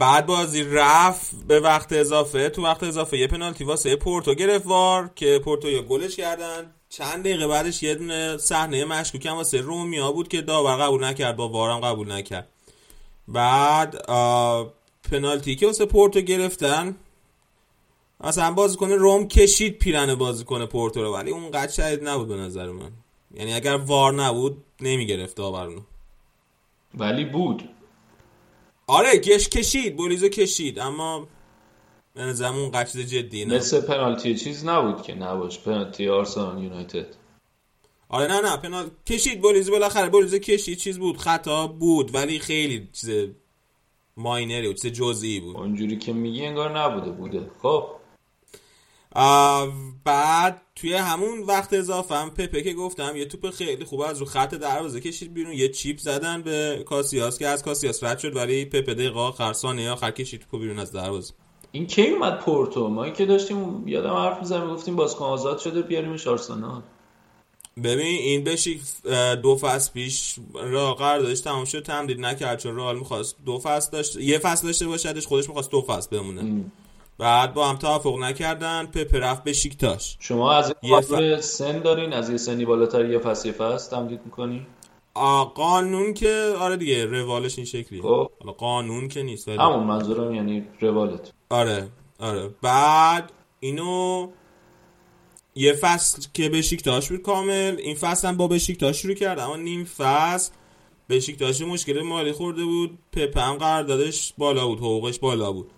بعد 0.00 0.26
بازی 0.26 0.64
رفت 0.64 1.46
به 1.48 1.60
وقت 1.60 1.92
اضافه 1.92 2.48
تو 2.48 2.62
وقت 2.62 2.82
اضافه 2.82 3.18
یه 3.18 3.26
پنالتی 3.26 3.64
واسه 3.64 3.96
پورتو 3.96 4.34
گرفت 4.34 4.66
وار 4.66 5.10
که 5.14 5.40
پورتو 5.44 5.68
یه 5.68 5.82
گلش 5.82 6.16
کردن. 6.16 6.74
چند 6.88 7.20
دقیقه 7.20 7.46
بعدش 7.46 7.82
یه 7.82 7.94
دونه 7.94 8.36
صحنه 8.36 8.84
مشکوک 8.84 9.26
هم 9.26 9.34
واسه 9.34 9.58
رومیا 9.58 10.12
بود 10.12 10.28
که 10.28 10.42
داور 10.42 10.76
قبول 10.76 11.04
نکرد 11.04 11.36
با 11.36 11.48
وارم 11.48 11.80
قبول 11.80 12.12
نکرد. 12.12 12.48
بعد 13.28 13.96
پنالتی 15.10 15.56
که 15.56 15.66
واسه 15.66 15.86
پورتو 15.86 16.20
گرفتن 16.20 16.96
مثلا 18.20 18.52
بازیکن 18.52 18.90
روم 18.90 19.28
کشید 19.28 19.78
پیرن 19.78 20.14
بازیکن 20.14 20.66
پورتو 20.66 21.02
رو 21.02 21.14
ولی 21.14 21.30
اونقدر 21.30 21.72
شدید 21.72 22.08
نبود 22.08 22.28
به 22.28 22.36
نظر 22.36 22.70
من. 22.70 22.90
یعنی 23.34 23.54
اگر 23.54 23.76
وار 23.76 24.12
نبود 24.14 24.64
نمی‌گرفت 24.80 25.36
داور 25.36 25.82
ولی 26.94 27.24
بود. 27.24 27.68
آره 28.90 29.16
گش 29.16 29.48
کشید 29.48 29.96
بولیزو 29.96 30.28
کشید 30.28 30.78
اما 30.78 31.28
به 32.14 32.22
نظرم 32.22 32.54
اون 32.56 32.84
جدی 32.84 33.44
نه. 33.44 33.56
مثل 33.56 33.80
پنالتی 33.80 34.34
چیز 34.34 34.64
نبود 34.64 35.02
که 35.02 35.14
نباش 35.14 35.58
پنالتی 35.58 36.08
آرسنال 36.08 36.62
یونایتد. 36.62 37.06
آره 38.08 38.32
نه 38.32 38.40
نه 38.40 38.56
پنال 38.56 38.90
کشید 39.06 39.40
بولیزو 39.40 39.72
بالاخره 39.72 40.08
بولیزو 40.08 40.38
کشید 40.38 40.78
چیز 40.78 40.98
بود 40.98 41.16
خطا 41.16 41.66
بود 41.66 42.14
ولی 42.14 42.38
خیلی 42.38 42.88
چیز 42.92 43.10
ماینری 44.16 44.66
بود 44.66 44.76
چیز 44.76 44.92
جزئی 44.92 45.40
بود. 45.40 45.56
اونجوری 45.56 45.98
که 45.98 46.12
میگی 46.12 46.46
انگار 46.46 46.78
نبوده 46.78 47.10
بوده. 47.10 47.50
خب. 47.62 47.99
بعد 50.04 50.62
توی 50.76 50.94
همون 50.94 51.40
وقت 51.40 51.72
اضافه 51.72 52.14
هم 52.14 52.30
پپه 52.30 52.62
که 52.62 52.72
گفتم 52.72 53.16
یه 53.16 53.24
توپ 53.24 53.50
خیلی 53.50 53.84
خوب 53.84 54.00
از 54.00 54.18
رو 54.18 54.26
خط 54.26 54.54
دروازه 54.54 55.00
کشید 55.00 55.34
بیرون. 55.34 55.52
یه 55.52 55.68
چیپ 55.68 55.98
زدن 55.98 56.42
به 56.42 56.84
کاسیاس 56.86 57.38
که 57.38 57.46
از 57.46 57.62
کاسیاس 57.62 58.04
رد 58.04 58.18
شد 58.18 58.36
ولی 58.36 58.64
پپه 58.64 58.94
دقیقه 58.94 59.18
آخر 59.20 59.52
ثانیه 59.52 59.90
آخر 59.90 60.10
کشید 60.10 60.46
توپ 60.50 60.60
بیرون 60.60 60.78
از 60.78 60.92
دروازه. 60.92 61.32
این 61.72 61.86
کی 61.86 62.10
اومد 62.10 62.38
پورتو؟ 62.38 62.88
ما 62.88 63.04
این 63.04 63.14
که 63.14 63.26
داشتیم 63.26 63.88
یادم 63.88 64.14
حرف 64.14 64.38
می‌زنیم 64.38 64.74
گفتیم 64.74 64.96
بازیکن 64.96 65.24
آزاد 65.24 65.58
شده 65.58 65.82
بیاریمش 65.82 66.26
آرسنال. 66.26 66.82
ببین 67.84 68.06
این 68.06 68.44
بشی 68.44 68.80
دو 69.42 69.56
فصل 69.56 69.92
پیش 69.92 70.34
را 70.54 70.94
قراردادش 70.94 71.40
تمام 71.40 71.64
شد 71.64 71.82
تمدید 71.82 72.20
نکرد 72.20 72.58
چون 72.58 72.76
رئال 72.76 72.98
می‌خواست 72.98 73.36
دو 73.46 73.58
فصل 73.58 73.90
داشت 73.90 74.16
یه 74.16 74.38
فصل 74.38 74.66
داشته 74.66 74.86
باشدش 74.86 75.26
خودش 75.26 75.48
می‌خواست 75.48 75.70
دو 75.70 75.82
فصل 75.82 76.18
بمونه. 76.18 76.64
بعد 77.20 77.54
با 77.54 77.68
هم 77.68 77.76
توافق 77.76 78.18
نکردن 78.18 78.86
پپ 78.86 79.14
رفت 79.14 79.44
به 79.44 79.52
شیکتاش. 79.52 80.16
شما 80.20 80.52
از 80.52 80.74
یه 80.82 81.00
ف- 81.00 81.40
سن 81.40 81.78
دارین؟ 81.78 82.12
از 82.12 82.30
یه 82.30 82.36
سنی 82.36 82.64
بالاتر 82.64 83.10
یه 83.10 83.18
فصل 83.18 83.48
یه 83.48 83.54
فصل 83.54 83.96
تمدید 83.96 84.20
می‌کنی 84.24 84.66
قانون 85.54 86.14
که 86.14 86.54
آره 86.60 86.76
دیگه 86.76 87.04
روالش 87.06 87.58
این 87.58 87.66
شکلیه 87.66 88.02
خب. 88.02 88.30
قانون 88.58 89.08
که 89.08 89.22
نیست 89.22 89.48
ولی 89.48 89.56
همون 89.58 89.82
منظورم 89.84 90.34
یعنی 90.34 90.66
روالت. 90.80 91.32
آره 91.50 91.88
آره. 92.20 92.50
بعد 92.62 93.32
اینو 93.60 94.28
یه 95.54 95.72
فصل 95.72 96.22
که 96.34 96.48
بشیکتاش 96.48 97.08
بود 97.08 97.22
کامل 97.22 97.76
این 97.78 97.94
فصل 97.96 98.28
هم 98.28 98.36
با 98.36 98.48
بشیکتاش 98.48 99.02
شروع 99.02 99.14
کرد 99.14 99.38
اما 99.38 99.56
نیم 99.56 99.84
فصل 99.84 100.52
بشیکتاش 101.08 101.60
مشکل 101.60 102.02
مالی 102.02 102.32
خورده 102.32 102.64
بود 102.64 102.98
پپ 103.12 103.38
هم 103.38 103.54
قراردادش 103.54 104.34
بالا 104.38 104.66
بود 104.66 104.78
حقوقش 104.78 105.18
بالا 105.18 105.52
بود. 105.52 105.70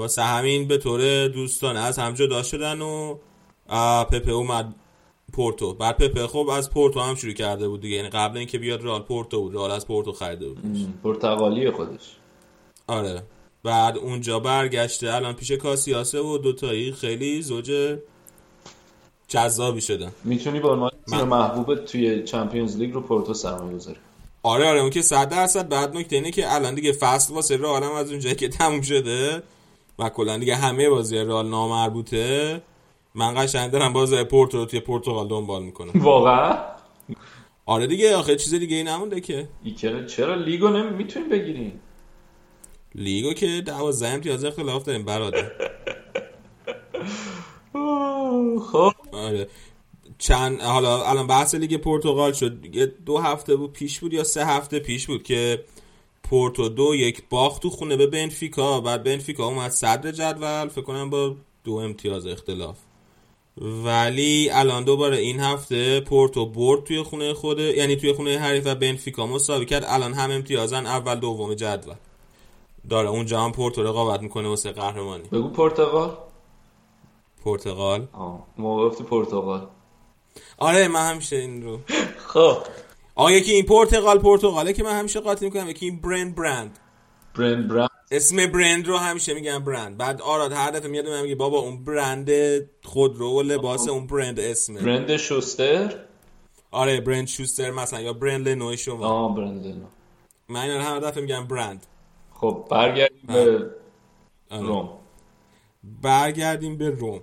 واسه 0.00 0.22
همین 0.22 0.68
به 0.68 0.78
طور 0.78 1.28
دوستانه 1.28 1.80
از 1.80 1.98
هم 1.98 2.14
جدا 2.14 2.42
شدن 2.42 2.80
و 2.80 3.16
آه، 3.68 4.04
پپ 4.04 4.28
اومد 4.28 4.74
پورتو. 5.32 5.74
بعد 5.74 5.96
پپ 5.96 6.26
خب 6.26 6.48
از 6.48 6.70
پورتو 6.70 7.00
هم 7.00 7.14
شروع 7.14 7.32
کرده 7.32 7.68
بود 7.68 7.80
دیگه. 7.80 7.96
یعنی 7.96 8.08
قبل 8.08 8.38
اینکه 8.38 8.58
بیاد 8.58 8.84
رئال 8.84 9.02
پورتو 9.02 9.40
بود. 9.40 9.54
رئال 9.54 9.70
از 9.70 9.86
پورتو 9.86 10.12
خریده 10.12 10.48
بود. 10.48 10.58
پرتغالی 11.04 11.70
خودش. 11.70 12.16
آره. 12.86 13.22
بعد 13.62 13.98
اونجا 13.98 14.38
برگشته. 14.38 15.14
الان 15.14 15.34
پیش 15.34 15.52
کاسیاسه 15.52 16.20
و 16.20 16.38
دوتایی 16.38 16.92
خیلی 16.92 17.42
زوج 17.42 17.98
جذابی 19.28 19.80
شدن 19.80 20.12
می‌تونی 20.24 20.60
به 20.60 20.68
عنوان 20.68 20.90
تیم 21.10 21.22
محبوب 21.22 21.74
توی 21.74 22.22
چمپیونز 22.22 22.76
لیگ 22.76 22.92
رو 22.92 23.00
پورتو 23.00 23.34
سرمایه 23.34 23.76
گذاری 23.76 23.98
آره 24.42 24.68
آره. 24.68 24.80
اون 24.80 24.90
که 24.90 25.02
صد 25.02 25.28
درصد 25.28 25.68
بعد 25.68 25.96
نکته 25.96 26.16
اینه 26.16 26.30
که 26.30 26.54
الان 26.54 26.74
دیگه 26.74 26.92
فصل 26.92 27.34
واسه 27.34 27.56
رئال 27.56 27.82
از 27.82 28.10
اونجایی 28.10 28.34
که 28.34 28.48
تموم 28.48 28.80
شده 28.80 29.42
و 30.00 30.08
کلا 30.08 30.38
دیگه 30.38 30.56
همه 30.56 30.88
بازی 30.88 31.18
رئال 31.18 31.48
نامربوطه. 31.48 32.62
من 33.14 33.34
قشنگ 33.36 33.70
دارم 33.70 33.92
بازی 33.92 34.24
پورتو 34.24 34.58
رو 34.58 34.64
توی 34.64 34.80
پرتغال 34.80 35.28
دنبال 35.28 35.62
می‌کنم. 35.62 35.92
واقعا؟ 35.94 36.58
آره 37.66 37.86
دیگه 37.86 38.16
آخه 38.16 38.36
چیز 38.36 38.54
دیگه 38.54 38.76
ای 38.76 38.82
نمونده 38.82 39.20
که. 39.20 39.48
چرا 39.76 40.04
چرا 40.04 40.34
لیگو 40.34 40.68
نمی‌تونی 40.68 41.28
بگیرین 41.28 41.72
لیگو 42.94 43.32
که 43.32 43.62
دوازده 43.66 44.08
امتیاز 44.08 44.44
اختلاف 44.44 44.84
داریم 44.84 45.04
برادر. 45.04 45.50
خب. 48.72 48.92
آره. 49.12 49.48
چند 50.18 50.60
حالا 50.60 51.04
الان 51.04 51.26
بحث 51.26 51.54
لیگ 51.54 51.76
پرتغال 51.76 52.32
شد. 52.32 52.52
دو 53.06 53.18
هفته 53.18 53.56
بود 53.56 53.72
پیش 53.72 54.00
بود 54.00 54.12
یا 54.12 54.24
سه 54.24 54.46
هفته 54.46 54.78
پیش 54.78 55.06
بود 55.06 55.22
که 55.22 55.64
پورتو 56.30 56.68
دو 56.68 56.94
یک 56.94 57.22
باخت 57.30 57.62
تو 57.62 57.70
خونه 57.70 57.96
به 57.96 58.06
بنفیکا. 58.06 58.80
بعد 58.80 59.02
بنفیکا 59.04 59.44
اومد 59.44 59.70
صدر 59.70 60.10
جدول. 60.12 60.68
فکر 60.68 60.82
کنم 60.82 61.10
با 61.10 61.34
دو 61.64 61.74
امتیاز 61.74 62.26
اختلاف. 62.26 62.76
ولی 63.84 64.50
الان 64.52 64.84
دوباره 64.84 65.16
این 65.16 65.40
هفته 65.40 66.00
پورتو 66.00 66.46
برد 66.46 66.84
توی 66.84 67.02
خونه 67.02 67.34
خوده 67.34 67.62
یعنی 67.62 67.96
توی 67.96 68.12
خونه 68.12 68.38
حریف 68.38 68.66
و 68.66 68.74
بنفیکا 68.74 69.26
مساوی 69.26 69.66
کرد. 69.66 69.84
الان 69.86 70.12
هم 70.14 70.30
امتیازن 70.30 70.86
اول 70.86 71.14
دوم 71.14 71.54
جدول. 71.54 71.94
داره 72.90 73.08
اونجا 73.08 73.40
هم 73.40 73.52
پورتو 73.52 73.82
رقابت 73.82 74.22
می‌کنه 74.22 74.48
واسه 74.48 74.72
قهرمانی. 74.72 75.28
بگو 75.32 75.48
پرتغال. 75.48 76.16
پرتغال؟ 77.44 78.06
آه 78.12 78.46
ما 78.58 78.76
گفتی 78.76 79.04
پرتغال. 79.04 79.66
آره 80.58 80.88
من 80.88 81.10
همیشه 81.10 81.36
این 81.36 81.62
رو 81.62 81.78
خب. 82.32 82.56
آقا 83.20 83.30
یکی 83.30 83.52
این 83.52 83.64
پرتغال 83.66 84.18
پرتغاله 84.18 84.72
که 84.72 84.82
من 84.82 84.98
همیشه 84.98 85.20
قاطی 85.20 85.44
می‌کنم 85.44 85.68
یکی 85.68 85.86
این 85.86 86.00
برند 86.00 86.34
برند. 86.34 86.78
برند 87.38 87.68
برند. 87.68 87.90
اسم 88.10 88.46
برند 88.46 88.86
رو 88.88 88.96
همیشه 88.96 89.34
میگم 89.34 89.58
برند. 89.58 89.96
بعد 89.96 90.22
آراد 90.22 90.52
هر 90.52 90.70
دفعه 90.70 90.88
میاد 90.88 91.08
میگه 91.08 91.34
بابا 91.34 91.58
اون 91.58 91.84
برند 91.84 92.30
خودرو 92.84 93.30
و 93.30 93.42
لباس 93.42 93.88
اون 93.88 94.06
برند 94.06 94.40
اسمه. 94.40 94.80
برند 94.82 95.16
شوستر 95.16 95.94
آره 96.70 97.00
برند 97.00 97.26
شوستر 97.26 97.70
مثلا 97.70 98.00
یا 98.00 98.12
برند 98.12 98.48
لنوی 98.48 98.76
شما. 98.76 99.06
آه 99.06 99.34
برند 99.34 99.66
لنو 99.66 99.86
من 100.48 100.60
اینا 100.60 100.76
رو 100.76 100.82
هر 100.82 100.98
دفعه 100.98 101.22
میگم 101.22 101.46
برند. 101.46 101.86
خب 102.34 102.66
برگردیم 102.70 103.22
به 103.26 103.70
آره. 104.50 104.66
روم. 104.66 104.88
برگردیم 106.02 106.78
به 106.78 106.90
روم. 106.90 107.20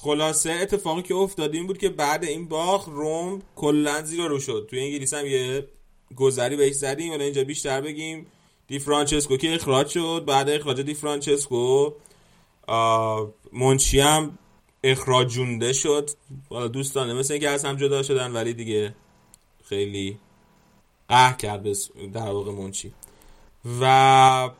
خلاصه 0.00 0.50
اتفاقی 0.50 1.02
که 1.02 1.14
افتاد 1.14 1.54
این 1.54 1.66
بود 1.66 1.78
که 1.78 1.88
بعد 1.88 2.24
این 2.24 2.48
باخ 2.48 2.84
روم 2.84 3.42
کلا 3.56 4.02
زیرو 4.02 4.28
رو 4.28 4.40
شد. 4.40 4.66
توی 4.70 4.80
انگلیس 4.80 5.14
هم 5.14 5.26
یه 5.26 5.68
گذری 6.16 6.56
بهش 6.56 6.74
زدیم. 6.74 7.12
ولی 7.12 7.24
اینجا 7.24 7.44
بیشتر 7.44 7.80
بگیم. 7.80 8.26
دی 8.66 8.78
فرانچسکو 8.78 9.36
که 9.36 9.54
اخراج 9.54 9.88
شد. 9.88 10.24
بعد 10.26 10.50
اخراج 10.50 10.80
دی 10.80 10.94
فرانچسکو 10.94 11.92
منچی 13.52 14.00
هم 14.00 14.38
اخراجونده 14.84 15.72
شد. 15.72 16.10
حالا 16.50 16.68
دوستانه 16.68 17.14
مثل 17.14 17.32
اینکه 17.34 17.48
از 17.48 17.64
هم 17.64 17.76
جدا 17.76 18.02
شدن 18.02 18.32
ولی 18.32 18.54
دیگه 18.54 18.94
خیلی 19.64 20.18
قهر 21.08 21.32
کرد 21.32 21.62
در 22.12 22.30
واقع 22.30 22.52
منچی 22.52 22.92
و 23.80 24.50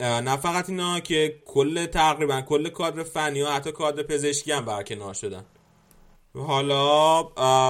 نه 0.00 0.36
فقط 0.36 0.70
اینا 0.70 1.00
که 1.00 1.42
کل 1.46 1.86
تقریبا 1.86 2.40
کل 2.40 2.68
کادر 2.68 3.02
فنی 3.02 3.42
و 3.42 3.46
حتی 3.46 3.72
کادر 3.72 4.02
پزشکی 4.02 4.52
هم 4.52 4.64
برکنار 4.64 5.14
شدن. 5.14 5.44
حالا 6.34 7.22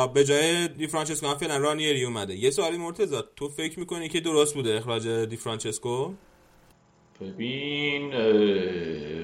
به 0.07 0.25
جای 0.25 0.69
دی 0.69 0.87
فرانچسکو 0.87 1.27
هم 1.27 1.37
فعلا 1.37 1.57
رانیری 1.57 2.05
اومده. 2.05 2.35
یه 2.35 2.51
سوالی 2.51 2.77
مرتضی 2.77 3.17
تو 3.37 3.49
فکر 3.49 3.79
می‌کنی 3.81 4.09
که 4.09 4.21
درست 4.21 4.55
بوده 4.55 4.77
اخراج 4.77 5.09
دی 5.09 5.37
فرانچسکو؟ 5.37 6.13
ببین 7.21 8.17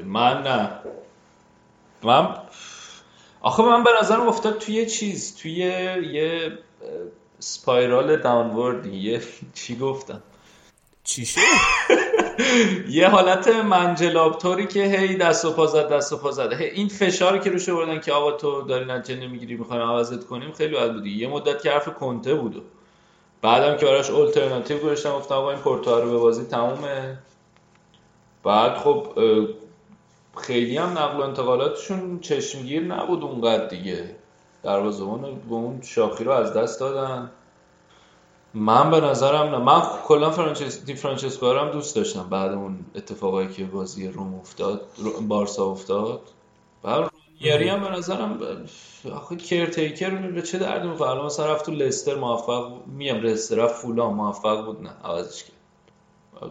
من 0.02 0.42
نه. 0.42 0.70
من 2.02 2.36
آخه 3.40 3.62
من 3.62 3.84
به 3.84 3.90
نظرم 4.00 4.28
افتاد 4.28 4.58
توی 4.58 4.74
یه 4.74 4.86
چیز 4.86 5.36
توی 5.36 5.52
یه 6.12 6.58
سپایرال 7.38 8.16
داونوردی. 8.16 8.96
یه 8.96 9.22
چی 9.54 9.76
گفتم؟ 9.76 10.22
چی 11.04 11.26
شد؟ 11.26 11.40
یه 12.88 13.08
حالت 13.08 13.48
منجلاب 13.48 14.38
طوری 14.38 14.66
که 14.66 14.84
هی 14.84 15.16
دست 15.16 15.44
و 15.44 15.52
پا 15.52 15.66
زد 15.66 15.88
دست 15.88 16.12
و 16.12 16.16
پا 16.16 16.30
زد. 16.30 16.52
این 16.74 16.88
فشاری 16.88 17.40
که 17.40 17.50
روش 17.50 17.68
آوردن 17.68 18.00
که 18.00 18.12
آقا 18.12 18.32
تو 18.32 18.62
داری 18.62 18.84
نتیجه 18.84 19.20
نمی‌گیری 19.20 19.56
می‌خوایم 19.56 19.82
عوضت 19.82 20.26
کنیم 20.26 20.52
خیلی 20.52 20.74
بد 20.76 20.92
بود 20.92 21.06
یه 21.06 21.28
مدت 21.28 21.62
که 21.62 21.70
حرف 21.70 21.88
کنته 21.88 22.34
بود. 22.34 22.62
بعدم 23.42 23.76
که 23.76 23.86
براش 23.86 24.10
الटरनेटیو 24.10 24.78
گذاشتم 24.78 25.10
گفتم 25.10 25.34
آقا 25.34 25.50
این 25.50 25.60
پورتو 25.60 26.00
رو 26.00 26.10
به 26.10 26.18
بازی 26.18 26.44
تمومه. 26.44 27.18
بعد 28.44 28.76
خب 28.76 29.06
خیلی 30.36 30.76
هم 30.76 30.98
نقل 30.98 31.16
و 31.16 31.20
انتقالاتشون 31.20 32.20
چشمگیر 32.20 32.82
نبود 32.82 33.22
اونقدر 33.22 33.66
دیگه. 33.66 34.16
دروازه‌بان 34.62 35.20
به 35.20 35.54
اون 35.54 35.82
شاخی 35.82 36.24
رو 36.24 36.30
از 36.30 36.54
دست 36.54 36.80
دادن. 36.80 37.30
من 38.54 38.90
به 38.90 39.00
نظرم 39.00 39.48
نه. 39.48 39.58
من 39.58 39.82
کلا 40.04 40.30
فرانچس 40.30 40.84
دی 40.84 40.94
فرانچسکو 40.94 41.52
هم 41.52 41.70
دوست 41.70 41.96
داشتم 41.96 42.28
بعد 42.28 42.52
اون 42.52 42.78
اتفاقایی 42.94 43.48
که 43.48 43.64
بازی 43.64 44.08
روم 44.08 44.34
افتاد 44.34 44.86
بارسا 45.28 45.66
افتاد. 45.66 46.20
بعد 46.82 47.10
رانیری 47.40 47.68
هم 47.68 47.80
به 47.80 47.88
نظرم 47.88 48.38
آخه 49.12 49.36
کرتیکر 49.36 50.10
به 50.10 50.42
چه 50.42 50.58
دردی 50.58 50.88
می‌خوره؟ 50.88 51.10
الان 51.10 51.26
مثلا 51.26 51.52
رفت 51.52 51.66
تو 51.66 51.72
لستر 51.72 52.14
موفق 52.14 52.72
میم 52.86 53.16
لستر 53.16 53.56
رفت 53.56 53.74
فولان 53.74 54.14
موفق 54.14 54.64
بود 54.64 54.82
نه. 54.82 54.90
عوضش 55.04 55.44
کرد. 55.44 55.52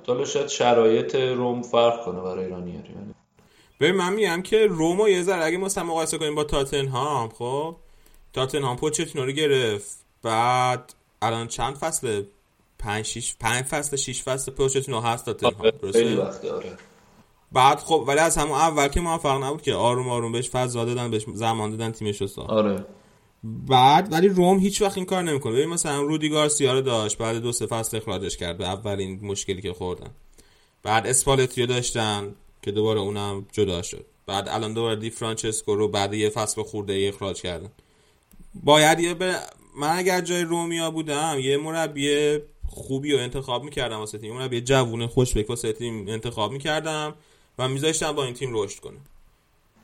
حالا 0.07 0.25
شاید 0.25 0.47
شرایط 0.47 1.15
روم 1.15 1.61
فرق 1.61 2.05
کنه 2.05 2.21
برای 2.21 2.49
رانیری 2.49 2.77
ولی 2.77 3.13
ببین 3.79 3.95
من 3.95 4.13
میگم 4.13 4.41
که 4.41 4.67
رومو 4.67 5.09
یه 5.09 5.23
ذره 5.23 5.45
اگه 5.45 5.57
مثلا 5.57 5.83
مقایسه 5.83 6.17
کنیم 6.17 6.35
با 6.35 6.43
تاتنهام 6.43 7.29
خب؟ 7.29 7.75
تاتنهام 8.33 8.77
پوچتینو 8.77 9.25
رو 9.25 9.31
گرفت. 9.31 10.05
بعد 10.23 10.93
الان 11.21 11.47
چند 11.47 11.75
فصل؟ 11.75 12.23
5 12.79 13.05
6 13.05 13.35
5 13.39 13.65
فصل 13.65 13.97
6 13.97 14.23
فصل 14.23 14.51
پوچتینو 14.51 14.99
هست 14.99 15.25
تاتنهام 15.25 15.61
خیلی 15.61 15.77
درسته؟ 15.81 16.15
وقته 16.15 16.51
آره. 16.51 16.77
بعد 17.51 17.79
خب 17.79 18.03
ولی 18.07 18.19
از 18.19 18.37
همون 18.37 18.57
اول 18.57 18.87
که 18.87 19.01
موفق 19.01 19.43
نبود 19.43 19.61
که 19.61 19.73
آروم 19.73 20.09
آروم 20.09 20.31
بهش 20.31 20.49
فضا 20.49 20.85
دادن 20.85 21.11
بهش 21.11 21.25
زمان 21.33 21.71
دادن 21.71 21.91
تیمش 21.91 22.21
رو 22.21 22.27
ساخت. 22.27 22.49
آره. 22.49 22.85
بعد 23.43 24.13
ولی 24.13 24.27
روم 24.27 24.59
هیچ 24.59 24.81
وقت 24.81 24.97
این 24.97 25.05
کار 25.05 25.23
نمی‌کنه. 25.23 25.53
ببین 25.53 25.69
مثلا 25.69 26.01
رودی 26.01 26.29
گارسیا 26.29 26.73
رو 26.73 26.81
داشت 26.81 27.17
بعد 27.17 27.35
دو 27.35 27.51
سه 27.51 27.65
فصل 27.65 27.97
اخراجش 27.97 28.37
کرد. 28.37 28.57
به 28.57 28.67
اولین 28.67 29.19
مشکلی 29.25 29.61
که 29.61 29.73
خوردن. 29.73 30.09
بعد 30.83 31.07
اسپالتیو 31.07 31.65
داشتن 31.65 32.35
که 32.61 32.71
دوباره 32.71 32.99
اونم 32.99 33.45
جدا 33.51 33.81
شد. 33.81 34.05
بعد 34.25 34.49
الان 34.49 34.73
دوباره 34.73 34.95
دی 34.95 35.09
فرانچسکو 35.09 35.75
رو 35.75 35.87
بعد 35.87 36.13
یه 36.13 36.29
فصل 36.29 36.63
خورده 36.63 36.93
ای 36.93 37.07
اخراج 37.07 37.41
کردن. 37.41 37.69
باید 38.63 38.99
یه 38.99 39.13
به 39.13 39.35
من 39.75 39.97
اگر 39.97 40.21
جای 40.21 40.43
رومیا 40.43 40.91
بودم 40.91 41.35
یه 41.39 41.57
مربی 41.57 42.37
خوبی 42.67 43.11
رو 43.13 43.19
انتخاب 43.19 43.63
می‌کردم 43.63 43.97
واسه 43.97 44.17
تیم. 44.17 44.33
مربی 44.33 44.61
جوون 44.61 45.07
خوشبک 45.07 45.49
واسه 45.49 45.73
تیم 45.73 46.05
انتخاب 46.07 46.51
می‌کردم 46.51 47.15
و 47.59 47.67
میذاشتم 47.67 48.11
با 48.11 48.23
این 48.23 48.33
تیم 48.33 48.49
رشد 48.53 48.79
کنه 48.79 48.97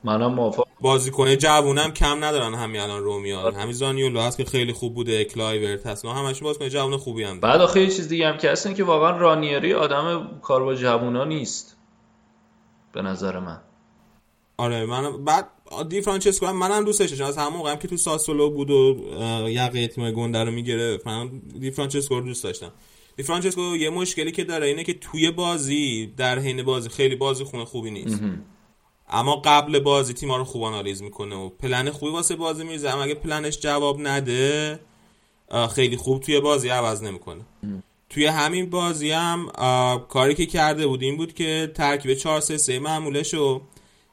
منم 0.03 0.33
موافق. 0.33 0.63
بازیکن 0.81 1.35
جوونم 1.35 1.91
کم 1.91 2.23
ندارن 2.23 2.53
همین 2.53 2.81
الان 2.81 3.03
رومیا. 3.03 3.51
همین 3.51 3.73
زانیولو 3.73 4.19
هست 4.19 4.37
که 4.37 4.45
خیلی 4.45 4.73
خوب 4.73 4.95
بوده 4.95 5.25
کلایورت 5.25 5.87
هست. 5.87 6.05
اینا 6.05 6.17
همشون 6.17 6.45
بازیکن 6.45 6.69
جوون 6.69 6.97
خوبی 6.97 7.23
هم 7.23 7.39
بعد 7.39 7.61
آخه 7.61 7.81
یه 7.81 7.87
چیز 7.87 8.07
دیگه 8.07 8.27
هم 8.27 8.37
که 8.37 8.51
هست 8.51 8.65
این 8.65 8.75
که 8.75 8.83
واقعا 8.83 9.17
رانیری 9.17 9.73
آدم 9.73 10.39
کار 10.41 10.63
با 10.63 10.75
جوونا 10.75 11.25
نیست. 11.25 11.77
به 12.93 13.01
نظر 13.01 13.39
من. 13.39 13.61
آره 14.57 14.85
من 14.85 15.23
بعد 15.23 15.49
دی 15.89 16.01
فرانچسکو 16.01 16.45
هم 16.45 16.57
منم 16.57 16.85
دوستش 16.85 17.09
داشتم. 17.09 17.25
از 17.25 17.37
همون 17.37 17.53
موقع 17.53 17.71
هم 17.71 17.77
که 17.77 17.87
تو 17.87 17.97
ساسولو 17.97 18.49
بود 18.49 18.71
و 18.71 18.97
یقه 19.49 19.87
تیم 19.87 20.11
گنده 20.11 20.43
رو 20.43 20.51
می‌گرفت 20.51 21.07
من 21.07 21.41
دی 21.59 21.71
فرانچسکو 21.71 22.15
رو 22.15 22.21
دوست 22.21 22.43
داشتم. 22.43 22.71
دی 23.17 23.23
فرانچسکو 23.23 23.61
یه 23.61 23.89
مشکلی 23.89 24.31
که 24.31 24.43
داره 24.43 24.67
اینه 24.67 24.83
که 24.83 24.93
توی 24.93 25.31
بازی 25.31 26.13
در 26.17 26.39
حین 26.39 26.63
بازی 26.63 26.89
خیلی 26.89 27.15
بازی‌خون 27.15 27.65
خوبی 27.65 27.91
نیست. 27.91 28.21
اما 29.09 29.35
قبل 29.45 29.79
بازی 29.79 30.13
تیما 30.13 30.37
رو 30.37 30.43
خوب 30.43 30.63
آنالیز 30.63 31.01
می‌کنه 31.01 31.35
و 31.35 31.49
پلن 31.49 31.91
خوبی 31.91 32.11
واسه 32.11 32.35
بازی 32.35 32.63
میریزه. 32.63 32.89
اما 32.89 33.03
اگه 33.03 33.13
پلنش 33.13 33.59
جواب 33.59 33.99
نده 33.99 34.79
خیلی 35.75 35.97
خوب 35.97 36.19
توی 36.19 36.39
بازی 36.39 36.69
عوض 36.69 37.03
نمی‌کنه. 37.03 37.45
توی 38.09 38.25
همین 38.25 38.69
بازی 38.69 39.11
هم 39.11 39.47
کاری 40.09 40.35
که 40.35 40.45
کرده 40.45 40.87
بود 40.87 41.01
این 41.01 41.17
بود 41.17 41.33
که 41.33 41.71
ترکیب 41.75 42.13
4 42.13 42.41
3 42.41 42.57
3 42.57 42.79
معمولش 42.79 43.33
رو 43.33 43.61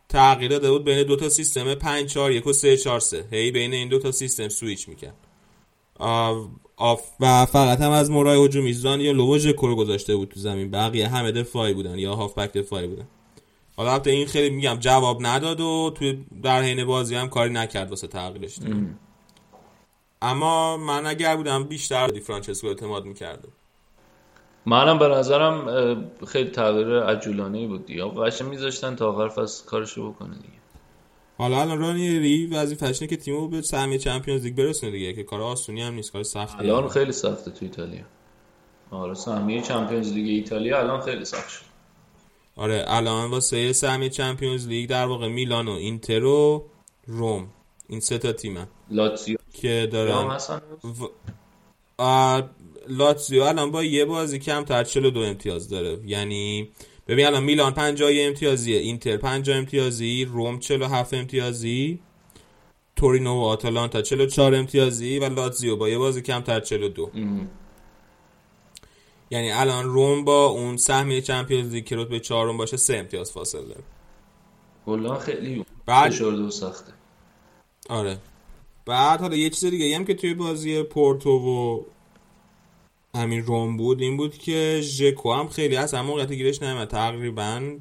تغییر 0.08 0.50
داده 0.50 0.70
بود 0.70 0.84
بین 0.84 1.02
دو 1.02 1.16
تا 1.16 1.28
سیستم 1.28 1.74
5 1.74 2.10
4 2.10 2.32
1 2.32 2.46
و 2.46 2.52
3 2.52 2.76
4 2.76 3.00
3 3.00 3.24
هی 3.30 3.50
بین 3.50 3.72
این 3.72 3.88
دو 3.88 3.98
تا 3.98 4.12
سیستم 4.12 4.48
سویچ 4.48 4.88
می‌کرد. 4.88 5.16
و 7.20 7.46
فقط 7.46 7.80
هم 7.80 7.90
از 7.90 8.10
مهره‌های 8.10 8.44
هجومی 8.44 8.72
زانیولو 8.72 9.46
ژکو 9.46 9.65
رو 9.65 9.74
گذاشته 9.74 10.16
بود 10.16 10.28
تو 10.28 10.40
زمین. 10.40 10.70
بقیه 10.70 11.08
همه 11.08 11.32
دفاعی 11.32 11.74
بودن 11.74 11.98
یا 11.98 12.14
هافبک 12.14 12.52
دفاعی 12.52 12.86
بودن. 12.86 13.06
حالا 13.76 13.92
البته 13.92 14.10
این 14.10 14.26
خیلی 14.26 14.54
میگم 14.54 14.76
جواب 14.80 15.26
نداد 15.26 15.60
و 15.60 15.92
توی 15.94 16.24
در 16.42 16.62
حین 16.62 16.84
بازی 16.84 17.14
هم 17.14 17.28
کاری 17.28 17.52
نکرد 17.52 17.90
واسه 17.90 18.06
تغییرش. 18.06 18.58
اما 20.22 20.76
من 20.76 21.06
اگر 21.06 21.36
بودم 21.36 21.64
بیشتر 21.64 22.06
دی 22.06 22.20
فرانچسکو 22.20 22.66
اعتماد 22.66 23.04
می‌کردم. 23.04 23.52
منم 24.66 24.98
به 24.98 25.08
نظرم 25.08 25.66
خیلی 26.26 26.50
تغییر 26.50 27.00
عجولانه 27.00 27.66
بود 27.66 27.86
دیگه. 27.86 28.04
قشنگ 28.04 28.48
میذاشتن 28.48 28.96
تا 28.96 29.12
آخر 29.12 29.28
فصل 29.28 29.66
کارشو 29.66 30.10
بکنه 30.12 30.34
دیگه. 30.34 30.54
حالا 31.38 31.60
الان 31.60 31.78
رانیری 31.78 32.46
وظیفه‌ش 32.46 33.02
اینه 33.02 33.10
که 33.10 33.16
تیمو 33.16 33.48
به 33.48 33.62
سهمیه 33.62 33.98
چمپیونز 33.98 34.44
لیگ 34.44 34.54
برسونه 34.54 34.92
دیگه 34.92 35.12
که 35.12 35.22
کار 35.22 35.42
آسونی 35.42 35.82
هم 35.82 35.94
نیست 35.94 36.12
کار 36.12 36.22
سختی 36.22 36.70
الان 36.70 36.88
خیلی 36.88 37.12
سخته 37.12 37.50
تو 37.50 37.64
ایتالیا. 37.64 38.04
آره 38.90 39.14
سهمیه 39.14 39.62
چمپیونز 39.62 40.12
لیگ 40.12 40.28
ایتالیا 40.28 40.78
الان 40.78 41.00
خیلی 41.00 41.24
سخت 41.24 41.48
شد. 41.48 41.64
آره 42.56 42.84
الان 42.86 43.30
واسه 43.30 43.72
سهمیه 43.72 44.08
چمپیونز 44.08 44.68
لیگ 44.68 44.90
در 44.90 45.06
واقع 45.06 45.28
میلان 45.28 45.68
و 45.68 45.72
اینتر 45.72 46.24
و 46.24 46.64
روم 47.06 47.48
این 47.88 48.00
سه 48.00 48.18
تا 48.18 48.32
تیمن 48.32 48.66
لاتزیو. 48.90 49.36
که 49.52 49.88
دارن. 49.92 50.38
و... 51.98 52.42
لاتزیو 52.88 53.42
الان 53.42 53.70
با 53.70 53.84
یه 53.84 54.04
بازی 54.04 54.38
کمتر 54.38 54.84
42 54.84 55.20
امتیاز 55.20 55.68
داره. 55.68 55.98
یعنی 56.06 56.68
ببین 57.08 57.26
الان 57.26 57.42
میلان 57.44 57.72
50 57.74 58.10
امتیازیه 58.14 58.78
اینتر 58.78 59.16
50 59.16 59.56
امتیازی 59.58 60.24
روم 60.24 60.58
47 60.58 61.14
امتیازی 61.14 61.98
تورینو 62.96 63.34
و 63.40 63.44
آتالانتا 63.44 64.02
44 64.02 64.54
امتیازی 64.54 65.18
و 65.18 65.24
لاتزیو 65.28 65.76
با 65.76 65.88
یه 65.88 65.98
بازی 65.98 66.22
کمتر 66.22 66.60
42 66.60 67.10
ام. 67.14 67.50
یعنی 69.30 69.50
الان 69.52 69.84
روم 69.84 70.24
با 70.24 70.46
اون 70.46 70.76
سهمیه 70.76 71.20
چمپیونز 71.20 71.72
لیگ 71.72 71.84
که 71.84 71.96
رتبه 71.96 72.20
چهارم 72.20 72.56
باشه 72.56 72.76
سه 72.76 72.96
امتیاز 72.96 73.32
فاصله 73.32 73.62
داره. 73.62 73.82
کلا 74.86 75.18
خیلی 75.18 75.64
بعد- 75.86 76.12
فشرده 76.12 76.50
سخته. 76.50 76.92
آره. 77.88 78.18
بعد 78.86 79.20
حالا 79.20 79.36
یه 79.36 79.50
چیز 79.50 79.64
دیگه 79.64 79.96
هم 79.96 80.04
که 80.04 80.14
توی 80.14 80.34
بازی 80.34 80.82
پورتو 80.82 81.30
و 81.30 81.80
همین 83.14 83.42
روم 83.44 83.76
بود 83.76 84.02
این 84.02 84.16
بود 84.16 84.38
که 84.38 84.80
ژکو 84.82 85.32
هم 85.32 85.48
خیلی 85.48 85.76
از 85.76 85.94
هم 85.94 86.06
موقعیت 86.06 86.32
گیرش 86.32 86.62
نمیاد 86.62 86.88
تقریبا 86.88 87.78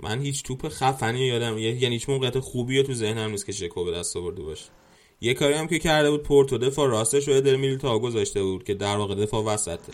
من 0.00 0.20
هیچ 0.20 0.42
توپ 0.42 0.68
خفنی 0.68 1.26
یادم 1.26 1.58
یعنی 1.58 1.94
هیچ 1.94 2.08
موقعیت 2.08 2.38
خوبی 2.38 2.82
تو 2.82 2.94
ذهنم 2.94 3.30
نیست 3.30 3.46
که 3.46 3.52
ژکو 3.52 3.84
به 3.84 3.92
دست 3.92 4.16
آورده 4.16 4.42
باشه. 4.42 4.64
یه 5.20 5.34
کاری 5.34 5.54
هم 5.54 5.66
که 5.66 5.78
کرده 5.78 6.10
بود 6.10 6.22
پورتو 6.22 6.58
دفاع 6.58 6.88
راستش 6.88 7.28
رو 7.28 7.34
ادر 7.34 7.56
میلیتائو 7.56 7.98
گذاشته 7.98 8.42
بود 8.42 8.64
که 8.64 8.74
در 8.74 8.96
واقع 8.96 9.14
دفاع 9.14 9.44
وسطه. 9.44 9.92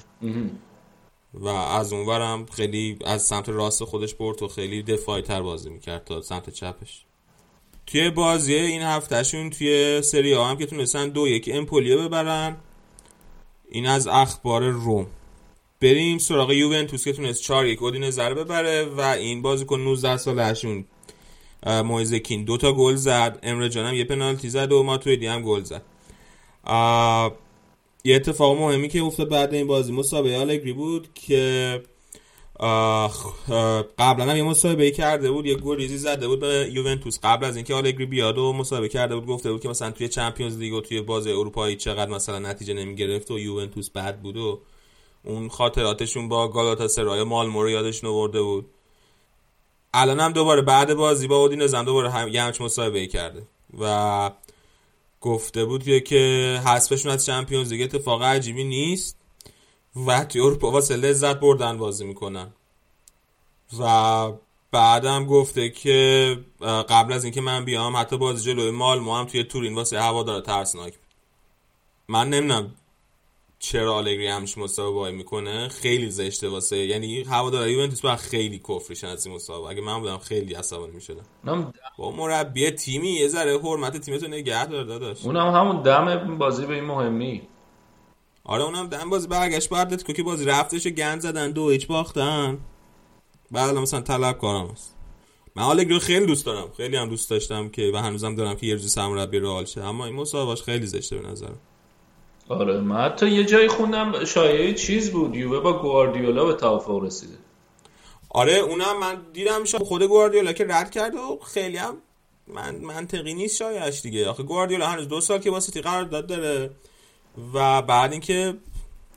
و 1.34 1.48
از 1.48 1.92
اونورم 1.92 2.46
خیلی 2.46 2.98
از 3.04 3.22
سمت 3.22 3.48
راست 3.48 3.84
خودش 3.84 4.14
پورتو 4.14 4.48
خیلی 4.48 4.82
دفاعی 4.82 5.22
تر 5.22 5.42
بازی 5.42 5.70
می‌کرد 5.70 6.04
تا 6.04 6.22
سمت 6.22 6.50
چپش. 6.50 7.04
توی 7.86 8.10
بازی 8.10 8.54
این 8.54 8.82
هفتهشون 8.82 9.50
توی 9.50 10.02
سری 10.02 10.32
هم 10.32 10.56
که 10.56 10.66
تونستن 10.66 11.08
دو 11.08 11.28
یک 11.28 11.50
امپولیو 11.52 12.08
ببرن. 12.08 12.56
این 13.70 13.86
از 13.86 14.06
اخبار 14.06 14.62
روم. 14.62 15.06
بریم 15.80 16.18
سراغ 16.18 16.52
یوونتوس 16.52 17.04
که 17.04 17.12
تونست 17.12 17.42
4 17.42 17.66
یک 17.66 17.82
اودینزه 17.82 18.28
رو 18.28 18.34
ببره 18.34 18.84
و 18.84 19.00
این 19.00 19.42
بازیکن 19.42 19.80
19 19.80 20.16
سالشون 20.16 20.84
مویزکین 21.66 22.44
دو 22.44 22.56
تا 22.56 22.72
گل 22.72 22.94
زد. 22.94 23.38
امره 23.42 23.68
جان 23.68 23.86
هم 23.86 23.94
یه 23.94 24.04
پنالتی 24.04 24.48
زد 24.48 24.72
و 24.72 24.82
ماتویدی 24.82 25.26
هم 25.26 25.42
گل 25.42 25.62
زد. 25.62 25.82
یه 28.04 28.16
اتفاق 28.16 28.58
مهمی 28.58 28.88
که 28.88 29.02
افتاد 29.02 29.28
بعد 29.28 29.54
این 29.54 29.66
بازی 29.66 29.92
مسابقه 29.92 30.36
آلگری 30.36 30.72
بود 30.72 31.08
که 31.14 31.82
قبلا 33.98 34.30
هم 34.30 34.36
یه 34.36 34.42
مسابقه 34.42 34.90
کرده 34.90 35.30
بود 35.30 35.46
یه 35.46 35.54
گریزی 35.54 35.98
زده 35.98 36.28
بود 36.28 36.40
به 36.40 36.68
یوونتوس. 36.72 37.18
قبل 37.22 37.44
از 37.44 37.56
اینکه 37.56 37.74
آلگری 37.74 38.06
بیاد 38.06 38.38
و 38.38 38.52
مسابقه 38.52 38.88
کرده 38.88 39.14
بود 39.14 39.26
گفته 39.26 39.52
بود 39.52 39.60
که 39.60 39.68
مثلا 39.68 39.90
توی 39.90 40.08
چمپیونز 40.08 40.58
لیگ 40.58 40.74
و 40.74 40.80
توی 40.80 41.00
بازی 41.00 41.30
اروپایی 41.32 41.76
چقدر 41.76 42.10
مثلا 42.10 42.38
نتیجه 42.38 42.74
نمی‌گرفت 42.74 43.30
و 43.30 43.38
یوونتوس 43.38 43.90
بد 43.90 44.20
بود 44.20 44.36
و 44.36 44.60
اون 45.24 45.48
خاطراتشون 45.48 46.28
با 46.28 46.48
گالاتا 46.48 46.88
سرای 46.88 47.22
مالمو 47.22 47.62
رو 47.62 47.70
یادشون 47.70 48.10
آورده 48.10 48.42
بود. 48.42 48.66
الان 49.94 50.20
هم 50.20 50.32
دوباره 50.32 50.62
بعد 50.62 50.94
بازی 50.94 51.26
با 51.26 51.36
اودینزه 51.36 51.78
هم 51.78 51.84
دوباره 51.84 52.10
هم 52.10 52.28
یه 52.28 52.42
همچین 52.42 52.66
مسابقه 52.66 53.06
کرده 53.06 53.42
و 53.80 54.30
گفته 55.20 55.64
بود 55.64 56.04
که- 56.04 56.62
حذفشون 56.66 57.12
از 57.12 57.26
چمپیونز 57.26 57.72
لیگ 57.72 57.82
اتفاق 57.82 58.22
عجیبی 58.22 58.64
نیست. 58.64 59.19
و 60.06 60.24
توی 60.24 60.40
اروپا 60.40 60.70
واسه 60.70 60.96
لذت 60.96 61.40
بردن 61.40 61.78
بازی 61.78 62.04
می‌کنن. 62.04 62.52
و 63.80 64.32
بعدم 64.72 65.26
گفته 65.26 65.70
که 65.70 66.36
قبل 66.60 67.12
از 67.12 67.24
اینکه 67.24 67.40
من 67.40 67.64
بیام 67.64 67.96
حتی 67.96 68.16
بازی 68.18 68.44
جلوی 68.44 68.70
مالمو 68.70 69.14
هم 69.14 69.24
توی 69.24 69.44
تورین 69.44 69.74
واسه 69.74 70.00
هوادار 70.00 70.40
ترسناک. 70.40 70.92
بود 70.92 71.06
من 72.08 72.30
نمی‌دونم 72.30 72.74
چرا 73.58 73.94
آلگری 73.94 74.26
همچین 74.26 74.62
مسابقه 74.62 74.94
وای 74.94 75.12
می‌کنه. 75.12 75.68
خیلی 75.68 76.10
زشته 76.10 76.48
واسه 76.48 76.76
یعنی 76.76 77.22
هوادار 77.22 77.68
یوونتوس 77.68 78.00
باید 78.00 78.18
خیلی 78.18 78.58
کفرشن 78.68 79.06
از 79.06 79.26
این 79.26 79.34
مسابقه. 79.34 79.70
اگه 79.70 79.80
من 79.80 80.00
بودم 80.00 80.18
خیلی 80.18 80.54
عصبانی 80.54 80.92
می‌شدم. 80.92 81.72
با 81.98 82.10
مربی 82.10 82.70
تیمی 82.70 83.08
یه 83.08 83.28
ذره 83.28 83.58
حرمت 83.58 83.96
تیمتو 83.96 84.28
نگه 84.28 84.66
دار 84.66 84.84
داداش. 84.84 85.24
اونم 85.24 85.54
همون 85.54 85.82
دم 85.82 86.38
بازی 86.38 86.66
به 86.66 86.74
این 86.74 86.84
مهمی. 86.84 87.42
آره 88.44 88.64
اونم 88.64 88.86
دم 88.86 89.10
بازی 89.10 89.28
برگشت 89.28 89.72
اتلتیکو 89.72 90.12
که 90.12 90.22
بازی 90.22 90.44
رفتش 90.44 90.86
گند 90.86 91.20
زدن 91.20 91.50
دو 91.50 91.70
هیچ 91.70 91.86
باختن. 91.86 92.58
بعد 93.50 93.68
الان 93.68 93.82
مثلا 93.82 94.00
طلب 94.00 94.38
کارم 94.38 94.66
است 94.66 94.94
من 95.56 95.62
آلگری 95.62 95.98
خیلی 95.98 96.26
دوست 96.26 96.46
دارم. 96.46 96.68
خیلی 96.76 96.96
هم 96.96 97.08
دوست 97.08 97.30
داشتم 97.30 97.68
که 97.68 97.90
و 97.94 97.96
هنوزم 97.96 98.34
دارم 98.34 98.56
که 98.56 98.66
یه 98.66 98.74
روزی 98.74 98.88
سرمربی 98.88 99.38
رئال 99.38 99.64
شه. 99.64 99.84
اما 99.84 100.06
این 100.06 100.14
مسابقهش 100.14 100.62
خیلی 100.62 100.86
زشته 100.86 101.16
به 101.16 101.28
نظرم. 101.28 101.58
آره 102.48 102.80
من 102.80 102.96
حتی 102.96 103.30
یه 103.30 103.44
جایی 103.44 103.68
خوندم 103.68 104.24
شایعه 104.24 104.74
چیز 104.74 105.10
بود. 105.10 105.36
یووه 105.36 105.60
با 105.60 105.82
گواردیولا 105.82 106.44
به 106.44 106.54
توافق 106.54 107.02
رسیده. 107.02 107.34
آره 108.28 108.52
اونم 108.52 109.00
من 109.00 109.22
دیدم 109.32 109.64
شا 109.64 109.78
خود 109.78 110.02
گواردیولا 110.02 110.52
که 110.52 110.66
رد 110.68 110.90
کرد 110.90 111.14
و 111.14 111.38
خیلی 111.44 111.76
هم 111.76 111.96
من 112.46 112.76
منطقی 112.76 113.34
نیست 113.34 113.56
شایعش 113.56 114.02
دیگه. 114.02 114.28
آخه 114.28 114.42
گواردیولا 114.42 114.86
هنوز 114.86 115.08
دو 115.08 115.20
سال 115.20 115.38
که 115.38 115.50
با 115.50 115.60
سیتی 115.60 115.80
قرارداد 115.80 116.26
داره. 116.26 116.70
و 117.54 117.82
بعد 117.82 118.12
اینکه 118.12 118.54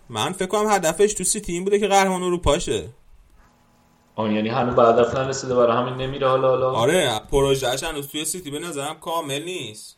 من 0.10 0.32
فکر 0.32 0.46
کنم 0.46 0.70
هدفش 0.70 1.14
تو 1.14 1.24
سیتی 1.24 1.54
این 1.54 1.64
بوده 1.64 1.80
که 1.80 1.88
قهرمان 1.88 2.24
اروپا 2.24 2.60
شه 2.60 2.90
آن 4.16 4.32
یعنی 4.32 4.50
هنوز 4.50 4.76
به 4.76 4.84
هدف 4.84 5.16
نرسیده 5.16 5.56
برای 5.56 5.78
همین 5.78 5.94
نمیره 5.94 6.28
حالا 6.28 6.50
حالا. 6.50 6.72
آره 6.72 7.20
پروژهش 7.32 7.84
هنوز 7.84 8.08
توی 8.08 8.26
سیتی 8.26 8.52
به 8.52 8.60
نظرم 8.60 9.00
کامل 9.00 9.44
نیست. 9.44 9.98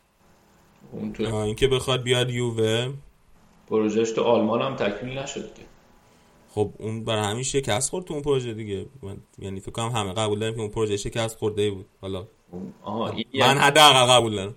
اون 0.92 1.12
تو 1.12 1.26
آه، 1.26 1.34
اینکه 1.34 1.68
بخواد 1.68 2.02
بیاد 2.02 2.30
یووه. 2.30 2.92
پروژهش 3.70 4.10
تو 4.10 4.22
آلمان 4.22 4.62
هم 4.62 4.76
تکمیل 4.76 5.18
نشد 5.18 5.54
که. 5.54 5.62
خب 6.54 6.70
اون 6.78 7.04
برای 7.04 7.24
همین 7.24 7.42
شکست 7.42 7.90
خورد 7.90 8.04
تو 8.04 8.14
اون 8.14 8.22
پروژه 8.22 8.54
دیگه. 8.54 8.86
من 9.02 9.16
یعنی 9.38 9.60
فکر 9.60 9.72
کنم 9.72 9.88
همه 9.88 10.12
قبول 10.12 10.38
داریم 10.38 10.54
که 10.54 10.60
اون 10.60 10.70
پروژه 10.70 10.96
شکست 10.96 11.38
خورده 11.38 11.70
بود. 11.70 11.86
حالا 12.00 12.26
آها 12.82 13.08
این 13.08 13.24
من 13.34 13.40
یعنی, 13.40 13.60
حداقل 13.60 14.12
قبول 14.12 14.36
دارم. 14.36 14.54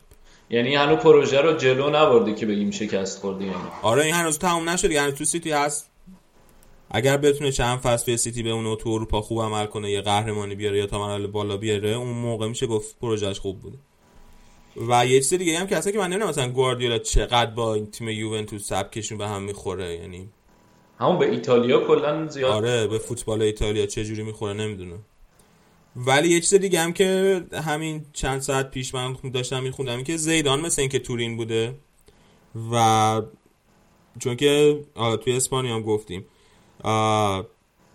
یعنی 0.49 0.75
هنوز 0.75 0.97
پروژه 0.97 1.41
رو 1.41 1.53
جلو 1.53 1.89
نبرده 1.89 2.33
که 2.33 2.45
بگیم 2.45 2.71
شکست 2.71 3.19
خورده 3.21 3.43
یعنی 3.43 3.57
آره 3.81 4.03
این 4.03 4.13
هنوز 4.13 4.39
تموم 4.39 4.69
نشد 4.69 4.91
یعنی 4.91 5.11
تو 5.11 5.25
سیتی 5.25 5.51
هست. 5.51 5.91
اگر 6.91 7.17
بتونه 7.17 7.51
چند 7.51 7.79
فصل 7.79 8.05
توی 8.05 8.17
سیتی 8.17 8.43
بمونه 8.43 8.69
و 8.69 8.75
تو 8.75 8.89
اروپا 8.89 9.21
خوب 9.21 9.41
عمل 9.41 9.65
کنه 9.65 9.91
یه 9.91 10.01
قهرمانی 10.01 10.55
بیاره 10.55 10.77
یا 10.77 10.85
تا 10.85 11.27
بالا 11.27 11.57
بیاره 11.57 11.89
اون 11.89 12.07
موقع 12.07 12.47
میشه 12.47 12.67
گفت 12.67 12.99
پروژهش 12.99 13.39
خوب 13.39 13.61
بوده. 13.61 13.77
و 14.89 15.05
یه 15.05 15.19
چیز 15.19 15.33
دیگه 15.33 15.59
هم 15.59 15.67
که 15.67 15.77
اصلا 15.77 15.91
که 15.91 15.97
من 15.97 16.07
نمی‌دونم 16.07 16.29
مثلا 16.29 16.49
گواردیولا 16.49 16.97
چقدر 16.97 17.51
با 17.51 17.73
این 17.73 17.91
تیم 17.91 18.09
یوونتوس 18.09 18.67
سبکشون 18.67 19.17
به 19.17 19.27
هم 19.27 19.41
می‌خوره. 19.41 19.95
یعنی 19.95 20.29
همون 20.99 21.17
به 21.19 21.31
ایتالیا 21.31 21.79
کلا 21.87 22.27
زیاد 22.27 22.51
آره 22.51 22.87
به 22.87 22.97
فوتبال 22.97 23.41
ایتالیا 23.41 23.85
چه 23.85 24.05
جوری 24.05 24.23
می‌خوره 24.23 24.53
نمی‌دونم. 24.53 24.99
ولی 26.05 26.29
یه 26.29 26.39
چیز 26.39 26.53
دیگه 26.53 26.79
هم 26.79 26.93
که 26.93 27.41
همین 27.53 28.05
چند 28.13 28.41
ساعت 28.41 28.71
پیش 28.71 28.95
من 28.95 29.15
داشتم 29.33 29.63
میخوندم 29.63 29.95
این 29.95 30.03
که 30.03 30.17
زیدان 30.17 30.61
مثل 30.61 30.81
اینکه 30.81 30.99
تورین 30.99 31.37
بوده 31.37 31.75
و 32.71 33.21
چون 34.19 34.35
که 34.35 34.83
توی 35.23 35.33
اسپانیا 35.33 35.75
هم 35.75 35.81
گفتیم 35.81 36.25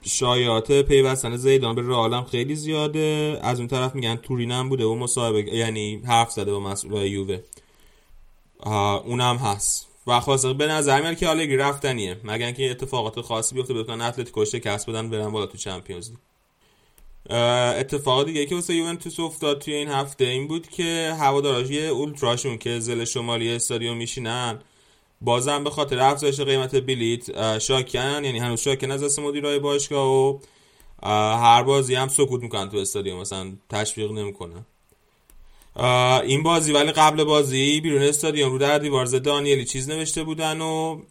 شایعات 0.07 0.73
پیوستن 0.73 1.37
زیدان 1.37 1.75
به 1.75 1.83
رئال 1.83 2.25
خیلی 2.25 2.55
زیاده. 2.55 3.39
از 3.43 3.59
اون 3.59 3.69
طرف 3.69 3.95
میگن 3.95 4.17
تورین 4.17 4.51
هم 4.51 4.69
بوده 4.69 4.85
و 4.85 4.95
مصاحبه 4.95 5.55
یعنی 5.55 6.03
حرف 6.07 6.31
زده 6.31 6.53
با 6.53 6.61
مسئولای 6.61 7.11
یووه. 7.11 7.39
اونم 9.05 9.37
هست. 9.37 9.89
و 10.07 10.21
خلاصه 10.21 10.53
به 10.53 10.67
نظر 10.67 11.01
میاد 11.01 11.17
که 11.17 11.29
آلگری 11.29 11.57
رفتنیه. 11.57 12.21
مگر 12.25 12.47
اینکه 12.47 12.71
اتفاقات 12.71 13.21
خاصی 13.21 13.55
بیفته 13.55 13.75
بتونن 13.75 14.01
اتلتیکو 14.01 14.45
شکست 14.45 14.91
بدن 14.91 15.11
برن 15.11 15.31
بالا 15.31 15.47
تو 15.47 15.59
چمپیونز 15.59 16.11
لیگ. 16.11 16.19
اتفاق 17.31 18.25
دیگه 18.25 18.47
که 18.47 18.55
واسه 18.55 18.75
یوونتوس 18.75 19.21
افتاد 19.21 19.61
توی 19.61 19.75
این 19.75 19.89
هفته 19.89 20.25
این 20.25 20.49
بود 20.49 20.69
که 20.69 21.17
هوادارش 21.19 21.71
یه 21.71 21.83
اولتراشون 21.83 22.59
که 22.59 22.81
زل 22.81 23.05
شمالی 23.05 23.53
استادیوم 23.53 23.97
میشینن 23.97 24.59
بازم 25.21 25.65
به 25.65 25.71
خاطر 25.71 26.01
افزایش 26.01 26.41
قیمت 26.41 26.77
بلیت 26.77 27.59
شاکن 27.59 28.25
یعنی 28.25 28.39
هنوز 28.39 28.61
شاکن 28.61 28.91
از 28.91 29.05
دست 29.05 29.19
مدیرای 29.19 29.59
باشگاه 29.59 30.09
و 30.09 30.39
هر 31.37 31.63
بازی 31.63 31.95
هم 31.95 32.09
سکوت 32.09 32.43
می‌کنن 32.43 32.69
تو 32.69 32.77
استادیوم 32.77 33.21
مثلا 33.21 33.53
تشویق 33.71 34.11
نمی‌کنن. 34.11 34.67
این 36.25 36.43
بازی 36.43 36.73
ولی 36.73 36.93
قبل 36.93 37.25
بازی 37.25 37.81
بیرون 37.81 38.03
استادیوم 38.03 38.53
رو 38.53 38.59
در 38.59 38.79
دیوار 38.79 39.07
دانیلی 39.07 39.65
چیز 39.65 39.89
نوشته 39.89 40.25
بودن 40.25 40.61
و 40.61 41.03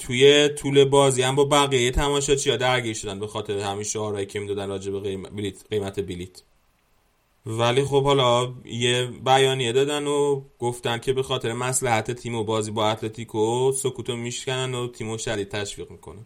توی 0.00 0.48
طول 0.48 0.84
بازی 0.84 1.22
هم 1.22 1.34
با 1.34 1.44
بقیه 1.44 1.90
تماشاچی 1.90 2.50
ها 2.50 2.56
درگیر 2.56 2.94
شدن 2.94 3.20
به 3.20 3.26
خاطر 3.26 3.58
همین 3.58 3.84
شعارهایی 3.84 4.26
که 4.26 4.40
می‌دادن 4.40 4.68
راجع 4.68 4.92
به 4.92 5.00
قیمت 5.00 5.30
بلیت, 5.30 5.64
قیمت 5.70 6.00
بلیت. 6.00 6.42
ولی 7.46 7.84
خب 7.84 8.04
حالا 8.04 8.52
یه 8.64 9.06
بیانیه 9.24 9.72
دادن 9.72 10.06
و 10.06 10.42
گفتن 10.58 10.98
که 10.98 11.12
به 11.12 11.22
خاطر 11.22 11.52
مسلحت 11.52 12.10
تیم 12.10 12.34
و 12.34 12.44
بازی 12.44 12.70
با 12.70 12.88
اتلتیکو 12.88 13.72
سکوتو 13.72 14.16
میشکنن 14.16 14.74
و 14.74 14.88
تیمو 14.88 15.18
شدید 15.18 15.48
تشویق 15.48 15.90
می‌کنن. 15.90 16.24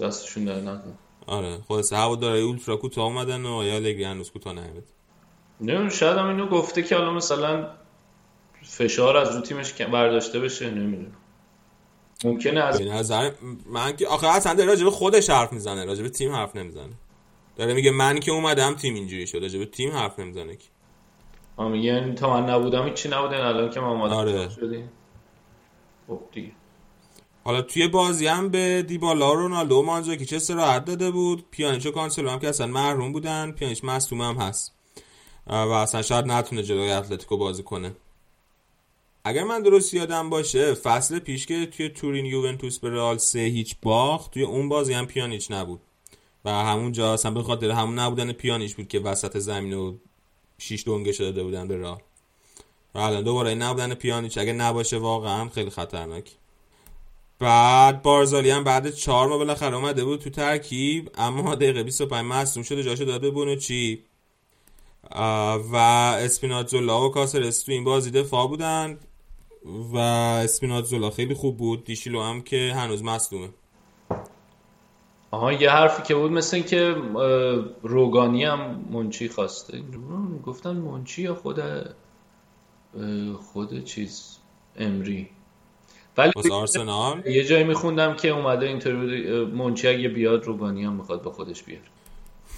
دستشون 0.00 0.44
در 0.44 0.60
نکن 0.60 0.98
آره 1.26 1.58
خلاصه 1.68 1.96
هوادارهای 1.96 2.42
اولترا 2.42 2.76
کوتاه 2.76 3.04
اومدن 3.04 3.46
و 3.46 3.64
یا 3.64 3.78
لگری 3.78 4.04
هنوز 4.04 4.30
کوتاه 4.30 4.52
نیامد 4.52 4.82
نمی‌دونم 5.60 5.88
شاید 5.88 6.18
هم 6.18 6.28
اینو 6.28 6.46
گفته 6.46 6.82
که 6.82 6.96
حالا 6.96 7.12
مثلا 7.12 7.70
فشار 8.62 9.16
از 9.16 9.36
رو 9.36 9.40
تیمش 9.40 9.72
برداشته 9.72 10.40
بشه 10.40 10.70
نمی‌دونم. 10.70 11.16
ممکنه 12.24 12.60
از 12.60 12.82
نظر 12.82 13.30
من 13.66 13.96
که 13.96 14.08
آخه 14.08 14.26
اصلا 14.26 14.54
داره 14.54 14.68
راجع 14.68 14.84
به 14.84 14.90
خودش 14.90 15.30
حرف 15.30 15.52
می‌زنه 15.52 15.84
راجع 15.84 16.02
به 16.02 16.08
تیم 16.08 16.32
حرف 16.32 16.56
نمی‌زنه. 16.56 16.92
داره 17.56 17.74
میگه 17.74 17.90
من 17.90 18.20
که 18.20 18.32
اومدم 18.32 18.74
تیم 18.74 18.94
اینجوری 18.94 19.26
شد 19.26 19.38
راجع 19.38 19.58
به 19.58 19.66
تیم 19.66 19.92
حرف 19.92 20.18
نمی‌زنه 20.18 20.56
که. 20.56 20.68
ما 21.58 21.68
میگن 21.68 22.14
تا 22.14 22.40
من 22.40 22.50
نبودم 22.50 22.86
هیچی 22.86 23.08
نبودن 23.08 23.40
الان 23.40 23.70
که 23.70 23.80
من 23.80 23.86
اومدم 23.86 24.14
آره. 24.14 24.48
شدیم. 24.48 24.90
خب 26.08 26.20
دیگه. 26.32 26.52
حالا 27.44 27.62
توی 27.62 27.88
بازی 27.88 28.26
هم 28.26 28.48
به 28.48 28.82
دیبالا 28.82 29.32
و 29.32 29.34
رونالدو 29.34 29.76
و 29.76 29.82
مانزاکی 29.82 30.26
چه 30.26 30.36
استراحت 30.36 30.84
داده 30.84 31.10
بود؟ 31.10 31.44
پیانیچ 31.50 31.86
و 31.86 31.90
کانسلو 31.90 32.30
هم 32.30 32.38
که 32.38 32.48
اصلا 32.48 32.66
محروم 32.66 33.12
بودن 33.12 33.50
پیانیچ 33.52 33.84
مصدوم 33.84 34.20
هم 34.20 34.34
هست. 34.34 34.74
و 35.46 35.52
اصلا 35.52 36.02
شاید 36.02 36.26
نتونه 36.26 36.62
جلوی 36.62 36.90
اتلتیکو 36.90 37.36
بازی 37.36 37.62
کنه. 37.62 37.92
اگر 39.28 39.44
من 39.44 39.62
درست 39.62 39.94
یادم 39.94 40.30
باشه 40.30 40.74
فصل 40.74 41.18
پیش 41.18 41.46
که 41.46 41.66
توی 41.66 41.88
تورین 41.88 42.26
یوونتوس 42.26 42.78
به 42.78 42.90
رئال 42.90 43.18
سه 43.18 43.38
هیچ 43.38 43.76
باخت 43.82 44.30
توی 44.30 44.42
اون 44.42 44.68
بازی 44.68 44.92
هم 44.92 45.06
پیانیچ 45.06 45.50
نبود. 45.50 45.80
و 46.44 46.50
همون 46.50 46.92
جا 46.92 47.12
اصلا 47.12 47.30
به 47.30 47.42
خاطر 47.42 47.70
همون 47.70 47.98
نبودن 47.98 48.32
پیانیچ 48.32 48.76
بود 48.76 48.88
که 48.88 49.00
وسط 49.00 49.38
زمین 49.38 49.72
و 49.72 49.94
شیش 50.58 50.84
دونگه 50.84 51.12
داده 51.12 51.42
بودن 51.42 51.68
به 51.68 51.78
رئال. 51.78 52.00
و 52.94 52.98
الان 52.98 53.22
دوباره 53.22 53.48
این 53.48 53.62
نبودن 53.62 53.94
پیانیچ 53.94 54.38
اگه 54.38 54.52
نباشه 54.52 54.98
واقعا 54.98 55.48
خیلی 55.48 55.70
خطرناک. 55.70 56.30
بعد 57.38 58.02
بارزالی 58.02 58.50
هم 58.50 58.64
بعد 58.64 58.90
چهار 58.90 59.28
ماه 59.28 59.38
بالاخره 59.38 59.76
اومده 59.76 60.04
بود 60.04 60.20
تو 60.20 60.30
ترکیب 60.30 61.10
اما 61.18 61.54
دقیقه 61.54 61.82
25 61.82 62.24
مصدوم 62.24 62.62
شده 62.62 62.82
جاشو 62.82 63.04
داد 63.04 63.20
به 63.20 63.30
بونوچی. 63.30 64.02
و 65.72 65.76
اسپیناتزولا 66.20 67.06
و 67.06 67.10
کاسرس 67.10 67.62
تو 67.62 67.72
این 67.72 67.84
بازی 67.84 68.10
دفاع 68.10 68.48
بودن. 68.48 68.98
و 69.66 69.96
اسپیناتزولا 69.96 71.10
خیلی 71.10 71.34
خوب 71.34 71.56
بود. 71.56 71.84
دیشیلو 71.84 72.22
هم 72.22 72.42
که 72.42 72.72
هنوز 72.76 73.04
مصدومه. 73.04 73.48
آها 75.30 75.52
یه 75.52 75.70
حرفی 75.70 76.02
که 76.02 76.14
بود 76.14 76.32
مثل 76.32 76.56
این 76.56 76.66
که 76.66 76.96
اه، 77.16 77.64
روگانی 77.82 78.44
هم 78.44 78.84
منچی 78.90 79.28
خواسته. 79.28 79.82
گفتن 80.46 80.76
منچی 80.76 81.22
یا 81.22 81.34
خود 81.34 81.60
خود 83.52 83.84
چیز 83.84 84.36
امری. 84.76 85.28
ولی 86.16 86.32
آرسنال؟ 86.52 87.26
یه 87.26 87.44
جایی 87.44 87.64
میخوندم 87.64 88.16
که 88.16 88.28
اومده 88.28 88.66
interview 88.66 89.46
منچی 89.46 89.88
اگه 89.88 90.08
بیاد 90.08 90.44
روگانی 90.44 90.84
هم 90.84 90.92
می‌خواد 90.92 91.22
با 91.22 91.30
خودش 91.30 91.62
بیاره. 91.62 91.84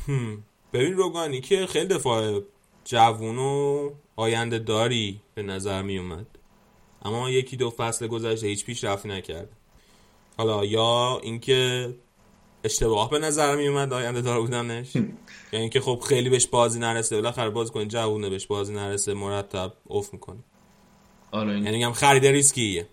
هم. 0.09 0.43
ببین 0.73 0.93
روگانی 0.93 1.41
که 1.41 1.67
خیلی 1.67 1.87
دفاع 1.87 2.41
جوون 2.85 3.39
و 3.39 3.91
آینده 4.17 4.59
داری 4.59 5.21
به 5.35 5.43
نظر 5.43 5.83
می 5.83 5.99
اومد 5.99 6.27
اما 7.03 7.31
یکی 7.31 7.57
دو 7.57 7.71
فصل 7.71 8.07
گذشته 8.07 8.47
هیچ 8.47 8.65
پیشرفتی 8.65 9.09
نکرد 9.09 9.49
حالا 10.37 10.65
یا 10.65 11.21
اینکه 11.23 11.95
اشتباه 12.65 13.11
به 13.11 13.19
نظر 13.19 13.57
می 13.57 13.69
اومد 13.69 13.93
آینده 13.93 14.21
دار 14.21 14.41
بودنش؟ 14.41 14.97
یا 15.53 15.61
اینکه 15.61 15.81
خب 15.81 16.03
خیلی 16.09 16.31
بهش 16.31 16.47
بازی 16.47 16.79
نرسه 16.79 17.17
بالاخره 17.17 17.51
باز 17.51 17.71
کنی 17.71 17.87
جوونه 17.87 18.31
بهش 18.31 18.47
بازی 18.47 18.75
نرسه 18.75 19.15
مرتب 19.15 19.73
اوف 19.85 20.13
می‌کنه. 20.13 20.39
آره. 21.31 21.53
این 21.53 21.65
یعنی 21.65 21.83
هم 21.83 21.93
خرید 21.93 22.27
ریسکیه. 22.27 22.87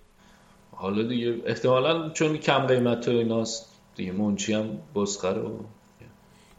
حالا 0.72 1.04
دیگه 1.04 1.42
احتمالا 1.46 2.10
چون 2.10 2.38
کم 2.38 2.68
قیمت 2.68 3.08
و 3.08 3.12
ایناست 3.12 3.70
دیگه 3.96 4.12
منچی 4.12 4.54
هم 4.54 4.78
بسخره 4.96 5.42
و 5.42 5.60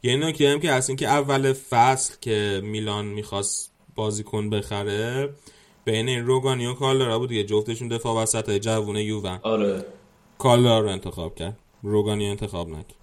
یه 0.03 0.17
نکته 0.17 0.49
هم 0.49 0.61
که 0.61 0.73
هست 0.73 0.91
این 0.91 0.97
که 0.97 1.09
اول 1.09 1.53
فصل 1.53 2.15
که 2.21 2.61
میلان 2.65 3.05
می‌خواست 3.07 3.73
بازیکن 3.95 4.51
بخره 4.51 5.35
بین 5.87 6.09
این 6.09 6.27
روگانی 6.27 6.67
و 6.67 6.75
کالرا 6.75 7.19
بود 7.19 7.29
دیگه. 7.29 7.45
جفتشون 7.45 7.89
دفاع 7.89 8.23
وسط 8.23 8.51
جوونه 8.51 9.05
یوون. 9.05 9.39
آره. 9.43 9.85
کالرا 10.39 10.81
رو 10.81 10.89
انتخاب 10.89 11.35
کرد. 11.35 11.59
روگانی 11.83 12.29
انتخاب 12.29 12.69
نکرد. 12.69 12.95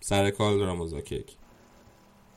سر 0.00 0.30
کالرا 0.30 0.74
مذاکره. 0.74 1.24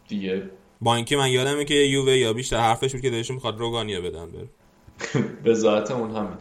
دیگه. 0.08 0.50
با 0.82 0.96
اینکه 0.96 1.18
من 1.18 1.32
یادمه 1.32 1.66
که 1.66 1.74
یووه 1.74 2.18
یا 2.18 2.34
بیشتر 2.34 2.58
حرفش 2.58 2.92
بود 2.92 3.02
که 3.02 3.10
دلشون 3.10 3.36
می‌خواد 3.36 3.60
روگانی 3.60 3.96
رو 3.96 4.02
بدن 4.04 4.32
بره. 4.32 4.50
به 5.44 5.54
ذات 5.54 5.92
اون 5.92 6.12
همین. 6.16 6.38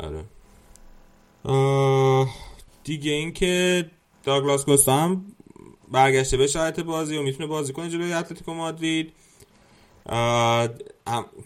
آره. 0.00 0.24
دیگه 2.84 3.12
اینکه 3.12 3.84
داگلاس 4.24 4.64
کوستا 4.64 4.96
هم 4.96 5.24
برگشته 5.92 6.36
به 6.36 6.46
شرایط 6.46 6.80
بازی 6.80 7.16
و 7.16 7.22
می‌تونه 7.22 7.46
بازی 7.46 7.72
کنه 7.72 7.90
جلوی 7.90 8.12
اتلتیکو 8.12 8.54
مادرید. 8.54 9.12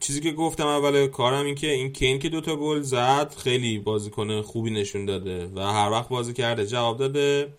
چیزی 0.00 0.20
که 0.20 0.32
گفتم 0.32 0.66
اول 0.66 1.06
کارم 1.06 1.44
این 1.46 1.54
که 1.54 1.70
این 1.70 1.92
کین 1.92 2.18
که 2.18 2.28
دوتا 2.28 2.56
گل 2.56 2.80
زد 2.80 3.34
خیلی 3.38 3.78
بازیکن 3.78 4.42
خوبی 4.42 4.70
نشون 4.70 5.04
داده 5.04 5.50
و 5.54 5.60
هر 5.60 5.90
وقت 5.90 6.08
بازی 6.08 6.32
کرده 6.32 6.66
جواب 6.66 6.98
داده. 6.98 7.52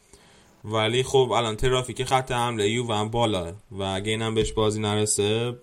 ولی 0.66 1.04
خب 1.04 1.32
الان 1.36 1.56
ترافیک 1.56 2.04
خط 2.04 2.32
حمله 2.32 2.70
یو 2.70 2.94
هم 2.94 3.10
بالاه 3.10 3.54
و 3.72 3.84
اگه 3.84 4.12
اینم 4.12 4.36
بهش 4.36 4.52
بازی 4.52 4.82
نرسه 4.82 5.58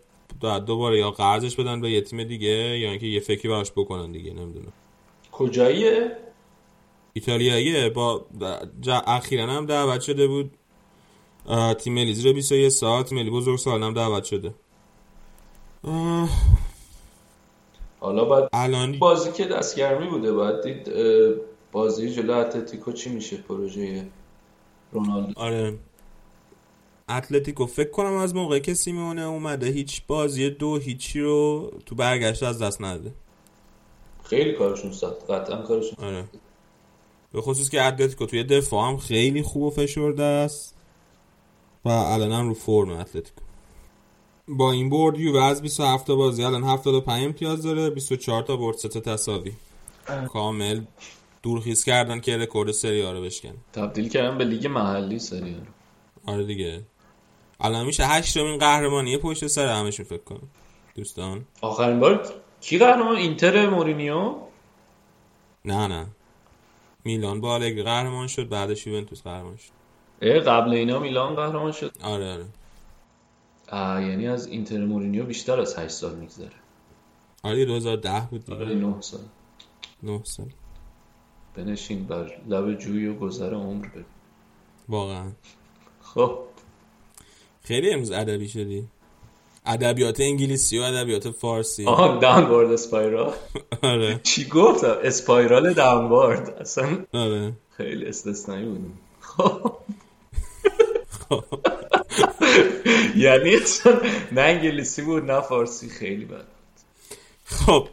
دوباره 0.66 0.98
یا 0.98 1.10
قرضش 1.10 1.56
بدن 1.56 1.80
به 1.80 1.90
یه 1.90 2.00
تیم 2.00 2.24
دیگه 2.24 2.78
یا 2.78 2.90
اینکه 2.90 3.06
یه 3.06 3.20
فکری 3.20 3.48
براش 3.48 3.72
بکنن 3.72 4.12
دیگه 4.12 4.32
نمی‌دونم. 4.32 4.72
کجاییه؟ 5.32 6.16
ایتالیاییه 7.12 7.88
با 7.88 8.26
اخیرا 9.06 9.46
هم 9.46 9.66
دعوت 9.66 10.00
شده 10.00 10.26
بود. 10.26 10.50
تیم 11.78 11.94
ملی 11.94 12.14
زیر 12.14 12.32
21 12.32 12.68
سال 12.68 13.02
تیم 13.02 13.18
ملی 13.18 13.30
بزرگ 13.30 13.58
سال 13.58 13.82
هم 13.82 13.94
دعوت 13.94 14.24
شده. 14.24 14.54
اه، 15.86 16.28
حالا 18.00 18.24
باید 18.24 18.48
الان 18.52 18.98
بازی 18.98 19.32
که 19.32 19.44
دستگرمی 19.44 20.06
بوده 20.06 20.32
باید 20.32 20.62
دید 20.62 20.92
بازی 21.72 22.10
جلو 22.10 22.32
اتلتیکو 22.32 22.92
چی 22.92 23.10
میشه؟ 23.10 23.36
پروژه 23.36 24.06
رونالدو. 24.92 25.40
آره. 25.40 25.78
اتلتیکو 27.08 27.66
فکر 27.66 27.90
کنم 27.90 28.12
از 28.12 28.34
موقعی 28.34 28.60
که 28.60 28.74
سیمونه 28.74 29.22
اومده 29.22 29.66
هیچ 29.66 30.02
بازی 30.06 30.50
دو 30.50 30.76
هیچی 30.76 31.20
رو 31.20 31.70
تو 31.86 31.94
برگشت 31.94 32.42
از 32.42 32.62
دست 32.62 32.82
نداده 32.82 33.12
خیلی 34.24 34.52
کارشون 34.52 34.92
سخت. 34.92 35.30
قطعا 35.30 35.62
کارشون 35.62 36.04
آره. 36.04 36.24
به 37.32 37.40
خصوص 37.40 37.70
که 37.70 37.82
اتلتیکو 37.82 38.26
توی 38.26 38.44
دفاع 38.44 38.88
هم 38.88 38.96
خیلی 38.96 39.42
خوب 39.42 39.62
و 39.62 39.70
فشرده 39.70 40.22
است. 40.22 40.74
و 41.84 41.88
الان 41.88 42.32
هم 42.32 42.48
رو 42.48 42.54
فرم 42.54 42.90
اتلتیکو. 42.90 43.45
با 44.48 44.72
این 44.72 44.90
برد 44.90 45.18
یووه 45.20 45.44
از 45.44 45.62
27 45.62 46.06
تا 46.06 46.16
بازی 46.16 46.44
الان 46.44 46.64
75 46.64 47.24
امتیاز 47.24 47.62
داره 47.62 47.90
24 47.90 48.42
تا 48.42 48.56
برد 48.56 48.76
3 48.76 48.88
تا 48.88 49.00
تساوی. 49.00 49.52
کامل 50.32 50.80
دورخیز 51.42 51.84
کردن 51.84 52.20
که 52.20 52.36
رکورد 52.36 52.70
سری 52.70 53.02
رو 53.02 53.22
بشکن 53.22 53.54
تبدیل 53.72 54.08
کردن 54.08 54.38
به 54.38 54.44
لیگ 54.44 54.66
محلی 54.66 55.18
سری 55.18 55.54
رو. 55.54 55.60
آره 56.32 56.44
دیگه. 56.44 56.82
الان 57.60 57.86
میشه 57.86 58.06
هشتمین 58.06 58.58
قهرمانی 58.58 59.16
پشت 59.16 59.46
سر 59.46 59.66
همشون 59.68 60.06
فکر 60.06 60.22
کنم. 60.22 60.48
دوستان. 60.94 61.44
آخرین 61.60 62.00
بار 62.00 62.26
کی 62.60 62.78
قهرمان؟ 62.78 63.16
اینتر 63.16 63.68
مورینیو؟ 63.68 64.34
نه 65.64 65.86
نه. 65.86 66.06
میلان 67.04 67.40
با 67.40 67.52
آلگری 67.52 67.82
قهرمان 67.82 68.26
شد 68.26 68.48
بعدش 68.48 68.86
یوونتوس 68.86 69.22
قهرمان 69.22 69.56
شد. 69.56 69.70
اه 70.22 70.38
قبل 70.40 70.70
اینا 70.70 70.98
میلان 70.98 71.34
قهرمان 71.34 71.72
شد. 71.72 71.92
آره 72.02 72.32
آره. 72.32 72.46
یعنی 73.72 74.28
از 74.28 74.46
اینتر 74.46 74.84
مورینیو 74.84 75.24
بیشتر 75.24 75.60
از 75.60 75.78
8 75.78 75.88
سال 75.90 76.14
میگذره. 76.14 76.50
آره 77.42 77.64
2010 77.64 78.28
بود 78.30 78.44
دیگه. 78.44 78.58
آره 78.58 78.74
9 78.74 79.00
سال. 79.00 79.20
9 80.02 80.20
سال. 80.24 80.46
بنشین 81.56 82.04
بر 82.06 82.32
لب 82.48 82.74
جوی 82.78 83.06
و 83.06 83.14
گذر 83.14 83.54
عمر 83.54 83.86
ببین. 83.88 84.04
واقعا. 84.88 85.32
خب. 86.02 86.38
خیلی 87.62 87.90
امروز 87.90 88.10
ادبی 88.10 88.48
شدی. 88.48 88.88
ادبیات 89.66 90.20
انگلیسی 90.20 90.78
و 90.78 90.82
ادبیات 90.82 91.30
فارسی. 91.30 91.86
آه 91.86 92.20
داونوارد 92.20 92.72
اسپایرال 92.72 93.32
آره. 93.82 94.20
چی 94.22 94.48
گفتم 94.48 94.96
اسپایرال 95.02 95.72
داونوارد 95.72 96.48
اصلا 96.60 97.04
آره. 97.12 97.52
خیلی 97.76 98.06
استثنایی 98.06 98.66
بودیم 98.66 98.98
خب. 99.20 99.72
یعنی 103.16 103.54
اصلا 103.54 104.00
نه 104.32 104.40
انگلیسی 104.40 105.02
بود 105.02 105.30
نه 105.30 105.40
فارسی 105.40 105.88
خیلی 105.88 106.24
بد. 106.24 106.46
خب 107.44 107.88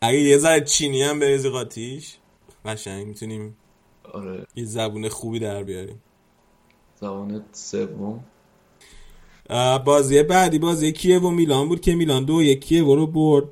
اگه 0.00 0.18
یه 0.18 0.38
ذره 0.38 0.60
چینی 0.60 1.02
هم 1.02 1.20
بریزی 1.20 1.48
قاطیش 1.48 2.16
قشنگ 2.64 3.06
می‌تونیم 3.06 3.56
آره. 4.12 4.46
یه 4.56 4.64
زبون 4.64 5.08
خوبی 5.08 5.38
در 5.38 5.62
بیاریم. 5.62 6.02
زبان 7.00 7.44
سوم. 7.52 8.24
بازی 9.84 10.22
بعدی 10.22 10.58
بازی 10.58 10.92
کیه 10.92 11.18
و 11.18 11.30
میلان 11.30 11.68
بود 11.68 11.80
که 11.80 11.94
میلان 11.94 12.24
دو 12.24 12.42
یکیه 12.42 12.82
رو 12.82 13.06
برد. 13.06 13.48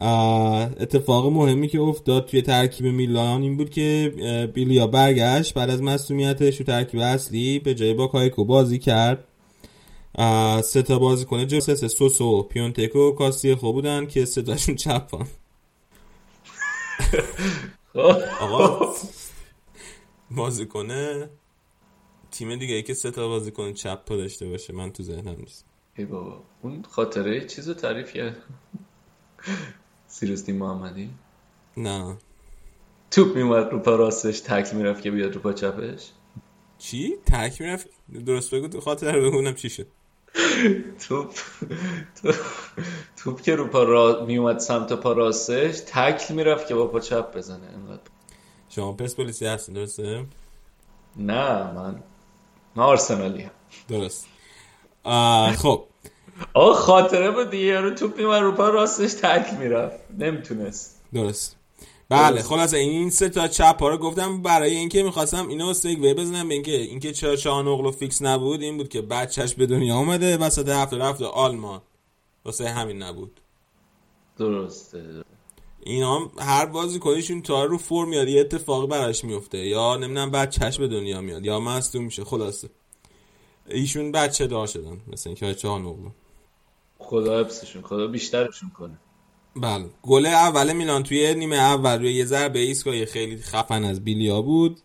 اتفاق 0.00 1.26
مهمی 1.26 1.68
که 1.68 1.80
افتاد 1.80 2.26
توی 2.26 2.42
ترکیب 2.42 2.86
میلان 2.86 3.42
این 3.42 3.56
بود 3.56 3.70
که 3.70 4.12
بیلیا 4.54 4.86
برگشت 4.86 5.54
بعد 5.54 5.70
از 5.70 5.82
مسئولیتش 5.82 6.58
تو 6.58 6.64
ترکیب 6.64 7.00
اصلی 7.00 7.58
به 7.58 7.74
جای 7.74 7.94
با 7.94 8.06
کایکو 8.06 8.44
بازی 8.44 8.78
کرد. 8.78 9.24
سه 10.64 10.82
تا 10.82 10.98
بازی 10.98 11.24
کنه 11.24 11.46
جوسس 11.46 11.84
سوسو 11.84 12.42
پیونتکو 12.42 12.98
و 12.98 13.12
کاسی 13.12 13.54
خوب 13.54 13.74
بودن 13.74 14.06
که 14.06 14.24
سه 14.24 14.42
تاشون 14.42 14.74
چپان. 14.74 15.26
آقا 18.40 18.94
بازی 20.30 20.66
کنه 20.66 21.30
تیم 22.30 22.56
دیگه 22.56 22.74
ای 22.74 22.82
که 22.82 22.94
سه 22.94 23.10
تا 23.10 23.28
بازیکن 23.28 23.72
چپ 23.72 24.04
پا 24.04 24.16
داشته 24.16 24.48
باشه 24.48 24.72
من 24.72 24.92
تو 24.92 25.02
ذهنم 25.02 25.36
نیست. 25.38 25.64
ای 25.96 26.04
بابا 26.04 26.42
اون 26.62 26.84
خاطره 26.90 27.46
چیز 27.46 27.68
رو 27.68 27.74
تعریف 27.74 28.12
کرد 28.12 28.36
سیرستی 30.10 30.52
محمدی. 30.52 31.10
نه. 31.76 32.16
توپ 33.10 33.36
میومد 33.36 33.70
رو 33.70 33.78
پا 33.78 33.96
راستش 33.96 34.40
تکل 34.40 34.76
می‌رفت 34.76 35.02
که 35.02 35.10
بیاد 35.10 35.34
رو 35.34 35.40
پا 35.40 35.52
چپش. 35.52 36.10
چی؟ 36.78 37.16
ترک 37.26 37.60
می‌رفت؟ 37.60 37.88
درست 38.26 38.54
بگو 38.54 38.68
تو 38.68 38.80
خاطر 38.80 39.20
بگونم 39.20 39.54
چی 39.54 39.68
شد. 39.68 39.86
توپ 41.08 41.34
توپ, 43.16 43.40
که 43.40 43.54
رو 43.54 43.66
پا 43.66 43.82
را... 43.82 44.24
میومد 44.26 44.58
سمت 44.58 44.92
پا 44.92 45.12
راستش 45.12 45.80
تکل 45.86 46.34
می‌رفت 46.34 46.68
که 46.68 46.74
با 46.74 46.86
پا 46.86 47.00
چپ 47.00 47.36
بزنه. 47.36 47.66
انقدر. 47.66 48.02
شما 48.68 48.92
پرسپولیسی 48.92 49.46
هستین 49.46 49.74
درسته؟ 49.74 50.26
نه 51.16 51.72
من 51.72 52.02
من 52.76 52.82
آرسنالی 52.82 53.42
هم. 53.42 53.50
درست. 53.88 54.26
خب. 55.56 55.84
آقا 56.54 56.72
خاطره 56.72 57.30
بود 57.30 57.50
دیگه 57.50 57.64
یارو 57.64 57.94
توپ 57.94 58.18
میومد 58.18 58.42
رو 58.42 58.52
پا 58.52 58.68
راستش 58.68 59.12
تکل 59.12 59.56
می‌رفت. 59.56 59.96
نمی‌تونست. 60.18 61.00
درست. 61.14 61.56
بله 62.08 62.42
خلاصه 62.42 62.76
این 62.76 63.10
سه 63.10 63.28
تا 63.28 63.48
چپ 63.48 63.76
ها 63.80 63.88
رو 63.88 63.98
گفتم 63.98 64.42
برای 64.42 64.76
اینکه 64.76 65.02
می‌خواستم 65.02 65.48
اینو 65.48 65.74
سگوی 65.74 66.14
بزنم. 66.14 66.48
به 66.48 66.54
اینکه 66.54 66.76
اینکه 66.76 67.12
چرا 67.12 67.36
شاهنغلو 67.36 67.90
فیکس 67.90 68.22
نبود 68.22 68.62
این 68.62 68.76
بود 68.76 68.88
که 68.88 69.02
بچهش 69.02 69.54
به 69.54 69.66
دنیا 69.66 69.96
اومده 69.96 70.36
وسط 70.36 70.68
هفته 70.68 70.96
رفت 70.96 71.22
آلمان. 71.22 71.80
واسه 72.44 72.68
همین 72.68 73.02
نبود. 73.02 73.40
درسته. 74.38 75.24
اینا 75.82 76.30
هر 76.38 76.66
بازیکنشون 76.66 77.42
تا 77.42 77.64
رو 77.64 77.78
فرم 77.78 78.08
میاد 78.08 78.28
یه 78.28 78.40
اتفاقی 78.40 78.86
براش 78.86 79.24
میفته 79.24 79.58
یا 79.58 79.96
نمی‌دونم 79.96 80.30
بچهش 80.30 80.78
به 80.78 80.88
دنیا 80.88 81.20
میاد 81.20 81.46
یا 81.46 81.60
مصدوم 81.60 82.04
میشه 82.04 82.24
خلاصه. 82.24 82.68
ایشون 83.68 84.12
بچه 84.12 84.46
دار 84.46 84.66
شدن 84.66 85.00
مثل 85.12 85.30
اینکه 85.30 85.68
نقلو 85.68 86.10
خدا 87.10 87.40
حفظشون 87.40 87.82
خدا 87.82 88.06
بیشترشون 88.06 88.70
کنه. 88.70 88.98
بله. 89.56 89.86
گل 90.02 90.26
اول 90.26 90.72
میلان 90.72 91.02
توی 91.02 91.34
نیمه 91.34 91.56
اول 91.56 91.98
روی 91.98 92.12
یه 92.14 92.24
ضربه 92.24 92.58
ایستگاهی 92.58 93.06
خیلی 93.06 93.36
خفن 93.36 93.84
از 93.84 94.04
بیلیا 94.04 94.42
بود 94.42 94.80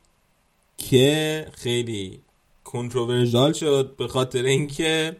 که 0.77 1.47
خیلی 1.53 2.19
کنتروورژال 2.63 3.53
شد 3.53 3.95
به 3.97 4.07
خاطر 4.07 4.43
اینکه 4.43 5.17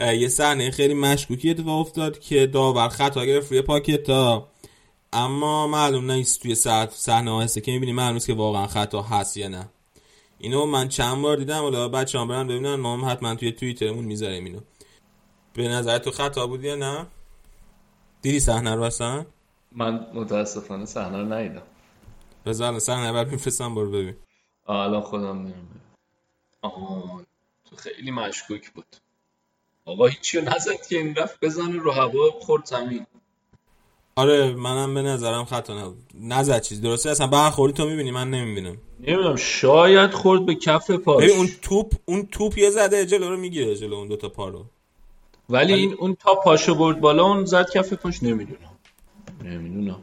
یه 0.00 0.28
صحنه 0.28 0.70
خیلی 0.70 0.94
مشکوکی 0.94 1.50
اتفاق 1.50 1.80
افتاد 1.80 2.18
که 2.18 2.46
داور 2.46 2.88
خطا 2.88 3.26
گرفت 3.26 3.50
روی 3.50 3.62
پاکتا. 3.62 4.48
اما 5.12 5.66
معلوم 5.66 6.10
نیست 6.10 6.42
توی 6.42 6.54
صح- 6.54 6.90
صحنه 6.94 7.30
ها 7.30 7.42
هسته 7.42 7.60
که 7.60 7.72
می‌بینی 7.72 7.92
معلوم 7.92 8.14
نیست 8.14 8.26
که 8.26 8.34
واقعا 8.34 8.66
خطا 8.66 9.02
هست 9.02 9.36
یا 9.36 9.48
نه. 9.48 9.68
اینو 10.38 10.66
من 10.66 10.88
چند 10.88 11.22
بار 11.22 11.36
دیدم 11.36 11.60
حالا 11.62 11.88
بچه 11.88 12.18
هم 12.18 12.28
برن 12.28 12.46
ببینن 12.46 12.74
ما 12.74 12.96
هم 12.96 13.10
حتما 13.10 13.34
توی 13.34 13.52
توییترمون 13.52 14.04
می‌ذاریم 14.04 14.44
اینو. 14.44 14.60
به 15.54 15.68
نظر 15.68 15.98
تو 15.98 16.10
خطا 16.10 16.46
بود 16.46 16.64
یا 16.64 16.74
نه؟ 16.74 17.06
دیدی 18.22 18.40
صحنه 18.40 18.74
رو 18.74 18.82
اصلا؟ 18.82 19.26
من 19.72 20.06
متاسفانه 20.14 20.84
صحنه 20.84 21.18
رو 21.18 21.32
ندیدم. 21.32 21.62
بذار 22.46 22.78
صحنه 22.78 23.12
بعد 23.12 23.32
میفرستم 23.32 23.74
برو 23.74 23.90
ببین. 23.90 24.14
الان 24.68 25.00
خودم 25.00 25.36
میرم. 25.36 25.68
آها 26.62 27.22
تو 27.70 27.76
خیلی 27.76 28.10
مشکوک 28.10 28.70
بود. 28.70 28.96
آقا 29.84 30.06
هیچی 30.06 30.38
رو 30.38 30.44
نزد 30.44 30.86
که 30.88 30.98
این 30.98 31.14
رفت 31.14 31.44
بزنه 31.44 31.76
رو 31.76 31.90
هوا 31.90 32.30
خورد 32.40 32.64
زمین. 32.66 33.06
آره 34.16 34.54
منم 34.54 34.94
به 34.94 35.02
نظرم 35.02 35.44
خطا 35.44 35.84
نبود. 35.84 36.02
نزد 36.14 36.60
چیز 36.60 36.80
درسته؟ 36.80 37.10
اصلا 37.10 37.26
برخوردی 37.26 37.74
تو 37.74 37.86
می‌بینی؟ 37.86 38.10
من 38.10 38.30
نمی‌بینم. 38.30 38.76
نمی‌دونم 39.00 39.36
شاید 39.36 40.10
خورد 40.10 40.46
به 40.46 40.54
کف 40.54 40.90
پاش. 40.90 41.24
ببین 41.24 41.36
اون 41.36 41.48
توپ 41.62 41.92
اون 42.04 42.26
توپ 42.26 42.58
یه 42.58 42.70
زده 42.70 43.06
جلو 43.06 43.30
رو 43.30 43.36
می‌گیره 43.36 43.74
جلو 43.74 43.94
اون 43.94 44.08
دوتا 44.08 44.28
پا 44.28 44.48
رو. 44.48 44.66
ولی 45.48 45.72
این 45.72 45.94
اون 45.98 46.14
تا 46.14 46.34
پاشو 46.34 46.74
برد 46.74 47.00
بالا 47.00 47.24
اون 47.24 47.44
زد 47.44 47.70
کف 47.70 47.92
پاش 47.92 48.22
نمی‌دونم. 48.22 48.76
نمی‌دونم. 49.44 50.00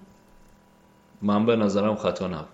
من 1.21 1.45
به 1.45 1.55
نظرم 1.55 1.95
خطا 1.95 2.27
نبود. 2.27 2.47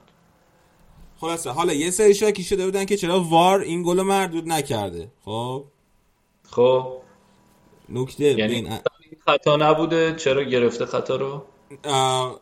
خلاصه 1.20 1.50
حالا 1.50 1.74
یه 1.74 1.92
سری 1.92 2.16
شاکی 2.16 2.44
شده 2.44 2.66
بودن 2.66 2.86
که 2.86 2.98
چرا 2.98 3.20
وار 3.20 3.60
این 3.60 3.84
گل 3.84 3.98
رو 3.98 4.04
مردود 4.04 4.50
نکرده. 4.50 5.12
خب؟ 5.26 5.64
خب. 6.50 6.94
نکته 7.90 8.24
یعنی 8.24 8.44
ببین 8.44 8.66
این 8.68 8.82
خطا 9.26 9.56
نبوده 9.56 10.16
چرا 10.16 10.44
گرفته 10.44 10.86
خطا 10.86 11.16
رو؟ 11.16 11.44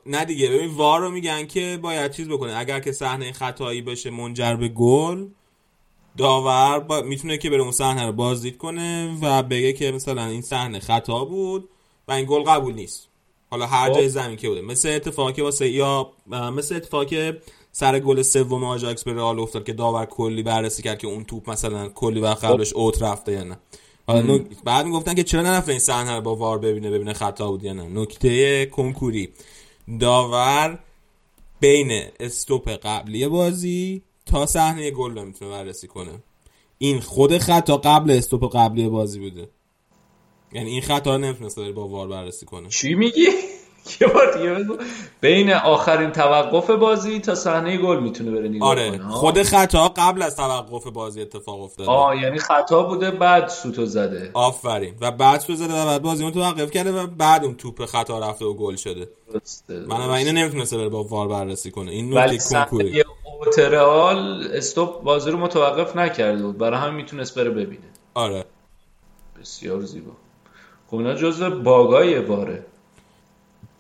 نه 0.05 0.25
دیگه. 0.25 0.49
ببین 0.49 0.75
وار 0.75 1.01
رو 1.01 1.11
میگن 1.11 1.45
که 1.45 1.79
باید 1.81 2.11
چیز 2.11 2.29
بکنه. 2.29 2.57
اگر 2.57 2.79
که 2.79 2.91
صحنه 2.91 3.31
خطایی 3.31 3.81
بشه 3.81 4.09
منجر 4.09 4.55
به 4.55 4.67
گل 4.67 5.27
داور 6.17 6.79
با... 6.79 7.01
می‌تونه 7.01 7.37
که 7.37 7.49
بره 7.49 7.61
اون 7.61 7.71
صحنه 7.71 8.05
رو 8.05 8.11
بازدید 8.11 8.57
کنه 8.57 9.17
و 9.21 9.43
بگه 9.43 9.73
که 9.73 9.91
مثلا 9.91 10.25
این 10.25 10.41
صحنه 10.41 10.79
خطا 10.79 11.25
بود 11.25 11.69
و 12.07 12.11
این 12.11 12.25
گل 12.25 12.43
قبول 12.43 12.73
نیست. 12.73 13.07
حالا 13.49 13.65
هر 13.65 13.89
خب. 13.89 13.95
جای 13.95 14.09
زمین 14.09 14.37
که 14.37 14.49
بوده. 14.49 14.61
مثل 14.61 14.89
اتفاقی 14.89 15.33
که 15.33 15.43
واسه 15.43 15.69
یا 15.69 16.11
مثل 16.27 16.75
اتفاقی 16.75 17.33
سر 17.71 17.99
گل 17.99 18.21
سوم 18.21 18.63
آژاکس 18.63 19.03
به 19.03 19.13
رئال 19.13 19.39
افتاد 19.39 19.65
که 19.65 19.73
داور 19.73 20.05
کلی 20.05 20.43
بررسی 20.43 20.83
کرد 20.83 20.99
که 20.99 21.07
اون 21.07 21.23
توپ 21.23 21.49
مثلا 21.49 21.89
کلی 21.89 22.19
وقت 22.19 22.43
قبلش 22.43 22.73
اوت 22.73 23.01
رفته 23.01 23.31
یا 23.31 23.43
نه. 23.43 23.57
حالا 24.07 24.39
بعد 24.63 24.85
می‌گفتن 24.85 25.13
که 25.13 25.23
چرا 25.23 25.41
نرفته 25.41 25.71
این 25.71 25.79
صحنه 25.79 26.15
رو 26.15 26.21
با 26.21 26.35
وار 26.35 26.57
ببینه 26.59 26.91
ببینه 26.91 27.13
خطا 27.13 27.51
بود 27.51 27.63
یا 27.63 27.73
نه. 27.73 28.01
نکته 28.01 28.65
کنکوری. 28.65 29.29
داور 29.99 30.79
بین 31.59 32.03
استوپ 32.19 32.69
قبلی 32.69 33.27
بازی 33.27 34.01
تا 34.25 34.45
صحنه 34.45 34.91
گل 34.91 35.17
رو 35.17 35.25
می‌تونه 35.25 35.51
بررسی 35.51 35.87
کنه. 35.87 36.23
این 36.77 36.99
خود 36.99 37.37
خطا 37.37 37.77
قبل 37.77 38.11
استوپ 38.11 38.55
قبلی 38.55 38.89
بازی 38.89 39.19
بوده. 39.19 39.49
یعنی 40.53 40.69
این 40.69 40.81
خطا 40.81 41.15
رو 41.15 41.21
نمی‌تونست 41.21 41.59
با 41.59 41.87
وار 41.87 42.07
بررسی 42.07 42.45
کنه. 42.45 42.69
چی 42.69 42.95
میگی؟ 42.95 43.27
یه 44.01 44.07
بار 44.07 44.37
دیگه 44.37 44.53
بگو. 44.53 44.77
بین 45.21 45.53
آخرین 45.53 46.11
توقف 46.11 46.69
بازی 46.69 47.19
تا 47.19 47.35
صحنه 47.35 47.77
گل 47.77 47.99
می‌تونه 47.99 48.31
بره 48.31 48.49
نگاه 48.49 48.69
آره 48.69 48.89
کنه؟ 48.89 49.09
خود 49.09 49.43
خطا 49.43 49.89
قبل 49.97 50.21
از 50.21 50.35
توقف 50.35 50.87
بازی 50.87 51.21
اتفاق 51.21 51.61
افتاده. 51.61 51.89
آه 51.89 52.21
یعنی 52.21 52.39
خطا 52.39 52.83
بوده 52.83 53.11
بعد 53.11 53.47
سوتو 53.47 53.85
زده. 53.85 54.31
آفرین. 54.33 54.95
و 55.01 55.11
بعد 55.11 55.39
سو 55.39 55.55
زده 55.55 55.73
و 55.73 55.85
بعد 55.85 56.01
بازی 56.01 56.23
اون 56.23 56.33
توقف 56.33 56.71
کرده 56.71 56.91
و 56.91 57.07
بعد 57.07 57.43
اون 57.43 57.55
توپ 57.55 57.85
خطا 57.85 58.19
رفته 58.19 58.45
و 58.45 58.53
گل 58.53 58.75
شده. 58.75 59.09
من 59.69 60.05
و 60.07 60.11
اینو 60.11 60.31
نمی‌تونسته 60.31 60.77
بره 60.77 60.89
با 60.89 61.03
وار 61.03 61.27
بررسی 61.27 61.71
کنه. 61.71 61.91
این 61.91 62.17
نکته 62.17 62.37
کنکوری 62.37 62.91
صحنه 62.91 63.05
اوترال 63.39 64.47
استوپ 64.53 65.03
بازی 65.03 65.31
رو 65.31 65.37
متوقف 65.37 65.95
نکرده 65.95 66.43
بود. 66.43 66.57
برای 66.57 66.79
همین 66.79 66.95
می‌تونست 66.95 67.35
بره 67.35 67.49
ببینه. 67.49 67.85
آره. 68.13 68.45
بسیار 69.41 69.81
زیبا. 69.81 70.11
خب 70.87 70.95
اینا 70.95 71.13
جزو 71.13 71.61
باگای 71.61 72.19
واره. 72.19 72.65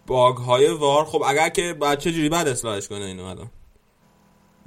باگ 0.07 0.37
های 0.37 0.67
وار 0.67 1.05
خب 1.05 1.23
اگر 1.27 1.49
که 1.49 1.73
بعد 1.73 1.99
چه 1.99 2.11
جوری 2.11 2.29
بعد 2.29 2.47
اصلاحش 2.47 2.87
کنه 2.87 3.05
اینو 3.05 3.23
الان؟ 3.23 3.49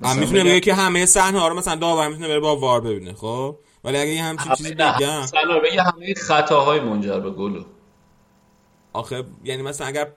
هم 0.02 0.18
می‌تونه 0.18 0.44
بگه 0.44 0.60
که 0.60 0.74
همه 0.74 1.06
صحنه 1.06 1.38
ها 1.38 1.48
رو 1.48 1.54
مثلا 1.54 1.74
داور 1.74 2.08
می‌تونه 2.08 2.28
بره 2.28 2.40
با 2.40 2.56
وار 2.56 2.80
ببینه 2.80 3.12
خب؟ 3.12 3.58
ولی 3.84 3.98
اگه 3.98 4.10
یه 4.10 4.22
همچین 4.22 4.54
چیزی 4.54 4.74
بگم 4.74 5.20
مثلا 5.22 5.60
بگه 5.60 5.82
همه 5.82 6.14
خطاهای 6.14 6.80
منجر 6.80 7.20
به 7.20 7.30
گلو. 7.30 7.64
آخه 8.92 9.24
یعنی 9.44 9.62
مثلا 9.62 9.86
اگر 9.86 10.12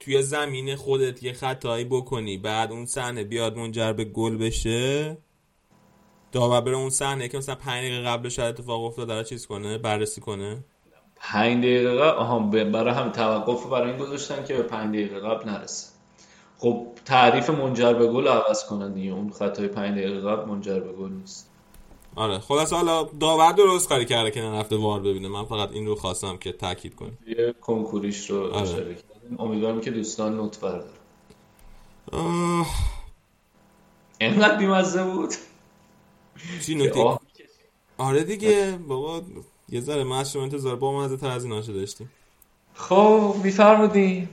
توی 0.00 0.22
زمین 0.22 0.76
خودت 0.76 1.22
یه 1.22 1.32
خطایی 1.32 1.84
بکنی 1.84 2.38
بعد 2.38 2.72
اون 2.72 2.86
صحنه 2.86 3.24
بیاد 3.24 3.56
منجر 3.56 3.92
به 3.92 4.04
گل 4.04 4.36
بشه 4.36 5.16
داور 6.32 6.60
بره 6.60 6.76
اون 6.76 6.90
صحنه 6.90 7.28
که 7.28 7.38
مثلا 7.38 7.54
5 7.54 7.84
دقیقه 7.84 8.02
قبلش 8.02 8.38
اتفاق 8.38 8.84
افتاده 8.84 9.14
داره 9.14 9.24
چیز 9.24 9.46
کنه؟ 9.46 9.78
بررسی 9.78 10.20
کنه؟ 10.20 10.64
پنج 11.32 11.58
دقیقه 11.58 12.02
آها 12.02 12.38
برای 12.38 12.94
هم 12.94 13.10
توقف 13.10 13.66
برای 13.66 13.90
این 13.90 13.98
گذاشتن 13.98 14.44
که 14.44 14.54
به 14.54 14.62
پنج 14.62 14.88
دقیقه 14.88 15.20
قبل 15.20 15.50
نرسه. 15.50 15.92
خب 16.58 16.86
تعریف 17.04 17.50
منجر 17.50 17.92
به 17.92 18.06
گل 18.06 18.28
عوض 18.28 18.64
کنن 18.64 18.92
دیگه. 18.92 19.12
اون 19.12 19.30
خطای 19.30 19.68
پنج 19.68 19.98
دقیقه 19.98 20.20
قبل 20.20 20.48
منجر 20.48 20.80
به 20.80 20.92
گل 20.92 21.12
نیست. 21.12 21.50
آره 22.16 22.38
خلاص 22.38 22.72
حالا 22.72 23.04
داور 23.20 23.52
درست 23.52 23.88
کاری 23.88 24.04
کرده 24.04 24.30
که 24.30 24.40
نرفته 24.40 24.76
وار 24.76 25.00
ببینه. 25.00 25.28
من 25.28 25.44
فقط 25.44 25.72
این 25.72 25.86
رو 25.86 25.94
خواستم 25.94 26.36
که 26.36 26.52
تاکید 26.52 26.94
کنم. 26.94 27.18
یه 27.26 27.54
کنکوریش 27.60 28.30
رو 28.30 28.54
آره. 28.54 28.96
امیدوارم 29.38 29.80
که 29.80 29.90
دوستان 29.90 30.36
نوت 30.36 30.60
بردارن. 30.60 30.84
آه، 32.12 32.66
اینقدر 34.18 34.56
بیمزه 34.56 35.04
بود؟ 35.04 35.34
چی 36.66 36.88
آه. 36.88 37.20
آره 37.98 38.24
دیگه 38.24 38.78
بابا. 38.88 39.22
یه 39.68 39.80
ذره 39.80 40.04
ما 40.04 40.18
از 40.18 40.32
شما 40.32 40.42
انتظار 40.42 40.76
با 40.76 41.00
مزه 41.00 41.16
تر 41.16 41.30
از 41.30 41.44
ایناشو 41.44 41.72
داشتیم 41.72 42.10
خب 42.74 43.34
میفرمودین. 43.44 44.28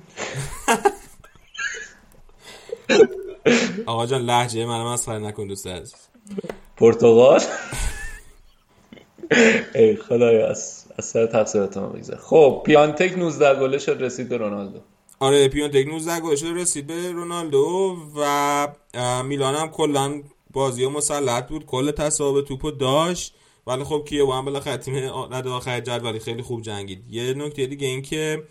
آقا 3.86 4.06
جان 4.06 4.22
لحجه 4.22 4.66
من 4.66 4.84
مسخره 4.84 5.20
نکن 5.20 5.48
دوست 5.48 5.68
عزیز. 5.68 5.96
پرتغال؟ 6.78 7.42
ای 9.76 9.96
خدایا 9.96 10.50
از 10.50 10.86
از 10.98 11.06
سر 11.06 11.26
تقصیرات 11.26 11.78
ما 11.78 11.88
بگذار. 11.88 12.18
خب 12.18 12.62
پیانتک 12.66 13.18
19 13.18 13.60
گله 13.60 13.78
شد 13.78 13.98
رسید 14.00 14.30
به 14.30 14.38
رونالدو. 14.38 14.80
آره 15.20 15.48
پیونتک 15.48 15.88
19 15.88 16.20
گل 16.20 16.36
شده 16.36 16.54
رسید 16.54 16.88
به 16.88 17.12
رونالدو 17.12 17.98
و 18.16 18.68
میلان 19.24 19.56
هم 19.56 19.70
کلا 19.70 20.22
بازی 20.52 20.88
مسلط 20.88 21.48
بود. 21.48 21.66
کل 21.66 21.92
تصاحب 21.92 22.42
توپو 22.42 22.72
داشت. 22.72 23.36
ولی 23.68 23.84
خب 23.84 24.06
کیه؟ 24.10 24.26
هم 24.26 24.46
بالاخره 24.46 24.78
تیم 24.78 24.96
رد 25.32 25.48
آخر 25.48 25.80
جدولی 25.80 26.20
خیلی 26.20 26.42
خوب 26.42 26.62
جنگید. 26.62 27.04
یه 27.10 27.34
نکته 27.34 27.66
دیگه 27.66 27.88
این 27.88 28.02
که 28.02 28.44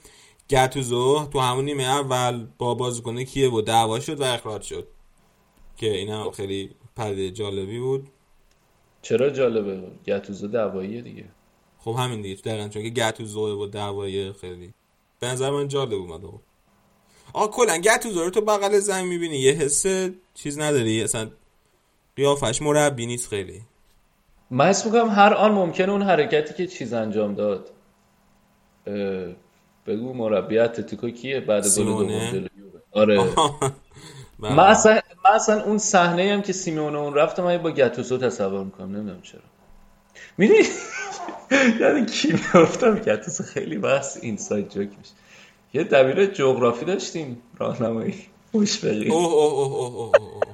گتوزو 0.50 1.28
تو 1.32 1.40
همون 1.40 1.64
نیمه 1.64 1.82
اول 1.82 2.46
با 2.58 2.74
بازیکن 2.74 3.24
کیه 3.24 3.50
و 3.50 3.60
دعوا 3.60 4.00
شد 4.00 4.20
و 4.20 4.24
اخراج 4.24 4.62
شد. 4.62 4.88
که 5.76 5.96
این 5.96 6.08
هم 6.08 6.30
خیلی 6.30 6.70
پرده 6.96 7.30
جالبی 7.30 7.78
بود. 7.78 8.08
چرا 9.02 9.30
جالبه؟ 9.30 9.82
گتوزو 10.06 10.48
دعواییه 10.48 11.02
دیگه. 11.02 11.24
خب 11.78 11.96
همین 11.98 12.22
دیگه 12.22 12.42
دقیقا 12.42 12.68
چون 12.68 12.82
که 12.82 12.90
گتوزو 12.90 13.62
و 13.62 13.66
دعوای 13.66 14.32
خیلی. 14.32 14.74
به 15.20 15.26
نظر 15.26 15.50
من 15.50 15.68
جالب 15.68 15.92
اومد 15.92 16.24
آقا. 16.24 16.40
آقا 17.32 17.46
کلا 17.46 17.78
گتوزو 17.78 18.24
رو 18.24 18.30
تو 18.30 18.40
بغل 18.40 18.78
زمین 18.78 19.08
می‌بینی. 19.08 19.36
یه 19.36 19.52
حس 19.52 19.86
چیز 20.34 20.58
نداری. 20.58 21.02
اصلا 21.02 21.30
قیافش 22.16 22.62
مربی 22.62 23.06
نیست 23.06 23.28
خیلی. 23.28 23.62
من 24.50 24.66
حس 24.66 24.86
می‌کنم 24.86 25.08
هر 25.10 25.34
آن 25.34 25.52
ممکنه 25.52 25.92
اون 25.92 26.02
حرکتی 26.02 26.54
که 26.54 26.66
چیز 26.66 26.92
انجام 26.92 27.34
داد. 27.34 27.70
بگو 29.86 30.12
مربی 30.12 30.58
اتلتیکو 30.58 31.10
کیه؟ 31.10 31.40
بعد 31.40 31.64
گل 31.76 31.84
دوم. 31.84 32.46
آره. 32.92 33.20
بله. 34.40 34.54
من 34.54 34.64
اصلا 34.64 35.00
من 35.24 35.30
اصلا 35.30 35.62
اون 35.64 35.78
صحنه 35.78 36.32
هم 36.32 36.42
که 36.42 36.52
سیمونه 36.52 36.98
اون 36.98 37.14
رفت 37.14 37.40
من 37.40 37.58
با 37.58 37.70
گتوسو 37.70 38.18
تصور 38.18 38.64
می‌کنم 38.64 38.96
نمی‌دونم 38.96 39.22
چرا. 39.22 39.40
می‌دونی؟ 40.38 40.60
یعنی 41.80 42.06
کی 42.06 42.32
میافتم 42.32 42.94
گتوسو 42.94 43.44
خیلی 43.44 43.78
بحث 43.78 44.18
اینساید 44.22 44.68
جوک 44.68 44.88
میشه. 44.98 45.12
یه 45.74 45.84
دبیر 45.84 46.26
جغرافی 46.26 46.84
داشتیم 46.84 47.42
راهنمایی. 47.58 48.14
مشفقی 48.54 49.08
اوه 49.08 49.32
اوه 49.32 49.52
اوه 49.52 49.74
اوه 49.74 50.16
اوه. 50.16 50.49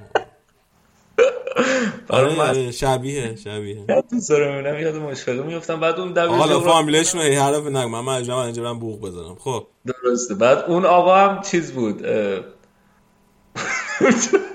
آره 2.09 2.71
شبیه 2.71 3.37
شبیه. 3.37 3.87
تو 4.29 4.35
رو 4.35 4.53
می‌بینم 4.53 4.81
یاد 4.81 5.45
میفتم 5.47 5.81
بعد 5.81 6.01
اون 6.01 6.13
دبیر 6.13 6.37
حالا 6.37 6.61
فامیلشون 6.61 7.21
رو 7.21 7.27
هی 7.27 7.35
حرف 7.35 7.67
نگم 7.67 7.91
من 7.91 8.01
مجبورم 8.01 8.39
اینجا 8.39 8.63
برم 8.63 8.79
بوق 8.79 9.01
بزنم. 9.01 9.37
خب. 9.41 9.67
درسته. 9.87 10.35
بعد 10.35 10.59
اون 10.59 10.85
آقا 10.85 11.17
هم 11.17 11.43
چیز 11.43 11.73
بود 11.73 12.03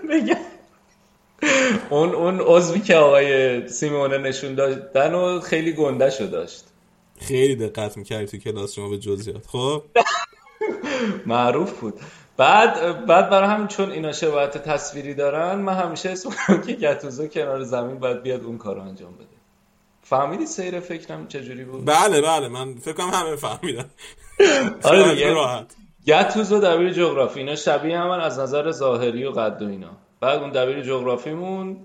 بگم 0.10 0.36
اون 1.90 2.10
اون 2.10 2.40
عضوی 2.40 2.80
که 2.80 2.96
آقای 2.96 3.68
سیمونه 3.68 4.18
نشون 4.18 4.56
دادن 4.56 5.14
و 5.14 5.40
خیلی 5.40 5.74
گندهشو 5.74 6.26
داشت. 6.26 6.64
خیلی 7.20 7.56
دقت 7.56 7.98
می‌کردی 7.98 8.26
تو 8.26 8.38
کلاس 8.38 8.74
شما 8.74 8.90
به 8.90 8.98
جزئیات 8.98 9.48
خب. 9.48 9.84
معروف 11.26 11.80
بود. 11.80 11.94
بعد 12.42 13.06
بعد 13.06 13.30
برای 13.30 13.50
همین 13.50 13.68
چون 13.68 13.92
اینا 13.92 14.12
شباهت 14.12 14.58
تصویری 14.58 15.14
دارن 15.14 15.56
من 15.60 15.74
همیشه 15.74 16.10
اسم 16.10 16.30
که 16.68 16.74
گتوزو 16.74 17.28
کنار 17.28 17.64
زمین 17.64 18.00
باید 18.00 18.24
بیاد 18.24 18.44
اون 18.44 18.58
کارو 18.58 18.82
انجام 18.82 19.14
بده. 19.16 19.26
فهمیدی 20.04 20.46
سیر 20.46 20.80
فکرم 20.80 21.28
چجوری 21.28 21.66
بود؟ 21.66 21.86
بله 21.86 22.22
بله 22.22 22.48
من 22.48 22.76
فکر 22.76 22.94
کنم 22.94 23.10
همه 23.10 23.36
فهمیدن. 23.36 23.86
آره 24.84 25.14
دیگه 25.16 25.36
گتوزو 26.08 26.60
دبیر 26.60 26.94
جغرافی 26.94 27.40
اینا 27.40 27.56
شبیه 27.56 28.00
همن 28.00 28.20
از 28.20 28.40
نظر 28.40 28.72
ظاهری 28.72 29.26
و 29.26 29.32
قد 29.32 29.62
و 29.62 29.68
اینا. 29.68 29.92
بعد 30.22 30.40
اون 30.40 30.50
دبیر 30.50 30.82
جغرافیمون 30.82 31.78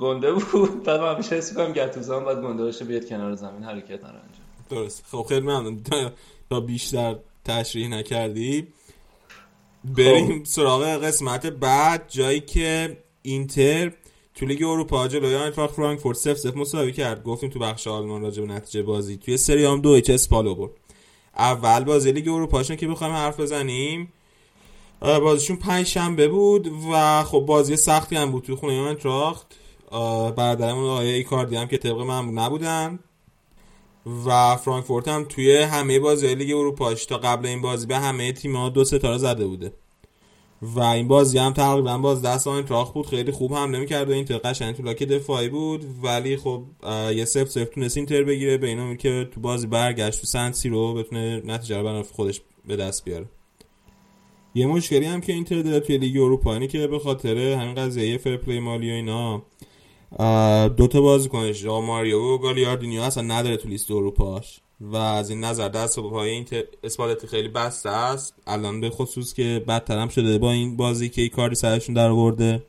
گنده 0.00 0.32
بود. 0.32 0.82
بعد 0.84 1.00
من 1.00 1.14
همیشه 1.14 1.36
حس 1.36 1.50
می‌کنم 1.50 1.72
گتوزو 1.72 2.16
هم 2.16 2.24
باید 2.24 2.38
گنده 2.38 2.62
باشه 2.64 2.84
بیاد 2.84 3.08
کنار 3.08 3.34
زمین 3.34 3.64
حرکت 3.64 3.90
نره 4.04 4.08
انجام. 4.08 4.46
درست. 4.70 5.04
خب 5.12 5.26
خیلی 5.28 5.40
ممنون. 5.40 5.82
تا- 5.82 6.10
تا 6.50 6.60
بیشتر 6.60 7.16
تشریح 7.44 7.88
نکردی. 7.88 8.68
بریم 9.96 10.44
سراغ 10.44 10.82
قسمت 10.82 11.46
بعد 11.46 12.04
جایی 12.08 12.40
که 12.40 12.98
اینتر 13.22 13.92
تو 14.34 14.46
لیگ 14.46 14.62
اروپا 14.62 15.08
جلوی 15.08 15.34
آینتراخت 15.34 15.74
فرانکفورت 15.74 16.16
0 16.16 16.34
0 16.34 16.58
مساوی 16.58 16.92
کرد. 16.92 17.22
گفتیم 17.22 17.50
تو 17.50 17.58
بخش 17.58 17.86
آلمان 17.86 18.22
راجع 18.22 18.42
به 18.42 18.52
نتیجه 18.52 18.82
بازی 18.82 19.16
توی 19.16 19.36
سری 19.36 19.64
هم 19.64 19.80
دو 19.80 19.90
هیچ 19.90 20.10
اسپالو 20.10 20.54
برد. 20.54 20.70
اول 21.36 21.84
بازی 21.84 22.12
لیگ 22.12 22.28
اروپاشون 22.28 22.76
که 22.76 22.88
بخوایم 22.88 23.12
حرف 23.12 23.40
بزنیم. 23.40 24.12
بازیشون 25.00 25.56
پنج 25.56 25.86
شنبه 25.86 26.28
بود 26.28 26.70
و 26.92 27.24
خب 27.24 27.38
بازی 27.38 27.76
سختی 27.76 28.16
هم 28.16 28.30
بود 28.30 28.44
توی 28.44 28.54
خونه 28.54 28.80
آینتراخت 28.80 29.46
برادرمون 30.36 30.84
آقای 30.84 31.14
ایکاردی 31.14 31.56
هم 31.56 31.66
که 31.66 31.78
طبق 31.78 32.00
معمول 32.00 32.34
نبودن. 32.34 32.98
و 34.26 34.56
فرانکفورت 34.56 35.08
هم 35.08 35.24
توی 35.24 35.56
همه 35.56 35.98
بازی 35.98 36.34
لیگ 36.34 36.56
اروپاش 36.56 37.06
تا 37.06 37.18
قبل 37.18 37.46
این 37.46 37.62
بازی 37.62 37.86
به 37.86 37.98
همه 37.98 38.32
تیم‌ها 38.32 38.68
دو 38.68 38.84
ستاره 38.84 39.18
زده 39.18 39.46
بوده. 39.46 39.72
و 40.62 40.80
این 40.80 41.08
بازی 41.08 41.38
هم 41.38 41.52
تقریبا 41.52 41.98
باز 41.98 42.22
دست 42.22 42.46
آینتراخت 42.46 42.94
بود. 42.94 43.06
خیلی 43.06 43.32
خوب 43.32 43.54
حمله 43.54 43.78
می‌کرد 43.78 44.10
و 44.10 44.12
این 44.12 44.24
قشنگ 44.44 44.74
تو 44.74 44.82
لاک 44.82 45.02
دفاعی 45.02 45.48
بود. 45.48 45.84
ولی 46.02 46.36
خب 46.36 46.62
یه 47.14 47.24
صفر 47.24 47.48
صفر 47.48 47.68
تونست 47.74 47.96
اینتر 47.96 48.22
بگیره. 48.22 48.56
به 48.56 48.66
اینا 48.66 48.94
که 48.94 49.28
تو 49.34 49.40
بازی 49.40 49.66
برگشت 49.66 50.20
تو 50.20 50.26
سن 50.26 50.54
سیرو 50.54 50.94
بتونه 50.94 51.42
نتیجه 51.44 51.78
رو 51.78 51.84
برای 51.84 52.02
خودش 52.02 52.40
به 52.66 52.76
دست 52.76 53.04
بیاره. 53.04 53.26
یه 54.54 54.66
مشکلی 54.66 55.04
هم 55.04 55.20
که 55.20 55.32
اینتر 55.32 55.62
داره 55.62 55.80
توی 55.80 55.98
لیگ 55.98 56.16
اروپا 56.16 56.58
که 56.58 56.86
به 56.86 56.98
خاطر 56.98 57.38
همین 57.38 57.74
قضیه 57.74 58.18
fair 58.18 58.36
play 58.36 58.60
مالی 58.60 58.90
و 58.90 58.94
اینا 58.94 59.42
آه، 60.16 60.68
دو 60.68 60.86
تا 60.86 61.00
بازیکنش 61.00 61.56
ژوائو 61.56 61.80
ماریو 61.80 62.18
و 62.18 62.38
گالیاردینی 62.38 63.02
اصلا 63.02 63.22
نداره 63.22 63.56
تو 63.56 63.68
لیست 63.68 63.90
اروپاش. 63.90 64.60
و 64.80 64.96
از 64.96 65.30
این 65.30 65.44
نظر 65.44 65.68
دست 65.68 65.98
و 65.98 66.10
پای 66.10 66.30
این 66.30 66.46
اسپالتی 66.84 67.26
خیلی 67.26 67.48
بسته 67.48 67.90
است. 67.90 68.34
الان 68.46 68.80
به 68.80 68.90
خصوص 68.90 69.34
که 69.34 69.64
بدتر 69.68 69.98
هم 69.98 70.08
شده 70.08 70.38
با 70.38 70.52
این 70.52 70.76
بازی 70.76 71.08
که 71.08 71.28
کاری 71.28 71.54
سرشون 71.54 71.94
در 71.94 72.08
آورده 72.08 72.66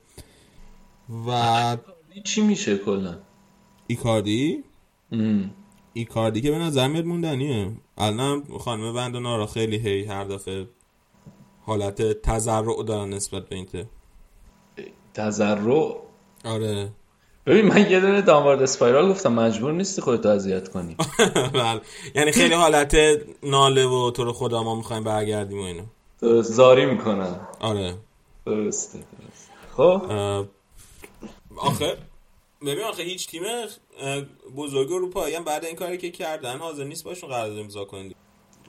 و 1.27 1.77
چی 2.23 2.41
میشه 2.41 2.77
کلا؟ 2.77 3.17
ایکاردی. 3.87 4.63
ایکاردی 5.93 6.41
که 6.41 6.51
به 6.51 6.57
نظر 6.57 6.87
میاد 6.87 7.05
موندنیه. 7.05 7.71
الان 7.97 8.43
خانم 8.59 8.95
وندانارا 8.95 9.45
خیلی 9.45 9.77
هی 9.77 10.03
هر 10.03 10.23
دفعه 10.23 10.67
حالت 11.61 12.21
تذرع 12.21 12.83
دارن 12.83 13.09
نسبت 13.09 13.49
به 13.49 13.55
اینتر. 13.55 13.85
تذرع؟ 15.13 15.95
آره. 16.45 16.89
ببین 17.45 17.65
من 17.65 17.91
یه 17.91 17.99
دونه 17.99 18.21
دانوارد 18.21 18.61
اسپایرال 18.61 19.09
گفتم 19.09 19.33
مجبور 19.33 19.71
نیستی 19.71 20.01
خودتو 20.01 20.29
اذیت 20.29 20.69
کنی. 20.69 20.95
بله. 21.53 21.81
یعنی 22.15 22.31
خیلی 22.31 22.53
حالت 22.53 22.95
ناله 23.43 23.85
و 23.85 24.11
تو 24.11 24.23
رو 24.23 24.33
خدا 24.33 24.63
ما 24.63 24.75
می‌خوایم 24.75 25.03
برگردیم 25.03 25.59
و 25.59 25.83
درست. 26.21 26.51
زاری 26.51 26.85
می‌کنن 26.85 27.39
آره. 27.59 27.95
درسته 28.45 28.97
درست. 28.97 29.49
خب؟ 29.77 30.01
آخه 31.57 31.97
ببین 32.61 32.83
آخه 32.83 33.03
هیچ 33.03 33.27
تیم 33.27 33.43
بزرگ 34.55 34.91
اروپایی 34.91 35.35
هم 35.35 35.43
بعد 35.43 35.65
این 35.65 35.75
کاری 35.75 35.97
که 35.97 36.11
کردن 36.11 36.57
حاضر 36.57 36.83
نیست 36.83 37.03
باشون 37.03 37.29
قرارداد 37.29 37.59
امضا 37.59 37.85
کنید 37.85 38.15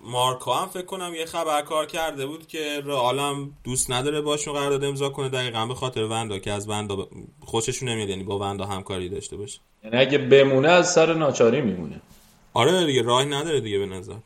مارکا 0.04 0.54
هم 0.54 0.68
فکر 0.68 0.84
کنم 0.84 1.14
یه 1.14 1.26
خبر 1.26 1.62
کار 1.62 1.86
کرده 1.86 2.26
بود 2.26 2.46
که 2.46 2.80
رئال 2.84 3.18
هم 3.18 3.56
دوست 3.64 3.90
نداره 3.90 4.20
باشون 4.20 4.54
قرارداد 4.54 4.84
امضا 4.84 5.08
کنه. 5.08 5.28
دقیقا 5.28 5.66
به 5.66 5.74
خاطر 5.74 6.04
وندا 6.04 6.38
که 6.38 6.52
از 6.52 6.68
وندا 6.68 6.96
ب- 6.96 7.08
خوششون 7.40 7.88
نمیاد 7.88 8.08
یعنی 8.08 8.24
با 8.24 8.38
وندا 8.38 8.66
همکاری 8.66 9.08
داشته 9.08 9.36
باشه. 9.36 9.60
یعنی 9.84 9.96
اگه 9.96 10.18
بمونه 10.18 10.68
از 10.68 10.92
سر 10.92 11.14
ناچاری 11.14 11.60
میمونه. 11.60 12.00
آره 12.54 12.86
دیگه 12.86 13.02
راهی 13.02 13.26
نداره 13.26 13.60
دیگه 13.60 13.78
به 13.78 13.86
نظر. 13.86 14.16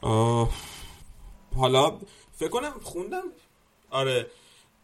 آه، 0.00 0.50
حالا 1.56 1.98
فکر 2.36 2.48
کنم 2.48 2.72
خوندم. 2.82 3.22
آره 3.90 4.26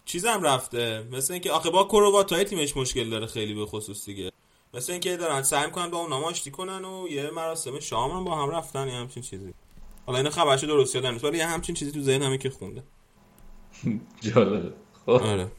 چیزم 0.04 0.42
رفته. 0.42 1.04
مثل 1.12 1.32
اینکه 1.32 1.52
آخه 1.52 1.70
با 1.70 1.84
کرواتای 1.84 2.44
تیمش 2.44 2.76
مشکل 2.76 3.10
داره 3.10 3.26
خیلی 3.26 3.54
به 3.54 3.66
خصوص 3.66 4.04
دیگه. 4.06 4.32
مثل 4.74 4.92
اینکه 4.92 5.16
دارن 5.16 5.42
سعی 5.42 5.66
می‌کنن 5.66 5.90
با 5.90 5.98
اونها 5.98 6.18
آشتی 6.22 6.50
کنن 6.50 6.84
و 6.84 7.08
یه 7.08 7.30
مراسم 7.30 7.80
شام 7.80 8.10
هم 8.10 8.24
با 8.24 8.34
هم 8.34 8.50
رفتن 8.50 8.88
یه 8.88 8.94
همچین 8.94 9.22
چیزی. 9.22 9.54
حالا 10.06 10.18
این 10.18 10.30
خبرش 10.30 10.64
درست 10.64 10.94
یادم 10.94 11.12
نیست. 11.12 11.24
ولی 11.24 11.40
همچین 11.40 11.74
چیزی 11.74 11.92
تو 11.92 12.00
ذهن 12.00 12.22
همه 12.22 12.38
که 12.38 12.50
خونده. 12.50 12.82
جالبه. 14.34 14.72
خب. 15.06 15.10
آره. 15.10 15.50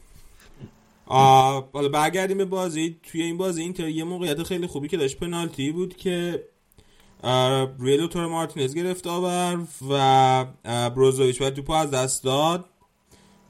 حالا 1.72 1.88
برگردیم 1.88 2.38
به 2.38 2.44
بازی. 2.44 2.96
توی 3.02 3.22
این 3.22 3.36
بازی 3.36 3.62
اینتر 3.62 3.88
یه 3.88 4.04
موقعیت 4.04 4.42
خیلی 4.42 4.66
خوبی 4.66 4.88
که 4.88 4.96
داشت 4.96 5.18
پنالتی 5.18 5.72
بود 5.72 5.96
که 5.96 6.44
روی 7.78 7.96
لائوتارو 7.96 8.26
مارتینز 8.26 8.74
گرفت 8.74 9.06
آور 9.06 9.66
و 9.90 9.94
آه، 10.64 10.90
بروزوویچ 10.90 11.38
باید 11.38 11.54
توپو 11.54 11.72
از 11.72 11.90
دست 11.90 12.24
داد. 12.24 12.64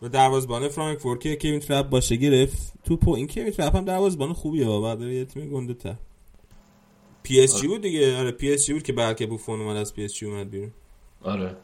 و 0.02 0.08
دروازبان 0.08 0.68
فرانکفورت 0.68 1.20
که 1.20 1.36
کوین 1.36 1.60
ترپ 1.60 1.88
باشه 1.88 2.16
گرفت. 2.16 2.72
توپو 2.84 3.10
این 3.10 3.26
کوین 3.26 3.50
ترپ 3.50 3.76
هم 3.76 3.84
دروازبان 3.84 4.32
خوبیه 4.32 4.64
داره 4.64 5.14
یه 5.14 5.24
تیم 5.24 5.50
گنده 5.50 5.74
تر 5.74 5.96
پی 7.22 7.40
اس 7.40 7.60
جی 7.60 7.68
بود 7.68 7.82
دیگه. 7.82 8.18
آره 8.18 8.30
پی 8.30 8.52
اس 8.52 8.66
جی 8.66 8.72
بود 8.72 8.82
که 8.82 8.92
بلکه 8.92 9.26
بوفون 9.26 9.60
اومد 9.60 9.76
از 9.76 9.94
پی 9.94 10.04
اس 10.04 10.14
جی 10.14 10.26
اومد 10.26 10.50
بیرون. 10.50 10.70
آره. 11.22 11.56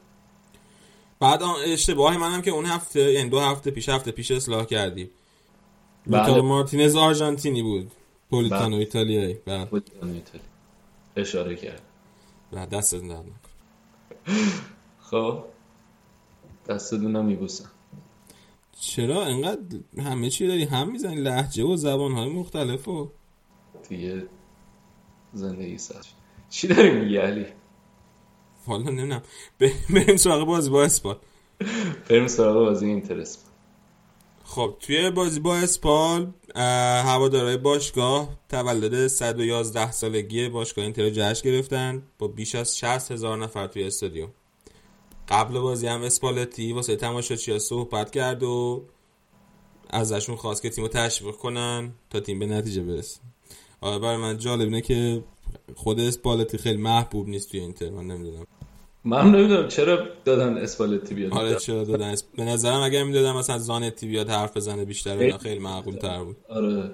بعد 1.21 1.43
اشتباه 1.67 2.17
منم 2.17 2.43
که 2.43 2.51
اون 2.51 2.67
هفته 2.67 3.13
یعنی 3.13 3.31
دو 3.31 3.41
هفته 3.41 3.71
پیش 3.71 3.89
هفته 3.89 4.11
پیش 4.11 4.31
اصلاح 4.31 4.65
کردیم. 4.65 5.11
بله. 6.07 6.41
مارتینز 6.41 6.97
آرژانتینی 6.97 7.63
بود. 7.63 7.91
پولیتانو 8.31 8.71
بله. 8.71 8.77
ایتالیایی. 8.77 9.35
بله. 9.47 9.65
بود 9.65 9.91
ایتالی. 10.03 10.45
اشاره 11.17 11.57
کرد. 11.57 11.83
بله، 12.53 12.67
دست 12.67 12.95
از 12.95 13.09
درد. 13.09 13.25
خب. 15.11 15.45
دست 16.69 16.95
دونا 16.95 17.23
میبوسم. 17.23 17.71
چرا؟ 18.81 19.25
انقدر 19.25 19.79
همه 19.99 20.31
چی 20.31 20.47
داری 20.47 20.65
هم 20.65 20.93
می‌زنی؟ 20.93 21.17
لحجه 21.17 21.65
و 21.65 21.77
زبان 21.77 22.13
های 22.13 22.29
مختلف 22.29 22.89
و 22.89 23.11
دیگه 23.89 24.27
زندگی 25.33 25.79
شد. 25.79 26.05
چی 26.51 26.69
داری 26.69 26.91
میگی 26.91 27.17
علی؟ 27.17 27.47
حالا 28.67 28.83
نمی‌دونم. 28.83 29.23
بریم 29.91 30.17
سراغ 30.17 30.47
بازی 30.47 30.71
با 30.71 30.85
اسپال 30.85 31.17
بریم 32.09 32.27
سراغ 32.27 32.55
بازی 32.55 32.87
اینترس 32.87 33.39
خب 34.45 34.77
توی 34.81 35.11
بازی 35.11 35.41
با 35.41 35.57
اسپال 35.57 36.33
هوادارهای 37.05 37.57
باشگاه 37.57 38.29
تولد 38.49 39.07
111 39.07 39.93
سالگی 39.93 40.49
باشگاه 40.49 40.85
اینتر 40.85 41.11
جشن 41.11 41.51
گرفتن 41.51 42.03
با 42.19 42.29
بیش 42.29 42.55
از 42.55 42.79
60 42.79 43.13
هزار 43.13 43.39
نفر 43.39 43.67
توی 43.67 43.85
استادیوم. 43.85 44.31
قبل 45.29 45.59
بازی 45.59 45.87
هم 45.87 46.03
اسپالتی 46.03 46.73
واسه 46.73 46.97
تماشاچی‌ها 46.97 47.59
صحبت 47.59 48.11
کرد 48.11 48.43
و 48.43 48.85
ازشون 49.91 50.37
خواست 50.37 50.63
که 50.63 50.71
تیمو 50.71 50.89
تشویق 50.89 51.35
کنن 51.35 51.93
تا 52.11 52.21
تیم 52.21 52.39
به 52.39 52.47
نتیجه 52.47 52.83
برسه. 52.83 53.21
آره 53.81 53.99
برای 53.99 54.17
من 54.17 54.39
جالب 54.39 54.65
اینه 54.65 54.81
که 54.81 55.25
خود 55.75 56.01
اسپالتی 56.01 56.59
خیلی 56.59 56.83
محبوب 56.83 57.29
نیست 57.29 57.51
توی 57.51 57.61
اینتر 57.61 57.91
من 57.91 58.07
نمی‌دونم. 58.07 58.47
من 59.05 59.31
نمی‌دونم 59.33 59.69
چرا 59.69 60.07
دادن 60.25 60.59
اسپالتی 60.59 61.15
بیاد. 61.15 61.33
آره 61.33 61.55
چرا 61.57 61.85
دادن؟ 61.85 62.09
اس- 62.11 62.23
به 62.23 62.45
نظرم 62.45 62.81
اگر 62.81 63.05
می‌دادم 63.05 63.37
مثلا 63.37 63.59
زانتی 63.59 64.07
بیاد 64.07 64.29
حرف 64.29 64.57
بزنه 64.57 64.85
بیشتر 64.85 65.19
اینا 65.19 65.39
خیلی 65.39 65.59
معقول 65.59 65.97
تر 65.97 66.25
بود. 66.25 66.37
آره. 66.49 66.91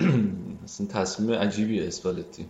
اصلا 0.64 0.86
تصمیم 0.86 1.32
عجیبیه 1.32 1.86
اسپالتی 1.86 2.46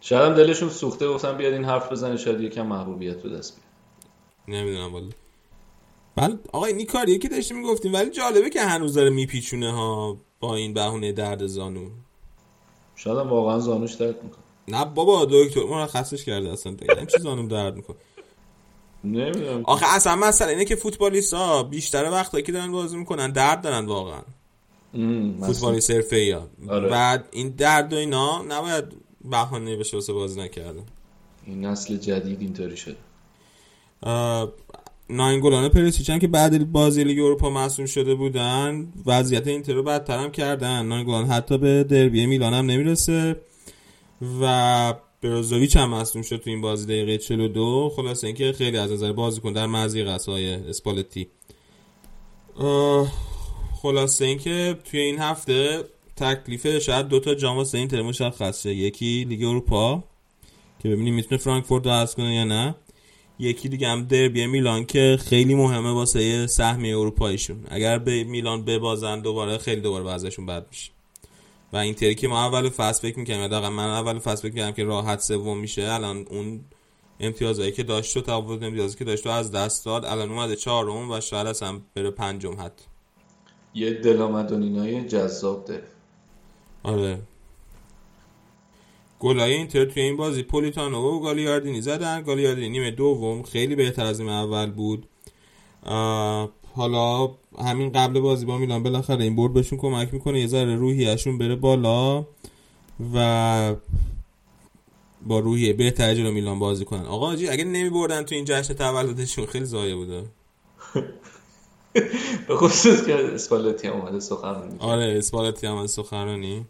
شاید 0.00 0.22
هم 0.22 0.34
دلشون 0.34 0.68
سوخته 0.68 1.08
گفتن 1.08 1.36
بیاد 1.36 1.52
این 1.52 1.64
حرف 1.64 1.92
بزنه 1.92 2.16
شاید 2.16 2.40
یکم 2.40 2.66
محبوبیت 2.66 3.22
به 3.22 3.28
دست 3.28 3.56
بیاد. 3.56 4.58
نمی‌دونم 4.62 4.92
والا. 4.92 5.08
بله 6.16 6.38
آقا 6.52 6.66
این 6.66 6.86
کاریه 6.86 7.18
که 7.18 7.28
داشتیم 7.28 7.56
می‌گفتیم 7.58 7.94
ولی 7.94 8.10
جالبه 8.10 8.50
که 8.50 8.60
هنوز 8.60 8.94
داره 8.94 9.10
میپیچونه 9.10 9.72
ها 9.72 10.16
با 10.40 10.56
این 10.56 10.74
بهونه 10.74 11.12
درد 11.12 11.46
زانو. 11.46 11.90
شاید 12.96 13.18
هم 13.18 13.28
واقعا 13.28 13.58
زانوش 13.58 13.92
درد 13.94 14.22
می‌کنه. 14.22 14.41
نه 14.68 14.84
بابا 14.84 15.26
دکتر 15.30 15.60
مرخصش 15.64 16.24
کرده 16.24 16.52
اصلا. 16.52 16.72
دیگه 16.72 17.06
چی 17.06 17.18
زانوم 17.18 17.48
درد 17.48 17.76
می‌کنه. 17.76 17.96
نمی‌دونم. 19.04 19.62
آخه 19.64 19.86
اصلا 19.96 20.16
مسئله 20.16 20.50
اینه 20.50 20.64
که 20.64 20.76
فوتبالیست 20.76 21.34
ها 21.34 21.62
بیشتر 21.62 22.10
وقتایی 22.10 22.44
که 22.44 22.52
دارن 22.52 22.72
بازی 22.72 22.96
می‌کنن 22.96 23.32
درد 23.32 23.60
دارن 23.60 23.86
واقعا. 23.86 24.22
فوتبالیست 25.46 25.90
حرفه 25.90 26.20
یا 26.20 26.48
آره. 26.68 26.88
بعد 26.88 27.28
این 27.30 27.48
درد 27.48 27.92
و 27.92 27.96
اینا 27.96 28.42
نباید 28.48 28.84
بهانه 29.24 29.76
بشه 29.76 29.96
واسه 29.96 30.12
بازی 30.12 30.40
نکردن. 30.40 30.84
این 31.46 31.64
نسل 31.64 31.96
جدید 31.96 32.40
اینطوری 32.40 32.76
شده 32.76 32.96
ناینگولان 35.10 35.68
پریسیچ 35.68 36.10
هم 36.10 36.18
که 36.18 36.28
بعد 36.28 36.72
بازی 36.72 37.04
لیگ 37.04 37.18
اروپا 37.18 37.50
مصوم 37.50 37.86
شده 37.86 38.14
بودن 38.14 38.92
وضعیت 39.06 39.46
اینتر 39.46 39.72
رو 39.72 39.82
بدتر 39.82 40.18
هم 40.18 40.30
کردن. 40.30 40.86
ناینگولان 40.86 41.26
حتی 41.26 41.58
به 41.58 41.84
دربی 41.84 42.26
میلان 42.26 42.54
هم 42.54 42.66
نمی‌رسه. 42.66 43.36
و 44.40 44.94
بروزوویچ 45.22 45.76
هم 45.76 45.90
مصوم 45.90 46.22
شد 46.22 46.36
تو 46.36 46.50
این 46.50 46.60
بازی 46.60 46.86
دقیقه 46.86 47.18
42 47.18 47.92
خلاصه 47.96 48.26
اینکه 48.26 48.52
خیلی 48.52 48.76
از 48.76 48.92
نظر 48.92 49.12
بازیکن 49.12 49.52
در 49.52 49.66
مزی 49.66 50.04
قصای 50.04 50.54
اسپالتی. 50.54 51.28
خلاصه 53.82 54.24
اینکه 54.24 54.78
توی 54.90 55.00
این 55.00 55.18
هفته 55.18 55.84
تکلیف 56.16 56.78
شاید 56.78 57.08
دوتا 57.08 57.34
جام 57.34 57.56
واسه 57.56 57.78
اینتر 57.78 58.02
مشخص 58.02 58.62
شه 58.62 58.74
یکی 58.74 59.24
لیگ 59.24 59.44
اروپا 59.44 60.04
که 60.82 60.88
ببینیم 60.88 61.14
می‌تونه 61.14 61.40
فرانکفورت 61.40 61.86
رو 61.86 62.06
کنه 62.06 62.34
یا 62.34 62.44
نه. 62.44 62.74
یکی 63.38 63.68
دیگه 63.68 63.88
هم 63.88 64.04
دربی 64.04 64.46
میلان 64.46 64.84
که 64.84 65.18
خیلی 65.20 65.54
مهمه 65.54 65.90
واسه 65.90 66.46
سهمیه 66.46 66.98
اروپاییشون. 66.98 67.64
اگر 67.68 67.98
به 67.98 68.24
میلان 68.24 68.64
ببازن 68.64 69.20
دوباره 69.20 69.58
خیلی 69.58 69.80
دوباره 69.80 70.04
وضعشون 70.04 70.46
بد 70.46 70.66
میشه. 70.70 70.90
و 71.72 71.76
اینتری 71.76 72.14
که 72.14 72.28
ما 72.28 72.44
اول 72.44 72.68
فصل 72.68 73.02
فکر 73.02 73.18
می‌کنم 73.18 73.48
دقیقا 73.48 73.70
من 73.70 73.88
اول 73.88 74.18
فصل 74.18 74.42
فکر 74.42 74.54
می‌کنم 74.54 74.72
که 74.72 74.84
راحت 74.84 75.20
سوم 75.20 75.58
میشه 75.58 75.82
الان 75.92 76.26
اون 76.30 76.60
امتیازایی 77.20 77.72
که 77.72 77.82
داشت 77.82 78.16
و 78.16 78.20
تفاوت 78.20 78.62
امتیازی 78.62 78.98
که 78.98 79.04
داشت 79.04 79.26
و 79.26 79.30
از 79.30 79.52
دست 79.52 79.84
داد 79.84 80.04
الان 80.04 80.30
اومده 80.30 80.56
چهارم 80.56 81.10
و 81.10 81.20
شاید 81.20 81.46
اصلا 81.46 81.80
بره 81.94 82.10
پنجم 82.10 82.56
حتی 82.60 82.84
یه 83.74 83.90
دلامدونینای 83.90 85.04
جذاب 85.08 85.64
داره 85.64 85.84
آره. 86.82 87.18
گلای 89.20 89.52
اینتر 89.52 89.84
توی 89.84 90.02
این 90.02 90.16
بازی 90.16 90.42
پولیتانو 90.42 90.98
و 90.98 91.20
گالیاردینی 91.20 91.80
زدن. 91.80 92.22
گالیاردینی 92.22 92.68
نیمه 92.68 92.90
دوم 92.90 93.42
خیلی 93.42 93.74
بهتر 93.74 94.04
از 94.04 94.20
نیمه 94.20 94.32
اول 94.32 94.70
بود. 94.70 95.08
حالا 96.74 97.34
همین 97.58 97.92
قبل 97.92 98.20
بازی 98.20 98.46
با 98.46 98.58
میلان 98.58 98.82
بالاخره 98.82 99.24
این 99.24 99.36
برد 99.36 99.52
بهشون 99.52 99.78
کمک 99.78 100.14
می‌کنه. 100.14 100.40
یه 100.40 100.46
ذره 100.46 100.76
روحیهشون 100.76 101.38
بره 101.38 101.56
بالا 101.56 102.26
و 103.14 103.74
با 105.26 105.38
روحیه 105.38 105.72
بهتر 105.72 106.14
جلو 106.14 106.32
میلان 106.32 106.58
بازی 106.58 106.84
کنن. 106.84 107.06
آقا 107.06 107.36
جی 107.36 107.48
اگه 107.48 107.64
نمی 107.64 107.90
بردن 107.90 108.22
تو 108.22 108.34
این 108.34 108.44
جشن 108.44 108.74
تولدشون 108.74 109.46
خیلی 109.46 109.64
زایه 109.64 109.94
بوده. 109.94 110.22
به 112.48 112.56
خصوص 112.56 113.06
که 113.06 113.34
اسپالتی 113.34 113.88
هم 113.88 113.94
اومده 113.94 114.20
سخنرانی. 114.20 114.76
آره 114.78 115.18
اسپالتی 115.18 115.66
هم 115.66 115.86
سخنرانی. 115.86 116.64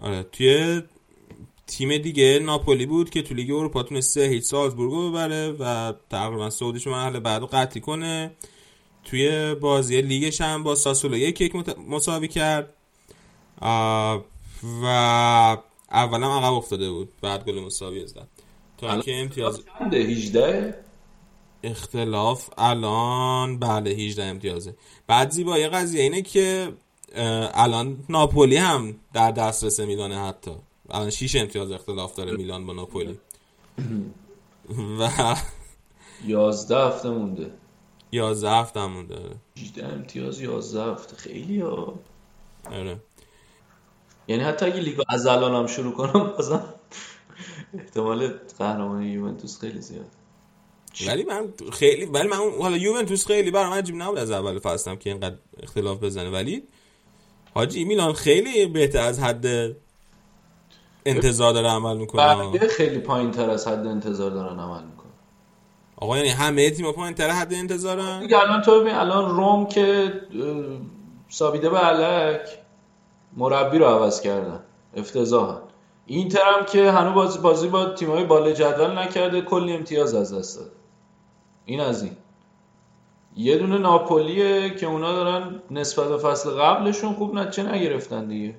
آره 0.00 0.22
توی 0.32 0.82
تیم 1.66 1.98
دیگه 1.98 2.38
ناپولی 2.42 2.86
بود 2.86 3.10
که 3.10 3.22
تو 3.22 3.34
لیگ 3.34 3.50
اروپا 3.50 3.82
تونست 3.82 4.14
سه 4.14 4.20
هیچ 4.20 4.44
سالزبورگ 4.44 4.92
رو 4.92 5.10
ببره 5.10 5.52
و 5.52 5.92
تقریبا 6.10 6.50
سعودیش 6.50 6.86
مرحله 6.86 7.20
بعد 7.20 7.40
رو 7.40 7.46
قطعی 7.46 7.80
کنه. 7.80 8.30
توی 9.04 9.54
بازی 9.54 10.02
لیگش 10.02 10.40
هم 10.40 10.62
با 10.62 10.74
ساسولو 10.74 11.16
یک 11.16 11.40
یک 11.40 11.52
مساوی 11.88 12.28
کرد. 12.28 12.74
و 14.82 14.86
اولم 15.90 16.30
عقب 16.30 16.52
افتاده 16.52 16.90
بود. 16.90 17.12
بعد 17.22 17.44
گل 17.44 17.60
مساوی 17.60 18.06
زد. 18.06 18.28
تا 18.78 18.92
اینکه 18.92 19.16
امتیاز 19.16 19.60
چنده؟ 19.78 19.96
18 19.96 20.74
اختلاف 21.62 22.50
الان 22.58 23.58
بله 23.58 23.90
18 23.90 24.24
امتیازه. 24.24 24.76
بعد 25.06 25.30
زیبایی 25.30 25.68
قضیه 25.68 26.02
اینه 26.02 26.22
که 26.22 26.72
الان 27.54 28.04
ناپولی 28.08 28.56
هم 28.56 28.94
در 29.12 29.30
دسترس 29.30 29.80
میلانه 29.80 30.20
حتی. 30.20 30.50
الان 30.90 31.10
6 31.10 31.36
امتیاز 31.36 31.72
اختلاف 31.72 32.14
داره 32.14 32.36
میلان 32.36 32.66
با 32.66 32.72
ناپولی. 32.72 33.18
و 35.00 35.36
11 36.26 36.76
هفته 36.76 37.10
مونده. 37.10 37.50
11 38.12 38.50
هفته 38.50 38.86
مونده 38.86 39.18
18 39.58 39.86
امتیاز 39.86 40.40
11 40.40 40.82
هفته. 40.82 41.16
خیلی 41.16 41.60
ها. 41.60 41.94
آره. 42.70 42.96
یعنی 44.28 44.42
حتی 44.42 44.66
اگه 44.66 44.80
لیگو 44.80 45.02
از 45.08 45.26
الان 45.26 45.54
هم 45.54 45.66
شروع 45.66 45.92
کنم 45.92 46.32
بازم 46.36 46.74
احتمال 47.78 48.28
قهرمانی 48.58 49.06
یوونتوس 49.06 49.60
خیلی 49.60 49.80
زیاد. 49.80 50.06
ولی 51.06 51.24
من 51.24 51.52
خیلی 51.72 52.04
ولی 52.04 52.28
من 52.28 52.36
حالا 52.60 52.76
یوونتوس 52.76 53.26
خیلی 53.26 53.50
برام 53.50 53.72
عجیب 53.72 53.96
نبود 53.96 54.18
از 54.18 54.30
اول 54.30 54.58
فصلم 54.58 54.96
که 54.96 55.10
اینقدر 55.10 55.36
اختلاف 55.62 56.02
بزنه. 56.02 56.30
ولی 56.30 56.62
حاجی 57.54 57.84
میلان 57.84 58.12
خیلی 58.12 58.66
بهتر 58.66 59.00
از 59.00 59.20
حد 59.20 59.46
انتظار 61.06 61.52
داره 61.52 61.68
عمل 61.68 61.96
می‌کنه. 61.96 62.22
بقیه 62.22 62.68
خیلی 62.68 62.98
پایین 62.98 63.30
تر 63.30 63.50
از 63.50 63.68
حد 63.68 63.86
انتظار 63.86 64.30
دارن 64.30 64.58
عمل 64.58 64.82
می‌کنن. 64.82 65.12
آقا 65.96 66.16
یعنی 66.16 66.28
همه 66.28 66.70
تیم 66.70 66.92
پایین 66.92 67.14
تر 67.14 67.30
حد 67.30 67.54
انتظارن؟ 67.54 68.20
دیگه 68.20 68.38
الان 68.38 68.62
تو 68.62 68.80
ببین 68.80 68.94
الان 68.94 69.36
روم 69.36 69.66
که 69.66 70.12
سابیده 71.28 71.68
به 71.68 71.78
علک 71.78 72.40
مربی 73.36 73.78
رو 73.78 73.84
عوض 73.84 74.20
کردن. 74.20 74.60
افتضاحن. 74.96 75.58
اینتر 76.06 76.42
هم 76.58 76.64
که 76.64 76.90
هنوز 76.90 77.14
بازی 77.14 77.38
بازی 77.38 77.68
با 77.68 77.84
تیمای 77.84 78.24
بالا 78.24 78.52
جدول 78.52 78.98
نکرده 78.98 79.40
کلی 79.40 79.72
امتیاز 79.72 80.14
از 80.14 80.34
دست 80.34 80.58
داد 80.58 80.70
این 81.64 81.80
از 81.80 82.02
این. 82.02 82.16
یه 83.36 83.58
دونه 83.58 83.78
ناپولیه 83.78 84.70
که 84.70 84.86
اونا 84.86 85.12
دارن 85.12 85.62
نسبت 85.70 86.08
به 86.08 86.18
فصل 86.18 86.50
قبلشون 86.50 87.14
خوب 87.14 87.34
نتیجه 87.34 87.72
نگرفتن 87.72 88.28
دیگه. 88.28 88.54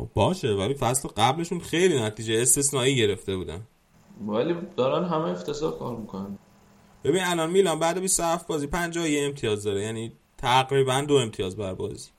خب 0.00 0.08
باشه 0.14 0.48
ولی 0.48 0.74
فصل 0.74 1.08
قبلشون 1.08 1.60
خیلی 1.60 2.02
نتیجه 2.02 2.42
استثنایی 2.42 2.96
گرفته 2.96 3.36
بودن. 3.36 3.60
ولی 4.26 4.54
دارن 4.76 5.08
همه 5.08 5.30
افتضاح 5.30 5.78
کار 5.78 5.96
می‌کنن. 5.96 6.38
ببین 7.04 7.22
الان 7.24 7.50
میلان 7.50 7.78
بعد 7.78 8.00
27 8.00 8.46
بازی 8.46 8.66
51 8.66 9.24
امتیاز 9.24 9.64
داره 9.64 9.82
یعنی 9.82 10.12
تقریبا 10.38 11.00
دو 11.00 11.14
امتیاز 11.14 11.56
بر 11.56 11.74
بازی. 11.74 12.10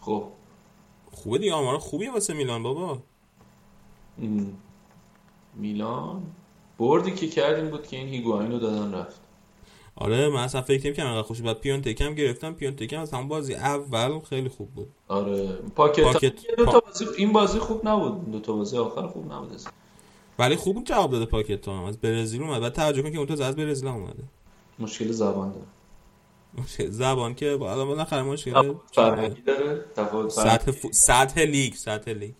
خب. 0.00 0.24
خوبه 1.12 1.38
دیگه 1.38 1.54
آمار 1.54 1.78
خوبیه 1.78 2.12
واسه 2.12 2.34
میلان 2.34 2.62
بابا. 2.62 2.98
این 4.18 4.56
میلان 5.54 6.22
بردی 6.78 7.10
که 7.10 7.28
کردیم 7.28 7.70
بود 7.70 7.86
که 7.86 7.96
این 7.96 8.08
هیگواین 8.08 8.52
رو 8.52 8.58
دادن 8.58 8.94
رفت. 8.94 9.20
آره 9.96 10.28
من 10.28 10.40
اصلا 10.42 10.62
فکر 10.62 10.86
نمی‌کردم 10.86 11.08
انقدر 11.10 11.26
خوش 11.26 11.40
بعد 11.40 11.58
پیونتک 11.60 12.00
هم 12.00 12.14
گرفتم 12.14 12.52
پیونتک 12.52 12.92
هم 12.92 13.00
از 13.00 13.12
همون 13.12 13.28
بازی 13.28 13.54
اول 13.54 14.20
خیلی 14.20 14.48
خوب 14.48 14.70
بود. 14.74 14.88
آره. 15.08 15.46
پاکتا, 15.76 16.02
پاکتا- 16.02 16.56
دو 16.56 16.64
تا 16.64 16.80
بازی 16.80 17.04
این 17.16 17.32
بازی 17.32 17.58
خوب 17.58 17.88
نبود. 17.88 18.30
دو 18.30 18.40
تا 18.40 18.52
بازی 18.52 18.76
آخر 18.78 19.06
خوب 19.06 19.32
نبود. 19.32 19.52
اصلا. 19.52 19.72
ولی 20.38 20.56
خوب 20.56 20.84
جواب 20.84 21.10
داده 21.10 21.26
پاکتا 21.26 21.68
هم. 21.68 21.84
از 21.84 21.98
برزیل 22.00 22.42
اومد. 22.42 22.60
بعد 22.60 22.72
توجه 22.72 23.02
کن 23.02 23.10
که 23.10 23.18
اون 23.18 23.42
از 23.42 23.56
برزیل 23.56 23.88
اومده. 23.88 24.22
مشکل 24.78 25.10
زبان 25.12 25.52
داره. 25.52 25.66
مشکل 26.58 26.90
زبان 26.90 27.34
که 27.34 27.56
با 27.56 27.72
الان 27.72 27.86
بالاخره 27.88 28.22
مشکل 28.22 28.74
فرهنگی 28.92 29.40
داره؟ 29.42 29.84
تفاوت 29.96 30.30
سطح 30.30 30.70
فو- 30.70 30.92
سطح 30.92 31.40
لیگ 31.40 31.74
سطح 31.74 32.10
لیگ. 32.10 32.32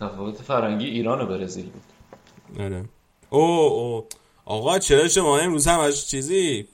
تفاوت 0.00 0.42
فرهنگی 0.42 0.86
ایران 0.86 1.20
و 1.20 1.26
برزیل 1.26 1.70
بود. 1.70 1.82
آره. 2.62 2.84
او 3.30 3.40
او 3.40 4.06
آقا 4.50 4.78
چرا 4.78 5.08
شما 5.08 5.38
امروز 5.38 5.66
هم 5.66 5.80
از 5.80 6.08
چیزی؟ 6.08 6.66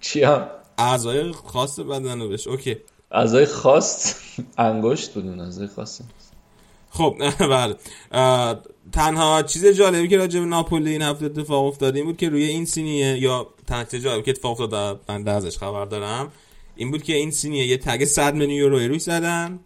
چی 0.00 0.22
هم 0.22 0.46
اعضای 0.78 1.32
خاص 1.32 1.80
بدن 1.80 2.20
رو 2.20 2.28
بش 2.28 2.46
اوکی. 2.46 2.76
اعضای 3.12 3.46
خاص؟ 3.46 4.14
انگشت 4.58 5.14
بودون 5.14 5.40
اعضای 5.40 5.66
خاص. 5.66 6.00
خب 6.90 7.16
بله. 7.50 7.76
تنها 8.92 9.42
چیز 9.42 9.66
جالبی 9.66 10.08
که 10.08 10.16
راجع 10.16 10.40
به 10.40 10.46
ناپولی 10.46 10.90
این 10.90 11.02
هفته 11.02 11.24
اتفاق 11.26 11.64
افتاده 11.64 11.98
این 11.98 12.06
بود 12.06 12.16
که 12.16 12.28
روی 12.28 12.44
این 12.44 12.64
سینیه 12.64 13.18
یا 13.18 13.46
تنها 13.66 13.84
چیز 13.84 14.02
جالبی 14.04 14.22
که 14.22 14.30
اتفاق 14.30 14.60
افتاده 14.60 15.00
من 15.08 15.28
ازش 15.28 15.58
خبر 15.58 15.84
دارم 15.84 16.32
این 16.76 16.90
بود 16.90 17.02
که 17.02 17.12
این 17.14 17.30
سینیه 17.30 17.66
یه 17.66 17.76
تگ 17.76 18.04
100 18.04 18.34
میلیون 18.34 18.50
یورو 18.50 18.78
روی 18.78 18.98
زدن 18.98 19.60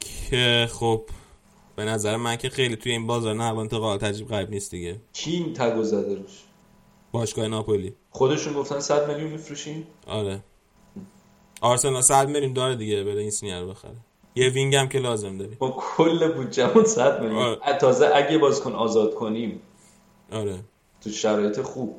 که 0.00 0.68
خب 0.72 1.02
به 1.76 1.84
نظر 1.84 2.16
من 2.16 2.36
که 2.36 2.48
خیلی 2.48 2.76
توی 2.76 2.92
این 2.92 3.06
بازار 3.06 3.34
نقل 3.34 3.56
و 3.56 3.58
انتقال 3.58 3.98
تجربه 3.98 4.30
غریب 4.30 4.50
نیست 4.50 4.70
دیگه. 4.70 4.96
کی 5.12 5.30
این 5.32 5.54
تگو 5.54 5.82
زده 5.82 6.14
روش؟ 6.14 6.45
باشگاه 7.18 7.48
ناپولی. 7.48 7.94
خودشون 8.10 8.52
گفتن 8.52 8.80
100 8.80 9.08
میلیون 9.08 9.30
میفروشیم 9.30 9.86
آره. 10.06 10.42
آرسنال 11.60 12.00
100 12.00 12.28
میلیون 12.28 12.52
داره 12.52 12.76
دیگه 12.76 13.04
بره 13.04 13.20
این 13.20 13.30
سینیه 13.30 13.60
رو 13.60 13.68
بخره. 13.68 13.96
یه 14.34 14.48
وینگ 14.48 14.74
هم 14.74 14.88
که 14.88 14.98
لازم 14.98 15.38
داری. 15.38 15.56
ما 15.60 15.70
کل 15.70 16.32
بودجهمون 16.32 16.84
100 16.84 17.22
میلیون. 17.22 17.42
آره. 17.42 17.78
تازه 17.78 18.10
اگه 18.14 18.38
بازیکن 18.38 18.72
آزاد 18.72 19.14
کنیم. 19.14 19.62
آره. 20.32 20.58
تو 21.00 21.10
شرایط 21.10 21.60
خوب. 21.60 21.96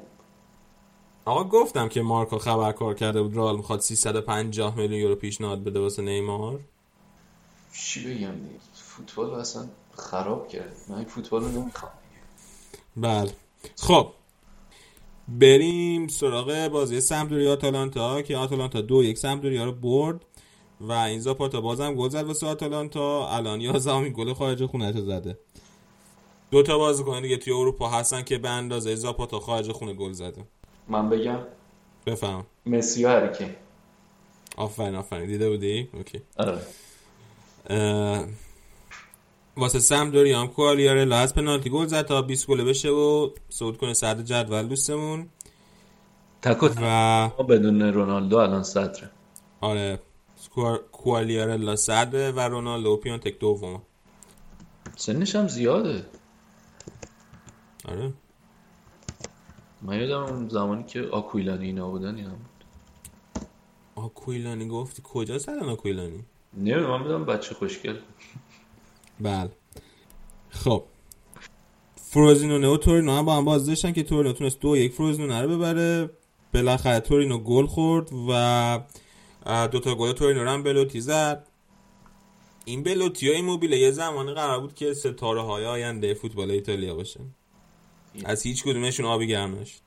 آقا 1.26 1.44
گفتم 1.44 1.90
که 1.90 2.02
مارکو 2.02 2.38
خبرکار 2.38 2.94
کرده 2.94 3.22
بود 3.22 3.36
رئال 3.36 3.58
می‌خواد 3.58 3.80
350 3.80 4.78
میلیون 4.78 5.00
یورو 5.00 5.16
پیشنهاد 5.16 5.64
بده 5.64 5.80
واسه 5.80 6.02
نیمار. 6.02 6.60
چی 7.74 8.04
بگم 8.04 8.32
دیگه؟ 8.32 8.60
فوتبال 8.74 9.34
اصلا 9.34 9.68
خراب 9.96 10.48
کرد. 10.48 10.76
من 10.90 10.96
این 10.96 11.06
فوتبال 11.06 11.42
رو 11.42 11.48
نمی‌خوام. 11.48 11.92
بله. 12.98 13.32
خب 13.76 14.12
بریم 15.28 16.08
سراغ 16.08 16.68
بازی 16.68 17.02
سمپدوریا 17.02 17.52
آتالانتا 17.52 18.22
که 18.22 18.38
آتالانتا 18.38 18.82
دو 18.82 19.04
یک 19.04 19.18
سمپدوریا 19.18 19.66
رو 19.66 19.72
برد 19.72 20.26
و 20.82 20.92
این 20.92 21.20
زاپاتا 21.20 21.62
بازم 21.62 21.96
گل 21.96 22.10
زد 22.10 22.24
واسه 22.24 22.48
آتالانتا. 22.48 23.28
الان 23.30 23.62
11 23.62 24.10
گل 24.10 24.34
خارج 24.34 24.66
خونه 24.66 24.92
رو 24.92 25.02
زده. 25.02 25.38
دو 26.52 26.64
تا 26.64 26.78
بازیکن 26.78 27.22
دیگه 27.22 27.38
توی 27.38 27.54
اروپا 27.54 27.90
هستن 27.90 28.22
که 28.22 28.38
به 28.38 28.50
اندازه 28.50 28.96
زاپاتا 28.96 29.40
خارج 29.40 29.72
خونه 29.72 29.94
گل 29.94 30.12
زده. 30.12 30.44
من 30.88 31.10
بگم؟ 31.10 31.40
بفهم. 32.06 32.46
مسی 32.66 33.06
و 33.06 33.10
هریکین 33.10 33.50
آفرین 34.58 34.96
آفرین. 34.96 35.28
دیده 35.28 35.50
بودی؟ 35.50 35.90
اوکی. 35.94 36.22
آره. 36.38 36.62
واسه 39.58 39.80
سمپدوریا 39.80 40.42
هم 40.42 40.48
کوالیارلا 40.48 41.18
از 41.18 41.34
پنالتی 41.34 41.70
گل 41.70 41.86
زد 41.86 42.06
تا 42.06 42.22
20 42.22 42.48
گل 42.48 42.64
بشه 42.64 42.90
و 42.90 43.30
صعود 43.50 43.78
کنه 43.78 43.94
صدر 43.94 44.24
جدول 44.24 44.68
دوستمون. 44.68 45.30
تک 46.42 46.64
و 46.64 47.44
بدون 47.44 47.82
رونالدو 47.82 48.38
الان 48.38 48.64
صدره. 48.64 49.10
آره. 49.62 50.00
کوالیارلا 50.92 51.76
صدره 51.76 52.32
و 52.32 52.40
رونالدو. 52.40 52.90
و 52.90 52.98
پیونتک 52.98 53.40
دوم. 53.40 53.82
سنش 54.96 55.36
هم 55.36 55.48
زیاده. 55.48 56.06
آره. 57.86 58.14
من 59.82 60.00
یادم 60.00 60.24
اون 60.24 60.50
زمانی 60.50 60.84
که 60.84 61.08
آکویلانی 61.12 61.66
اینا 61.66 61.90
بودن 61.90 62.16
اینا 62.16 62.30
بود 62.30 62.66
آکویلانی 63.96 64.68
گفتی 64.68 65.02
کجا 65.06 65.38
الان 65.48 65.70
آکویلانی؟ 65.70 66.26
نمی‌دونم 66.54 66.90
من 66.90 67.04
بدم 67.04 67.26
بچه 67.26 67.56
خوشگل 67.56 67.98
بله. 69.20 69.52
خب. 70.50 70.84
فروزینونه 71.96 72.68
و 72.68 72.78
تورینو 72.78 73.12
هم 73.12 73.26
با 73.26 73.36
هم 73.36 73.46
باز 73.46 73.66
داشتن 73.66 73.92
که 73.92 74.04
تورینو 74.04 74.34
تونست 74.34 74.60
دو 74.60 74.78
یک 74.78 74.92
فروزینونه 74.92 75.42
رو 75.42 75.58
ببره. 75.58 76.10
بالاخره 76.54 77.00
تورینو 77.00 77.38
گل 77.38 77.66
خورد 77.66 78.10
و 78.30 78.80
دوتا 79.72 79.96
گل 79.96 80.12
تورینو 80.12 80.44
رو 80.44 80.50
هم 80.50 80.64
بلوتی 80.64 81.02
زد. 81.02 81.48
این 82.66 82.84
بلوتی 82.84 83.30
و 83.30 83.34
این 83.34 83.46
موبیله 83.46 83.78
یه 83.78 83.92
زمانی 83.92 84.34
قرار 84.34 84.60
بود 84.60 84.76
که 84.76 84.94
ستاره 84.94 85.42
های 85.42 85.66
آینده 85.66 86.14
فوتبال 86.14 86.52
ایتالیا 86.52 86.96
باشه. 86.96 87.20
از 88.26 88.44
هیچ 88.44 88.64
کدومشون 88.64 89.06
آبی 89.06 89.28
گرم 89.28 89.56
نشد. 89.60 89.80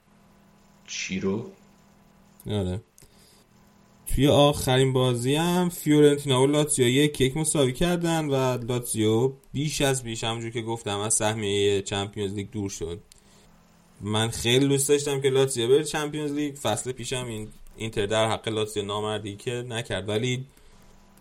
چی 0.86 1.20
رو؟ 1.20 1.50
آره. 2.46 2.80
توی 4.14 4.28
آخرین 4.28 4.92
بازی 4.92 5.34
هم 5.34 5.68
فیورنتینا 5.68 6.42
و 6.42 6.46
لاتزیو 6.46 6.88
یک 6.88 7.20
یک 7.20 7.36
مساوی 7.36 7.72
کردن 7.72 8.24
و 8.24 8.64
لاتزیو 8.64 9.32
بیش 9.52 9.80
از 9.80 10.02
بیش 10.02 10.24
همونجور 10.24 10.50
که 10.50 10.62
گفتم 10.62 10.98
از 10.98 11.14
سهمیه 11.14 11.82
Champions 11.82 12.34
League 12.34 12.50
دور 12.50 12.70
شد. 12.70 13.00
من 14.00 14.28
خیلی 14.28 14.68
دوست 14.68 14.88
داشتم 14.88 15.20
که 15.20 15.30
لاتزیو 15.30 15.68
بره 15.68 15.84
Champions 15.84 16.32
League. 16.32 16.54
فصل 16.54 16.92
پیشم 16.92 17.26
این 17.26 17.48
اینتر 17.76 18.06
در 18.06 18.30
حق 18.30 18.48
لاتزیو 18.48 18.84
نامردی 18.84 19.36
که 19.36 19.52
نکرد. 19.52 20.08
ولی 20.08 20.46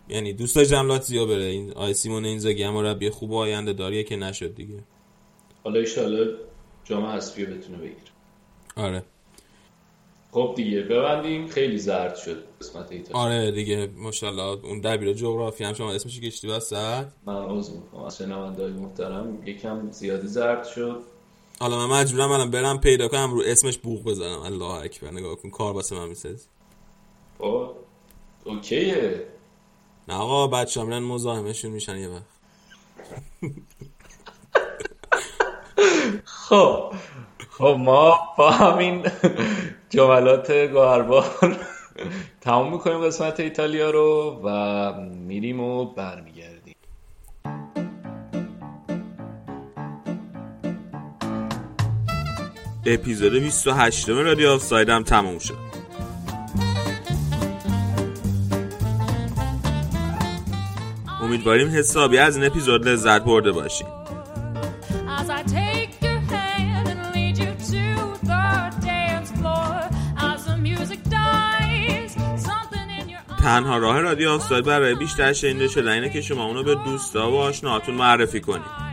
یعنی 0.08 0.32
دوست 0.32 0.56
داشتم 0.56 0.86
لاتزیو 0.86 1.26
بره. 1.26 1.44
این 1.44 1.72
آی 1.72 1.94
سیمون 1.94 2.24
اینزاگی 2.24 2.62
هم 2.62 2.74
مربی 2.74 3.10
خوب 3.10 3.34
آینده 3.34 3.72
داریه 3.72 4.02
که 4.02 4.16
نشد 4.16 4.54
دیگه. 4.54 4.78
حالا 5.64 5.80
ایشالا 5.80 6.26
جام 6.84 7.04
حذفی 7.04 7.44
رو 7.44 7.54
بتونه 7.54 7.78
بگیره. 7.78 8.10
آره. 8.76 9.02
خب 10.32 10.52
دیگه 10.56 10.82
ببندیم. 10.82 11.48
خیلی 11.48 11.78
زرد 11.78 12.16
شد 12.16 12.44
قسمت 12.60 12.92
ایتالیا 12.92 13.22
آره 13.22 13.50
دیگه 13.50 13.90
ماشاءالله. 13.96 14.42
اون 14.42 14.80
دبیر 14.80 15.12
جغرافی 15.12 15.64
هم 15.64 15.74
شما 15.74 15.92
اسمش 15.92 16.20
کشتی 16.20 16.48
وسط 16.48 17.06
من 17.26 17.36
عوض 17.36 17.70
می‌کنم 17.70 18.02
از 18.02 18.18
شنونده 18.18 18.62
های 18.62 18.72
محترم 18.72 19.42
یکم 19.46 19.90
زیادی 19.90 20.26
زرد 20.26 20.64
شد. 20.66 21.02
حالا 21.60 21.86
من 21.86 22.00
مجبورم 22.00 22.30
الان 22.30 22.50
برم 22.50 22.80
پیدا 22.80 23.08
کنم 23.08 23.34
رو 23.34 23.42
اسمش 23.46 23.78
بوق 23.78 24.04
بزنم. 24.04 24.38
الله 24.40 24.64
اکبر 24.70 25.10
نگاه 25.10 25.36
کن 25.36 25.50
کار 25.50 25.74
واسه 25.74 25.96
من 25.96 26.08
می‌سازی. 26.08 26.46
خب 27.38 27.70
اوکیه. 28.44 29.24
نه 30.08 30.14
آقا 30.14 30.46
بچه 30.46 30.82
میرن 30.82 31.02
مزاحمشون 31.02 31.70
میشن 31.70 31.96
یه 31.96 32.08
وقت. 32.08 32.24
خب 36.24 36.92
خب 37.60 37.76
ما 37.78 38.18
با 38.38 38.50
همین 38.50 39.06
جملات 39.90 40.52
گوهربار 40.52 41.24
تمام 42.40 42.72
می‌کنیم 42.72 42.98
قسمت 43.06 43.40
ایتالیا 43.40 43.90
رو 43.90 44.40
و 44.44 44.92
میریم 45.02 45.60
و 45.60 45.84
برمیگردیم. 45.84 46.74
اپیزود 52.86 53.32
28 53.32 54.08
رادیو 54.08 54.50
آفساید 54.50 54.88
هم 54.88 55.02
تموم 55.02 55.38
شد. 55.38 55.54
امیدواریم 61.22 61.68
حسابی 61.68 62.18
از 62.18 62.36
این 62.36 62.46
اپیزود 62.46 62.88
لذت 62.88 63.24
برده 63.24 63.52
باشیم 63.52 63.99
تنها 73.42 73.78
راه 73.78 74.00
رادیو 74.00 74.30
آفساید 74.30 74.64
برای 74.64 74.94
بیشتر 74.94 75.32
شنیده 75.32 75.68
شدن 75.68 75.92
اینه 75.92 76.10
که 76.10 76.20
شما 76.20 76.44
اونو 76.44 76.62
به 76.62 76.74
دوستا 76.74 77.30
و 77.30 77.36
آشناهاتون 77.36 77.94
معرفی 77.94 78.40
کنید. 78.40 78.90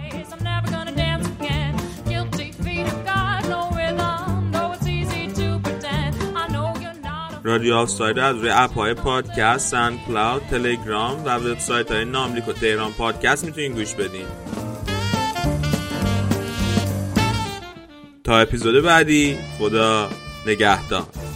رادیو 7.44 7.76
آفساید 7.76 8.20
از 8.20 8.36
روی 8.36 8.50
app 8.50 8.74
های 8.74 8.94
پادکست، 8.94 9.68
SoundCloud، 9.68 10.42
تلگرام 10.42 11.26
و 11.26 11.30
وبسایت 11.30 11.92
های 11.92 12.06
ناملیک 12.06 12.48
و 12.48 12.54
تهران 12.54 12.92
پادکست 12.92 13.46
می‌تونین 13.46 13.74
گوش 13.74 13.94
بدین. 13.94 14.26
تا 18.24 18.38
اپیزود 18.40 18.84
بعدی 18.84 19.38
خدا 19.60 20.10
نگهدار. 20.48 21.27